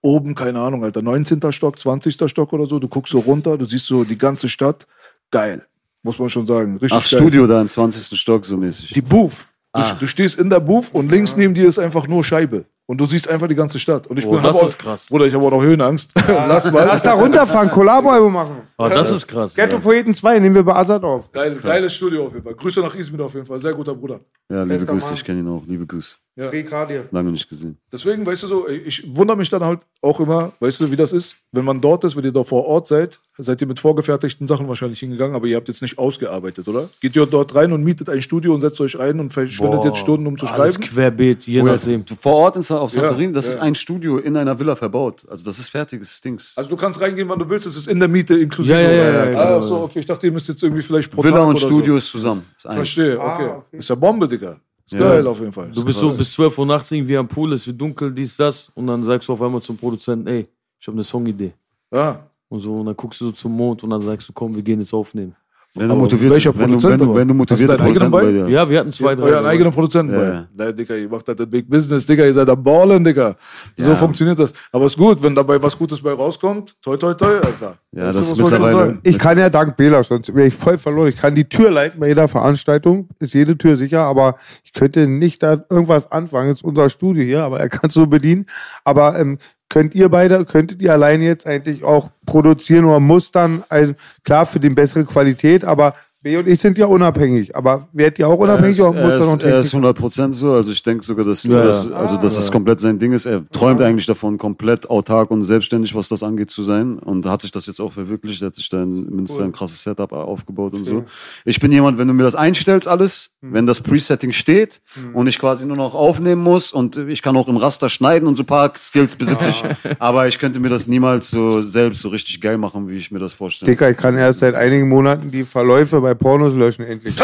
oben, 0.00 0.34
keine 0.34 0.58
Ahnung, 0.60 0.84
Alter, 0.84 1.00
19. 1.02 1.40
Stock, 1.52 1.78
20. 1.78 2.28
Stock 2.28 2.52
oder 2.52 2.66
so, 2.66 2.78
du 2.78 2.88
guckst 2.88 3.12
so 3.12 3.18
runter, 3.20 3.56
du 3.56 3.64
siehst 3.64 3.86
so 3.86 4.04
die 4.04 4.18
ganze 4.18 4.48
Stadt, 4.48 4.86
geil, 5.30 5.64
muss 6.02 6.18
man 6.18 6.28
schon 6.28 6.46
sagen, 6.46 6.72
richtig 6.78 6.92
Ach, 7.04 7.08
geil. 7.10 7.20
Studio 7.20 7.46
da 7.46 7.60
im 7.60 7.68
20. 7.68 8.18
Stock 8.18 8.44
so 8.44 8.56
mäßig. 8.56 8.90
Die 8.92 9.00
Booth. 9.02 9.46
Du, 9.74 9.80
Ah. 9.80 9.96
du 9.98 10.06
stehst 10.06 10.38
in 10.38 10.50
der 10.50 10.60
Booth 10.60 10.92
und 10.92 11.10
links 11.10 11.34
neben 11.36 11.54
dir 11.54 11.66
ist 11.66 11.78
einfach 11.78 12.06
nur 12.06 12.22
Scheibe. 12.22 12.66
Und 12.84 12.98
du 13.00 13.06
siehst 13.06 13.26
einfach 13.30 13.48
die 13.48 13.54
ganze 13.54 13.78
Stadt. 13.78 14.06
Und 14.06 14.18
ich 14.18 14.24
Boah, 14.26 14.34
bin 14.34 14.42
das 14.42 14.56
auch, 14.56 14.66
ist 14.66 14.78
krass. 14.78 15.06
Bruder, 15.08 15.24
ich 15.24 15.32
habe 15.32 15.46
auch 15.46 15.50
noch 15.50 15.62
Höhenangst. 15.62 16.12
Lass 16.28 16.70
mal. 16.70 16.84
Lass 16.84 17.02
da 17.02 17.14
runterfahren, 17.14 17.70
Kollabo-Album 17.70 18.32
machen. 18.34 18.56
Aber 18.76 18.90
das 18.90 19.10
ist 19.10 19.26
krass. 19.26 19.54
Ghetto 19.54 19.78
Poeten 19.78 20.14
2 20.14 20.40
nehmen 20.40 20.56
wir 20.56 20.62
bei 20.64 20.74
Azad 20.74 21.02
auf. 21.04 21.32
Geil, 21.32 21.58
geiles 21.62 21.94
Studio 21.94 22.26
auf 22.26 22.32
jeden 22.32 22.44
Fall. 22.44 22.54
Grüße 22.54 22.80
nach 22.80 22.94
Izmir 22.94 23.24
auf 23.24 23.32
jeden 23.32 23.46
Fall. 23.46 23.58
Sehr 23.60 23.72
guter 23.72 23.94
Bruder. 23.94 24.20
Ja, 24.50 24.62
liebe 24.62 24.74
Bester 24.74 24.92
Grüße, 24.92 25.06
Mann. 25.06 25.14
ich 25.14 25.24
kenne 25.24 25.40
ihn 25.40 25.48
auch. 25.48 25.62
Liebe 25.66 25.86
Grüße. 25.86 26.16
Rekadir. 26.36 27.08
Lange 27.10 27.30
nicht 27.30 27.48
gesehen. 27.48 27.76
Deswegen, 27.92 28.24
weißt 28.24 28.42
du 28.44 28.46
so, 28.46 28.68
ich 28.68 29.14
wundere 29.14 29.36
mich 29.36 29.50
dann 29.50 29.62
halt 29.64 29.80
auch 30.00 30.18
immer, 30.18 30.52
weißt 30.60 30.80
du, 30.80 30.90
wie 30.90 30.96
das 30.96 31.12
ist, 31.12 31.36
wenn 31.52 31.64
man 31.64 31.80
dort 31.80 32.04
ist, 32.04 32.16
wenn 32.16 32.24
ihr 32.24 32.32
da 32.32 32.42
vor 32.42 32.64
Ort 32.66 32.88
seid, 32.88 33.20
seid 33.38 33.60
ihr 33.60 33.66
mit 33.66 33.78
vorgefertigten 33.78 34.48
Sachen 34.48 34.66
wahrscheinlich 34.66 35.00
hingegangen, 35.00 35.36
aber 35.36 35.46
ihr 35.46 35.56
habt 35.56 35.68
jetzt 35.68 35.82
nicht 35.82 35.98
ausgearbeitet, 35.98 36.66
oder? 36.68 36.88
Geht 37.00 37.16
ihr 37.16 37.26
dort 37.26 37.54
rein 37.54 37.72
und 37.72 37.82
mietet 37.84 38.08
ein 38.08 38.22
Studio 38.22 38.54
und 38.54 38.60
setzt 38.62 38.80
euch 38.80 38.98
rein 38.98 39.20
und 39.20 39.30
verschwendet 39.32 39.80
Boah, 39.80 39.86
jetzt 39.86 39.98
Stunden, 39.98 40.26
um 40.26 40.38
zu 40.38 40.46
Alles 40.46 40.74
schreiben? 40.74 40.84
querbeet, 40.84 41.46
je 41.46 41.60
Oh, 41.60 41.64
nachdem. 41.66 42.04
vor 42.06 42.34
Ort 42.36 42.56
in, 42.56 42.62
auf 42.76 42.92
Ja, 42.94 43.02
Santorini, 43.02 43.32
das 43.32 43.46
ja. 43.46 43.52
ist 43.52 43.58
ein 43.58 43.74
Studio 43.74 44.16
in 44.18 44.36
einer 44.36 44.58
Villa 44.58 44.74
verbaut. 44.74 45.26
Also 45.28 45.44
das 45.44 45.58
ist 45.58 45.68
fertiges 45.68 46.20
Dings. 46.22 46.52
Also 46.56 46.70
du 46.70 46.76
kannst 46.76 47.00
reingehen, 47.00 47.28
wann 47.28 47.38
du 47.38 47.48
willst, 47.48 47.66
es 47.66 47.76
ist 47.76 47.88
in 47.88 47.98
der 48.00 48.08
Miete 48.08 48.38
inklusive. 48.38 48.74
Ja, 48.74 48.80
ja, 48.80 48.90
ja, 48.90 49.12
ja, 49.12 49.20
ah, 49.38 49.54
genau. 49.56 49.60
so, 49.60 49.76
okay, 49.82 49.98
ich 49.98 50.06
dachte, 50.06 50.26
ihr 50.26 50.32
müsst 50.32 50.48
jetzt 50.48 50.62
irgendwie 50.62 50.82
vielleicht 50.82 51.10
pro 51.10 51.22
Villa 51.22 51.36
Tag 51.36 51.46
und 51.46 51.50
oder 51.56 51.60
Studio 51.60 51.92
So. 51.94 51.98
ist 51.98 52.08
zusammen. 52.10 52.46
Ist 52.56 52.66
eins. 52.66 52.76
Verstehe, 52.76 53.18
okay. 53.20 53.44
Ah, 53.50 53.56
okay. 53.66 53.76
Ist 53.78 53.88
ja 53.90 53.94
Bombe, 53.94 54.26
Digga. 54.28 54.56
Ist 54.92 55.00
Ja. 55.00 55.08
geil 55.08 55.26
auf 55.26 55.40
jeden 55.40 55.52
Fall. 55.52 55.70
Du 55.72 55.84
bist 55.84 55.98
so 55.98 56.14
bis 56.16 56.32
12 56.34 56.58
Uhr 56.58 56.66
nachts 56.66 56.90
irgendwie 56.90 57.16
am 57.16 57.28
Pool, 57.28 57.52
es 57.52 57.66
wird 57.66 57.80
dunkel, 57.80 58.12
dies, 58.12 58.36
das. 58.36 58.70
Und 58.74 58.86
dann 58.86 59.02
sagst 59.04 59.28
du 59.28 59.32
auf 59.32 59.42
einmal 59.42 59.62
zum 59.62 59.76
Produzenten, 59.76 60.26
ey, 60.26 60.46
ich 60.78 60.86
habe 60.86 60.96
eine 60.96 61.04
Songidee. 61.04 61.52
Ja. 61.92 62.26
Und 62.48 62.60
so, 62.60 62.74
und 62.74 62.86
dann 62.86 62.96
guckst 62.96 63.20
du 63.20 63.26
so 63.26 63.32
zum 63.32 63.52
Mond 63.52 63.82
und 63.84 63.90
dann 63.90 64.02
sagst 64.02 64.28
du, 64.28 64.32
komm, 64.32 64.54
wir 64.54 64.62
gehen 64.62 64.80
jetzt 64.80 64.92
aufnehmen. 64.92 65.34
Wenn 65.74 65.88
du 65.88 65.96
motiviert, 65.96 66.32
welcher 66.32 66.50
wenn 66.54 66.70
du, 66.70 66.78
Produzent 66.78 67.00
wenn 67.00 67.08
du, 67.08 67.14
wenn 67.14 67.14
du 67.14 67.20
Hast 67.20 67.28
du 67.28 67.34
motivierte 67.34 67.76
deinen 67.78 67.86
eigenen 67.88 68.10
Produzenten 68.10 68.42
bei 68.42 68.46
dir. 68.46 68.54
Ja, 68.54 68.68
wir 68.68 68.78
hatten 68.80 68.92
zwei, 68.92 69.14
drei. 69.14 69.24
Euren 69.24 69.46
eigenen 69.46 69.72
Produzenten 69.72 70.12
Ja, 70.12 70.18
bei. 70.18 70.26
ja. 70.26 70.46
Nein, 70.54 70.76
Digga, 70.76 70.94
ihr 70.96 71.08
macht 71.08 71.26
das 71.28 71.36
das 71.36 71.46
Big 71.48 71.70
Business, 71.70 72.06
Digga, 72.06 72.24
ihr 72.26 72.34
seid 72.34 72.50
am 72.50 72.62
Ballen, 72.62 73.02
Digga. 73.02 73.36
So 73.76 73.90
Ja. 73.90 73.96
funktioniert 73.96 74.38
das. 74.38 74.52
Aber 74.70 74.84
ist 74.84 74.98
gut, 74.98 75.22
wenn 75.22 75.34
dabei 75.34 75.62
was 75.62 75.78
Gutes 75.78 76.02
bei 76.02 76.12
rauskommt, 76.12 76.74
toi, 76.82 76.98
toi, 76.98 77.14
toi, 77.14 77.36
Alter. 77.38 77.78
Ja, 77.92 78.12
du, 78.12 78.18
das 78.18 78.32
ist 78.32 78.36
mittlerweile-? 78.36 78.98
Ich 79.02 79.18
kann 79.18 79.38
ja 79.38 79.48
dank 79.48 79.78
Bela, 79.78 80.02
sonst 80.04 80.34
wäre 80.34 80.48
ich 80.48 80.54
voll 80.54 80.76
verloren. 80.76 81.08
Ich 81.08 81.16
kann 81.16 81.34
die 81.34 81.48
Tür 81.48 81.70
leiten 81.70 82.00
bei 82.00 82.08
jeder 82.08 82.28
Veranstaltung, 82.28 83.08
ist 83.18 83.32
jede 83.32 83.56
Tür 83.56 83.78
sicher, 83.78 84.00
aber 84.00 84.36
ich 84.64 84.74
könnte 84.74 85.06
nicht 85.06 85.42
da 85.42 85.64
irgendwas 85.70 86.10
anfangen. 86.12 86.50
Das 86.50 86.58
ist 86.58 86.64
unser 86.64 86.90
Studio 86.90 87.24
hier, 87.24 87.44
aber 87.44 87.60
er 87.60 87.70
kann 87.70 87.88
es 87.88 87.94
so 87.94 88.06
bedienen. 88.06 88.44
Aber 88.84 89.18
ähm, 89.18 89.38
könnt 89.72 89.94
ihr 89.94 90.10
beide, 90.10 90.44
könntet 90.44 90.82
ihr 90.82 90.92
alleine 90.92 91.24
jetzt 91.24 91.46
eigentlich 91.46 91.82
auch 91.82 92.10
produzieren 92.26 92.84
oder 92.84 93.00
muss 93.00 93.32
dann, 93.32 93.64
ein, 93.70 93.96
klar 94.22 94.44
für 94.44 94.60
die 94.60 94.68
bessere 94.68 95.06
Qualität, 95.06 95.64
aber 95.64 95.94
B 96.22 96.36
und 96.36 96.46
ich 96.46 96.60
sind 96.60 96.78
ja 96.78 96.86
unabhängig. 96.86 97.54
Aber 97.56 97.88
werdet 97.92 98.18
ihr 98.18 98.28
auch 98.28 98.32
Er 98.32 98.38
unabhängig 98.38 98.78
ist, 98.78 98.80
oder 98.80 98.92
muss 98.92 99.10
er, 99.12 99.18
da 99.18 99.24
noch 99.26 99.36
ist, 99.38 99.42
er 99.44 99.60
ist 99.60 99.70
Technik? 99.70 99.96
100% 99.96 100.32
so. 100.32 100.52
Also 100.52 100.70
ich 100.72 100.82
denke 100.82 101.04
sogar, 101.04 101.24
dass, 101.24 101.42
Ja, 101.44 101.62
das, 101.64 101.86
ja. 101.86 101.92
also, 101.92 102.16
dass 102.16 102.34
das 102.36 102.50
komplett 102.52 102.80
sein 102.80 102.98
Ding 102.98 103.12
ist. 103.12 103.26
Er 103.26 103.42
träumt 103.50 103.82
eigentlich 103.82 104.06
davon, 104.06 104.38
komplett 104.38 104.88
autark 104.88 105.30
und 105.30 105.42
selbstständig, 105.44 105.94
was 105.94 106.08
das 106.08 106.22
angeht, 106.22 106.50
zu 106.50 106.62
sein. 106.62 106.98
Und 106.98 107.26
hat 107.26 107.42
sich 107.42 107.50
das 107.50 107.66
jetzt 107.66 107.80
auch 107.80 107.92
verwirklicht. 107.92 108.40
Er 108.42 108.46
hat 108.46 108.54
sich 108.54 108.68
da 108.68 108.82
in 108.82 109.04
Münster 109.10 109.44
ein 109.44 109.52
krasses 109.52 109.82
Setup 109.82 110.12
aufgebaut 110.12 110.74
und 110.74 110.84
so. 110.84 111.04
Ich 111.44 111.58
bin 111.60 111.72
jemand, 111.72 111.98
wenn 111.98 112.08
du 112.08 112.14
mir 112.14 112.22
das 112.24 112.34
einstellst 112.34 112.86
alles, 112.88 113.30
Hm. 113.42 113.54
wenn 113.54 113.66
das 113.66 113.80
Presetting 113.80 114.30
steht 114.32 114.80
und 115.14 115.26
ich 115.26 115.38
quasi 115.38 115.66
nur 115.66 115.76
noch 115.76 115.94
aufnehmen 115.94 116.42
muss 116.42 116.70
und 116.72 116.96
ich 116.96 117.22
kann 117.22 117.36
auch 117.36 117.48
im 117.48 117.56
Raster 117.56 117.88
schneiden 117.88 118.28
und 118.28 118.36
so 118.36 118.44
ein 118.44 118.46
paar 118.46 118.72
Skills 118.76 119.16
besitze 119.16 119.48
ich. 119.48 119.64
Aber 119.98 120.28
ich 120.28 120.38
könnte 120.38 120.60
mir 120.60 120.68
das 120.68 120.86
niemals 120.86 121.28
so 121.30 121.60
selbst 121.60 122.02
so 122.02 122.08
richtig 122.10 122.40
geil 122.40 122.56
machen, 122.58 122.88
wie 122.88 122.94
ich 122.96 123.10
mir 123.10 123.18
das 123.18 123.32
vorstelle. 123.32 123.70
Dicker, 123.72 123.90
ich 123.90 123.96
kann 123.96 124.16
erst 124.16 124.38
seit 124.38 124.54
einigen 124.54 124.88
Monaten 124.88 125.30
die 125.32 125.42
Verläufe 125.44 126.00
bei 126.00 126.11
Pornos 126.14 126.54
löschen, 126.54 126.84
endlich. 126.86 127.14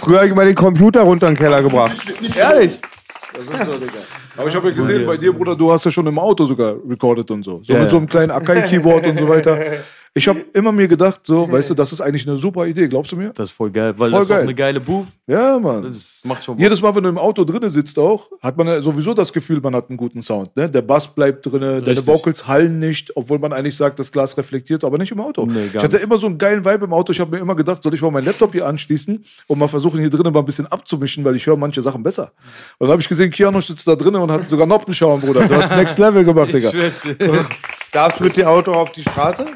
Früher 0.00 0.18
habe 0.18 0.28
ich 0.28 0.34
mal 0.34 0.46
den 0.46 0.54
Computer 0.54 1.02
runter 1.02 1.28
in 1.28 1.34
den 1.34 1.38
Keller 1.42 1.62
gebracht. 1.62 1.96
Ehrlich? 2.36 2.78
Das 3.32 3.44
ist 3.60 3.66
so, 3.66 3.72
Digga. 3.74 3.92
Aber 4.36 4.48
ich 4.48 4.54
habe 4.56 4.70
ja 4.70 4.74
gesehen, 4.74 5.06
bei 5.06 5.16
dir, 5.16 5.32
Bruder, 5.32 5.54
du 5.54 5.70
hast 5.72 5.84
ja 5.84 5.90
schon 5.90 6.06
im 6.06 6.18
Auto 6.18 6.46
sogar 6.46 6.74
recorded 6.88 7.30
und 7.30 7.44
so. 7.44 7.60
So 7.62 7.72
Ja, 7.72 7.78
mit 7.78 7.86
ja. 7.86 7.90
so 7.90 7.96
einem 7.98 8.08
kleinen 8.08 8.30
Akai-Keyboard 8.30 9.06
und 9.06 9.18
so 9.20 9.28
weiter. 9.28 9.58
Ich 10.12 10.26
habe 10.26 10.40
immer 10.54 10.72
mir 10.72 10.88
gedacht, 10.88 11.20
so, 11.22 11.50
weißt 11.50 11.70
du, 11.70 11.74
das 11.80 11.92
ist 11.92 12.00
eigentlich 12.00 12.26
eine 12.26 12.36
super 12.36 12.66
Idee, 12.66 12.88
glaubst 12.88 13.12
du 13.12 13.16
mir? 13.16 13.30
Das 13.32 13.50
ist 13.50 13.54
voll 13.56 13.70
geil, 13.70 13.94
weil 13.96 14.10
Voll 14.10 14.18
das 14.18 14.24
ist 14.24 14.30
auch 14.32 14.34
geil. 14.36 14.42
eine 14.42 14.54
geile 14.54 14.80
Booth. 14.80 15.06
Ja, 15.28 15.56
Mann. 15.58 15.84
Das 15.84 16.20
macht 16.24 16.42
schon 16.44 16.56
Bock. 16.56 16.62
Jedes 16.62 16.82
Mal, 16.82 16.92
wenn 16.96 17.04
du 17.04 17.08
im 17.10 17.18
Auto 17.18 17.44
drinne 17.44 17.70
sitzt 17.70 17.96
auch, 17.96 18.28
hat 18.42 18.56
man 18.56 18.82
sowieso 18.82 19.14
das 19.14 19.32
Gefühl, 19.32 19.60
man 19.60 19.74
hat 19.76 19.88
einen 19.88 19.96
guten 19.96 20.20
Sound. 20.20 20.56
Ne? 20.56 20.68
Der 20.68 20.82
Bass 20.82 21.06
bleibt 21.06 21.46
drinne, 21.46 21.80
deine. 21.80 22.04
Vocals 22.04 22.48
hallen 22.48 22.80
nicht, 22.80 23.16
obwohl 23.16 23.38
man 23.38 23.52
eigentlich 23.52 23.76
sagt, 23.76 24.00
das 24.00 24.10
Glas 24.10 24.36
reflektiert, 24.36 24.82
aber 24.82 24.98
nicht 24.98 25.12
im 25.12 25.20
Auto. 25.20 25.46
Nee, 25.46 25.66
ich 25.72 25.80
hatte 25.80 25.98
immer 25.98 26.18
so 26.18 26.26
einen 26.26 26.38
geilen 26.38 26.64
Vibe 26.64 26.86
im 26.86 26.92
Auto. 26.92 27.12
Ich 27.12 27.20
habe 27.20 27.36
mir 27.36 27.38
immer 27.42 27.54
gedacht, 27.54 27.80
soll 27.82 27.94
ich 27.94 28.02
mal 28.02 28.10
meinen 28.10 28.26
Laptop 28.26 28.52
hier 28.52 28.66
anschließen 28.66 29.24
und 29.46 29.58
mal 29.58 29.68
versuchen, 29.68 30.00
hier 30.00 30.10
drinnen 30.10 30.32
mal 30.32 30.40
ein 30.40 30.44
bisschen 30.44 30.66
abzumischen, 30.66 31.24
weil 31.24 31.36
ich 31.36 31.46
höre 31.46 31.56
manche 31.56 31.82
Sachen 31.82 32.02
besser. 32.02 32.32
Und 32.78 32.86
dann 32.86 32.92
habe 32.92 33.02
ich 33.02 33.08
gesehen, 33.08 33.30
Keanu 33.30 33.60
sitzt 33.60 33.86
da 33.86 33.94
drinnen 33.94 34.20
und 34.20 34.32
hat 34.32 34.48
sogar 34.48 34.66
Noppenschaum, 34.66 35.20
Bruder. 35.20 35.46
Du 35.46 35.54
hast 35.54 35.70
Next 35.70 35.98
Level 35.98 36.24
gemacht, 36.24 36.52
Digga. 36.52 36.72
Darfst 37.92 38.20
du 38.20 38.24
mit 38.24 38.36
dem 38.36 38.46
Auto 38.46 38.72
auf 38.72 38.92
die 38.92 39.02
Straße? 39.02 39.46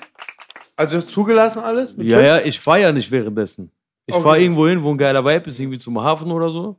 Also 0.76 0.96
ist 0.98 1.10
zugelassen 1.10 1.60
alles? 1.60 1.96
Mit 1.96 2.10
Ja, 2.10 2.18
TÜV? 2.18 2.26
ja, 2.26 2.38
ich 2.44 2.59
fahre 2.59 2.80
ja 2.82 2.92
nicht 2.92 3.10
währenddessen. 3.10 3.70
Ich 4.06 4.14
Okay. 4.14 4.22
fahre 4.24 4.40
irgendwo 4.40 4.66
hin, 4.66 4.82
wo 4.82 4.90
ein 4.90 4.98
geiler 4.98 5.24
Vibe 5.24 5.48
ist, 5.51 5.59
irgendwie 5.60 5.78
zum 5.78 6.01
Hafen 6.02 6.30
oder 6.30 6.51
so. 6.51 6.76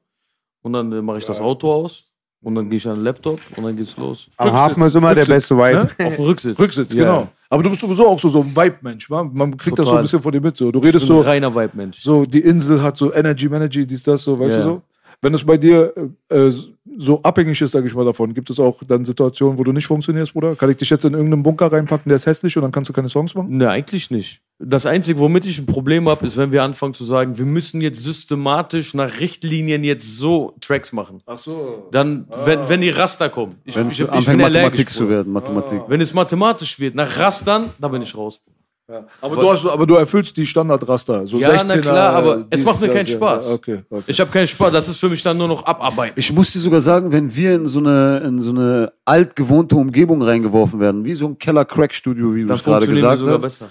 Und 0.61 0.73
dann 0.73 0.91
äh, 0.91 1.01
mache 1.01 1.19
ich 1.19 1.25
das 1.25 1.39
Auto 1.39 1.71
aus. 1.71 2.03
Und 2.41 2.53
dann 2.53 2.69
gehe 2.69 2.77
ich 2.77 2.87
an 2.87 2.95
den 2.95 3.03
Laptop 3.03 3.39
und 3.55 3.63
dann 3.63 3.75
geht's 3.75 3.97
los. 3.97 4.29
Am 4.37 4.51
Hafen 4.51 4.83
ist 4.83 4.93
immer 4.95 5.15
der 5.15 5.23
Rücksitz, 5.27 5.49
beste 5.49 5.57
Vibe. 5.57 5.89
ne? 5.97 6.05
Auf 6.07 6.15
dem 6.15 6.25
Rücksitz. 6.25 6.59
Rücksitz, 6.59 6.93
Ja. 6.93 7.03
genau. 7.03 7.27
Aber 7.49 7.63
du 7.63 7.69
bist 7.71 7.81
sowieso 7.81 8.07
auch 8.07 8.19
so, 8.19 8.29
so 8.29 8.41
ein 8.41 8.55
Vibe-Mensch. 8.55 9.09
wa? 9.09 9.23
Man 9.23 9.57
kriegt 9.57 9.79
das 9.79 9.85
so 9.85 9.91
Total. 9.91 9.99
ein 9.99 10.03
bisschen 10.03 10.21
von 10.21 10.31
dir 10.31 10.41
mit. 10.41 10.55
So. 10.55 10.71
Du 10.71 10.79
Ich 10.79 10.85
redest 10.85 11.07
bin 11.07 11.15
ein 11.15 11.21
so, 11.23 11.27
reiner 11.27 11.55
Vibe-Mensch. 11.55 12.01
so, 12.01 12.23
die 12.25 12.41
Insel 12.41 12.83
hat 12.83 12.97
so 12.97 13.11
Energy, 13.13 13.45
Energy, 13.47 13.87
dies, 13.87 14.03
das, 14.03 14.21
so, 14.23 14.37
weißt 14.37 14.57
Ja. 14.57 14.63
du 14.63 14.69
so? 14.69 14.81
Wenn 15.25 15.33
es 15.33 15.43
bei 15.43 15.57
dir 15.57 15.91
äh, 16.29 16.35
äh, 16.35 16.53
so 16.99 17.19
abhängig 17.23 17.59
ist, 17.59 17.71
sag 17.71 17.83
ich 17.83 17.95
mal, 17.95 18.05
davon, 18.05 18.35
gibt 18.35 18.51
es 18.51 18.59
auch 18.59 18.83
dann 18.87 19.05
Situationen, 19.05 19.57
wo 19.57 19.63
du 19.63 19.71
nicht 19.71 19.87
funktionierst, 19.87 20.33
Bruder? 20.33 20.55
Kann 20.55 20.69
ich 20.69 20.77
dich 20.77 20.91
jetzt 20.91 21.03
in 21.03 21.13
irgendeinen 21.13 21.41
Bunker 21.41 21.71
reinpacken, 21.71 22.09
der 22.09 22.17
ist 22.17 22.27
hässlich 22.27 22.55
und 22.57 22.61
dann 22.61 22.71
kannst 22.71 22.89
du 22.89 22.93
keine 22.93 23.09
Songs 23.09 23.33
machen? 23.33 23.57
Ne, 23.57 23.67
eigentlich 23.67 24.11
nicht. 24.11 24.41
Das 24.59 24.85
Einzige, 24.85 25.17
womit 25.17 25.47
ich 25.47 25.57
ein 25.57 25.65
Problem 25.65 26.07
habe, 26.07 26.27
ist, 26.27 26.37
wenn 26.37 26.51
wir 26.51 26.61
anfangen 26.61 26.93
zu 26.93 27.03
sagen, 27.03 27.39
wir 27.39 27.45
müssen 27.47 27.81
jetzt 27.81 28.03
systematisch 28.03 28.93
nach 28.93 29.19
Richtlinien 29.19 29.83
jetzt 29.83 30.15
so 30.15 30.53
Tracks 30.61 30.93
machen. 30.93 31.23
Ach 31.25 31.39
so. 31.39 31.87
Dann, 31.91 32.27
wenn, 32.43 32.69
wenn 32.69 32.81
die 32.81 32.91
Raster 32.91 33.29
kommen. 33.29 33.55
Ich, 33.65 33.75
Wenn 33.75 33.87
ich, 33.87 33.99
es 33.99 34.07
ich, 34.07 34.09
allergisch. 34.11 34.37
Mathematik 34.37 34.89
zu 34.91 35.09
werden, 35.09 35.33
Mathematik. 35.33 35.81
Wenn 35.87 36.01
es 36.01 36.13
mathematisch 36.13 36.79
wird, 36.79 36.93
nach 36.93 37.17
Rastern, 37.17 37.65
da 37.79 37.87
bin 37.87 38.03
ich 38.03 38.15
raus. 38.15 38.41
Ja. 38.87 39.03
Aber, 39.19 39.35
du 39.35 39.51
hast, 39.51 39.65
aber 39.65 39.87
du 39.87 39.95
erfüllst 39.95 40.37
die 40.37 40.45
Standardraster. 40.45 41.25
So 41.25 41.39
Ja, 41.39 41.49
16er, 41.53 41.65
na 41.67 41.77
klar, 41.79 42.13
aber 42.13 42.35
es 42.51 42.59
dies, 42.59 42.63
macht 42.65 42.81
mir 42.81 42.89
keinen. 42.89 43.07
Spaß. 43.07 43.45
Ja, 43.47 43.53
Okay, 43.53 43.79
okay. 43.89 44.03
Ich 44.05 44.19
habe 44.19 44.29
keinen 44.29 44.45
Spaß, 44.45 44.71
das 44.71 44.87
ist 44.87 44.99
für 44.99 45.09
mich 45.09 45.23
dann 45.23 45.37
nur 45.37 45.47
noch 45.47 45.65
abarbeiten. 45.65 46.13
Ich 46.19 46.31
muss 46.31 46.51
dir 46.53 46.59
sogar 46.59 46.81
sagen, 46.81 47.11
wenn 47.11 47.35
wir 47.35 47.55
in 47.55 47.67
so 47.67 47.79
eine, 47.79 48.17
in 48.19 48.41
so 48.43 48.51
eine 48.51 48.93
altgewohnte 49.03 49.75
Umgebung 49.75 50.21
reingeworfen 50.21 50.79
werden, 50.79 51.03
wie 51.03 51.15
so 51.15 51.25
ein 51.27 51.39
Keller-Crack-Studio, 51.39 52.35
wie 52.35 52.45
du 52.45 52.53
es 52.53 52.63
gerade 52.63 52.85
gesagt 52.85 53.19
sogar 53.19 53.35
hast, 53.35 53.41
besser. 53.41 53.69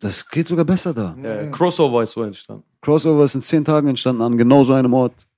das 0.00 0.28
geht 0.28 0.48
sogar 0.48 0.64
besser 0.64 0.92
da. 0.94 1.16
Ja, 1.22 1.46
Crossover 1.46 2.02
ist 2.02 2.12
so 2.12 2.24
entstanden. 2.24 2.64
Crossover 2.82 3.24
ist 3.24 3.36
in 3.36 3.42
zehn 3.42 3.64
Tagen 3.64 3.86
entstanden 3.86 4.22
an 4.22 4.36
genau 4.36 4.64
so 4.64 4.72
einem 4.72 4.92
Ort. 4.94 5.28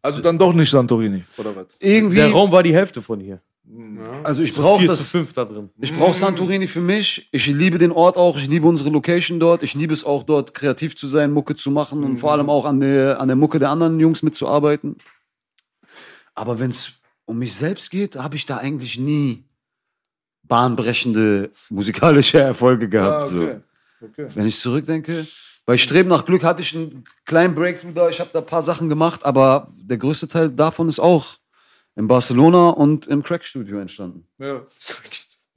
Also 0.00 0.22
dann 0.22 0.38
doch 0.38 0.54
nicht 0.54 0.70
Santorini, 0.70 1.24
oder 1.36 1.54
was? 1.54 1.66
Irgendwie, 1.78 2.16
Der 2.16 2.30
Raum 2.32 2.50
war 2.50 2.62
die 2.62 2.74
Hälfte 2.74 3.02
von 3.02 3.20
hier. 3.20 3.38
Also 4.22 4.42
ich 4.42 4.52
brauche 4.52 4.84
das, 4.86 5.10
fünf 5.10 5.32
da 5.32 5.44
drin. 5.44 5.70
ich 5.80 5.94
brauche 5.94 6.14
Santorini 6.14 6.66
für 6.66 6.80
mich. 6.80 7.28
Ich 7.32 7.46
liebe 7.46 7.78
den 7.78 7.92
Ort 7.92 8.16
auch, 8.16 8.36
ich 8.36 8.48
liebe 8.48 8.66
unsere 8.66 8.90
Location 8.90 9.40
dort. 9.40 9.62
Ich 9.62 9.74
liebe 9.74 9.94
es 9.94 10.04
auch 10.04 10.24
dort 10.24 10.52
kreativ 10.52 10.96
zu 10.96 11.06
sein, 11.06 11.32
Mucke 11.32 11.54
zu 11.54 11.70
machen 11.70 12.04
und 12.04 12.18
vor 12.18 12.32
allem 12.32 12.50
auch 12.50 12.66
an 12.66 12.80
der, 12.80 13.20
an 13.20 13.28
der 13.28 13.36
Mucke 13.36 13.58
der 13.58 13.70
anderen 13.70 13.98
Jungs 13.98 14.22
mitzuarbeiten. 14.22 14.96
Aber 16.34 16.60
wenn 16.60 16.70
es 16.70 17.00
um 17.24 17.38
mich 17.38 17.54
selbst 17.54 17.90
geht, 17.90 18.16
habe 18.16 18.36
ich 18.36 18.46
da 18.46 18.58
eigentlich 18.58 18.98
nie 18.98 19.44
bahnbrechende 20.42 21.50
musikalische 21.70 22.40
Erfolge 22.40 22.88
gehabt. 22.88 23.22
Ah, 23.22 23.26
so. 23.26 23.42
okay. 23.42 23.60
okay. 24.02 24.26
Wenn 24.34 24.46
ich 24.46 24.58
zurückdenke, 24.58 25.26
bei 25.64 25.76
Streben 25.76 26.08
nach 26.08 26.26
Glück 26.26 26.44
hatte 26.44 26.60
ich 26.60 26.74
einen 26.74 27.04
kleinen 27.24 27.54
Breakthrough 27.54 27.94
da. 27.94 28.08
Ich 28.08 28.20
habe 28.20 28.30
da 28.32 28.40
ein 28.40 28.46
paar 28.46 28.62
Sachen 28.62 28.88
gemacht, 28.88 29.24
aber 29.24 29.68
der 29.76 29.96
größte 29.96 30.28
Teil 30.28 30.50
davon 30.50 30.88
ist 30.88 30.98
auch 30.98 31.36
in 31.96 32.08
Barcelona 32.08 32.70
und 32.70 33.06
im 33.06 33.22
Crack-Studio 33.22 33.78
entstanden. 33.78 34.26
Ja. 34.38 34.62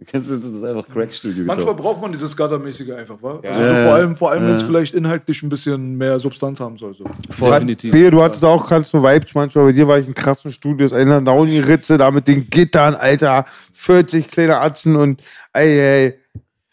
Kennst 0.07 0.29
du 0.29 0.35
das? 0.35 0.49
Das 0.49 0.57
ist 0.57 0.63
einfach 0.65 0.85
Crack-Studio. 0.89 1.45
Manchmal 1.45 1.73
braucht 1.73 2.01
man 2.01 2.11
dieses 2.11 2.31
Skater-mäßige 2.31 2.91
einfach, 2.91 3.15
wa? 3.21 3.39
Also 3.41 3.61
Ja. 3.61 3.77
so 3.77 3.83
vor 3.85 3.93
allem, 3.95 4.15
vor 4.17 4.31
allem 4.31 4.43
wenn 4.45 4.53
es 4.55 4.61
Ja. 4.61 4.67
vielleicht 4.67 4.93
inhaltlich 4.93 5.41
ein 5.41 5.47
bisschen 5.47 5.95
mehr 5.95 6.19
Substanz 6.19 6.59
haben 6.59 6.77
soll. 6.77 6.93
So. 6.93 7.05
Definitiv. 7.29 7.93
Wehe, 7.93 8.11
du 8.11 8.21
hattest 8.21 8.43
auch 8.43 8.67
ganz 8.69 8.89
so 8.91 9.01
Vibes 9.01 9.33
manchmal. 9.33 9.65
Bei 9.67 9.71
dir 9.71 9.87
war 9.87 9.97
ich 9.97 10.05
in 10.05 10.13
krassen 10.13 10.51
Studios, 10.51 10.91
einer 10.91 11.21
Downey-Ritze, 11.21 11.97
da 11.97 12.11
mit 12.11 12.27
den 12.27 12.49
Gittern, 12.49 12.93
Alter. 12.95 13.45
40 13.71 14.27
kleine 14.27 14.59
Atzen 14.59 14.97
und 14.97 15.21
ey, 15.53 15.79
ey. 15.79 16.19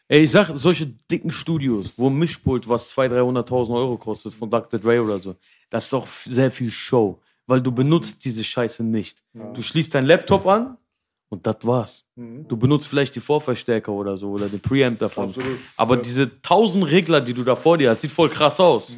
Ey, 0.09 0.25
ich 0.25 0.31
sag, 0.33 0.51
solche 0.57 0.87
dicken 1.09 1.31
Studios, 1.31 1.95
wo 1.97 2.09
ein 2.11 2.19
Mischpult, 2.19 2.69
was 2.69 2.91
200.000, 2.91 3.47
300.000 3.47 3.73
Euro 3.77 3.97
kostet, 3.99 4.35
von 4.35 4.51
Dr. 4.51 4.81
Dre 4.81 5.01
oder 5.01 5.19
so, 5.21 5.37
das 5.71 5.85
ist 5.85 5.93
doch 5.93 6.07
sehr 6.09 6.51
viel 6.51 6.73
Show. 6.73 7.21
Weil 7.53 7.61
du 7.61 7.71
benutzt 7.71 8.25
diese 8.25 8.43
Scheiße 8.43 8.83
nicht. 8.83 9.23
Du 9.53 9.61
schließt 9.61 9.95
deinen 9.95 10.07
Laptop 10.07 10.47
an 10.47 10.79
und 11.29 11.47
das 11.47 11.57
war's. 11.65 12.03
Du 12.17 12.57
benutzt 12.57 12.87
vielleicht 12.89 13.15
die 13.15 13.21
Vorverstärker 13.21 13.93
oder 13.93 14.17
so 14.17 14.31
oder 14.31 14.49
den 14.49 14.59
Preamp 14.61 14.99
davon. 14.99 15.27
Absolut. 15.29 15.59
Aber 15.77 15.99
diese 15.99 16.23
1000 16.23 16.91
Regler, 16.91 17.21
die 17.21 17.35
du 17.35 17.45
da 17.45 17.55
vor 17.55 17.77
dir 17.77 17.91
hast, 17.91 18.01
sieht 18.01 18.11
voll 18.11 18.31
krass 18.31 18.59
aus. 18.59 18.95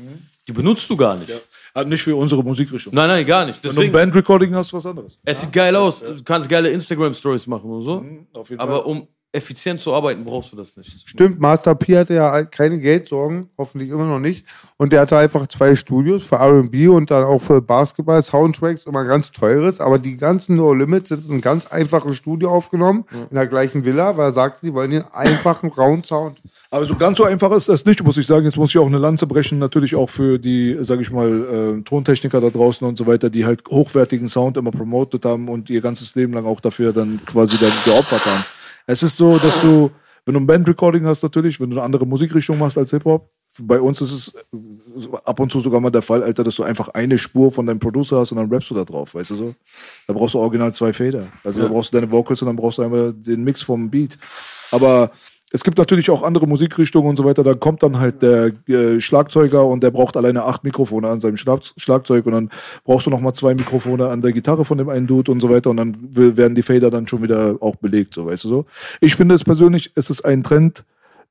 Die 0.47 0.53
benutzt 0.53 0.89
du 0.89 0.97
gar 0.97 1.17
nicht. 1.17 1.33
Also 1.73 1.89
nicht 1.89 2.03
für 2.03 2.15
unsere 2.15 2.45
Musikrichtung. 2.45 2.95
Nein, 2.95 3.09
nein, 3.09 3.27
gar 3.27 3.45
nicht. 3.45 3.57
Wenn 3.57 3.63
du 3.63 3.69
ein 3.71 3.75
Deswegen, 3.75 3.93
Bandrecording 3.93 4.55
hast, 4.55 4.73
was 4.73 4.87
anderes. 4.87 5.19
es 5.25 5.41
sieht 5.41 5.53
geil 5.53 5.75
aus. 5.75 5.99
Du 5.99 6.23
kannst 6.23 6.49
geile 6.49 6.69
Instagram-Stories 6.71 7.49
machen 7.49 7.69
und 7.69 7.83
so. 7.83 8.05
Auf 8.35 8.51
jeden 8.51 8.61
Aber 8.61 8.77
Fall. 8.83 8.85
um 8.85 9.09
effizient 9.35 9.81
zu 9.81 9.93
arbeiten, 9.93 10.25
brauchst 10.25 10.53
du 10.53 10.57
das 10.57 10.77
nicht. 10.77 11.09
Stimmt, 11.09 11.41
Master 11.41 11.75
P 11.75 11.97
hatte 11.97 12.15
ja 12.15 12.45
keine 12.45 12.79
Geldsorgen, 12.79 13.51
hoffentlich 13.59 13.91
immer 13.91 14.05
noch 14.05 14.21
nicht. 14.21 14.47
Und 14.77 14.93
der 14.93 15.01
hatte 15.01 15.17
einfach 15.17 15.47
zwei 15.49 15.75
Studios 15.75 16.23
für 16.23 16.37
RB 16.37 16.89
und 16.89 17.11
dann 17.11 17.25
auch 17.25 17.41
für 17.41 17.61
Basketball, 17.61 18.23
Soundtracks, 18.23 18.87
immer 18.87 19.05
ganz 19.05 19.33
teures. 19.33 19.81
Aber 19.81 19.99
die 19.99 20.17
ganzen 20.17 20.57
No 20.57 20.73
Limits 20.73 21.09
sind 21.09 21.25
in 21.25 21.33
einem 21.33 21.41
ganz 21.41 21.67
einfachen 21.67 22.13
Studio 22.13 22.51
aufgenommen, 22.51 23.05
in 23.31 23.35
der 23.35 23.49
gleichen 23.49 23.85
Villa, 23.85 24.17
weil 24.17 24.29
er 24.29 24.33
sagte, 24.33 24.67
die 24.67 24.73
wollen 24.73 24.93
den 24.93 25.05
einfachen, 25.13 25.71
rauen 25.71 26.05
Sound. 26.05 26.41
Aber 26.71 26.87
so 26.87 26.95
ganz 26.95 27.19
so 27.19 27.25
einfach 27.25 27.51
ist 27.53 27.69
das 27.69 27.85
nicht, 27.85 28.03
muss 28.05 28.17
ich 28.17 28.27
sagen. 28.27 28.45
Jetzt 28.45 28.57
muss 28.57 28.71
ich 28.71 28.79
auch 28.79 28.87
eine 28.87 28.99
Lanze 28.99 29.27
brechen, 29.27 29.59
natürlich 29.59 29.97
auch 29.97 30.11
für 30.11 30.39
die, 30.39 30.77
sag 30.81 31.01
ich 31.01 31.11
mal, 31.11 31.79
äh, 31.79 31.83
Tontechniker 31.83 32.41
da 32.41 32.51
draußen 32.51 32.87
und 32.87 32.97
so 32.97 33.07
weiter, 33.07 33.31
die 33.31 33.45
halt 33.45 33.63
hochwertigen 33.69 34.29
Sound 34.29 34.57
immer 34.57 34.71
promotet 34.71 35.25
haben 35.25 35.49
und 35.49 35.71
ihr 35.71 35.81
ganzes 35.81 36.15
Leben 36.15 36.33
lang 36.33 36.47
auch 36.47 36.61
dafür 36.61 36.93
dann 36.93 37.21
quasi 37.25 37.59
dann 37.59 37.73
geopfert 37.85 38.25
haben. 38.25 38.45
Es 38.87 39.03
ist 39.03 39.17
so, 39.17 39.39
dass 39.39 39.61
du, 39.63 39.91
wenn 40.25 40.35
du 40.35 40.41
ein 40.41 40.47
Bandrecording 40.47 41.07
hast 41.07 41.23
natürlich, 41.23 41.61
wenn 41.61 41.71
du 41.71 41.77
eine 41.77 41.85
andere 41.85 42.07
Musikrichtung 42.07 42.59
machst 42.59 42.79
als 42.79 42.91
Hip-Hop, 42.91 43.31
bei 43.61 43.81
uns 43.81 44.01
ist 44.01 44.13
es 44.13 44.35
ab 45.25 45.39
und 45.39 45.53
zu 45.53 45.61
sogar 45.61 45.81
mal 45.81 45.91
der 45.91 46.03
Fall, 46.03 46.23
Alter, 46.23 46.43
dass 46.43 46.57
du 46.57 46.65
einfach 46.65 46.89
eine 46.89 47.19
Spur 47.19 47.53
von 47.53 47.67
deinem 47.67 47.79
Producer 47.79 48.19
hast 48.19 48.33
und 48.33 48.39
dann 48.39 48.51
rappst 48.51 48.71
du 48.71 48.75
da 48.75 48.85
drauf, 48.85 49.15
weißt 49.15 49.31
du 49.31 49.35
so? 49.37 49.55
Da 50.09 50.13
brauchst 50.13 50.35
du 50.35 50.41
original 50.41 50.73
zwei 50.73 50.93
Feder. 50.93 51.29
Also 51.45 51.63
da 51.63 51.69
brauchst 51.69 51.93
du 51.93 52.01
deine 52.01 52.11
Vocals 52.11 52.43
und 52.43 52.47
dann 52.47 52.57
brauchst 52.57 52.79
du 52.79 52.83
einmal 52.83 53.13
den 53.13 53.45
Mix 53.45 53.63
vom 53.63 53.91
Beat. 53.91 54.19
Aber 54.73 55.11
es 55.55 55.63
gibt 55.63 55.79
natürlich 55.79 56.11
auch 56.11 56.25
andere 56.25 56.49
Musikrichtungen 56.49 57.09
und 57.09 57.17
so 57.17 57.25
weiter. 57.25 57.45
Dann 57.45 57.61
kommt 57.61 57.85
dann 57.85 58.01
halt 58.01 58.23
der 58.23 58.51
äh, 58.67 59.01
Schlagzeuger 59.01 59.65
und 59.65 59.85
der 59.85 59.93
braucht 59.93 60.17
alleine 60.17 60.43
acht 60.43 60.65
Mikrofone 60.65 61.09
an 61.09 61.21
seinem 61.21 61.37
Schlag 61.37 61.61
Schlagzeug 61.77 62.27
und 62.27 62.33
dann 62.33 62.51
brauchst 62.83 63.07
du 63.07 63.11
noch 63.11 63.21
mal 63.21 63.35
zwei 63.35 63.55
Mikrofone 63.55 64.09
an 64.09 64.21
der 64.21 64.33
Gitarre 64.33 64.65
von 64.65 64.79
dem 64.79 64.89
einen 64.89 65.07
Dude 65.07 65.31
und 65.31 65.39
so 65.39 65.49
weiter 65.49 65.71
und 65.71 65.77
dann 65.77 65.97
werden 66.11 66.57
die 66.57 66.63
Fader 66.63 66.91
dann 66.91 67.07
schon 67.07 67.23
wieder 67.23 67.57
auch 67.61 67.77
belegt, 67.77 68.15
so 68.15 68.27
weißt 68.27 68.43
du 68.43 68.49
so. 68.49 68.67
Ich 69.01 69.15
finde 69.15 69.37
es 69.37 69.45
persönlich, 69.45 69.93
es 69.95 70.11
ist 70.11 70.25
ein 70.25 70.43
Trend, 70.43 70.85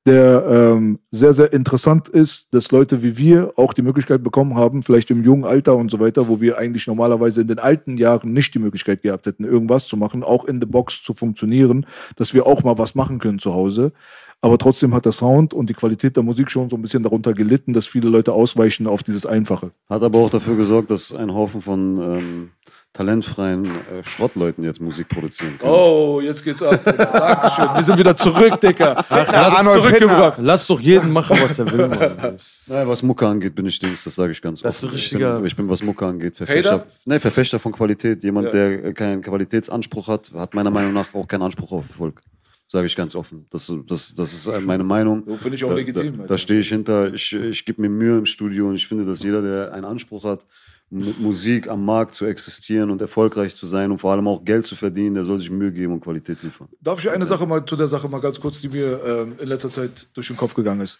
der 0.05 0.45
ähm, 0.49 0.99
sehr, 1.11 1.33
sehr 1.33 1.53
interessant 1.53 2.09
ist, 2.09 2.53
dass 2.53 2.71
Leute 2.71 3.03
wie 3.03 3.17
wir 3.17 3.53
auch 3.55 3.73
die 3.73 3.81
Möglichkeit 3.81 4.21
bekommen 4.21 4.55
haben, 4.55 4.83
vielleicht 4.83 5.09
im 5.11 5.23
jungen 5.23 5.45
Alter 5.45 5.77
und 5.77 5.89
so 5.89 5.99
weiter, 5.99 6.27
wo 6.27 6.41
wir 6.41 6.57
eigentlich 6.57 6.87
normalerweise 6.87 7.41
in 7.41 7.47
den 7.47 7.59
alten 7.59 7.97
Jahren 7.97 8.33
nicht 8.33 8.53
die 8.53 8.59
Möglichkeit 8.59 9.01
gehabt 9.01 9.25
hätten, 9.27 9.45
irgendwas 9.45 9.87
zu 9.87 9.95
machen, 9.95 10.23
auch 10.23 10.43
in 10.45 10.59
the 10.59 10.67
Box 10.67 11.01
zu 11.03 11.13
funktionieren, 11.13 11.85
dass 12.17 12.33
wir 12.33 12.45
auch 12.45 12.63
mal 12.63 12.77
was 12.77 12.95
machen 12.95 13.19
können 13.19 13.39
zu 13.39 13.53
Hause. 13.53 13.93
Aber 14.41 14.57
trotzdem 14.57 14.93
hat 14.93 15.05
der 15.05 15.13
Sound 15.13 15.53
und 15.53 15.69
die 15.69 15.73
Qualität 15.73 16.17
der 16.17 16.23
Musik 16.23 16.51
schon 16.51 16.69
so 16.69 16.75
ein 16.75 16.81
bisschen 16.81 17.01
darunter 17.01 17.33
gelitten, 17.33 17.71
dass 17.71 17.85
viele 17.85 18.09
Leute 18.09 18.33
ausweichen 18.33 18.87
auf 18.87 19.01
dieses 19.01 19.25
Einfache. 19.25 19.71
Hat 19.89 20.03
aber 20.03 20.19
auch 20.19 20.29
dafür 20.29 20.57
gesorgt, 20.57 20.91
dass 20.91 21.13
ein 21.13 21.33
Haufen 21.33 21.61
von 21.61 22.01
ähm, 22.01 22.49
talentfreien 22.93 23.65
äh, 23.65 24.03
Schrottleuten 24.03 24.63
jetzt 24.63 24.79
Musik 24.79 25.09
produzieren 25.09 25.57
können. 25.57 25.71
Oh, 25.71 26.21
jetzt 26.23 26.43
geht's 26.43 26.61
ab. 26.61 26.79
Dankeschön. 26.85 27.65
Wir 27.75 27.83
sind 27.83 27.97
wieder 27.97 28.15
zurück, 28.15 28.61
Dicker. 28.61 29.03
lass, 29.09 29.29
Arnold 29.29 29.81
zurückgebracht. 29.83 30.39
lass 30.41 30.67
doch 30.67 30.79
jeden 30.79 31.11
machen, 31.11 31.35
was 31.41 31.57
er 31.59 31.71
will. 31.71 31.87
Mann. 31.87 32.37
Naja, 32.67 32.87
was 32.87 33.03
Mucke 33.03 33.27
angeht, 33.27 33.55
bin 33.55 33.65
ich 33.65 33.77
Dings, 33.79 34.05
das 34.05 34.15
sage 34.15 34.31
ich 34.31 34.41
ganz 34.41 34.61
Das 34.61 34.75
ist 34.77 34.83
offen. 34.85 34.93
ein 34.93 34.97
ich, 34.97 35.09
bin, 35.11 35.45
ich 35.45 35.55
bin, 35.55 35.67
was 35.69 35.83
Mucke 35.83 36.05
angeht, 36.05 36.37
Verfechter, 36.37 36.85
nee, 37.05 37.19
Verfechter 37.19 37.59
von 37.59 37.73
Qualität. 37.73 38.23
Jemand, 38.23 38.47
Ja. 38.47 38.51
der 38.53 38.93
keinen 38.93 39.21
Qualitätsanspruch 39.21 40.07
hat, 40.07 40.31
hat 40.33 40.53
meiner 40.53 40.71
Meinung 40.71 40.93
nach 40.93 41.13
auch 41.13 41.27
keinen 41.27 41.41
Anspruch 41.41 41.71
auf 41.73 41.83
Erfolg. 41.89 42.21
Sage 42.69 42.87
ich 42.87 42.95
ganz 42.95 43.15
offen. 43.15 43.45
Das, 43.49 43.71
das, 43.87 44.15
das 44.15 44.33
ist 44.33 44.49
meine 44.61 44.83
Meinung. 44.85 45.23
So 45.27 45.35
finde 45.35 45.55
ich 45.57 45.63
auch 45.65 45.69
da, 45.69 45.75
legitim, 45.75 46.19
Da, 46.19 46.25
da 46.27 46.37
stehe 46.37 46.61
ich 46.61 46.69
hinter. 46.69 47.13
Ich, 47.13 47.33
ich 47.33 47.65
gebe 47.65 47.81
mir 47.81 47.89
Mühe 47.89 48.17
im 48.19 48.25
Studio 48.25 48.69
und 48.69 48.75
ich 48.75 48.87
finde, 48.87 49.03
dass 49.05 49.21
jeder, 49.23 49.41
der 49.41 49.73
einen 49.73 49.85
Anspruch 49.85 50.23
hat, 50.23 50.45
mit 50.93 51.19
Musik 51.19 51.67
am 51.67 51.83
Markt 51.83 52.13
zu 52.13 52.25
existieren 52.25 52.91
und 52.91 53.01
erfolgreich 53.01 53.55
zu 53.55 53.65
sein 53.65 53.91
und 53.91 53.97
vor 53.97 54.11
allem 54.11 54.27
auch 54.27 54.45
Geld 54.45 54.67
zu 54.67 54.75
verdienen, 54.75 55.15
der 55.15 55.23
soll 55.23 55.39
sich 55.39 55.49
Mühe 55.49 55.71
geben 55.71 55.93
und 55.93 56.01
Qualität 56.01 56.41
liefern. 56.43 56.69
Darf 56.79 56.99
ich 56.99 57.09
eine 57.09 57.25
Sache 57.25 57.45
mal 57.45 57.65
zu 57.65 57.75
der 57.75 57.87
Sache 57.87 58.07
mal 58.07 58.19
ganz 58.19 58.39
kurz, 58.39 58.61
die 58.61 58.69
mir 58.69 59.01
ähm, 59.05 59.33
in 59.39 59.47
letzter 59.47 59.69
Zeit 59.69 60.07
durch 60.13 60.27
den 60.27 60.37
Kopf 60.37 60.53
gegangen 60.53 60.81
ist? 60.81 60.99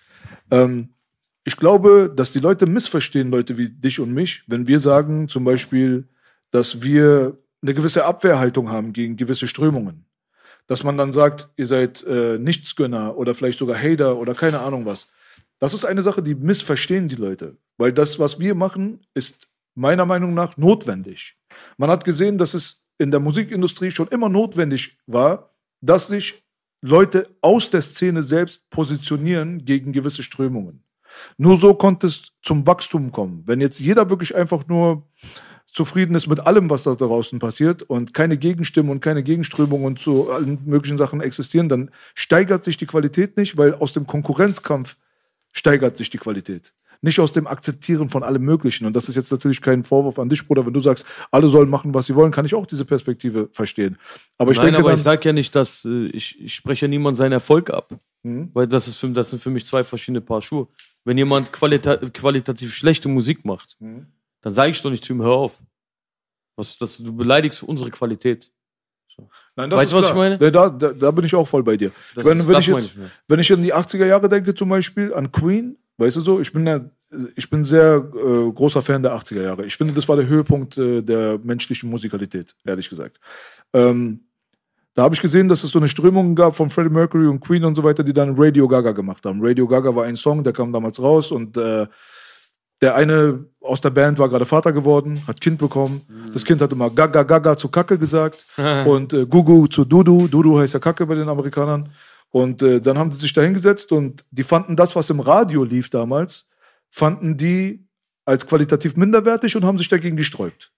Ähm, 0.49 0.90
ich 1.44 1.57
glaube, 1.57 2.11
dass 2.14 2.32
die 2.32 2.40
Leute 2.40 2.65
missverstehen, 2.65 3.30
Leute 3.30 3.57
wie 3.57 3.70
dich 3.70 3.99
und 3.99 4.14
mich, 4.14 4.44
wenn 4.48 4.68
wir 4.68 4.80
sagen 4.80 5.28
zum 5.28 5.44
Beispiel, 5.44 6.07
dass 6.52 6.82
wir 6.82 7.38
eine 7.61 7.74
gewisse 7.74 8.06
Abwehrhaltung 8.06 8.70
haben 8.70 8.94
gegen 8.94 9.15
gewisse 9.15 9.48
Strömungen. 9.48 10.06
Dass 10.68 10.84
man 10.84 10.98
dann 10.98 11.11
sagt, 11.11 11.49
ihr 11.57 11.68
seid 11.68 12.03
äh, 12.03 12.38
Nichtsgönner 12.40 13.18
oder 13.18 13.36
vielleicht 13.36 13.60
sogar 13.60 13.78
Hater 13.78 14.18
oder 14.18 14.34
keine 14.34 14.61
Ahnung 14.61 14.86
was. 14.86 15.10
Das 15.60 15.74
ist 15.74 15.86
eine 15.86 16.03
Sache, 16.03 16.24
die 16.24 16.36
missverstehen 16.36 17.07
die 17.07 17.15
Leute. 17.15 17.57
Weil 17.78 17.91
das, 17.91 18.20
was 18.20 18.40
wir 18.40 18.56
machen, 18.56 19.02
ist 19.14 19.53
meiner 19.76 20.06
Meinung 20.06 20.34
nach 20.34 20.58
notwendig. 20.58 21.38
Man 21.78 21.90
hat 21.90 22.04
gesehen, 22.04 22.38
dass 22.38 22.54
es 22.54 22.84
in 22.98 23.12
der 23.12 23.20
Musikindustrie 23.20 23.91
schon 23.91 24.08
immer 24.08 24.30
notwendig 24.30 24.98
war, 25.08 25.52
dass 25.82 26.08
sich 26.08 26.44
Leute 26.82 27.30
aus 27.41 27.70
der 27.70 27.82
Szene 27.82 28.24
selbst 28.24 28.70
positionieren 28.70 29.66
gegen 29.66 29.94
gewisse 29.94 30.24
Strömungen. 30.24 30.84
Nur 31.38 31.58
so 31.58 31.74
konnte 31.74 32.08
es 32.08 32.34
zum 32.41 32.66
Wachstum 32.68 33.12
kommen. 33.12 33.44
Wenn 33.45 33.62
jetzt 33.62 33.80
jeder 33.80 34.10
wirklich 34.10 34.36
einfach 34.36 34.68
nur 34.68 35.08
zufrieden 35.66 36.16
ist 36.16 36.28
mit 36.28 36.40
allem, 36.40 36.70
was 36.70 36.84
da 36.84 36.94
draußen 36.94 37.40
passiert 37.40 37.84
und 37.84 38.14
keine 38.14 38.38
Gegenstimmen 38.38 38.91
und 38.91 39.00
keine 39.00 39.24
Gegenströmungen 39.24 39.98
zu 39.98 40.32
allen 40.32 40.60
möglichen 40.66 40.98
Sachen 40.98 41.22
existieren, 41.22 41.68
dann 41.68 41.90
steigert 42.14 42.64
sich 42.64 42.78
die 42.78 42.86
Qualität 42.86 43.38
nicht, 43.38 43.58
weil 43.58 43.74
aus 43.74 43.94
dem 43.94 44.06
Konkurrenzkampf 44.06 44.98
steigert 45.52 45.98
sich 45.98 46.10
die 46.10 46.18
Qualität. 46.20 46.74
Nicht 47.04 47.20
aus 47.20 47.34
dem 47.34 47.48
Akzeptieren 47.48 48.10
von 48.10 48.24
allem 48.24 48.42
Möglichen. 48.44 48.86
Und 48.86 48.96
das 48.96 49.10
ist 49.10 49.16
jetzt 49.16 49.30
natürlich 49.30 49.62
kein 49.62 49.84
Vorwurf 49.84 50.18
an 50.20 50.30
dich, 50.30 50.48
Bruder. 50.48 50.66
Wenn 50.66 50.74
du 50.74 50.80
sagst, 50.80 51.06
alle 51.32 51.50
sollen 51.50 51.70
machen, 51.70 51.94
was 51.94 52.06
sie 52.06 52.16
wollen, 52.16 52.32
kann 52.32 52.46
ich 52.46 52.56
auch 52.56 52.66
diese 52.66 52.86
Perspektive 52.86 53.50
verstehen. 53.52 53.98
Aber 54.38 54.52
ich 54.52 54.58
Nein, 54.58 54.68
denke 54.68 54.80
aber 54.80 54.90
dann, 54.90 54.98
ich 54.98 55.04
sage 55.04 55.28
ja 55.28 55.34
nicht, 55.34 55.54
dass 55.54 55.84
äh, 55.84 56.06
ich, 56.06 56.40
ich 56.42 56.54
spreche 56.56 56.86
ja 56.86 56.90
niemand 56.90 57.18
seinen 57.18 57.34
Erfolg 57.34 57.70
ab. 57.72 57.90
Mhm. 58.24 58.50
Weil 58.54 58.68
das, 58.68 58.88
ist 58.88 58.98
für, 59.00 59.10
das 59.10 59.30
sind 59.32 59.42
für 59.44 59.50
mich 59.50 59.66
zwei 59.66 59.84
verschiedene 59.84 60.22
Paar 60.22 60.42
Schuhe. 60.42 60.68
Wenn 61.04 61.18
jemand 61.18 61.52
qualita 61.52 61.98
qualitativ 61.98 62.74
schlechte 62.74 63.10
Musik 63.10 63.44
macht, 63.44 63.76
Mhm. 63.82 64.08
dann 64.42 64.54
sage 64.54 64.72
ich 64.72 64.82
doch 64.82 64.90
nicht 64.90 65.04
zu 65.04 65.12
ihm, 65.14 65.22
hör 65.22 65.34
auf. 65.34 65.62
Was, 66.56 66.78
das, 66.78 66.98
du 66.98 67.14
beleidigst 67.14 67.64
unsere 67.64 67.90
Qualität. 67.92 68.50
Nein, 69.56 69.70
das 69.70 69.80
Weißt 69.82 69.92
du, 69.92 69.96
was 69.98 70.02
klar. 70.12 70.12
ich 70.12 70.40
meine? 70.40 70.52
Da, 70.52 70.70
da, 70.70 70.94
da 70.94 71.12
bin 71.12 71.26
ich 71.26 71.36
auch 71.36 71.48
voll 71.48 71.64
bei 71.64 71.76
dir. 71.78 71.90
Das, 72.16 72.24
Ich 72.24 72.24
meine, 72.24 72.48
wenn, 72.48 72.58
ich 72.60 72.68
jetzt, 72.68 72.86
ich 72.86 72.98
wenn 73.28 73.40
ich 73.40 73.52
an 73.54 73.62
die 73.62 73.74
80er 73.74 74.06
Jahre 74.06 74.30
denke, 74.30 74.56
zum 74.56 74.70
Beispiel, 74.70 75.14
an 75.14 75.32
Queen, 75.32 75.78
weißt 75.98 76.18
du 76.18 76.22
so, 76.22 76.40
ich 76.40 76.52
bin, 76.52 76.65
ja, 76.65 76.80
ich 77.36 77.49
bin 77.49 77.64
sehr 77.64 77.95
äh, 77.95 78.52
großer 78.52 78.82
Fan 78.82 79.03
der 79.03 79.15
80er 79.15 79.44
Jahre. 79.44 79.65
Ich 79.65 79.78
finde, 79.78 79.94
das 79.94 80.07
war 80.07 80.15
der 80.15 80.28
Höhepunkt 80.28 80.78
äh, 80.78 81.02
der 81.02 81.40
menschlichen 81.44 81.90
Musikalität, 81.90 82.56
ehrlich 82.65 82.90
gesagt. 82.90 83.20
Ähm, 83.74 84.22
da 84.94 85.03
habe 85.03 85.15
ich 85.15 85.22
gesehen, 85.22 85.49
dass 85.49 85.64
es 85.64 85.72
so 85.72 85.80
eine 85.80 85.88
Strömung 85.88 86.36
gab 86.36 86.56
von 86.56 86.70
Freddie 86.70 86.90
Mercury 86.90 87.26
und 87.26 87.40
Queen 87.40 87.64
und 87.64 87.76
so 87.76 87.84
weiter, 87.84 88.03
die 88.03 88.14
dann 88.14 88.36
Radio 88.38 88.68
Gaga 88.68 88.91
gemacht 88.91 89.26
haben. 89.26 89.40
Radio 89.41 89.68
Gaga 89.68 89.95
war 89.95 90.06
ein 90.06 90.15
Song, 90.15 90.44
der 90.44 90.53
kam 90.53 90.72
damals 90.72 91.02
raus 91.02 91.32
und 91.32 91.57
äh, 91.57 91.88
der 92.82 92.95
eine 92.95 93.45
aus 93.61 93.82
der 93.82 93.91
Band 93.91 94.20
war 94.20 94.30
gerade 94.30 94.45
Vater 94.45 94.72
geworden, 94.72 95.20
hat 95.26 95.40
Kind 95.40 95.57
bekommen. 95.57 96.02
Das 96.34 96.44
Kind 96.44 96.61
hat 96.61 96.72
immer 96.74 96.90
Gaga 96.90 97.24
Gaga 97.24 97.57
zu 97.57 97.70
Kacke 97.70 97.98
gesagt 97.98 98.45
und 98.86 99.14
äh, 99.14 99.26
Gugu 99.26 99.68
zu 99.68 99.86
Dudu. 99.86 100.28
Dudu 100.28 100.60
heißt 100.60 100.74
ja 100.74 100.80
Kacke 100.80 101.06
bei 101.06 101.15
den 101.15 101.30
Amerikanern. 101.30 101.90
Und 102.34 102.64
äh, 102.64 102.82
dann 102.82 102.98
haben 102.98 103.12
sie 103.12 103.20
sich 103.20 103.32
da 103.32 103.42
hingesetzt 103.44 103.92
und 103.92 104.26
die 104.32 104.42
fanden 104.42 104.76
das, 104.76 104.96
was 104.96 105.12
im 105.12 105.20
Radio 105.20 105.64
lief 105.64 105.92
damals, 105.92 106.50
fanden 106.90 107.38
die 107.38 107.88
als 108.26 108.48
qualitativ 108.48 108.96
minderwertig 108.96 109.56
und 109.56 109.64
haben 109.64 109.78
sich 109.78 109.88
dagegen 109.88 110.18
gesträubt. 110.18 110.72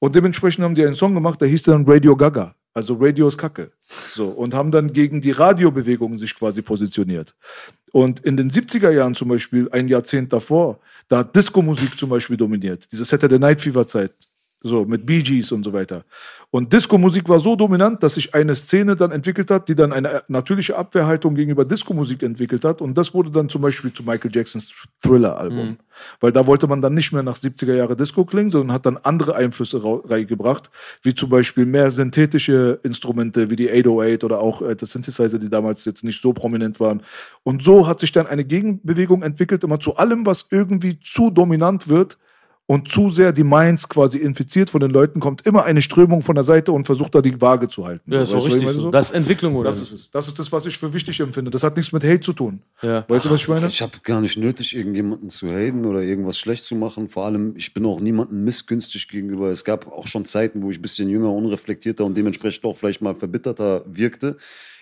Und 0.00 0.16
dementsprechend 0.16 0.64
haben 0.64 0.74
die 0.74 0.84
einen 0.84 0.96
Song 0.96 1.14
gemacht, 1.14 1.40
der 1.40 1.46
hieß 1.46 1.62
dann 1.62 1.88
Radio 1.88 2.16
Gaga. 2.16 2.56
Also 2.74 2.96
Radio 2.98 3.28
ist 3.28 3.38
Kacke. 3.38 3.70
So. 4.12 4.30
Und 4.30 4.54
haben 4.54 4.72
dann 4.72 4.92
gegen 4.92 5.20
die 5.20 5.30
Radiobewegung 5.30 6.18
sich 6.18 6.34
quasi 6.34 6.62
positioniert. 6.62 7.36
Und 7.92 8.18
in 8.20 8.36
den 8.36 8.50
70er 8.50 8.90
Jahren 8.90 9.14
zum 9.14 9.28
Beispiel, 9.28 9.68
ein 9.70 9.86
Jahrzehnt 9.86 10.32
davor, 10.32 10.80
da 11.06 11.18
hat 11.18 11.36
Disco-Musik 11.36 11.96
zum 11.96 12.10
Beispiel 12.10 12.36
dominiert. 12.36 12.90
Diese 12.90 13.04
Saturday 13.04 13.38
Night 13.38 13.60
Fever-Zeit. 13.60 14.14
So, 14.64 14.84
mit 14.84 15.04
Bee 15.04 15.22
Gees 15.22 15.50
und 15.50 15.64
so 15.64 15.72
weiter. 15.72 16.04
Und 16.50 16.72
Disco-Musik 16.72 17.28
war 17.28 17.40
so 17.40 17.56
dominant, 17.56 18.02
dass 18.02 18.14
sich 18.14 18.34
eine 18.34 18.54
Szene 18.54 18.94
dann 18.94 19.10
entwickelt 19.10 19.50
hat, 19.50 19.68
die 19.68 19.74
dann 19.74 19.92
eine 19.92 20.22
natürliche 20.28 20.76
Abwehrhaltung 20.76 21.34
gegenüber 21.34 21.64
Disco-Musik 21.64 22.22
entwickelt 22.22 22.64
hat. 22.64 22.80
Und 22.80 22.96
das 22.96 23.12
wurde 23.12 23.30
dann 23.30 23.48
zum 23.48 23.62
Beispiel 23.62 23.92
zu 23.92 24.02
Michael 24.04 24.30
Jacksons 24.32 24.72
Thriller-Album. 25.02 25.78
Weil 26.20 26.32
da 26.32 26.46
wollte 26.46 26.66
man 26.66 26.80
dann 26.80 26.94
nicht 26.94 27.12
mehr 27.12 27.22
nach 27.22 27.36
70er 27.36 27.74
Jahre 27.74 27.96
Disco 27.96 28.24
klingen, 28.24 28.50
sondern 28.50 28.72
hat 28.72 28.86
dann 28.86 28.98
andere 28.98 29.34
Einflüsse 29.34 29.82
reingebracht, 29.82 30.70
wie 31.02 31.14
zum 31.14 31.28
Beispiel 31.28 31.66
mehr 31.66 31.90
synthetische 31.90 32.78
Instrumente, 32.82 33.50
wie 33.50 33.56
die 33.56 33.70
808 33.70 34.24
oder 34.24 34.38
auch 34.38 34.62
äh, 34.62 34.76
das 34.76 34.92
Synthesizer, 34.92 35.38
die 35.38 35.50
damals 35.50 35.84
jetzt 35.84 36.04
nicht 36.04 36.22
so 36.22 36.32
prominent 36.32 36.80
waren. 36.80 37.02
Und 37.42 37.62
so 37.64 37.86
hat 37.86 38.00
sich 38.00 38.12
dann 38.12 38.26
eine 38.26 38.44
Gegenbewegung 38.44 39.22
entwickelt, 39.22 39.64
immer 39.64 39.80
zu 39.80 39.96
allem, 39.96 40.24
was 40.26 40.46
irgendwie 40.50 41.00
zu 41.00 41.30
dominant 41.30 41.88
wird, 41.88 42.18
und 42.66 42.88
zu 42.88 43.10
sehr 43.10 43.32
die 43.32 43.44
Minds 43.44 43.88
quasi 43.88 44.18
infiziert 44.18 44.70
von 44.70 44.80
den 44.80 44.90
Leuten, 44.90 45.20
kommt 45.20 45.46
immer 45.46 45.64
eine 45.64 45.82
Strömung 45.82 46.22
von 46.22 46.34
der 46.34 46.44
Seite 46.44 46.72
und 46.72 46.84
versucht 46.84 47.14
da 47.14 47.20
die 47.20 47.38
Waage 47.40 47.68
zu 47.68 47.84
halten. 47.84 48.12
Ja, 48.12 48.22
ist 48.22 48.30
ich 48.30 48.44
richtig 48.44 48.64
meine 48.64 48.72
so. 48.72 48.90
Das 48.90 49.10
ist 49.10 49.16
Entwicklung, 49.16 49.56
oder? 49.56 49.68
das 49.68 49.80
ist 49.80 49.92
es. 49.92 50.10
Das 50.10 50.28
ist 50.28 50.38
das, 50.38 50.50
was 50.52 50.64
ich 50.66 50.78
für 50.78 50.92
wichtig 50.92 51.18
empfinde. 51.20 51.50
Das 51.50 51.62
hat 51.64 51.76
nichts 51.76 51.92
mit 51.92 52.04
Hate 52.04 52.20
zu 52.20 52.32
tun. 52.32 52.62
Ja. 52.80 53.04
Weißt 53.08 53.26
du, 53.26 53.30
was 53.30 53.40
ich 53.40 53.48
meine? 53.48 53.66
Ich 53.66 53.82
habe 53.82 53.92
gar 54.02 54.20
nicht 54.20 54.36
nötig, 54.36 54.76
irgendjemanden 54.76 55.28
zu 55.28 55.48
haten 55.48 55.84
oder 55.84 56.02
irgendwas 56.02 56.38
schlecht 56.38 56.64
zu 56.64 56.76
machen. 56.76 57.08
Vor 57.08 57.26
allem, 57.26 57.54
ich 57.56 57.74
bin 57.74 57.84
auch 57.84 58.00
niemandem 58.00 58.44
missgünstig 58.44 59.08
gegenüber. 59.08 59.50
Es 59.50 59.64
gab 59.64 59.90
auch 59.90 60.06
schon 60.06 60.24
Zeiten, 60.24 60.62
wo 60.62 60.70
ich 60.70 60.78
ein 60.78 60.82
bisschen 60.82 61.08
jünger, 61.08 61.32
unreflektierter 61.32 62.04
und 62.04 62.16
dementsprechend 62.16 62.64
auch 62.64 62.76
vielleicht 62.76 63.02
mal 63.02 63.14
verbitterter 63.14 63.84
wirkte. 63.86 64.36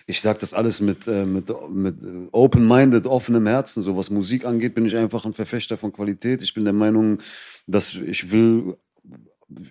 Ich 0.07 0.21
sage 0.21 0.39
das 0.39 0.53
alles 0.53 0.81
mit, 0.81 1.07
äh, 1.07 1.25
mit, 1.25 1.49
mit 1.71 1.95
open-minded, 2.31 3.05
offenem 3.05 3.47
Herzen. 3.47 3.83
So 3.83 3.97
was 3.97 4.09
Musik 4.09 4.45
angeht, 4.45 4.75
bin 4.75 4.85
ich 4.85 4.95
einfach 4.95 5.25
ein 5.25 5.33
Verfechter 5.33 5.77
von 5.77 5.93
Qualität. 5.93 6.41
Ich 6.41 6.53
bin 6.53 6.63
der 6.63 6.73
Meinung, 6.73 7.19
dass 7.67 7.95
ich 7.95 8.31
will 8.31 8.77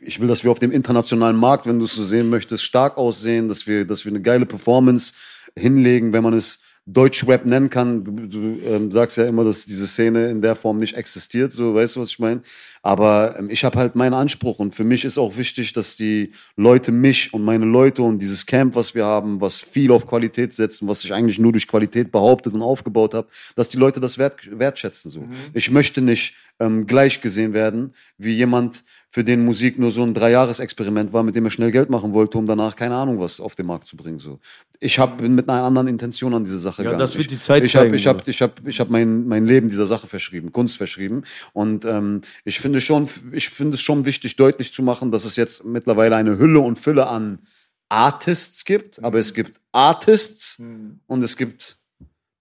ich 0.03 0.21
will, 0.21 0.29
dass 0.29 0.45
wir 0.45 0.51
auf 0.51 0.59
dem 0.59 0.73
internationalen 0.73 1.37
Markt, 1.37 1.67
wenn 1.67 1.79
du 1.79 1.87
es 1.87 1.95
so 1.95 2.05
sehen 2.05 2.29
möchtest, 2.29 2.65
stark 2.65 2.99
aussehen, 2.99 3.49
dass 3.49 3.67
wir, 3.67 3.87
dass 3.87 4.05
wir 4.05 4.13
eine 4.13 4.21
geile 4.21 4.45
Performance 4.45 5.15
hinlegen, 5.57 6.13
wenn 6.13 6.23
man 6.23 6.35
es 6.35 6.61
Deutschrap 6.93 7.45
nennen 7.45 7.71
kann. 7.71 8.05
Du, 8.05 8.13
du 8.27 8.59
ähm, 8.67 8.91
sagst 8.91 9.17
ja 9.17 9.25
immer, 9.25 9.45
dass 9.45 9.67
diese 9.67 9.87
Szene 9.87 10.29
in 10.31 10.43
der 10.43 10.55
Form 10.55 10.79
nicht 10.79 10.95
existiert, 10.95 11.53
so 11.53 11.75
weißt 11.75 11.97
du, 11.97 12.01
was 12.01 12.11
ich 12.11 12.19
meine? 12.19 12.43
Aber 12.83 13.37
ähm, 13.39 13.51
ich 13.51 13.65
habe 13.65 13.79
halt 13.79 13.95
meinen 13.95 14.15
Anspruch 14.15 14.59
und 14.59 14.75
für 14.75 14.85
mich 14.85 15.05
ist 15.05 15.19
auch 15.19 15.37
wichtig, 15.37 15.73
dass 15.73 15.97
die 15.97 16.33
Leute 16.57 16.93
mich 16.93 17.33
und 17.35 17.45
meine 17.45 17.67
Leute 17.67 18.03
und 18.03 18.19
dieses 18.19 18.47
Camp, 18.47 18.75
was 18.75 18.95
wir 18.95 19.05
haben, 19.05 19.41
was 19.41 19.61
viel 19.61 19.93
auf 19.93 20.07
Qualität 20.07 20.55
setzt 20.55 20.83
und 20.83 20.89
was 20.89 21.03
sich 21.03 21.13
eigentlich 21.13 21.39
nur 21.39 21.53
durch 21.53 21.69
Qualität 21.69 22.11
behauptet 22.11 22.55
und 22.55 22.63
aufgebaut 22.63 23.15
habe, 23.15 23.29
dass 23.55 23.69
die 23.69 23.79
Leute 23.79 24.01
das 24.01 24.19
wert, 24.19 24.37
wertschätzen. 24.59 25.11
So. 25.11 25.29
Ich 25.55 25.71
möchte 25.71 26.01
nicht 26.01 26.35
ähm, 26.59 26.87
gleich 26.87 27.21
gesehen 27.21 27.53
werden 27.53 27.95
wie 28.19 28.33
jemand, 28.33 28.85
für 29.13 29.25
den 29.25 29.45
Musik 29.45 29.77
nur 29.79 29.91
so 29.91 30.05
ein 30.05 30.15
Dreijahres-Experiment 30.15 31.13
war, 31.13 31.25
mit 31.25 31.35
dem 31.35 31.45
er 31.45 31.51
schnell 31.51 31.73
Geld 31.73 31.91
machen 31.91 32.13
wollte, 32.13 32.39
um 32.39 32.47
danach 32.47 32.77
keine 32.77 32.95
Ahnung 32.95 33.19
was 33.19 33.41
auf 33.41 33.57
den 33.57 33.67
Markt 33.67 33.89
zu 33.89 33.97
bringen. 33.97 34.21
So. 34.21 34.39
Ich 34.79 35.01
hab, 35.01 35.19
bin 35.19 35.35
mit 35.35 35.49
einer 35.49 35.65
anderen 35.65 35.89
Intention 35.89 36.33
an 36.33 36.45
diese 36.45 36.61
Sache 36.61 36.83
Ja, 36.83 36.91
gegangen. 36.91 37.01
das 37.01 37.17
wird 37.17 37.23
Ich- 37.33 37.39
die 37.39 37.43
Zeit 37.43 37.65
Ich 37.65 37.75
habe 37.75 37.87
zeigen, 37.87 37.95
ich 37.97 38.07
hab, 38.07 38.29
ich 38.29 38.41
hab, 38.41 38.67
ich 38.69 38.79
hab 38.79 38.89
mein, 38.89 39.27
mein 39.27 39.47
Leben 39.47 39.69
dieser 39.69 39.87
Sache 39.87 40.07
verschrieben, 40.07 40.53
Kunst 40.53 40.77
verschrieben. 40.77 41.25
Und 41.53 41.85
ähm, 41.85 42.21
ich 42.45 42.61
finde 42.61 42.81
schon, 42.81 43.09
ich 43.33 43.49
finde 43.49 43.75
es 43.75 43.81
schon 43.83 44.05
wichtig, 44.05 44.37
deutlich 44.37 44.73
zu 44.73 44.83
machen, 44.85 45.11
dass 45.11 45.25
es 45.25 45.35
jetzt 45.35 45.65
mittlerweile 45.65 46.15
eine 46.15 46.39
Hülle 46.39 46.61
und 46.61 46.79
Fülle 46.79 47.09
an 47.09 47.41
Artists 47.89 48.65
gibt, 48.65 49.03
aber 49.03 49.19
es 49.19 49.35
gibt 49.35 49.61
Artists 49.73 50.63
und 51.09 51.23
es 51.25 51.37
gibt 51.37 51.79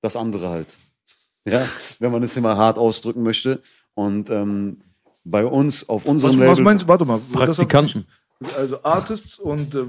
das 0.04 0.16
andere 0.16 0.50
halt. 0.50 0.68
Ja, 1.48 1.66
wenn 1.98 2.12
man 2.12 2.22
es 2.22 2.38
immer 2.38 2.58
hart 2.58 2.78
ausdrücken 2.78 3.24
möchte. 3.24 3.60
Und 3.96 4.30
ähm, 4.30 4.78
bei 5.24 5.46
uns 5.46 5.88
auf 5.88 6.06
unserem 6.06 6.34
Was, 6.34 6.40
Label 6.40 6.52
was 6.52 6.60
meinst 6.60 6.84
du? 6.86 6.88
Warte 6.88 7.06
mal. 7.06 7.20
Praktikanten. 7.32 8.06
Also 8.58 8.84
Artists 8.84 9.38
und 9.38 9.76
äh, 9.76 9.86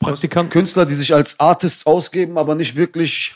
Praktikanten. 0.00 0.50
Künstler, 0.50 0.86
die 0.86 0.94
sich 0.94 1.14
als 1.14 1.38
Artists 1.38 1.86
ausgeben, 1.86 2.38
aber 2.38 2.54
nicht 2.54 2.74
wirklich 2.74 3.34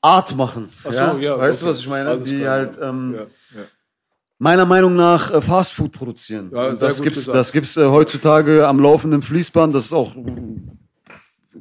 Art 0.00 0.34
machen. 0.34 0.70
Ach 0.84 0.92
so, 0.92 1.18
ja, 1.18 1.38
weißt 1.38 1.60
du, 1.60 1.66
okay. 1.66 1.72
was 1.72 1.78
ich 1.80 1.88
meine? 1.88 2.08
Alles 2.08 2.28
die 2.28 2.38
klar, 2.38 2.50
halt 2.52 2.76
ja. 2.76 2.88
ähm, 2.88 3.14
ja, 3.14 3.20
ja. 3.20 3.66
meiner 4.38 4.64
Meinung 4.64 4.96
nach 4.96 5.30
äh, 5.30 5.40
Fastfood 5.40 5.92
produzieren. 5.92 6.50
Ja, 6.54 6.68
Und 6.68 6.76
sehr 6.76 6.88
das 6.88 7.02
gibt's, 7.02 7.24
das 7.26 7.52
gibt's 7.52 7.76
äh, 7.76 7.84
heutzutage 7.84 8.66
am 8.66 8.80
laufenden 8.80 9.20
Fließband. 9.20 9.74
Das 9.74 9.86
ist 9.86 9.92
auch 9.92 10.14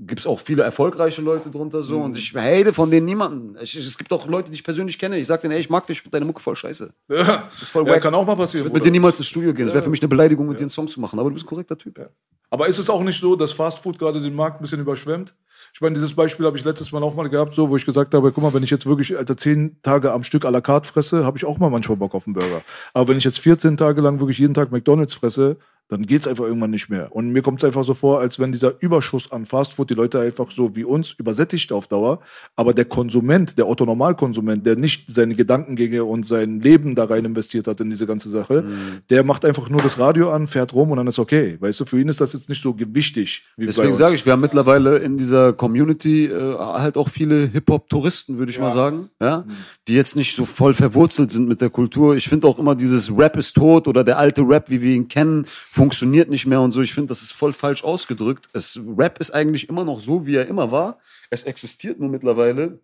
gibt's 0.10 0.28
auch 0.28 0.40
viele 0.40 0.64
erfolgreiche 0.64 1.22
Leute 1.22 1.50
drunter 1.50 1.82
so 1.84 2.02
und 2.02 2.18
ich 2.18 2.36
hate 2.36 2.74
von 2.74 2.92
denen 2.92 3.06
niemanden. 3.06 3.56
Ich, 3.62 3.76
es 3.76 3.98
gibt 3.98 4.12
auch 4.12 4.28
Leute, 4.28 4.50
die 4.52 4.56
ich 4.56 4.64
persönlich 4.64 5.00
kenne. 5.00 5.18
Ich 5.18 5.28
sag 5.28 5.42
denen, 5.42 5.54
ey, 5.54 5.60
ich 5.60 5.70
mag 5.70 5.88
dich, 5.88 6.04
deine 6.10 6.26
Mucke 6.26 6.42
voll 6.42 6.56
scheiße. 6.56 6.94
Ja. 7.10 7.50
ist 7.62 7.70
voll 7.70 7.88
ja, 7.88 7.94
wack. 7.94 8.02
kann 8.02 8.14
auch 8.14 8.26
mal 8.26 8.36
passieren. 8.36 8.68
Ich 8.68 8.74
würde 8.74 8.84
dir 8.84 8.92
niemals 8.92 9.18
ins 9.18 9.28
Studio 9.28 9.54
gehen. 9.54 9.68
Es 9.68 9.74
wäre 9.74 9.84
für 9.84 9.90
mich 9.90 10.02
eine 10.02 10.10
Beleidigung, 10.10 10.48
mit 10.48 10.60
dir 10.60 10.64
einen 10.64 10.70
Song 10.70 10.88
zu 10.88 11.00
machen. 11.00 11.20
Aber 11.20 11.30
du 11.30 11.36
bist 11.36 11.46
ein 11.46 11.50
korrekter 11.50 11.78
Typ. 11.78 12.10
Aber 12.50 12.68
ist 12.68 12.78
es 12.78 12.90
auch 12.90 13.04
nicht 13.04 13.20
so, 13.20 13.36
dass 13.36 13.54
Fastfood 13.54 13.98
gerade 13.98 14.20
den 14.20 14.34
Markt 14.34 14.60
ein 14.60 14.64
bisschen 14.64 14.82
überschwemmt? 14.82 15.36
Ich 15.74 15.82
meine, 15.82 15.94
dieses 15.94 16.16
Beispiel 16.16 16.46
habe 16.46 16.58
ich 16.58 16.64
letztes 16.64 16.92
Mal 16.92 17.04
auch 17.04 17.14
mal 17.16 17.30
gehabt, 17.30 17.54
so, 17.54 17.70
wo 17.70 17.76
ich 17.76 17.86
gesagt 17.86 18.14
habe, 18.14 18.32
guck 18.32 18.44
mal, 18.44 18.54
wenn 18.54 18.64
ich 18.64 18.70
jetzt 18.70 18.86
wirklich 18.86 19.18
Alter, 19.18 19.38
zehn 19.38 19.78
Tage 19.84 20.12
am 20.12 20.24
Stück 20.24 20.46
à 20.46 20.50
la 20.50 20.62
carte 20.62 20.88
fresse, 20.88 21.26
habe 21.26 21.38
ich 21.38 21.46
auch 21.46 21.58
mal 21.58 21.70
manchmal 21.70 21.98
Bock 21.98 22.16
auf 22.16 22.26
einen 22.26 22.34
Burger. 22.34 22.64
Aber 22.94 23.10
wenn 23.10 23.18
ich 23.18 23.24
jetzt 23.24 23.40
14 23.40 23.78
Tage 23.78 24.02
lang 24.02 24.20
wirklich 24.20 24.40
jeden 24.40 24.54
Tag 24.54 24.72
McDonalds 24.72 25.14
fresse, 25.14 25.58
dann 25.90 26.06
geht's 26.06 26.28
einfach 26.28 26.46
irgendwann 26.46 26.70
nicht 26.70 26.90
mehr. 26.90 27.14
Und 27.16 27.30
mir 27.30 27.42
kommt 27.42 27.62
es 27.62 27.68
einfach 27.68 27.84
so 27.84 27.96
vor, 27.96 28.20
als 28.20 28.40
wenn 28.40 28.52
dieser 28.52 28.82
Überschuss 28.82 29.32
an 29.32 29.46
Fastfood 29.46 29.90
die 29.90 29.96
Leute 29.96 30.20
einfach 30.20 30.52
so 30.52 30.76
wie 30.76 30.84
uns 30.84 31.14
übersättigt 31.14 31.72
auf 31.72 31.88
Dauer. 31.88 32.20
Aber 32.56 32.74
der 32.74 32.86
Konsument, 32.86 33.58
der 33.58 33.68
Otto-Normalkonsument, 33.68 34.66
der 34.66 34.76
nicht 34.76 35.12
seine 35.12 35.34
Gedankengänge 35.34 36.04
und 36.04 36.26
sein 36.26 36.62
Leben 36.62 36.94
da 36.94 37.06
rein 37.06 37.26
investiert 37.26 37.68
hat 37.68 37.82
in 37.82 37.90
diese 37.90 38.06
ganze 38.06 38.30
Sache, 38.30 38.64
der 39.10 39.24
macht 39.24 39.46
einfach 39.46 39.70
nur 39.70 39.82
das 39.82 39.98
Radio 39.98 40.32
an, 40.32 40.46
fährt 40.46 40.74
rum 40.74 40.92
und 40.92 40.98
dann 40.98 41.08
ist 41.08 41.18
okay. 41.18 41.58
Weißt 41.60 41.80
du, 41.80 41.86
für 41.86 42.00
ihn 42.00 42.08
ist 42.08 42.22
das 42.22 42.34
jetzt 42.34 42.50
nicht 42.50 42.62
so 42.62 42.74
gewichtig 42.74 43.46
wie 43.58 43.66
Deswegen 43.66 43.94
sage 43.96 44.16
ich, 44.16 44.26
wir 44.26 44.34
haben 44.34 44.42
mittlerweile 44.42 45.00
in 45.00 45.18
dieser 45.18 45.54
Community 45.54 46.26
äh, 46.26 46.56
halt 46.58 46.98
auch 46.98 47.10
viele 47.10 47.48
Hip-Hop-Touristen, 47.48 48.38
würde 48.38 48.52
ich 48.52 48.60
mal 48.60 48.72
sagen, 48.72 49.10
ja, 49.20 49.44
die 49.88 49.96
jetzt 49.96 50.16
nicht 50.16 50.36
so 50.36 50.46
voll 50.46 50.76
verwurzelt 50.76 51.32
sind 51.32 51.48
mit 51.48 51.62
der 51.62 51.72
Kultur. 51.72 52.16
Ich 52.16 52.30
finde 52.30 52.48
auch 52.48 52.60
immer 52.60 52.76
dieses 52.76 53.16
Rap 53.18 53.38
ist 53.38 53.54
tot 53.54 53.88
oder 53.88 54.04
der 54.04 54.20
alte 54.20 54.42
Rap, 54.42 54.70
wie 54.70 54.82
wir 54.82 54.94
ihn 54.94 55.08
kennen, 55.08 55.46
funktioniert 55.84 56.30
nicht 56.30 56.46
mehr 56.46 56.60
und 56.60 56.74
so. 56.74 56.82
Ich 56.82 56.94
finde, 56.94 57.08
das 57.08 57.22
ist 57.22 57.32
voll 57.32 57.54
falsch 57.54 57.86
ausgedrückt. 57.86 58.50
Es, 58.52 58.78
Rap 58.98 59.18
ist 59.20 59.32
eigentlich 59.32 59.70
immer 59.70 59.86
noch 59.86 60.02
so, 60.02 60.26
wie 60.26 60.36
er 60.36 60.46
immer 60.50 60.72
war. 60.72 60.98
Es 61.30 61.44
existiert 61.44 62.02
nur 62.02 62.10
mittlerweile 62.10 62.80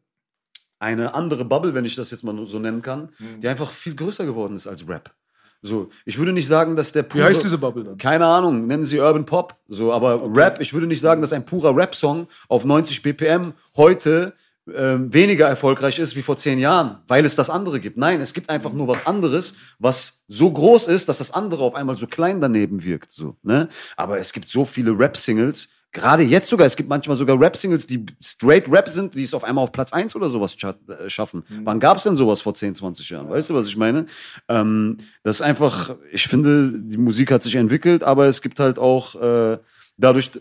eine 0.80 1.14
andere 1.14 1.44
Bubble, 1.44 1.74
wenn 1.74 1.84
ich 1.84 1.96
das 1.96 2.12
jetzt 2.12 2.24
mal 2.24 2.48
so 2.48 2.58
nennen 2.58 2.82
kann, 2.82 3.10
die 3.42 3.50
einfach 3.50 3.70
viel 3.72 3.96
größer 3.96 4.26
geworden 4.26 4.56
ist 4.56 4.66
als 4.68 4.88
Rap. 4.88 5.14
So, 5.62 5.90
ich 6.06 6.18
würde 6.18 6.32
nicht 6.32 6.48
sagen, 6.48 6.78
dass 6.78 6.94
der 6.94 7.04
Wie 7.04 7.10
pure- 7.10 7.24
heißt 7.26 7.44
diese 7.44 7.58
Bubble 7.58 7.84
dann? 7.84 7.98
keine 7.98 8.26
Ahnung, 8.28 8.66
nennen 8.66 8.86
sie 8.86 9.00
Urban 9.00 9.26
Pop. 9.26 9.56
So, 9.68 9.92
aber 9.92 10.22
Rap, 10.34 10.62
ich 10.62 10.74
würde 10.74 10.88
nicht 10.88 11.02
sagen, 11.02 11.20
dass 11.22 11.34
ein 11.34 11.46
purer 11.46 11.76
Rap-Song 11.76 12.28
auf 12.48 12.64
90 12.64 13.02
BPM 13.02 13.52
heute 13.76 14.34
ähm, 14.74 15.14
weniger 15.14 15.48
erfolgreich 15.48 16.00
ist 16.00 16.16
wie 16.16 16.22
vor 16.22 16.38
zehn 16.38 16.60
Jahren, 16.60 17.00
weil 17.08 17.26
es 17.26 17.36
das 17.36 17.50
andere 17.50 17.80
gibt. 17.80 17.98
Nein, 17.98 18.22
es 18.22 18.34
gibt 18.34 18.50
einfach 18.50 18.74
nur 18.74 18.88
was 18.88 19.06
anderes, 19.06 19.56
was 19.80 20.26
so 20.28 20.52
groß 20.52 20.88
ist, 20.88 21.08
dass 21.10 21.20
das 21.20 21.32
andere 21.32 21.64
auf 21.64 21.76
einmal 21.76 21.98
so 21.98 22.08
klein 22.08 22.42
daneben 22.42 22.84
wirkt. 22.84 23.12
So, 23.12 23.36
ne? 23.44 23.70
Aber 23.96 24.18
es 24.18 24.34
gibt 24.34 24.48
so 24.50 24.66
viele 24.66 24.98
Rap-Singles, 24.98 25.70
gerade 25.96 26.24
jetzt 26.24 26.50
sogar, 26.50 26.68
es 26.68 26.76
gibt 26.76 26.90
manchmal 26.90 27.16
sogar 27.16 27.40
Rap-Singles, 27.40 27.88
die 27.88 28.06
straight 28.22 28.70
Rap 28.70 28.90
sind, 28.90 29.16
die 29.16 29.24
es 29.24 29.34
auf 29.34 29.44
einmal 29.44 29.64
auf 29.64 29.72
Platz 29.72 29.94
1 29.94 30.16
oder 30.16 30.30
sowas 30.30 30.56
äh, 30.62 31.10
schaffen. 31.10 31.44
Wann 31.64 31.80
gab 31.80 31.98
es 31.98 32.04
denn 32.04 32.16
sowas 32.16 32.42
vor 32.42 32.54
10, 32.54 32.76
20 32.76 33.10
Jahren? 33.10 33.30
Weißt 33.30 33.50
du, 33.50 33.56
was 33.56 33.66
ich 33.66 33.78
meine? 33.78 34.06
Ähm, 34.50 34.98
das 35.24 35.38
ist 35.38 35.42
einfach, 35.42 35.96
ich 36.12 36.28
finde, 36.28 36.74
die 36.76 36.98
Musik 36.98 37.32
hat 37.32 37.42
sich 37.42 37.56
entwickelt, 37.56 38.04
aber 38.04 38.28
es 38.28 38.42
gibt 38.42 38.60
halt 38.60 38.78
auch 38.78 39.16
äh, 39.16 39.58
dadurch, 39.98 40.32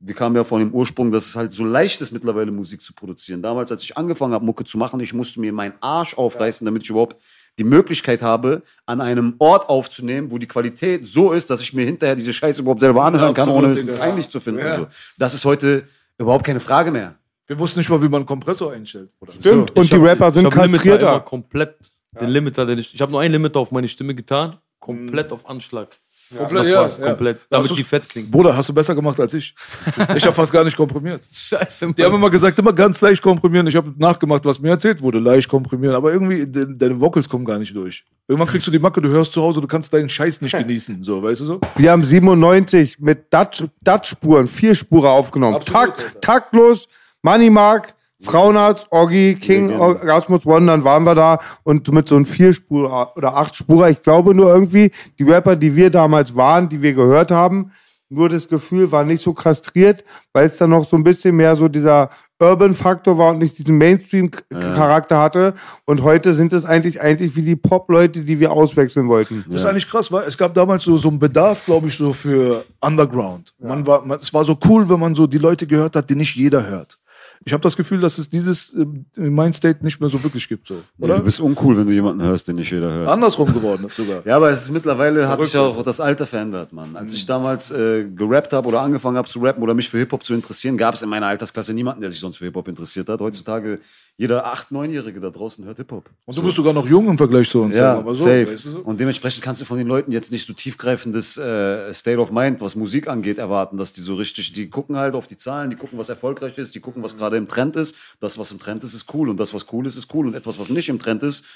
wir 0.00 0.14
kamen 0.14 0.36
ja 0.36 0.44
von 0.44 0.60
dem 0.60 0.72
Ursprung, 0.72 1.10
dass 1.10 1.26
es 1.26 1.36
halt 1.36 1.52
so 1.52 1.64
leicht 1.64 2.00
ist, 2.00 2.12
mittlerweile 2.12 2.50
Musik 2.52 2.80
zu 2.80 2.92
produzieren. 2.94 3.42
Damals, 3.42 3.70
als 3.72 3.82
ich 3.82 3.96
angefangen 3.96 4.32
habe, 4.32 4.44
Mucke 4.44 4.64
zu 4.64 4.78
machen, 4.78 5.00
ich 5.00 5.12
musste 5.12 5.40
mir 5.40 5.52
meinen 5.52 5.74
Arsch 5.80 6.14
aufreißen, 6.16 6.64
damit 6.64 6.84
ich 6.84 6.90
überhaupt 6.90 7.16
die 7.58 7.64
Möglichkeit 7.64 8.22
habe, 8.22 8.62
an 8.86 9.00
einem 9.00 9.34
Ort 9.40 9.68
aufzunehmen, 9.68 10.30
wo 10.30 10.38
die 10.38 10.46
Qualität 10.46 11.04
so 11.06 11.32
ist, 11.32 11.50
dass 11.50 11.60
ich 11.60 11.72
mir 11.74 11.84
hinterher 11.84 12.14
diese 12.14 12.32
Scheiße 12.32 12.62
überhaupt 12.62 12.80
selber 12.80 13.02
anhören 13.04 13.34
kann, 13.34 13.48
ohne 13.48 13.68
es 13.70 13.84
peinlich 13.84 14.28
zu 14.30 14.38
finden. 14.38 14.60
Ja. 14.60 14.66
Also, 14.66 14.86
das 15.18 15.34
ist 15.34 15.44
heute 15.44 15.82
überhaupt 16.18 16.44
keine 16.44 16.60
Frage 16.60 16.92
mehr. 16.92 17.16
Wir 17.48 17.58
wussten 17.58 17.80
nicht 17.80 17.88
mal, 17.90 18.00
wie 18.00 18.08
man 18.08 18.20
einen 18.20 18.26
Kompressor 18.26 18.72
einstellt. 18.72 19.10
Oder? 19.20 19.32
Stimmt. 19.32 19.74
Und 19.76 19.84
Ich 19.84 19.90
die 19.90 19.96
hab- 19.96 20.02
Rapper 20.04 20.30
sind 20.30 20.46
ich 20.46 20.52
immer 20.54 20.68
kastrierter. 20.68 21.20
komplett. 21.20 21.76
Den 22.20 22.28
Limiter, 22.30 22.64
den 22.66 22.78
ich, 22.78 22.94
ich 22.94 23.00
habe 23.00 23.10
nur 23.12 23.20
einen 23.20 23.32
Limiter 23.32 23.58
auf 23.60 23.70
meine 23.72 23.86
Stimme 23.88 24.14
getan, 24.14 24.56
komplett 24.78 25.32
auf 25.32 25.48
Anschlag. 25.48 25.88
Komplett, 26.36 26.60
das 26.60 26.68
ja, 26.68 26.80
war's, 26.82 26.98
ja. 26.98 27.04
komplett. 27.06 27.36
Hast 27.36 27.46
Damit 27.50 27.76
die 27.78 27.84
fett 27.84 28.08
klingt. 28.08 28.30
Bruder, 28.30 28.56
hast 28.56 28.68
du 28.68 28.74
besser 28.74 28.94
gemacht 28.94 29.18
als 29.20 29.34
ich. 29.34 29.54
Ich 30.16 30.24
habe 30.24 30.34
fast 30.34 30.52
gar 30.52 30.64
nicht 30.64 30.76
komprimiert. 30.76 31.22
Scheiße, 31.32 31.92
Die 31.94 32.04
haben 32.04 32.14
immer 32.14 32.30
gesagt, 32.30 32.58
immer 32.58 32.72
ganz 32.72 33.00
leicht 33.00 33.22
komprimieren. 33.22 33.66
Ich 33.66 33.76
habe 33.76 33.92
nachgemacht, 33.96 34.44
was 34.44 34.58
mir 34.58 34.70
erzählt 34.70 35.00
wurde, 35.00 35.18
leicht 35.18 35.48
komprimieren. 35.48 35.94
Aber 35.94 36.12
irgendwie, 36.12 36.46
de 36.46 36.66
deine 36.76 37.00
Vocals 37.00 37.28
kommen 37.28 37.44
gar 37.44 37.58
nicht 37.58 37.74
durch. 37.74 38.04
Irgendwann 38.26 38.48
kriegst 38.48 38.66
du 38.66 38.70
die 38.70 38.78
Macke, 38.78 39.00
du 39.00 39.08
hörst 39.08 39.32
zu 39.32 39.40
Hause, 39.42 39.60
du 39.60 39.66
kannst 39.66 39.92
deinen 39.94 40.08
Scheiß 40.08 40.40
nicht 40.42 40.56
genießen. 40.56 41.02
So, 41.02 41.22
weißt 41.22 41.40
du 41.40 41.44
so? 41.44 41.60
Wir 41.76 41.90
haben 41.90 42.04
97 42.04 42.98
mit 43.00 43.32
Dutch- 43.32 43.68
Dutch-Spuren, 43.82 44.48
vier 44.48 44.74
Spuren 44.74 45.06
aufgenommen. 45.10 45.56
Absolut, 45.56 45.94
Takt, 45.96 46.22
taktlos, 46.22 46.88
Money 47.22 47.48
Mark, 47.50 47.94
Frauenarzt, 48.20 48.88
Oggi, 48.90 49.36
King, 49.40 49.70
Erasmus 49.70 50.44
One, 50.44 50.66
dann 50.66 50.82
waren 50.84 51.04
wir 51.04 51.14
da 51.14 51.38
und 51.62 51.90
mit 51.92 52.08
so 52.08 52.16
einem 52.16 52.26
Vierspur 52.26 53.12
oder 53.16 53.36
acht 53.36 53.54
Spurer, 53.54 53.90
ich 53.90 54.02
glaube 54.02 54.34
nur 54.34 54.52
irgendwie, 54.52 54.90
die 55.18 55.24
Rapper, 55.24 55.54
die 55.54 55.76
wir 55.76 55.90
damals 55.90 56.34
waren, 56.34 56.68
die 56.68 56.82
wir 56.82 56.94
gehört 56.94 57.30
haben, 57.30 57.70
nur 58.10 58.28
das 58.28 58.48
Gefühl 58.48 58.90
war 58.90 59.04
nicht 59.04 59.22
so 59.22 59.34
kastriert, 59.34 60.02
weil 60.32 60.46
es 60.46 60.56
dann 60.56 60.70
noch 60.70 60.88
so 60.88 60.96
ein 60.96 61.04
bisschen 61.04 61.36
mehr 61.36 61.54
so 61.54 61.68
dieser 61.68 62.08
Urban-Faktor 62.40 63.18
war 63.18 63.30
und 63.32 63.38
nicht 63.38 63.58
diesen 63.58 63.76
Mainstream-Charakter 63.76 65.18
hatte. 65.20 65.54
Und 65.84 66.02
heute 66.02 66.32
sind 66.32 66.52
es 66.52 66.64
eigentlich, 66.64 67.00
eigentlich 67.00 67.36
wie 67.36 67.42
die 67.42 67.56
Pop-Leute, 67.56 68.24
die 68.24 68.40
wir 68.40 68.52
auswechseln 68.52 69.08
wollten. 69.08 69.44
Das 69.48 69.60
ist 69.60 69.66
eigentlich 69.66 69.90
krass, 69.90 70.10
weil 70.10 70.26
es 70.26 70.38
gab 70.38 70.54
damals 70.54 70.84
so, 70.84 70.96
so 70.96 71.08
einen 71.08 71.18
Bedarf, 71.18 71.64
glaube 71.66 71.88
ich, 71.88 71.96
so 71.96 72.12
für 72.12 72.64
Underground. 72.80 73.52
Man 73.58 73.86
war, 73.86 74.04
man, 74.04 74.18
es 74.18 74.32
war 74.32 74.44
so 74.44 74.56
cool, 74.66 74.88
wenn 74.88 75.00
man 75.00 75.14
so 75.14 75.26
die 75.26 75.38
Leute 75.38 75.66
gehört 75.66 75.94
hat, 75.96 76.08
die 76.08 76.14
nicht 76.14 76.34
jeder 76.36 76.66
hört. 76.66 76.97
Ich 77.44 77.52
habe 77.52 77.62
das 77.62 77.76
Gefühl, 77.76 78.00
dass 78.00 78.18
es 78.18 78.28
dieses 78.28 78.70
in 78.70 79.06
Mindstate 79.16 79.84
nicht 79.84 80.00
mehr 80.00 80.10
so 80.10 80.22
wirklich 80.22 80.48
gibt, 80.48 80.66
so, 80.66 80.74
Nee, 80.96 81.06
oder? 81.06 81.16
du 81.18 81.22
bist 81.24 81.40
uncool, 81.40 81.76
wenn 81.76 81.86
du 81.86 81.92
jemanden 81.92 82.22
hörst, 82.22 82.48
den 82.48 82.56
nicht 82.56 82.70
jeder 82.70 82.90
hört. 82.92 83.08
Andersrum 83.08 83.52
geworden 83.52 83.86
sogar. 83.94 84.22
Ja, 84.26 84.36
aber 84.36 84.50
es 84.50 84.62
ist 84.62 84.70
mittlerweile 84.70 85.28
hat 85.28 85.40
sich 85.40 85.52
Verrückt, 85.52 85.78
auch 85.78 85.82
das 85.84 86.00
Alter 86.00 86.26
verändert, 86.26 86.72
Mann. 86.72 86.96
Als 86.96 87.12
ich 87.12 87.24
damals 87.26 87.70
äh, 87.70 88.04
gerappt 88.04 88.52
habe 88.52 88.68
oder 88.68 88.80
angefangen 88.82 89.16
habe 89.16 89.28
zu 89.28 89.38
rappen 89.40 89.62
oder 89.62 89.74
mich 89.74 89.88
für 89.88 89.98
Hip-Hop 89.98 90.24
zu 90.24 90.34
interessieren, 90.34 90.76
gab 90.76 90.94
es 90.94 91.02
in 91.02 91.08
meiner 91.08 91.26
Altersklasse 91.26 91.72
niemanden, 91.74 92.00
der 92.00 92.10
sich 92.10 92.20
sonst 92.20 92.36
für 92.38 92.44
Hip-Hop 92.46 92.68
interessiert 92.68 93.08
hat. 93.08 93.20
Heutzutage, 93.20 93.78
jeder 94.18 94.52
8-, 94.52 94.72
9-Jährige 94.72 95.20
da 95.20 95.30
draußen 95.30 95.64
hört 95.64 95.76
Hip-Hop. 95.76 96.10
Und 96.26 96.36
du 96.36 96.42
bist 96.42 96.56
sogar 96.56 96.72
noch 96.72 96.88
jung 96.88 97.08
im 97.08 97.16
Vergleich 97.16 97.48
zu 97.48 97.62
uns. 97.62 97.76
Ja, 97.76 98.02
so, 98.04 98.14
safe. 98.14 98.52
weißt 98.52 98.64
du 98.64 98.70
so? 98.70 98.78
Und 98.80 98.98
dementsprechend 98.98 99.44
kannst 99.44 99.62
du 99.62 99.64
von 99.64 99.78
den 99.78 99.86
Leuten 99.86 100.10
jetzt 100.10 100.32
nicht 100.32 100.44
so 100.44 100.52
tiefgreifendes 100.52 101.36
äh, 101.36 101.94
State 101.94 102.18
of 102.18 102.32
Mind, 102.32 102.60
was 102.60 102.74
Musik 102.74 103.06
angeht, 103.06 103.38
erwarten, 103.38 103.76
dass 103.76 103.92
die 103.92 104.00
so 104.00 104.16
richtig, 104.16 104.52
die 104.52 104.70
gucken 104.70 104.96
halt 104.96 105.14
auf 105.14 105.28
die 105.28 105.36
Zahlen, 105.36 105.70
die 105.70 105.76
gucken, 105.76 106.00
was 106.00 106.08
erfolgreich 106.08 106.58
ist, 106.58 106.74
die 106.74 106.80
gucken, 106.80 107.00
was 107.04 107.16
gerade 107.16 107.36
im 107.36 107.46
Trend 107.46 107.76
ist. 107.76 107.94
Das, 108.18 108.36
was 108.38 108.50
im 108.50 108.58
Trend 108.58 108.82
ist, 108.82 108.92
ist 108.92 109.14
cool 109.14 109.28
und 109.28 109.38
das, 109.38 109.54
was 109.54 109.72
cool 109.72 109.86
ist, 109.86 109.94
ist 109.94 110.12
cool 110.12 110.26
und 110.26 110.34
etwas, 110.34 110.58
was 110.58 110.68
nicht 110.68 110.88
im 110.88 110.98
Trend 110.98 111.22
ist, 111.22 111.46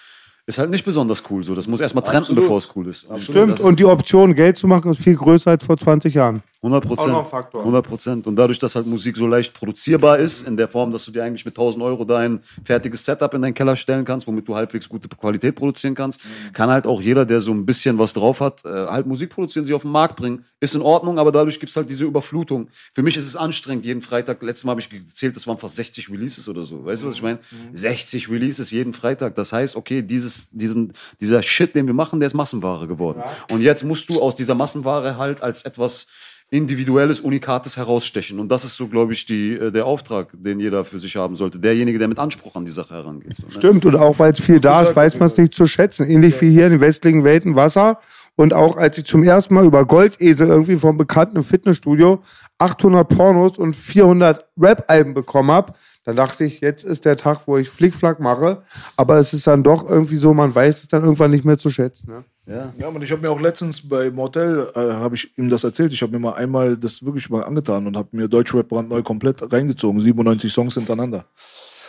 ist 0.46 0.58
halt 0.58 0.70
nicht 0.70 0.84
besonders 0.84 1.22
cool. 1.30 1.44
So, 1.44 1.54
das 1.54 1.68
muss 1.68 1.80
erstmal 1.80 2.04
Absolut. 2.04 2.42
bevor 2.42 2.58
es 2.58 2.68
cool 2.74 2.88
ist. 2.88 3.04
Und 3.04 3.20
Stimmt, 3.20 3.60
und 3.60 3.78
die 3.78 3.84
Option, 3.84 4.34
Geld 4.34 4.58
zu 4.58 4.66
machen, 4.66 4.90
ist 4.90 5.00
viel 5.02 5.16
größer 5.16 5.52
als 5.52 5.64
vor 5.64 5.78
20 5.78 6.14
Jahren. 6.14 6.42
100 6.64 6.84
Auch 6.84 6.88
Prozent. 6.88 7.12
noch 7.12 7.24
ein 7.24 7.30
Faktor. 7.30 7.60
100 7.60 7.84
Prozent. 7.86 8.26
Und 8.28 8.36
dadurch, 8.36 8.58
dass 8.58 8.76
halt 8.76 8.86
Musik 8.86 9.16
so 9.16 9.26
leicht 9.26 9.52
produzierbar 9.52 10.18
ist, 10.18 10.46
in 10.46 10.56
der 10.56 10.68
Form, 10.68 10.92
dass 10.92 11.04
du 11.04 11.10
dir 11.10 11.24
eigentlich 11.24 11.44
mit 11.44 11.54
1000 11.54 11.82
Euro 11.82 12.04
dein 12.04 12.38
fertiges 12.64 13.04
Setup 13.04 13.34
in 13.34 13.42
deinen 13.42 13.54
Keller 13.54 13.74
stellen 13.74 14.04
kannst, 14.04 14.28
womit 14.28 14.46
du 14.46 14.54
halbwegs 14.54 14.88
gute 14.88 15.08
Qualität 15.08 15.56
produzieren 15.56 15.96
kannst, 15.96 16.20
kann 16.52 16.70
halt 16.70 16.86
auch 16.86 17.00
jeder, 17.00 17.24
der 17.24 17.40
so 17.40 17.50
ein 17.50 17.66
bisschen 17.66 17.98
was 17.98 18.12
drauf 18.12 18.38
hat, 18.40 18.64
äh, 18.64 18.68
halt 18.68 19.06
Musik 19.08 19.30
produzieren, 19.30 19.66
sie 19.66 19.74
auf 19.74 19.82
den 19.82 19.90
Markt 19.90 20.14
bringen. 20.14 20.44
Ist 20.60 20.76
in 20.76 20.82
Ordnung, 20.82 21.18
aber 21.18 21.32
dadurch 21.32 21.58
gibt's 21.58 21.74
halt 21.76 21.90
diese 21.90 22.04
Überflutung. 22.04 22.68
Für 22.92 23.02
mich 23.02 23.16
ist 23.16 23.26
es 23.26 23.34
anstrengend, 23.34 23.84
jeden 23.84 24.00
Freitag, 24.02 24.40
letztes 24.40 24.62
Mal 24.62 24.72
habe 24.72 24.80
ich 24.80 24.88
gezählt, 24.88 25.34
das 25.34 25.48
waren 25.48 25.58
fast 25.58 25.74
60 25.74 26.10
Releases 26.10 26.48
oder 26.48 26.62
so. 26.62 26.84
Weißt 26.84 27.02
du, 27.02 27.08
was 27.08 27.16
ich 27.16 27.22
meine? 27.22 27.40
60 27.74 28.30
Releases 28.30 28.70
jeden 28.70 28.94
Freitag. 28.94 29.34
Das 29.34 29.52
heißt, 29.52 29.74
okay, 29.74 30.00
dieses, 30.00 30.31
diesen, 30.52 30.92
dieser 31.20 31.42
Shit, 31.42 31.74
den 31.74 31.86
wir 31.86 31.94
machen, 31.94 32.20
der 32.20 32.26
ist 32.26 32.34
Massenware 32.34 32.86
geworden. 32.86 33.22
Und 33.50 33.60
jetzt 33.60 33.84
musst 33.84 34.08
du 34.08 34.20
aus 34.20 34.34
dieser 34.34 34.54
Massenware 34.54 35.16
halt 35.16 35.42
als 35.42 35.64
etwas 35.64 36.06
individuelles, 36.52 37.20
unikates 37.20 37.78
herausstechen. 37.78 38.38
Und 38.38 38.50
das 38.50 38.62
ist 38.62 38.76
so, 38.76 38.86
glaube 38.86 39.14
ich, 39.14 39.24
die, 39.24 39.54
äh, 39.54 39.70
der 39.70 39.86
Auftrag, 39.86 40.28
den 40.34 40.60
jeder 40.60 40.84
für 40.84 41.00
sich 41.00 41.16
haben 41.16 41.34
sollte. 41.34 41.58
Derjenige, 41.58 41.98
der 41.98 42.08
mit 42.08 42.18
Anspruch 42.18 42.54
an 42.56 42.66
die 42.66 42.70
Sache 42.70 42.92
herangeht. 42.92 43.38
So, 43.38 43.46
ne? 43.46 43.52
Stimmt, 43.52 43.86
und 43.86 43.96
auch 43.96 44.18
weil 44.18 44.32
es 44.32 44.40
viel 44.40 44.60
da 44.60 44.82
ist, 44.82 44.94
weiß 44.94 45.18
man 45.18 45.28
es 45.28 45.38
nicht 45.38 45.54
zu 45.54 45.66
schätzen. 45.66 46.08
Ähnlich 46.10 46.38
wie 46.42 46.50
hier 46.50 46.66
in 46.66 46.72
den 46.72 46.80
westlichen 46.82 47.24
Welten 47.24 47.56
Wasser. 47.56 48.00
Und 48.36 48.52
auch 48.52 48.76
als 48.76 48.98
ich 48.98 49.06
zum 49.06 49.22
ersten 49.22 49.54
Mal 49.54 49.64
über 49.64 49.86
Goldesel 49.86 50.48
irgendwie 50.48 50.76
vom 50.76 50.98
Bekannten 50.98 51.42
Fitnessstudio 51.42 52.22
800 52.58 53.08
Pornos 53.08 53.56
und 53.56 53.74
400 53.74 54.46
Rap-Alben 54.58 55.14
bekommen 55.14 55.50
habe, 55.50 55.72
dann 56.04 56.16
dachte 56.16 56.44
ich, 56.44 56.60
jetzt 56.60 56.84
ist 56.84 57.04
der 57.04 57.16
Tag, 57.16 57.42
wo 57.46 57.56
ich 57.56 57.70
Flickflack 57.70 58.18
mache. 58.18 58.62
Aber 58.96 59.18
es 59.18 59.32
ist 59.32 59.46
dann 59.46 59.62
doch 59.62 59.88
irgendwie 59.88 60.16
so, 60.16 60.34
man 60.34 60.54
weiß 60.54 60.82
es 60.82 60.88
dann 60.88 61.04
irgendwann 61.04 61.30
nicht 61.30 61.44
mehr 61.44 61.58
zu 61.58 61.70
schätzen. 61.70 62.10
Ne? 62.10 62.24
Ja. 62.46 62.72
Ja, 62.76 62.88
und 62.88 63.02
ich 63.02 63.12
habe 63.12 63.22
mir 63.22 63.30
auch 63.30 63.40
letztens 63.40 63.88
bei 63.88 64.10
Mortel, 64.10 64.68
äh, 64.74 64.80
habe 64.94 65.14
ich 65.14 65.36
ihm 65.38 65.48
das 65.48 65.62
erzählt, 65.62 65.92
ich 65.92 66.02
habe 66.02 66.12
mir 66.12 66.18
mal 66.18 66.32
einmal 66.32 66.76
das 66.76 67.04
wirklich 67.04 67.30
mal 67.30 67.44
angetan 67.44 67.86
und 67.86 67.96
habe 67.96 68.08
mir 68.12 68.26
Deutschrap 68.26 68.68
brandneu 68.68 69.02
komplett 69.02 69.52
reingezogen, 69.52 70.00
97 70.00 70.52
Songs 70.52 70.74
hintereinander. 70.74 71.24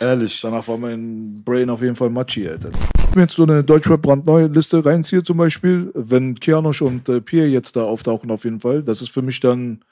Ehrlich. 0.00 0.40
Danach 0.40 0.66
war 0.68 0.76
mein 0.76 1.42
Brain 1.44 1.70
auf 1.70 1.82
jeden 1.82 1.96
Fall 1.96 2.10
matschi, 2.10 2.48
Alter. 2.48 2.70
Wenn 2.72 3.08
ich 3.10 3.14
mir 3.16 3.22
jetzt 3.22 3.34
so 3.34 3.42
eine 3.42 3.64
Deutschrap 3.64 4.02
brandneue 4.02 4.46
Liste 4.46 4.84
reinziehe 4.84 5.22
zum 5.22 5.38
Beispiel, 5.38 5.90
wenn 5.94 6.38
Kianosch 6.38 6.82
und 6.82 7.08
äh, 7.08 7.20
Pierre 7.20 7.48
jetzt 7.48 7.74
da 7.74 7.82
auftauchen 7.82 8.30
auf 8.30 8.44
jeden 8.44 8.60
Fall, 8.60 8.82
das 8.82 9.02
ist 9.02 9.10
für 9.10 9.22
mich 9.22 9.40
dann 9.40 9.84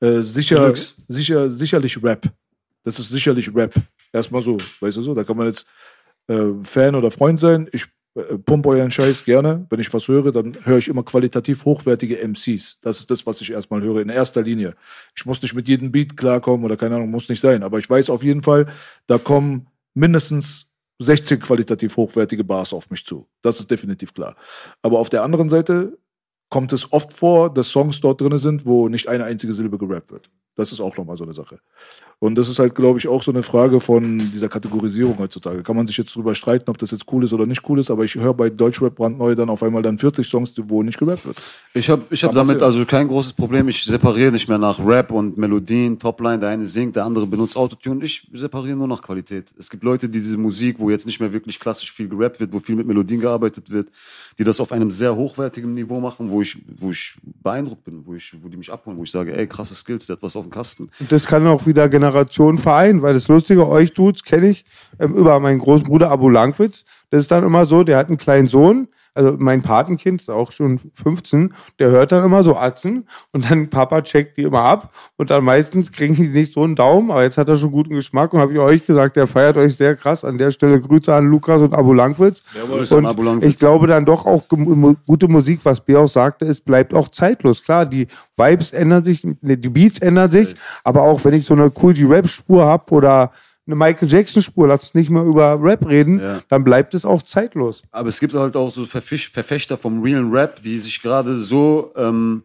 äh, 0.00 0.20
sicher, 0.20 0.72
sicher, 1.08 1.50
sicherlich 1.50 2.02
Rap. 2.02 2.30
Das 2.82 2.98
ist 2.98 3.10
sicherlich 3.10 3.54
Rap. 3.54 3.74
Erstmal 4.12 4.42
so, 4.42 4.56
weißt 4.80 4.96
du 4.96 5.02
so, 5.02 5.14
da 5.14 5.24
kann 5.24 5.36
man 5.36 5.46
jetzt 5.46 5.66
äh, 6.28 6.52
Fan 6.62 6.94
oder 6.94 7.10
Freund 7.10 7.38
sein. 7.38 7.68
Ich 7.72 7.86
äh, 8.14 8.38
pump 8.38 8.66
euren 8.66 8.90
Scheiß 8.90 9.24
gerne. 9.24 9.66
Wenn 9.70 9.80
ich 9.80 9.92
was 9.92 10.08
höre, 10.08 10.32
dann 10.32 10.56
höre 10.64 10.78
ich 10.78 10.88
immer 10.88 11.04
qualitativ 11.04 11.64
hochwertige 11.64 12.16
MCs. 12.26 12.80
Das 12.80 12.98
ist 12.98 13.10
das, 13.10 13.26
was 13.26 13.40
ich 13.40 13.52
erstmal 13.52 13.82
höre, 13.82 14.00
in 14.00 14.08
erster 14.08 14.42
Linie. 14.42 14.74
Ich 15.16 15.26
muss 15.26 15.40
nicht 15.42 15.54
mit 15.54 15.68
jedem 15.68 15.92
Beat 15.92 16.16
klarkommen 16.16 16.64
oder 16.64 16.76
keine 16.76 16.96
Ahnung, 16.96 17.10
muss 17.10 17.28
nicht 17.28 17.40
sein. 17.40 17.62
Aber 17.62 17.78
ich 17.78 17.88
weiß 17.88 18.10
auf 18.10 18.22
jeden 18.22 18.42
Fall, 18.42 18.66
da 19.06 19.18
kommen 19.18 19.68
mindestens 19.94 20.70
16 21.00 21.40
qualitativ 21.40 21.96
hochwertige 21.96 22.44
Bars 22.44 22.72
auf 22.72 22.90
mich 22.90 23.04
zu. 23.04 23.26
Das 23.42 23.60
ist 23.60 23.70
definitiv 23.70 24.12
klar. 24.12 24.36
Aber 24.82 24.98
auf 24.98 25.08
der 25.08 25.22
anderen 25.22 25.48
Seite 25.48 25.96
kommt 26.50 26.72
es 26.72 26.92
oft 26.92 27.12
vor, 27.16 27.52
dass 27.52 27.68
Songs 27.68 28.00
dort 28.00 28.20
drin 28.20 28.36
sind, 28.38 28.66
wo 28.66 28.88
nicht 28.88 29.08
eine 29.08 29.24
einzige 29.24 29.54
Silbe 29.54 29.78
gerappt 29.78 30.10
wird. 30.10 30.30
Das 30.56 30.72
ist 30.72 30.80
auch 30.80 30.96
nochmal 30.96 31.16
so 31.16 31.24
eine 31.24 31.32
Sache. 31.32 31.58
Und 32.18 32.34
das 32.36 32.48
ist 32.48 32.58
halt, 32.58 32.74
glaube 32.74 32.98
ich, 32.98 33.08
auch 33.08 33.22
so 33.22 33.30
eine 33.30 33.42
Frage 33.42 33.80
von 33.80 34.18
dieser 34.18 34.50
Kategorisierung 34.50 35.16
heutzutage. 35.18 35.62
Kann 35.62 35.74
man 35.74 35.86
sich 35.86 35.96
jetzt 35.96 36.14
drüber 36.14 36.34
streiten, 36.34 36.68
ob 36.68 36.76
das 36.76 36.90
jetzt 36.90 37.10
cool 37.10 37.24
ist 37.24 37.32
oder 37.32 37.46
nicht 37.46 37.66
cool 37.66 37.78
ist, 37.78 37.90
aber 37.90 38.04
ich 38.04 38.14
höre 38.14 38.34
bei 38.34 38.50
Deutschrap 38.50 38.94
brandneu 38.94 39.34
dann 39.34 39.48
auf 39.48 39.62
einmal 39.62 39.80
dann 39.80 39.96
40 39.96 40.28
Songs, 40.28 40.52
wo 40.64 40.82
nicht 40.82 40.98
gerappt 40.98 41.24
wird. 41.24 41.40
Ich 41.72 41.88
habe 41.88 42.04
ich 42.10 42.22
hab 42.22 42.34
Kann 42.34 42.46
damit 42.46 42.62
also 42.62 42.84
kein 42.84 43.08
großes 43.08 43.32
Problem. 43.32 43.68
Ich 43.68 43.82
separiere 43.84 44.32
nicht 44.32 44.48
mehr 44.48 44.58
nach 44.58 44.78
Rap 44.84 45.12
und 45.12 45.38
Melodien, 45.38 45.98
Topline. 45.98 46.40
Der 46.40 46.50
eine 46.50 46.66
singt, 46.66 46.96
der 46.96 47.06
andere 47.06 47.26
benutzt 47.26 47.56
Autotune. 47.56 48.04
Ich 48.04 48.28
separiere 48.34 48.76
nur 48.76 48.88
nach 48.88 49.00
Qualität. 49.00 49.54
Es 49.58 49.70
gibt 49.70 49.82
Leute, 49.82 50.06
die 50.06 50.18
diese 50.18 50.36
Musik, 50.36 50.78
wo 50.78 50.90
jetzt 50.90 51.06
nicht 51.06 51.20
mehr 51.20 51.32
wirklich 51.32 51.58
klassisch 51.58 51.90
viel 51.90 52.08
gerappt 52.08 52.38
wird, 52.38 52.52
wo 52.52 52.58
viel 52.58 52.76
mit 52.76 52.86
Melodien 52.86 53.20
gearbeitet 53.20 53.70
wird, 53.70 53.90
die 54.38 54.44
das 54.44 54.60
auf 54.60 54.72
einem 54.72 54.90
sehr 54.90 55.16
hochwertigen 55.16 55.72
Niveau 55.72 56.00
machen, 56.00 56.30
wo 56.30 56.42
ich, 56.42 56.58
wo 56.76 56.90
ich 56.90 57.16
beeindruckt 57.22 57.84
bin, 57.84 58.04
wo, 58.04 58.12
ich, 58.12 58.34
wo 58.42 58.48
die 58.48 58.58
mich 58.58 58.70
abholen, 58.70 58.98
wo 58.98 59.04
ich 59.04 59.10
sage, 59.10 59.34
ey, 59.34 59.46
krasse 59.46 59.74
Skills, 59.74 60.06
der 60.06 60.16
hat 60.16 60.22
was 60.22 60.36
auf 60.40 60.46
dem 60.46 60.52
Kasten. 60.52 60.90
Und 60.98 61.12
das 61.12 61.26
kann 61.26 61.46
auch 61.46 61.66
wieder 61.66 61.88
Generationen 61.88 62.58
vereinen, 62.58 63.02
weil 63.02 63.14
das 63.14 63.28
Lustige, 63.28 63.68
euch 63.68 63.92
tut's, 63.92 64.24
kenne 64.24 64.48
ich 64.48 64.64
ähm, 64.98 65.14
über 65.14 65.38
meinen 65.40 65.58
großen 65.58 65.86
Bruder 65.86 66.10
Abu 66.10 66.28
Langwitz. 66.28 66.84
Das 67.10 67.20
ist 67.20 67.30
dann 67.30 67.44
immer 67.44 67.64
so, 67.64 67.84
der 67.84 67.98
hat 67.98 68.08
einen 68.08 68.18
kleinen 68.18 68.48
Sohn, 68.48 68.88
also 69.14 69.36
mein 69.38 69.62
Patenkind 69.62 70.20
ist 70.20 70.30
auch 70.30 70.52
schon 70.52 70.80
15, 70.94 71.54
der 71.78 71.90
hört 71.90 72.12
dann 72.12 72.24
immer 72.24 72.42
so 72.42 72.56
Atzen 72.56 73.08
und 73.32 73.50
dann 73.50 73.68
Papa 73.68 74.02
checkt 74.02 74.36
die 74.36 74.42
immer 74.42 74.62
ab 74.62 74.94
und 75.16 75.30
dann 75.30 75.44
meistens 75.44 75.92
kriegen 75.92 76.14
die 76.14 76.28
nicht 76.28 76.52
so 76.52 76.62
einen 76.62 76.76
Daumen, 76.76 77.10
aber 77.10 77.22
jetzt 77.22 77.38
hat 77.38 77.48
er 77.48 77.56
schon 77.56 77.72
guten 77.72 77.94
Geschmack 77.94 78.32
und 78.32 78.40
habe 78.40 78.52
ich 78.52 78.58
euch 78.58 78.86
gesagt, 78.86 79.16
der 79.16 79.26
feiert 79.26 79.56
euch 79.56 79.76
sehr 79.76 79.96
krass. 79.96 80.24
An 80.24 80.38
der 80.38 80.50
Stelle 80.50 80.80
Grüße 80.80 81.12
an 81.14 81.26
Lukas 81.26 81.60
und 81.60 81.74
Abu 81.74 81.92
Langwitz. 81.92 82.42
An 82.54 82.70
Und 82.98 83.06
Abu 83.06 83.22
Langwitz. 83.22 83.48
ich 83.50 83.56
glaube 83.56 83.86
dann 83.86 84.04
doch 84.04 84.26
auch 84.26 84.44
gute 84.48 85.28
Musik, 85.28 85.60
was 85.64 85.80
Bär 85.80 86.00
auch 86.00 86.08
sagte, 86.08 86.44
es 86.44 86.60
bleibt 86.60 86.94
auch 86.94 87.08
zeitlos. 87.08 87.62
Klar, 87.62 87.86
die 87.86 88.06
Vibes 88.36 88.72
ändern 88.72 89.04
sich, 89.04 89.22
die 89.22 89.68
Beats 89.68 89.98
ändern 89.98 90.30
sich, 90.30 90.54
aber 90.84 91.02
auch 91.02 91.24
wenn 91.24 91.34
ich 91.34 91.44
so 91.44 91.54
eine 91.54 91.70
Cool 91.80 91.94
G-Rap-Spur 91.94 92.64
habe 92.64 92.92
oder 92.92 93.32
eine 93.66 93.76
Michael 93.76 94.08
Jackson-Spur, 94.10 94.68
lass 94.68 94.82
uns 94.82 94.94
nicht 94.94 95.10
mehr 95.10 95.22
über 95.22 95.58
Rap 95.62 95.86
reden, 95.86 96.18
Ja. 96.20 96.40
dann 96.48 96.64
bleibt 96.64 96.94
es 96.94 97.04
auch 97.04 97.22
zeitlos. 97.22 97.82
Aber 97.92 98.08
es 98.08 98.18
gibt 98.18 98.34
halt 98.34 98.56
auch 98.56 98.70
so 98.70 98.84
Verfechter 98.86 99.76
vom 99.76 100.02
realen 100.02 100.30
Rap, 100.32 100.60
die 100.62 100.78
sich 100.78 101.00
gerade 101.02 101.36
so 101.36 101.92
ähm, 101.96 102.42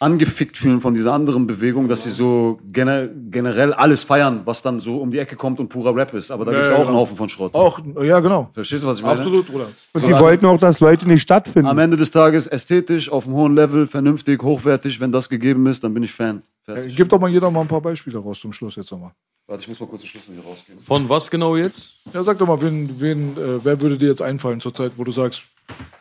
angefickt 0.00 0.56
fühlen 0.56 0.80
von 0.80 0.94
dieser 0.94 1.12
anderen 1.12 1.46
Bewegung, 1.48 1.88
dass 1.88 2.04
sie 2.04 2.10
so 2.10 2.60
gener 2.70 3.08
generell 3.08 3.72
alles 3.72 4.04
feiern, 4.04 4.42
was 4.44 4.62
dann 4.62 4.78
so 4.78 4.98
um 4.98 5.10
die 5.10 5.18
Ecke 5.18 5.34
kommt 5.34 5.58
und 5.58 5.68
purer 5.70 5.94
Rap 5.96 6.14
ist. 6.14 6.30
Aber 6.30 6.44
da 6.44 6.52
Ja, 6.52 6.58
gibt 6.58 6.64
es 6.66 6.70
ja, 6.70 6.76
auch 6.76 6.80
genau. 6.82 6.90
einen 6.90 6.98
Haufen 6.98 7.16
von 7.16 7.28
Schrott. 7.28 7.54
Auch, 7.54 7.80
ja, 8.02 8.20
genau. 8.20 8.48
Verstehst 8.52 8.84
du, 8.84 8.88
was 8.88 8.98
ich 8.98 9.04
meine? 9.04 9.18
Absolut, 9.18 9.46
Bruder. 9.48 9.64
Und 9.92 10.00
So, 10.00 10.06
die 10.06 10.12
also- 10.12 10.24
wollten 10.24 10.46
auch, 10.46 10.58
dass 10.58 10.78
Leute 10.78 11.08
nicht 11.08 11.22
stattfinden. 11.22 11.66
Am 11.68 11.78
Ende 11.78 11.96
des 11.96 12.10
Tages 12.12 12.46
ästhetisch, 12.46 13.10
auf 13.10 13.24
einem 13.26 13.34
hohen 13.34 13.54
Level, 13.56 13.86
vernünftig, 13.88 14.40
hochwertig. 14.42 15.00
Wenn 15.00 15.10
das 15.10 15.28
gegeben 15.28 15.66
ist, 15.66 15.82
dann 15.82 15.94
bin 15.94 16.02
ich 16.04 16.12
Fan. 16.12 16.42
Äh, 16.68 16.74
Fertig. 16.74 16.96
Gib 16.96 17.08
doch 17.08 17.18
mal 17.18 17.30
jeder 17.30 17.50
mal 17.50 17.62
ein 17.62 17.68
paar 17.68 17.80
Beispiele 17.80 18.18
raus 18.18 18.38
zum 18.40 18.52
Schluss 18.52 18.76
jetzt 18.76 18.92
nochmal. 18.92 19.10
Warte, 19.48 19.62
ich 19.62 19.68
muss 19.68 19.80
mal 19.80 19.86
kurz 19.86 20.02
den 20.02 20.08
Schlüssel 20.08 20.34
hier 20.34 20.44
rausgeben. 20.44 20.78
Von 20.78 21.08
was 21.08 21.30
genau 21.30 21.56
jetzt? 21.56 21.92
Ja, 22.12 22.22
sag 22.22 22.36
doch 22.36 22.46
mal, 22.46 22.60
wen, 22.60 23.00
wen, 23.00 23.32
äh, 23.38 23.64
wer 23.64 23.80
würde 23.80 23.96
dir 23.96 24.08
jetzt 24.08 24.20
einfallen 24.20 24.60
zur 24.60 24.74
Zeit, 24.74 24.92
wo 24.96 25.04
du 25.04 25.10
sagst, 25.10 25.44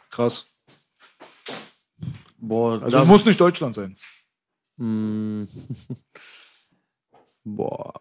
krass. 0.10 0.48
Boah, 2.38 2.82
Also 2.84 3.06
muss 3.06 3.24
nicht 3.24 3.40
Deutschland 3.40 3.74
sein. 3.76 3.96
Mm. 4.76 5.44
Boah. 7.46 7.94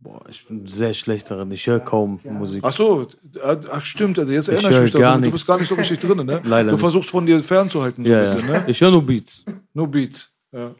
Boah, 0.00 0.28
ich 0.28 0.44
bin 0.46 0.66
sehr 0.66 0.94
schlecht 0.94 1.30
darin. 1.30 1.50
Ich 1.52 1.66
höre 1.68 1.78
kaum 1.80 2.18
Musik. 2.24 2.62
Ach 2.64 2.72
so, 2.72 3.02
äh, 3.02 3.56
ach 3.70 3.84
stimmt, 3.84 4.18
also 4.18 4.32
jetzt 4.32 4.48
erinnere 4.48 4.70
ich, 4.72 4.76
höre 4.76 4.82
mich 4.82 4.92
gar 4.92 5.00
daran. 5.02 5.22
Du 5.22 5.30
bist 5.30 5.46
gar 5.46 5.58
nicht 5.58 5.68
so 5.68 5.76
richtig 5.76 6.00
drin, 6.00 6.26
ne? 6.26 6.40
Leider 6.44 6.70
Du 6.70 6.72
nicht. 6.74 6.80
versuchst 6.80 7.10
von 7.10 7.24
dir 7.24 7.40
fernzuhalten 7.40 8.04
so 8.04 8.10
ja, 8.10 8.18
ein 8.18 8.24
bisschen, 8.24 8.48
ja. 8.48 8.60
ne? 8.62 8.64
Ich 8.70 8.80
höre 8.80 8.90
nur 8.90 9.06
Beats. 9.06 9.44
Nur 9.72 9.86
Beats. 9.88 10.36
Ja. 10.52 10.74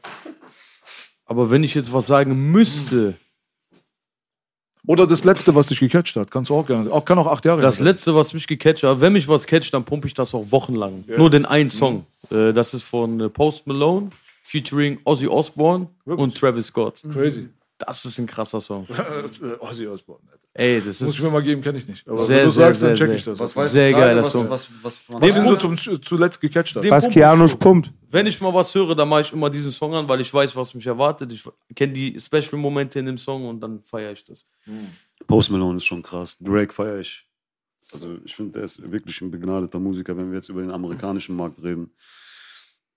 Aber 1.25 1.51
wenn 1.51 1.63
ich 1.63 1.75
jetzt 1.75 1.93
was 1.93 2.09
sagen 2.09 2.51
müsste, 2.51 3.15
Oder 4.87 5.07
das 5.07 5.25
letzte, 5.25 5.55
was 5.55 5.67
dich 5.67 5.81
gecatcht 5.81 6.15
hat, 6.17 6.31
kannst 6.31 6.51
du 6.51 6.55
auch 6.55 6.67
gerne. 6.67 6.91
Auch, 6.93 7.05
kann 7.05 7.19
auch 7.19 7.27
acht 7.27 7.45
Jahre 7.45 7.61
das 7.61 7.77
sein. 7.77 7.87
letzte, 7.87 8.15
was 8.15 8.33
mich 8.35 8.47
gecatcht 8.47 8.83
hat, 8.85 9.01
wenn 9.01 9.13
mich 9.13 9.27
was 9.29 9.47
catcht, 9.47 9.75
dann 9.75 9.85
pumpe 9.85 10.07
ich 10.07 10.15
das 10.15 10.35
auch 10.35 10.51
wochenlang. 10.53 11.05
Nur 11.17 11.29
den 11.31 11.45
einen 11.45 11.71
Song. 11.71 12.07
Äh, 12.31 12.53
Das 12.53 12.73
ist 12.75 12.85
von 12.85 13.21
äh, 13.21 13.29
Post 13.29 13.67
Malone, 13.67 14.11
featuring 14.43 14.99
Ozzy 15.05 15.27
Osbourne 15.27 15.89
und 16.05 16.37
Travis 16.37 16.67
Scott. 16.69 17.03
Crazy. 17.13 17.49
Das 17.79 18.05
ist 18.05 18.19
ein 18.19 18.27
krasser 18.27 18.61
Song. 18.61 18.87
Ozzy 19.61 19.87
Osbourne. 19.87 20.23
Alter. 20.31 20.46
Ey, 20.59 20.81
das 20.81 21.03
Muss 21.03 21.13
ich 21.15 21.21
mir 21.21 21.27
ist 21.27 21.33
mal 21.35 21.43
geben, 21.43 21.61
kenne 21.61 21.77
ich 21.77 21.87
nicht. 21.87 22.09
Aber 22.09 22.25
Sehr, 22.25 22.39
wenn 22.39 22.45
du 22.47 22.51
sehr, 22.51 22.65
sagst, 22.69 22.83
dann 22.83 22.97
sehr, 22.97 23.07
check 23.07 23.15
ich 23.17 23.25
das. 23.25 23.39
Was 23.39 23.73
Sehr 23.73 23.91
ich 23.91 23.95
geiler 23.97 24.23
was, 24.23 24.33
Song. 24.33 24.49
Was, 24.49 24.67
was, 24.83 24.99
was, 25.11 25.21
was 25.21 25.61
Punkt- 25.61 25.81
zum, 25.83 26.03
zuletzt 26.03 26.41
gecatcht 26.41 26.75
hat. 26.77 26.83
Den 26.83 26.91
Was 26.91 27.07
Keanu 27.11 27.47
pumpt. 27.59 27.93
Wenn 28.09 28.27
ich 28.27 28.41
mal 28.41 28.55
was 28.55 28.75
höre, 28.75 28.95
dann 28.95 29.07
mache 29.07 29.21
ich 29.21 29.33
immer 29.35 29.51
diesen 29.51 29.71
Song 29.71 29.95
an, 29.95 30.09
weil 30.09 30.23
ich 30.23 30.33
weiß, 30.33 30.57
was 30.57 30.73
mich 30.73 30.87
erwartet. 30.87 31.31
Ich 31.31 31.45
kenne 31.75 31.93
die 31.93 32.19
Special-Momente 32.19 32.99
in 33.01 33.05
dem 33.05 33.19
Song 33.19 33.47
und 33.47 33.61
dann 33.61 33.83
feiere 33.85 34.13
ich 34.13 34.25
das. 34.25 34.49
Post 35.27 35.51
Malone 35.51 35.77
ist 35.77 35.85
schon 35.85 36.01
krass. 36.01 36.39
Drake 36.41 36.73
feiere 36.73 37.01
ich. 37.01 37.27
Also 37.93 38.17
ich 38.25 38.35
finde, 38.35 38.53
der 38.53 38.63
ist 38.65 38.81
wirklich 38.91 39.21
ein 39.21 39.31
begnadeter 39.31 39.79
Musiker, 39.79 40.17
wenn 40.17 40.31
wir 40.31 40.37
jetzt 40.37 40.49
über 40.49 40.63
den 40.63 40.71
amerikanischen 40.71 41.37
Markt 41.37 41.63
reden. 41.63 41.91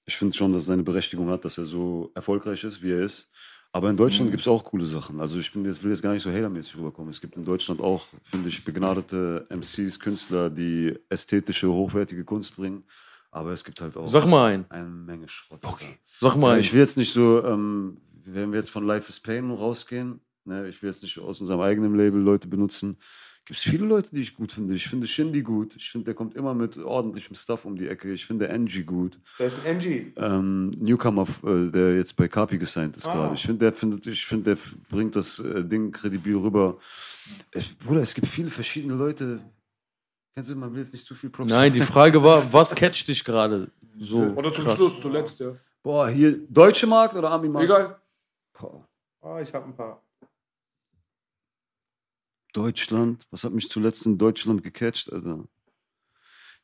Ich 0.05 0.15
finde 0.15 0.33
schon, 0.33 0.53
dass 0.53 0.63
er 0.63 0.67
seine 0.67 0.83
Berechtigung 0.83 1.29
hat, 1.29 1.43
dass 1.43 1.57
er 1.57 1.65
so 1.65 2.09
erfolgreich 2.15 2.63
ist, 2.63 2.81
wie 2.81 2.93
er 2.93 3.03
ist. 3.03 3.29
Aber 3.71 3.89
in 3.91 3.97
Deutschland 3.97 4.31
gibt 4.31 4.41
es 4.41 4.47
auch 4.47 4.63
coole 4.63 4.85
Sachen. 4.85 5.19
Also 5.19 5.37
ich 5.37 5.51
bin 5.53 5.63
jetzt, 5.65 5.83
will 5.83 5.91
jetzt 5.91 6.01
gar 6.01 6.13
nicht 6.13 6.23
so 6.23 6.31
hatermäßig 6.31 6.75
rüberkommen. 6.77 7.11
Es 7.11 7.21
gibt 7.21 7.35
in 7.37 7.45
Deutschland 7.45 7.81
auch, 7.81 8.07
finde 8.23 8.49
ich, 8.49 8.65
begnadete 8.65 9.45
MCs, 9.49 9.99
Künstler, 9.99 10.49
die 10.49 10.95
ästhetische, 11.09 11.69
hochwertige 11.71 12.23
Kunst 12.25 12.55
bringen. 12.55 12.83
Aber 13.31 13.51
es 13.51 13.63
gibt 13.63 13.79
halt 13.79 13.95
auch 13.95 14.09
Sag 14.09 14.25
mal 14.25 14.51
einen. 14.53 14.65
eine 14.69 14.89
Menge 14.89 15.27
Schrott. 15.27 15.61
Sag 16.19 16.35
mal 16.35 16.47
Ja, 16.47 16.53
einen. 16.53 16.61
ich 16.61 16.73
will 16.73 16.79
jetzt 16.79 16.97
nicht 16.97 17.13
so, 17.13 17.43
ähm, 17.45 18.01
wenn 18.25 18.51
wir 18.51 18.57
jetzt 18.57 18.71
von 18.71 18.85
Life 18.87 19.07
is 19.09 19.19
Pain 19.19 19.51
rausgehen, 19.51 20.19
ne, 20.45 20.67
ich 20.67 20.81
will 20.81 20.89
jetzt 20.89 21.03
nicht 21.03 21.19
aus 21.19 21.39
unserem 21.39 21.61
eigenen 21.61 21.95
Label 21.95 22.19
Leute 22.19 22.47
benutzen. 22.47 22.97
Gibt 23.49 23.57
es 23.57 23.63
viele 23.63 23.87
Leute, 23.87 24.11
die 24.13 24.21
ich 24.21 24.35
gut 24.35 24.51
finde. 24.51 24.75
Ich 24.75 24.87
finde 24.87 25.07
Shindy 25.07 25.41
gut. 25.41 25.75
Ich 25.75 25.89
finde, 25.89 26.05
der 26.05 26.13
kommt 26.13 26.35
immer 26.35 26.53
mit 26.53 26.77
ordentlichem 26.77 27.33
Stuff 27.35 27.65
um 27.65 27.75
die 27.75 27.87
Ecke. 27.87 28.13
Ich 28.13 28.23
finde 28.27 28.47
Angie 28.47 28.83
gut. 28.83 29.17
Der 29.39 29.47
ist 29.47 29.55
ein 29.65 29.77
NG. 29.79 30.13
Ähm, 30.17 30.69
Newcomer, 30.77 31.25
äh, 31.43 31.71
der 31.71 31.95
jetzt 31.95 32.15
bei 32.15 32.27
Kapi 32.27 32.59
gesigned 32.59 32.95
ist 32.95 33.07
Ah. 33.07 33.13
gerade. 33.13 33.33
Ich 33.33 33.41
finde, 33.41 33.57
der 33.65 33.73
findet, 33.73 34.05
ich 34.05 34.23
finde, 34.23 34.53
der 34.55 34.61
bringt 34.87 35.15
das 35.15 35.39
äh, 35.39 35.65
Ding 35.65 35.91
kredibil 35.91 36.37
rüber. 36.37 36.77
Ich, 37.51 37.75
Bruder, 37.79 38.01
es 38.01 38.13
gibt 38.13 38.27
viele 38.27 38.51
verschiedene 38.51 38.93
Leute. 38.93 39.39
Kennst 40.35 40.51
du, 40.51 40.55
man 40.55 40.71
will 40.71 40.83
jetzt 40.83 40.93
nicht 40.93 41.07
zu 41.07 41.15
viel 41.15 41.31
Props. 41.31 41.49
Nein, 41.49 41.73
die 41.73 41.81
Frage 41.81 42.21
war, 42.21 42.53
was 42.53 42.75
catcht 42.75 43.07
dich 43.07 43.23
gerade 43.25 43.71
so? 43.97 44.25
Oder 44.35 44.53
zum 44.53 44.63
krass? 44.65 44.75
Schluss, 44.75 45.01
zuletzt, 45.01 45.39
ja. 45.39 45.53
Boah, 45.81 46.07
hier 46.07 46.37
deutsche 46.49 46.85
Markt 46.85 47.15
oder 47.15 47.31
Ami-Markt? 47.31 47.65
Egal. 47.65 47.99
Boah. 48.59 48.87
Oh, 49.21 49.39
ich 49.41 49.51
habe 49.55 49.65
ein 49.65 49.75
paar. 49.75 50.03
Deutschland. 52.53 53.25
Was 53.31 53.43
hat 53.43 53.53
mich 53.53 53.69
zuletzt 53.69 54.05
in 54.05 54.17
Deutschland 54.17 54.63
gecatcht, 54.63 55.11
Alter? 55.11 55.45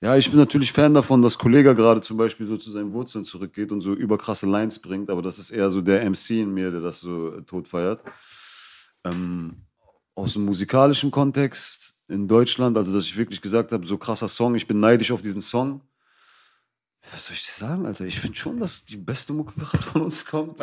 Ja, 0.01 0.17
ich 0.17 0.29
bin 0.29 0.37
natürlich 0.39 0.71
Fan 0.71 0.93
davon, 0.93 1.21
dass 1.21 1.37
Kollega 1.37 1.73
gerade 1.73 2.01
zum 2.01 2.17
Beispiel 2.17 2.45
so 2.45 2.57
zu 2.57 2.69
seinen 2.69 2.91
Wurzeln 2.91 3.23
zurückgeht 3.23 3.71
und 3.71 3.81
so 3.81 3.93
überkrasse 3.93 4.45
Lines 4.45 4.79
bringt, 4.79 5.09
aber 5.09 5.21
das 5.21 5.39
ist 5.39 5.51
eher 5.51 5.69
so 5.69 5.81
der 5.81 6.07
MC 6.09 6.31
in 6.31 6.53
mir, 6.53 6.69
der 6.69 6.81
das 6.81 6.99
so 6.99 7.33
äh, 7.33 7.41
tot 7.43 7.67
feiert. 7.67 8.01
Ähm, 9.05 9.65
aus 10.13 10.33
dem 10.33 10.45
musikalischen 10.45 11.11
Kontext 11.11 11.95
in 12.07 12.27
Deutschland, 12.27 12.77
also 12.77 12.93
dass 12.93 13.05
ich 13.05 13.17
wirklich 13.17 13.41
gesagt 13.41 13.71
habe, 13.71 13.85
so 13.85 13.97
krasser 13.97 14.27
Song, 14.27 14.55
ich 14.55 14.67
bin 14.67 14.79
neidisch 14.79 15.11
auf 15.11 15.21
diesen 15.21 15.41
Song. 15.41 15.81
Was 17.11 17.27
soll 17.27 17.35
ich 17.35 17.45
dir 17.45 17.51
sagen, 17.65 17.85
Alter? 17.85 18.03
Ich 18.03 18.19
finde 18.19 18.35
schon, 18.35 18.59
dass 18.59 18.83
die 18.83 18.97
beste 18.97 19.31
Mucke 19.31 19.53
gerade 19.59 19.83
von 19.83 20.01
uns 20.03 20.25
kommt. 20.25 20.59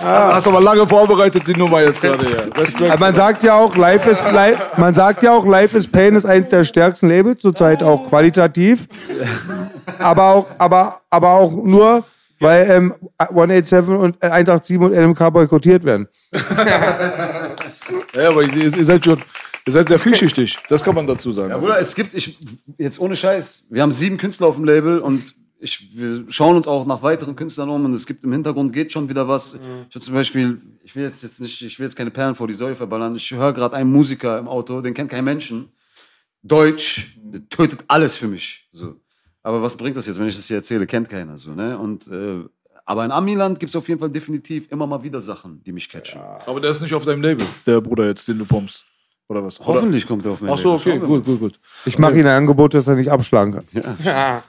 Ah, 0.00 0.34
hast 0.34 0.46
aber 0.46 0.60
lange 0.60 0.86
vorbereitet, 0.86 1.46
die 1.46 1.54
Nummer 1.54 1.82
jetzt 1.82 2.00
gerade. 2.00 2.24
Ja. 2.24 2.96
Man 2.96 3.14
sagt 3.14 3.42
ja 3.42 3.54
auch, 3.54 3.76
Life 3.76 4.08
is, 4.08 4.18
Life, 4.32 4.62
man 4.76 4.94
sagt 4.94 5.22
ja 5.22 5.32
auch, 5.32 5.44
Life 5.44 5.76
is 5.76 5.90
Pain 5.90 6.14
ist 6.14 6.24
eins 6.24 6.48
der 6.48 6.64
stärksten 6.64 7.08
Labels, 7.08 7.42
zurzeit 7.42 7.82
auch 7.82 8.08
qualitativ. 8.08 8.86
Aber 9.98 10.24
auch, 10.24 10.46
aber, 10.58 11.00
aber 11.10 11.30
auch 11.30 11.52
nur, 11.52 12.04
weil 12.38 12.70
ähm, 12.70 12.94
187 13.18 13.88
und 13.88 14.16
äh, 14.22 14.28
187 14.28 14.78
und 14.78 14.92
LMK 14.92 15.32
boykottiert 15.32 15.84
werden. 15.84 16.06
Ja, 18.14 18.28
aber 18.30 18.42
ihr, 18.42 18.76
ihr 18.76 18.84
seid 18.84 19.04
schon, 19.04 19.20
ihr 19.68 19.72
seid 19.72 19.88
sehr 19.88 19.98
vielschichtig. 19.98 20.58
Das 20.68 20.82
kann 20.82 20.94
man 20.94 21.06
dazu 21.06 21.32
sagen. 21.32 21.50
Ja, 21.50 21.58
Bruder, 21.58 21.78
es 21.78 21.94
gibt, 21.94 22.14
ich, 22.14 22.38
jetzt 22.78 22.98
ohne 22.98 23.14
Scheiß, 23.14 23.66
wir 23.70 23.82
haben 23.82 23.92
sieben 23.92 24.16
Künstler 24.16 24.46
auf 24.46 24.56
dem 24.56 24.64
Label 24.64 24.98
und 25.00 25.34
ich, 25.60 25.94
wir 25.94 26.24
schauen 26.30 26.56
uns 26.56 26.66
auch 26.66 26.86
nach 26.86 27.02
weiteren 27.02 27.36
Künstlern 27.36 27.68
um 27.68 27.84
und 27.84 27.92
es 27.92 28.06
gibt 28.06 28.24
im 28.24 28.32
Hintergrund 28.32 28.72
geht 28.72 28.92
schon 28.92 29.08
wieder 29.08 29.28
was. 29.28 29.58
Ich 29.90 30.00
zum 30.00 30.14
Beispiel, 30.14 30.60
ich 30.84 30.96
will 30.96 31.02
jetzt, 31.02 31.22
jetzt 31.22 31.40
nicht, 31.40 31.60
ich 31.60 31.78
will 31.78 31.84
jetzt 31.84 31.96
keine 31.96 32.10
Perlen 32.10 32.34
vor 32.34 32.48
die 32.48 32.54
Säule 32.54 32.76
verballern. 32.76 33.14
Ich 33.16 33.30
höre 33.30 33.52
gerade 33.52 33.76
einen 33.76 33.92
Musiker 33.92 34.38
im 34.38 34.48
Auto, 34.48 34.80
den 34.80 34.94
kennt 34.94 35.10
kein 35.10 35.24
Menschen. 35.24 35.70
Deutsch, 36.42 37.18
der 37.20 37.46
tötet 37.48 37.84
alles 37.88 38.16
für 38.16 38.28
mich. 38.28 38.68
So. 38.72 38.94
Aber 39.42 39.62
was 39.62 39.76
bringt 39.76 39.96
das 39.96 40.06
jetzt, 40.06 40.18
wenn 40.18 40.28
ich 40.28 40.36
das 40.36 40.46
hier 40.46 40.58
erzähle? 40.58 40.86
Kennt 40.86 41.10
keiner 41.10 41.36
so, 41.36 41.50
ne? 41.50 41.76
Und 41.76 42.06
äh, 42.08 42.44
aber 42.86 43.04
in 43.04 43.10
Amiland 43.10 43.60
gibt 43.60 43.68
es 43.68 43.76
auf 43.76 43.86
jeden 43.88 44.00
Fall 44.00 44.08
definitiv 44.08 44.70
immer 44.70 44.86
mal 44.86 45.02
wieder 45.02 45.20
Sachen, 45.20 45.62
die 45.62 45.72
mich 45.72 45.90
catchen. 45.90 46.22
Aber 46.46 46.58
der 46.58 46.70
ist 46.70 46.80
nicht 46.80 46.94
auf 46.94 47.04
deinem 47.04 47.20
Label, 47.20 47.46
der 47.66 47.82
Bruder 47.82 48.06
jetzt, 48.06 48.26
den 48.28 48.38
du 48.38 48.46
pumpst. 48.46 48.86
Oder 49.28 49.44
was? 49.44 49.60
Oder? 49.60 49.68
Hoffentlich 49.68 50.06
kommt 50.06 50.24
er 50.26 50.32
auf 50.32 50.40
mein 50.40 50.50
Ach 50.52 50.58
so, 50.58 50.72
okay, 50.72 50.98
gut, 50.98 51.24
gut, 51.24 51.38
gut. 51.38 51.60
Ich 51.84 51.98
mache 51.98 52.14
ihm 52.14 52.20
ein 52.26 52.36
Angebot, 52.38 52.74
dass 52.74 52.86
er 52.86 52.96
nicht 52.96 53.10
abschlagen 53.10 53.52
kann. 53.54 53.64
Ja. 54.04 54.42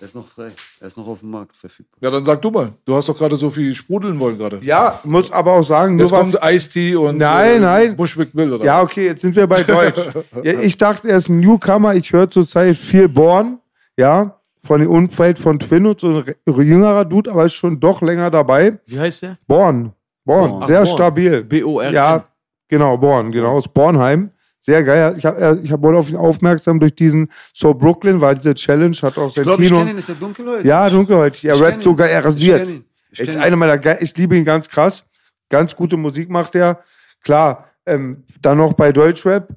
Er 0.00 0.06
ist 0.06 0.16
noch 0.16 0.26
frei. 0.26 0.48
Er 0.80 0.86
ist 0.88 0.96
noch 0.96 1.06
auf 1.06 1.20
dem 1.20 1.30
Markt 1.30 1.54
verfügbar. 1.56 1.96
Ja, 2.00 2.10
dann 2.10 2.24
sag 2.24 2.42
du 2.42 2.50
mal. 2.50 2.72
Du 2.84 2.96
hast 2.96 3.08
doch 3.08 3.16
gerade 3.16 3.36
so 3.36 3.48
viel 3.50 3.72
sprudeln 3.76 4.18
wollen 4.18 4.36
gerade. 4.36 4.58
Ja, 4.62 4.98
muss 5.04 5.30
aber 5.30 5.52
auch 5.52 5.62
sagen, 5.62 5.94
nur 5.94 6.06
Jetzt 6.06 6.12
was. 6.12 6.32
kommt 6.32 6.52
Ice-T 6.54 6.96
und 6.96 7.18
Nein, 7.18 7.60
nein. 7.60 7.96
Bushwick 7.96 8.32
Bill, 8.32 8.52
oder? 8.54 8.64
Ja, 8.64 8.82
okay, 8.82 9.06
jetzt 9.06 9.22
sind 9.22 9.36
wir 9.36 9.46
bei 9.46 9.62
Deutsch. 9.62 10.00
ja, 10.42 10.58
ich 10.60 10.76
dachte, 10.78 11.08
er 11.08 11.18
ist 11.18 11.28
ein 11.28 11.38
Newcomer. 11.38 11.94
Ich 11.94 12.12
höre 12.12 12.28
zurzeit 12.28 12.76
viel 12.76 13.08
Born, 13.08 13.60
ja, 13.96 14.36
von 14.64 14.80
dem 14.80 14.90
Umfeld 14.90 15.38
von 15.38 15.60
Twin 15.60 15.86
und 15.86 16.00
so 16.00 16.08
ein 16.08 16.16
re- 16.18 16.36
jüngerer 16.64 17.04
Dude, 17.04 17.30
aber 17.30 17.44
ist 17.44 17.54
schon 17.54 17.78
doch 17.78 18.02
länger 18.02 18.30
dabei. 18.32 18.80
Wie 18.86 18.98
heißt 18.98 19.22
der? 19.22 19.38
Born, 19.46 19.92
Born, 20.24 20.50
Born. 20.50 20.66
sehr 20.66 20.82
Born. 20.82 20.86
stabil. 20.96 21.44
B-O-R-N. 21.44 21.94
Ja, 21.94 22.24
genau, 22.72 22.96
Born, 22.96 23.30
genau, 23.30 23.50
aus 23.52 23.68
Bornheim. 23.68 24.30
Sehr 24.58 24.82
geil. 24.82 25.14
Ich, 25.18 25.26
hab, 25.26 25.38
äh, 25.38 25.56
ich 25.62 25.70
hab, 25.70 25.82
wurde 25.82 25.98
auf 25.98 26.08
ihn 26.08 26.16
aufmerksam 26.16 26.80
durch 26.80 26.94
diesen 26.94 27.30
So 27.52 27.74
Brooklyn, 27.74 28.20
war 28.20 28.34
diese 28.34 28.54
Challenge, 28.54 28.96
hat 29.02 29.18
auch 29.18 29.36
Ich 29.36 29.42
glaube, 29.42 29.62
ich 29.62 29.68
kenne 29.68 29.90
ihn. 29.90 29.98
Ist 29.98 30.08
der 30.08 30.14
dunkelhäutig? 30.16 30.64
Ja, 30.64 30.88
dunkelhäutig. 30.88 31.44
Er 31.44 31.54
Ich 31.54 31.62
rappt 31.62 31.82
sogar, 31.82 32.08
er 32.08 32.20
Ich 32.20 32.26
rasiert. 32.26 32.68
ihn. 32.68 32.84
Ich 33.10 33.20
Ist 33.20 33.36
einer 33.36 33.56
meiner 33.56 34.00
ich 34.00 34.16
liebe 34.16 34.36
ihn 34.36 34.44
ganz 34.44 34.68
krass. 34.68 35.04
Ganz 35.50 35.76
gute 35.76 35.96
Musik 35.96 36.30
macht 36.30 36.54
er. 36.54 36.78
Klar, 37.22 37.66
ähm, 37.84 38.24
dann 38.40 38.56
noch 38.56 38.72
bei 38.72 38.92
Deutschrap. 38.92 39.48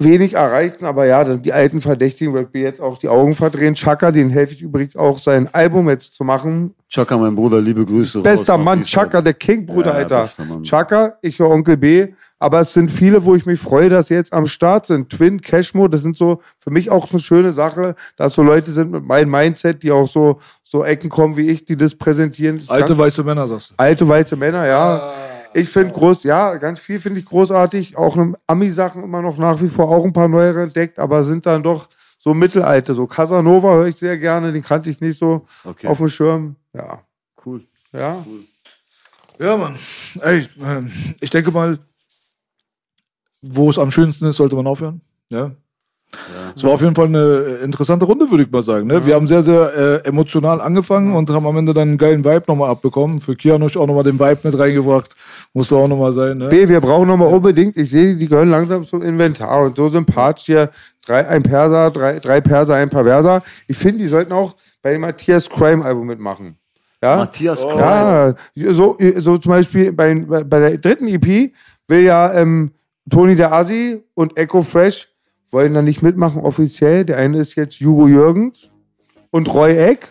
Wenig 0.00 0.34
erreichten, 0.34 0.86
aber 0.86 1.06
ja, 1.06 1.22
das- 1.22 1.40
die 1.40 1.52
alten 1.52 1.80
Verdächtigen 1.80 2.34
wird 2.34 2.52
mir 2.52 2.62
jetzt 2.62 2.80
auch 2.80 2.98
die 2.98 3.08
Augen 3.08 3.34
verdrehen. 3.34 3.74
Chaka, 3.74 4.10
den 4.10 4.28
helfe 4.28 4.54
ich 4.54 4.62
übrigens 4.62 4.96
auch, 4.96 5.18
sein 5.18 5.48
Album 5.54 5.88
jetzt 5.88 6.14
zu 6.14 6.24
machen. 6.24 6.74
Chaka, 6.88 7.16
mein 7.16 7.34
Bruder, 7.36 7.60
liebe 7.60 7.84
Grüße. 7.86 8.20
Bester 8.20 8.58
Mann. 8.58 8.82
Chaka, 8.82 9.22
der 9.22 9.34
King, 9.34 9.64
Bruder, 9.64 9.92
Ja, 9.92 9.98
Alter. 9.98 10.20
bester 10.22 10.44
Mann. 10.44 10.62
Chaka, 10.64 11.16
ich 11.22 11.38
höre 11.38 11.48
Onkel 11.50 11.76
B, 11.76 12.08
aber 12.40 12.60
es 12.60 12.72
sind 12.74 12.90
viele, 12.90 13.24
wo 13.24 13.36
ich 13.36 13.46
mich 13.46 13.60
freue, 13.60 13.88
dass 13.88 14.08
sie 14.08 14.14
jetzt 14.14 14.32
am 14.32 14.48
Start 14.48 14.86
sind. 14.86 15.10
Twin, 15.10 15.40
Cashmo, 15.40 15.86
das 15.86 16.02
sind 16.02 16.16
so 16.16 16.40
für 16.58 16.70
mich 16.70 16.90
auch 16.90 17.08
eine 17.10 17.20
schöne 17.20 17.52
Sache, 17.52 17.94
dass 18.16 18.34
so 18.34 18.42
Leute 18.42 18.72
sind 18.72 18.90
mit 18.90 19.04
meinem 19.04 19.30
Mindset, 19.30 19.84
die 19.84 19.92
auch 19.92 20.08
so, 20.08 20.40
so 20.64 20.84
Ecken 20.84 21.08
kommen 21.08 21.36
wie 21.36 21.48
ich, 21.48 21.64
die 21.66 21.76
das 21.76 21.94
präsentieren. 21.94 22.58
Das 22.58 22.68
Alte 22.68 22.98
weiße 22.98 23.22
Männer, 23.22 23.46
sagst 23.46 23.70
du. 23.70 23.74
alte 23.76 24.08
weiße 24.08 24.34
Männer, 24.34 24.66
ja. 24.66 25.12
Ich 25.54 25.68
finde 25.68 25.92
groß, 25.92 26.24
ja, 26.24 26.56
ganz 26.56 26.78
viel 26.80 26.98
finde 27.00 27.20
ich 27.20 27.26
großartig. 27.26 27.96
Auch 27.96 28.16
ne 28.16 28.34
Ami-Sachen 28.46 29.02
immer 29.04 29.22
noch 29.22 29.38
nach 29.38 29.60
wie 29.62 29.68
vor 29.68 29.88
auch 29.88 30.04
ein 30.04 30.12
paar 30.12 30.28
neuere 30.28 30.62
entdeckt, 30.62 30.98
aber 30.98 31.22
sind 31.24 31.46
dann 31.46 31.62
doch 31.62 31.88
so 32.18 32.34
mittelalte. 32.34 32.94
So 32.94 33.06
Casanova 33.06 33.74
höre 33.74 33.86
ich 33.86 33.96
sehr 33.96 34.18
gerne, 34.18 34.52
den 34.52 34.62
kannte 34.62 34.90
ich 34.90 35.00
nicht 35.00 35.18
so 35.18 35.46
Okay. 35.64 35.86
auf 35.86 35.98
dem 35.98 36.08
Schirm. 36.08 36.56
Ja, 36.72 37.02
Cool. 37.44 37.64
ja. 37.92 38.24
Ja, 39.38 39.56
Mann. 39.56 39.76
Ey, 40.20 40.46
ähm, 40.62 40.90
ich 41.20 41.30
denke 41.30 41.50
mal, 41.50 41.78
wo 43.42 43.68
es 43.68 43.78
am 43.78 43.90
schönsten 43.90 44.26
ist, 44.26 44.36
sollte 44.36 44.56
man 44.56 44.66
aufhören. 44.66 45.00
Ja. 45.28 45.50
Es 46.56 46.62
war 46.64 46.72
auf 46.72 46.80
jeden 46.80 46.94
Fall 46.94 47.06
eine 47.06 47.58
interessante 47.62 48.04
Runde, 48.04 48.30
würde 48.30 48.44
ich 48.44 48.50
mal 48.50 48.62
sagen. 48.62 48.86
Ne? 48.86 49.04
Wir 49.04 49.14
haben 49.14 49.26
sehr, 49.26 49.42
sehr 49.42 50.02
äh, 50.04 50.08
emotional 50.08 50.60
angefangen 50.60 51.14
und 51.14 51.30
haben 51.30 51.46
am 51.46 51.56
Ende 51.56 51.74
dann 51.74 51.88
einen 51.88 51.98
geilen 51.98 52.24
Vibe 52.24 52.44
nochmal 52.46 52.70
abbekommen. 52.70 53.20
Für 53.20 53.34
Kianosch 53.34 53.76
auch 53.76 53.86
nochmal 53.86 54.04
den 54.04 54.18
Vibe 54.18 54.38
mit 54.44 54.58
reingebracht. 54.58 55.14
Musste 55.52 55.76
auch 55.76 55.88
nochmal 55.88 56.12
sein. 56.12 56.38
Ne? 56.38 56.48
B, 56.48 56.68
wir 56.68 56.80
brauchen 56.80 57.08
nochmal 57.08 57.28
unbedingt, 57.28 57.76
ich 57.76 57.90
sehe, 57.90 58.16
die 58.16 58.28
gehören 58.28 58.50
langsam 58.50 58.84
zum 58.84 59.02
Inventar 59.02 59.62
und 59.62 59.76
so 59.76 59.88
sympathisch 59.88 60.46
hier. 60.46 60.70
Drei, 61.06 61.26
ein 61.26 61.42
Perser, 61.42 61.90
drei, 61.90 62.18
drei 62.18 62.40
Perser, 62.40 62.76
ein 62.76 62.88
Perverser. 62.88 63.42
Ich 63.68 63.76
finde, 63.76 63.98
die 63.98 64.06
sollten 64.06 64.32
auch 64.32 64.56
bei 64.82 64.92
dem 64.92 65.02
Matthias 65.02 65.48
Crime 65.48 65.84
Album 65.84 66.06
mitmachen. 66.06 66.56
Ja? 67.02 67.16
Matthias 67.16 67.62
Kreis. 67.62 68.34
Ja, 68.54 68.72
so, 68.72 68.96
so 69.18 69.36
zum 69.36 69.50
Beispiel 69.50 69.92
bei, 69.92 70.14
bei 70.14 70.58
der 70.58 70.78
dritten 70.78 71.08
EP 71.08 71.52
will 71.88 72.00
ja 72.00 72.32
ähm, 72.32 72.72
Toni 73.10 73.36
der 73.36 73.52
Assi 73.52 74.02
und 74.14 74.36
Echo 74.38 74.62
Fresh 74.62 75.13
wollen 75.54 75.72
da 75.72 75.80
nicht 75.80 76.02
mitmachen 76.02 76.42
offiziell. 76.42 77.06
Der 77.06 77.16
eine 77.16 77.38
ist 77.38 77.54
jetzt 77.54 77.80
Hugo 77.80 78.06
Jürgens 78.08 78.70
und 79.30 79.52
Roy 79.54 79.78
Eck. 79.78 80.08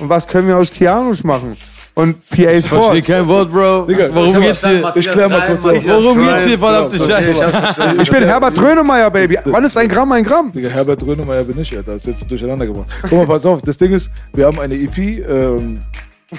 Und 0.00 0.08
was 0.08 0.26
können 0.26 0.48
wir 0.48 0.56
aus 0.56 0.70
Kianusch 0.70 1.22
machen? 1.22 1.56
Und 1.94 2.20
PA 2.30 2.36
Verstehe 2.36 2.62
Sports. 2.62 3.06
kein 3.06 3.26
Wort, 3.28 3.52
Bro. 3.52 3.86
Warum 3.88 4.40
geht's 4.40 4.62
dir? 4.62 4.92
Ich 4.94 5.10
klär 5.10 5.28
mal 5.28 5.46
kurz 5.48 5.66
auf. 5.66 5.84
Worum 5.84 6.18
geht's 6.22 6.44
hier, 6.44 6.58
verdammte 6.58 6.98
Scheiße? 6.98 7.96
Ich 8.00 8.10
bin 8.10 8.22
Herbert 8.22 8.56
Trönemeyer, 8.56 9.10
Baby. 9.10 9.38
Wann 9.44 9.64
ist 9.64 9.76
ein 9.76 9.88
Gramm 9.88 10.12
ein 10.12 10.24
Gramm? 10.24 10.52
Digga, 10.52 10.68
Herbert 10.68 11.04
Rönemeyer 11.04 11.44
bin 11.44 11.58
ich, 11.60 11.76
Alter. 11.76 11.92
Das 11.92 12.06
ist 12.06 12.20
jetzt 12.20 12.30
durcheinander 12.30 12.66
gebracht. 12.66 12.88
Guck 13.02 13.12
mal, 13.12 13.26
pass 13.26 13.44
auf. 13.44 13.60
Das 13.62 13.76
Ding 13.76 13.92
ist, 13.92 14.10
wir 14.32 14.46
haben 14.46 14.58
eine 14.60 14.74
EP, 14.76 14.96
ähm, 14.98 15.78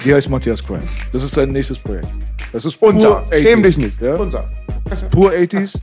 die 0.04 0.14
heißt 0.14 0.30
Matthias 0.30 0.66
Crime. 0.66 0.82
Das 1.12 1.22
ist 1.22 1.34
sein 1.34 1.52
nächstes 1.52 1.78
Projekt. 1.78 2.08
Das 2.52 2.64
ist 2.64 2.82
Unser. 2.82 3.22
80s. 3.30 3.42
Schäm 3.42 3.62
dich 3.62 3.78
nicht. 3.78 4.00
Ja? 4.00 4.14
Unser. 4.14 4.48
Ist 4.92 5.08
pur 5.10 5.30
80s. 5.32 5.74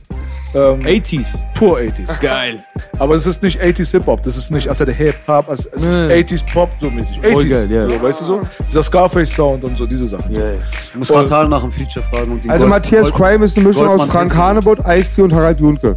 Ähm, 0.52 0.80
80s. 0.84 1.26
pur 1.54 1.78
80s. 1.78 2.18
Geil. 2.20 2.62
Aber 2.98 3.14
es 3.14 3.24
ist 3.26 3.42
nicht 3.42 3.60
80s 3.62 3.90
Hip-Hop. 3.92 4.22
Das 4.22 4.36
ist 4.36 4.50
nicht, 4.50 4.68
also 4.68 4.84
der 4.84 4.94
Hip-Hop, 4.94 5.48
es 5.48 5.64
es 5.66 5.82
ist 5.84 5.96
Nee. 6.08 6.14
80s 6.14 6.42
Pop 6.52 6.70
so 6.80 6.90
mäßig. 6.90 7.20
Voll 7.22 7.42
80s. 7.44 7.48
geil, 7.48 7.70
ja. 7.70 7.88
so, 7.88 8.02
weißt 8.02 8.20
du 8.20 8.24
so? 8.24 8.40
Dieser 8.66 8.82
Scarface-Sound 8.82 9.62
und 9.64 9.78
so, 9.78 9.86
diese 9.86 10.08
Sachen. 10.08 10.34
Ich 10.34 10.94
muss 10.96 11.08
Quartal 11.08 11.48
nach 11.48 11.60
dem 11.62 11.70
Feature 11.70 12.04
fragen. 12.10 12.32
Und 12.32 12.42
die 12.44 12.50
Also 12.50 12.62
Gold- 12.64 12.70
Matthias 12.70 13.10
Gold- 13.12 13.14
Crime 13.30 13.44
ist 13.44 13.56
eine 13.56 13.66
Mischung 13.68 13.86
Goldmann 13.86 14.08
aus 14.08 14.12
Frank 14.12 14.30
Petri. 14.32 14.42
Hanebut, 14.44 14.78
Ice-T 14.86 15.22
und 15.22 15.32
Harald 15.32 15.60
Junke. 15.60 15.96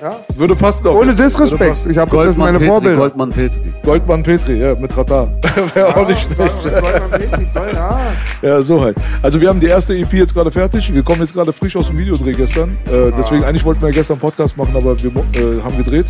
Ja. 0.00 0.16
Würde 0.36 0.54
passen 0.54 0.84
doch. 0.84 0.94
Ohne 0.94 1.14
Disrespekt. 1.14 1.78
Ich 1.90 1.96
habe 1.98 2.10
das 2.10 2.10
Goldmann 2.10 2.38
meine 2.38 2.58
Petri, 2.58 2.70
Vorbilder. 2.72 2.96
Goldmann 2.96 3.30
Petri. 3.30 3.72
Goldmann 3.84 4.22
Petri, 4.22 4.54
ja, 4.60 4.74
mit 4.74 4.96
Radar. 4.96 5.28
Wäre 5.74 5.96
auch 5.96 6.06
nicht 6.08 6.20
schlecht. 6.32 6.54
ja. 7.74 7.98
Ja, 8.42 8.62
so 8.62 8.80
halt. 8.82 8.96
Also 9.22 9.40
wir 9.40 9.48
haben 9.48 9.60
die 9.60 9.66
erste 9.66 9.94
EP 9.96 10.12
jetzt 10.12 10.34
gerade 10.34 10.50
fertig. 10.50 10.92
Wir 10.92 11.02
kommen 11.02 11.20
jetzt 11.20 11.32
gerade 11.34 11.52
frisch 11.52 11.74
aus 11.76 11.88
dem 11.88 11.98
Videodreh 11.98 12.32
gestern. 12.38 12.78
Äh, 12.86 13.12
deswegen, 13.18 13.44
eigentlich 13.44 13.64
wollten 13.64 13.82
wir 13.82 13.90
gestern 13.90 14.14
einen 14.14 14.22
Podcast 14.22 14.56
machen, 14.56 14.74
aber 14.74 15.00
wir 15.02 15.10
äh, 15.10 15.60
haben 15.62 15.76
gedreht. 15.76 16.06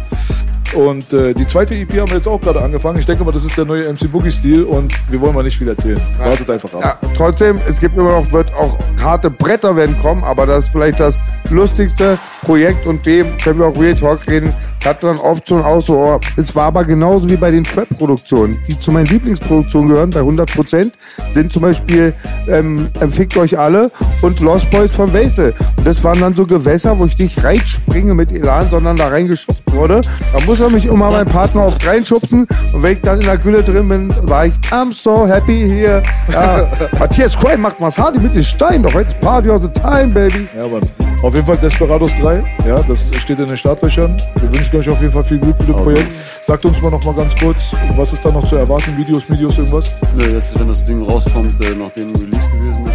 Und 0.74 1.12
äh, 1.12 1.35
die 1.35 1.47
zweite 1.47 1.74
EP 1.74 1.99
haben 1.99 2.09
wir 2.09 2.16
jetzt 2.16 2.28
auch 2.28 2.40
gerade 2.40 2.61
angefangen. 2.61 2.99
Ich 2.99 3.07
denke 3.07 3.24
mal, 3.24 3.32
das 3.32 3.45
ist 3.45 3.57
der 3.57 3.65
neue 3.65 3.90
MC 3.90 4.11
Boogie-Stil 4.11 4.65
und 4.65 4.93
wir 5.11 5.20
wollen 5.20 5.35
mal 5.35 5.43
nicht 5.43 5.59
viel 5.59 5.69
erzählen. 5.69 6.01
Wartet 6.19 6.51
einfach 6.51 6.73
ab. 6.74 6.81
Ja, 7.03 7.11
trotzdem, 7.16 7.61
es 7.69 7.81
gibt 7.81 7.97
immer 7.97 8.20
noch, 8.20 8.32
wird 8.32 8.53
auch 8.55 8.78
harte 9.03 9.31
Bretter 9.31 9.74
werden 9.77 9.97
kommen, 10.03 10.24
aber 10.24 10.47
das 10.47 10.65
ist 10.65 10.70
vielleicht 10.70 11.01
das 11.01 11.19
lustigste 11.51 12.19
Projekt 12.43 12.86
und 12.86 13.05
dem 13.07 13.27
können 13.39 13.59
wir 13.59 13.66
auch 13.66 13.78
Real 13.78 13.95
Talk 13.95 14.27
reden. 14.28 14.53
Hat 14.85 15.03
dann 15.03 15.19
oft 15.19 15.49
schon 15.49 15.62
auch 15.62 15.81
so, 15.81 15.99
oh, 15.99 16.20
es 16.36 16.55
war 16.55 16.66
aber 16.66 16.85
genauso 16.85 17.28
wie 17.28 17.36
bei 17.36 17.51
den 17.51 17.65
Trap-Produktionen, 17.65 18.57
die 18.69 18.78
zu 18.78 18.93
meinen 18.93 19.07
Lieblingsproduktionen 19.07 19.89
gehören, 19.89 20.11
bei 20.11 20.20
100 20.20 20.55
Prozent, 20.55 20.95
sind 21.32 21.53
zum 21.53 21.62
Beispiel 21.62 22.15
ähm, 22.49 22.89
Fickt 23.11 23.36
euch 23.36 23.59
alle 23.59 23.90
und 24.23 24.39
Lost 24.40 24.70
Boys 24.70 24.90
von 24.93 25.12
Wesel. 25.12 25.53
Und 25.77 25.86
das 25.86 26.03
waren 26.05 26.20
dann 26.20 26.35
so 26.36 26.47
Gewässer, 26.47 26.97
wo 26.99 27.07
ich 27.07 27.19
nicht 27.19 27.43
reinspringe 27.43 28.15
mit 28.15 28.31
Elan, 28.31 28.69
sondern 28.70 28.97
da 28.97 29.09
reingeschubst 29.09 29.65
wurde. 29.73 30.01
Da 30.32 30.40
muss 30.47 30.57
er 30.60 30.70
mich 30.70 30.86
immer 30.86 31.10
mein 31.10 31.26
Partner 31.26 31.66
oft 31.66 31.86
reinschubsen 31.86 32.47
und 32.72 32.82
wenn 32.82 32.93
ich 32.94 33.01
dann 33.02 33.20
in 33.20 33.26
der 33.26 33.39
Gülle 33.39 33.62
drin 33.62 33.89
bin, 33.89 34.12
sage 34.24 34.48
ich, 34.48 34.55
I'm 34.72 34.93
so 34.93 35.26
happy 35.26 35.68
here. 35.68 36.02
Ja, 36.32 36.68
Matthias 36.98 37.36
Crime 37.39 37.59
macht 37.59 37.80
Masadi 37.80 38.18
mit 38.18 38.35
den 38.35 38.43
Steinen, 38.43 38.82
doch 38.82 38.94
heute 38.94 39.09
ist 39.09 39.20
Party 39.20 39.48
of 39.51 39.62
the 39.62 39.68
time, 39.68 40.09
baby. 40.09 40.48
Ja, 40.56 40.66
Mann. 40.68 40.82
Auf 41.22 41.35
jeden 41.35 41.47
Fall 41.47 41.56
Desperados 41.56 42.12
3, 42.20 42.44
ja, 42.66 42.80
das 42.86 43.10
steht 43.18 43.40
in 43.40 43.48
den 43.48 43.56
Startlöchern. 43.56 44.22
Wir 44.40 44.52
wünschen 44.52 44.76
euch 44.78 44.89
auf 44.89 45.01
jeden 45.01 45.12
Fall 45.12 45.24
viel 45.24 45.39
Glück 45.40 45.56
für 45.59 45.64
das 45.64 45.74
Okay. 45.74 45.82
Projekt. 45.85 46.12
Sagt 46.44 46.64
uns 46.64 46.80
mal 46.80 46.90
noch 46.90 47.05
mal 47.05 47.14
ganz 47.14 47.35
kurz, 47.36 47.59
was 47.97 48.12
ist 48.12 48.24
da 48.24 48.30
noch 48.30 48.47
zu 48.48 48.55
erwarten? 48.56 48.97
Videos, 48.97 49.28
Videos, 49.28 49.59
irgendwas? 49.59 49.90
Nö, 50.16 50.24
jetzt, 50.35 50.59
wenn 50.59 50.68
das 50.68 50.85
Ding 50.85 51.02
rauskommt, 51.02 51.52
äh, 51.64 51.74
nachdem 51.76 52.06
Release 52.14 52.48
gewesen 52.51 52.86
ist, 52.86 52.88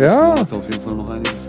Ja. 0.00 0.16
Monat 0.28 0.52
auf 0.52 0.64
jeden 0.70 0.82
Fall 0.82 0.94
noch 0.94 1.10
einiges. 1.10 1.48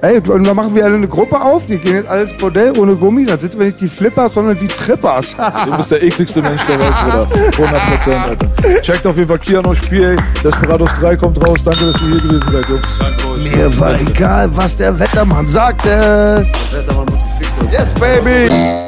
Ey, 0.00 0.20
und 0.30 0.46
dann 0.46 0.54
machen 0.54 0.74
wir 0.76 0.84
alle 0.84 0.94
eine 0.94 1.08
Gruppe 1.08 1.40
auf. 1.40 1.68
Wir 1.68 1.76
gehen 1.78 1.96
jetzt 1.96 2.08
alles 2.08 2.32
Bordell 2.36 2.72
ohne 2.78 2.94
Gummi. 2.94 3.24
Dann 3.24 3.38
sind 3.38 3.58
wir 3.58 3.66
nicht 3.66 3.80
die 3.80 3.88
Flippers, 3.88 4.32
sondern 4.32 4.56
die 4.58 4.68
Trippers. 4.68 5.34
Du 5.66 5.76
bist 5.76 5.90
der 5.90 6.02
ekligste 6.02 6.40
Mensch 6.40 6.64
der 6.66 6.78
Welt, 6.78 6.94
Bruder. 7.04 7.26
100 7.58 7.82
Prozent, 7.90 8.24
Alter. 8.24 8.82
Checkt 8.82 9.06
auf 9.06 9.16
jeden 9.16 9.28
Fall 9.28 9.38
Kiano 9.40 9.74
Spiel. 9.74 10.16
Desperados 10.44 10.90
3 11.00 11.16
kommt 11.16 11.48
raus. 11.48 11.64
Danke, 11.64 11.86
dass 11.92 12.02
ihr 12.02 12.08
hier 12.08 12.16
gewesen 12.18 12.52
seid, 12.52 12.68
Jungs. 12.68 12.82
Danke 13.00 13.28
euch. 13.28 13.56
Mir 13.56 13.80
war 13.80 14.00
egal, 14.00 14.56
was 14.56 14.76
der 14.76 14.98
Wettermann 14.98 15.48
sagte. 15.48 15.88
Der 15.88 16.78
Wettermann 16.78 17.08
wird 17.08 17.20
gefickt. 17.24 17.52
Leute. 17.60 17.74
Yes, 17.74 17.88
baby. 17.94 18.87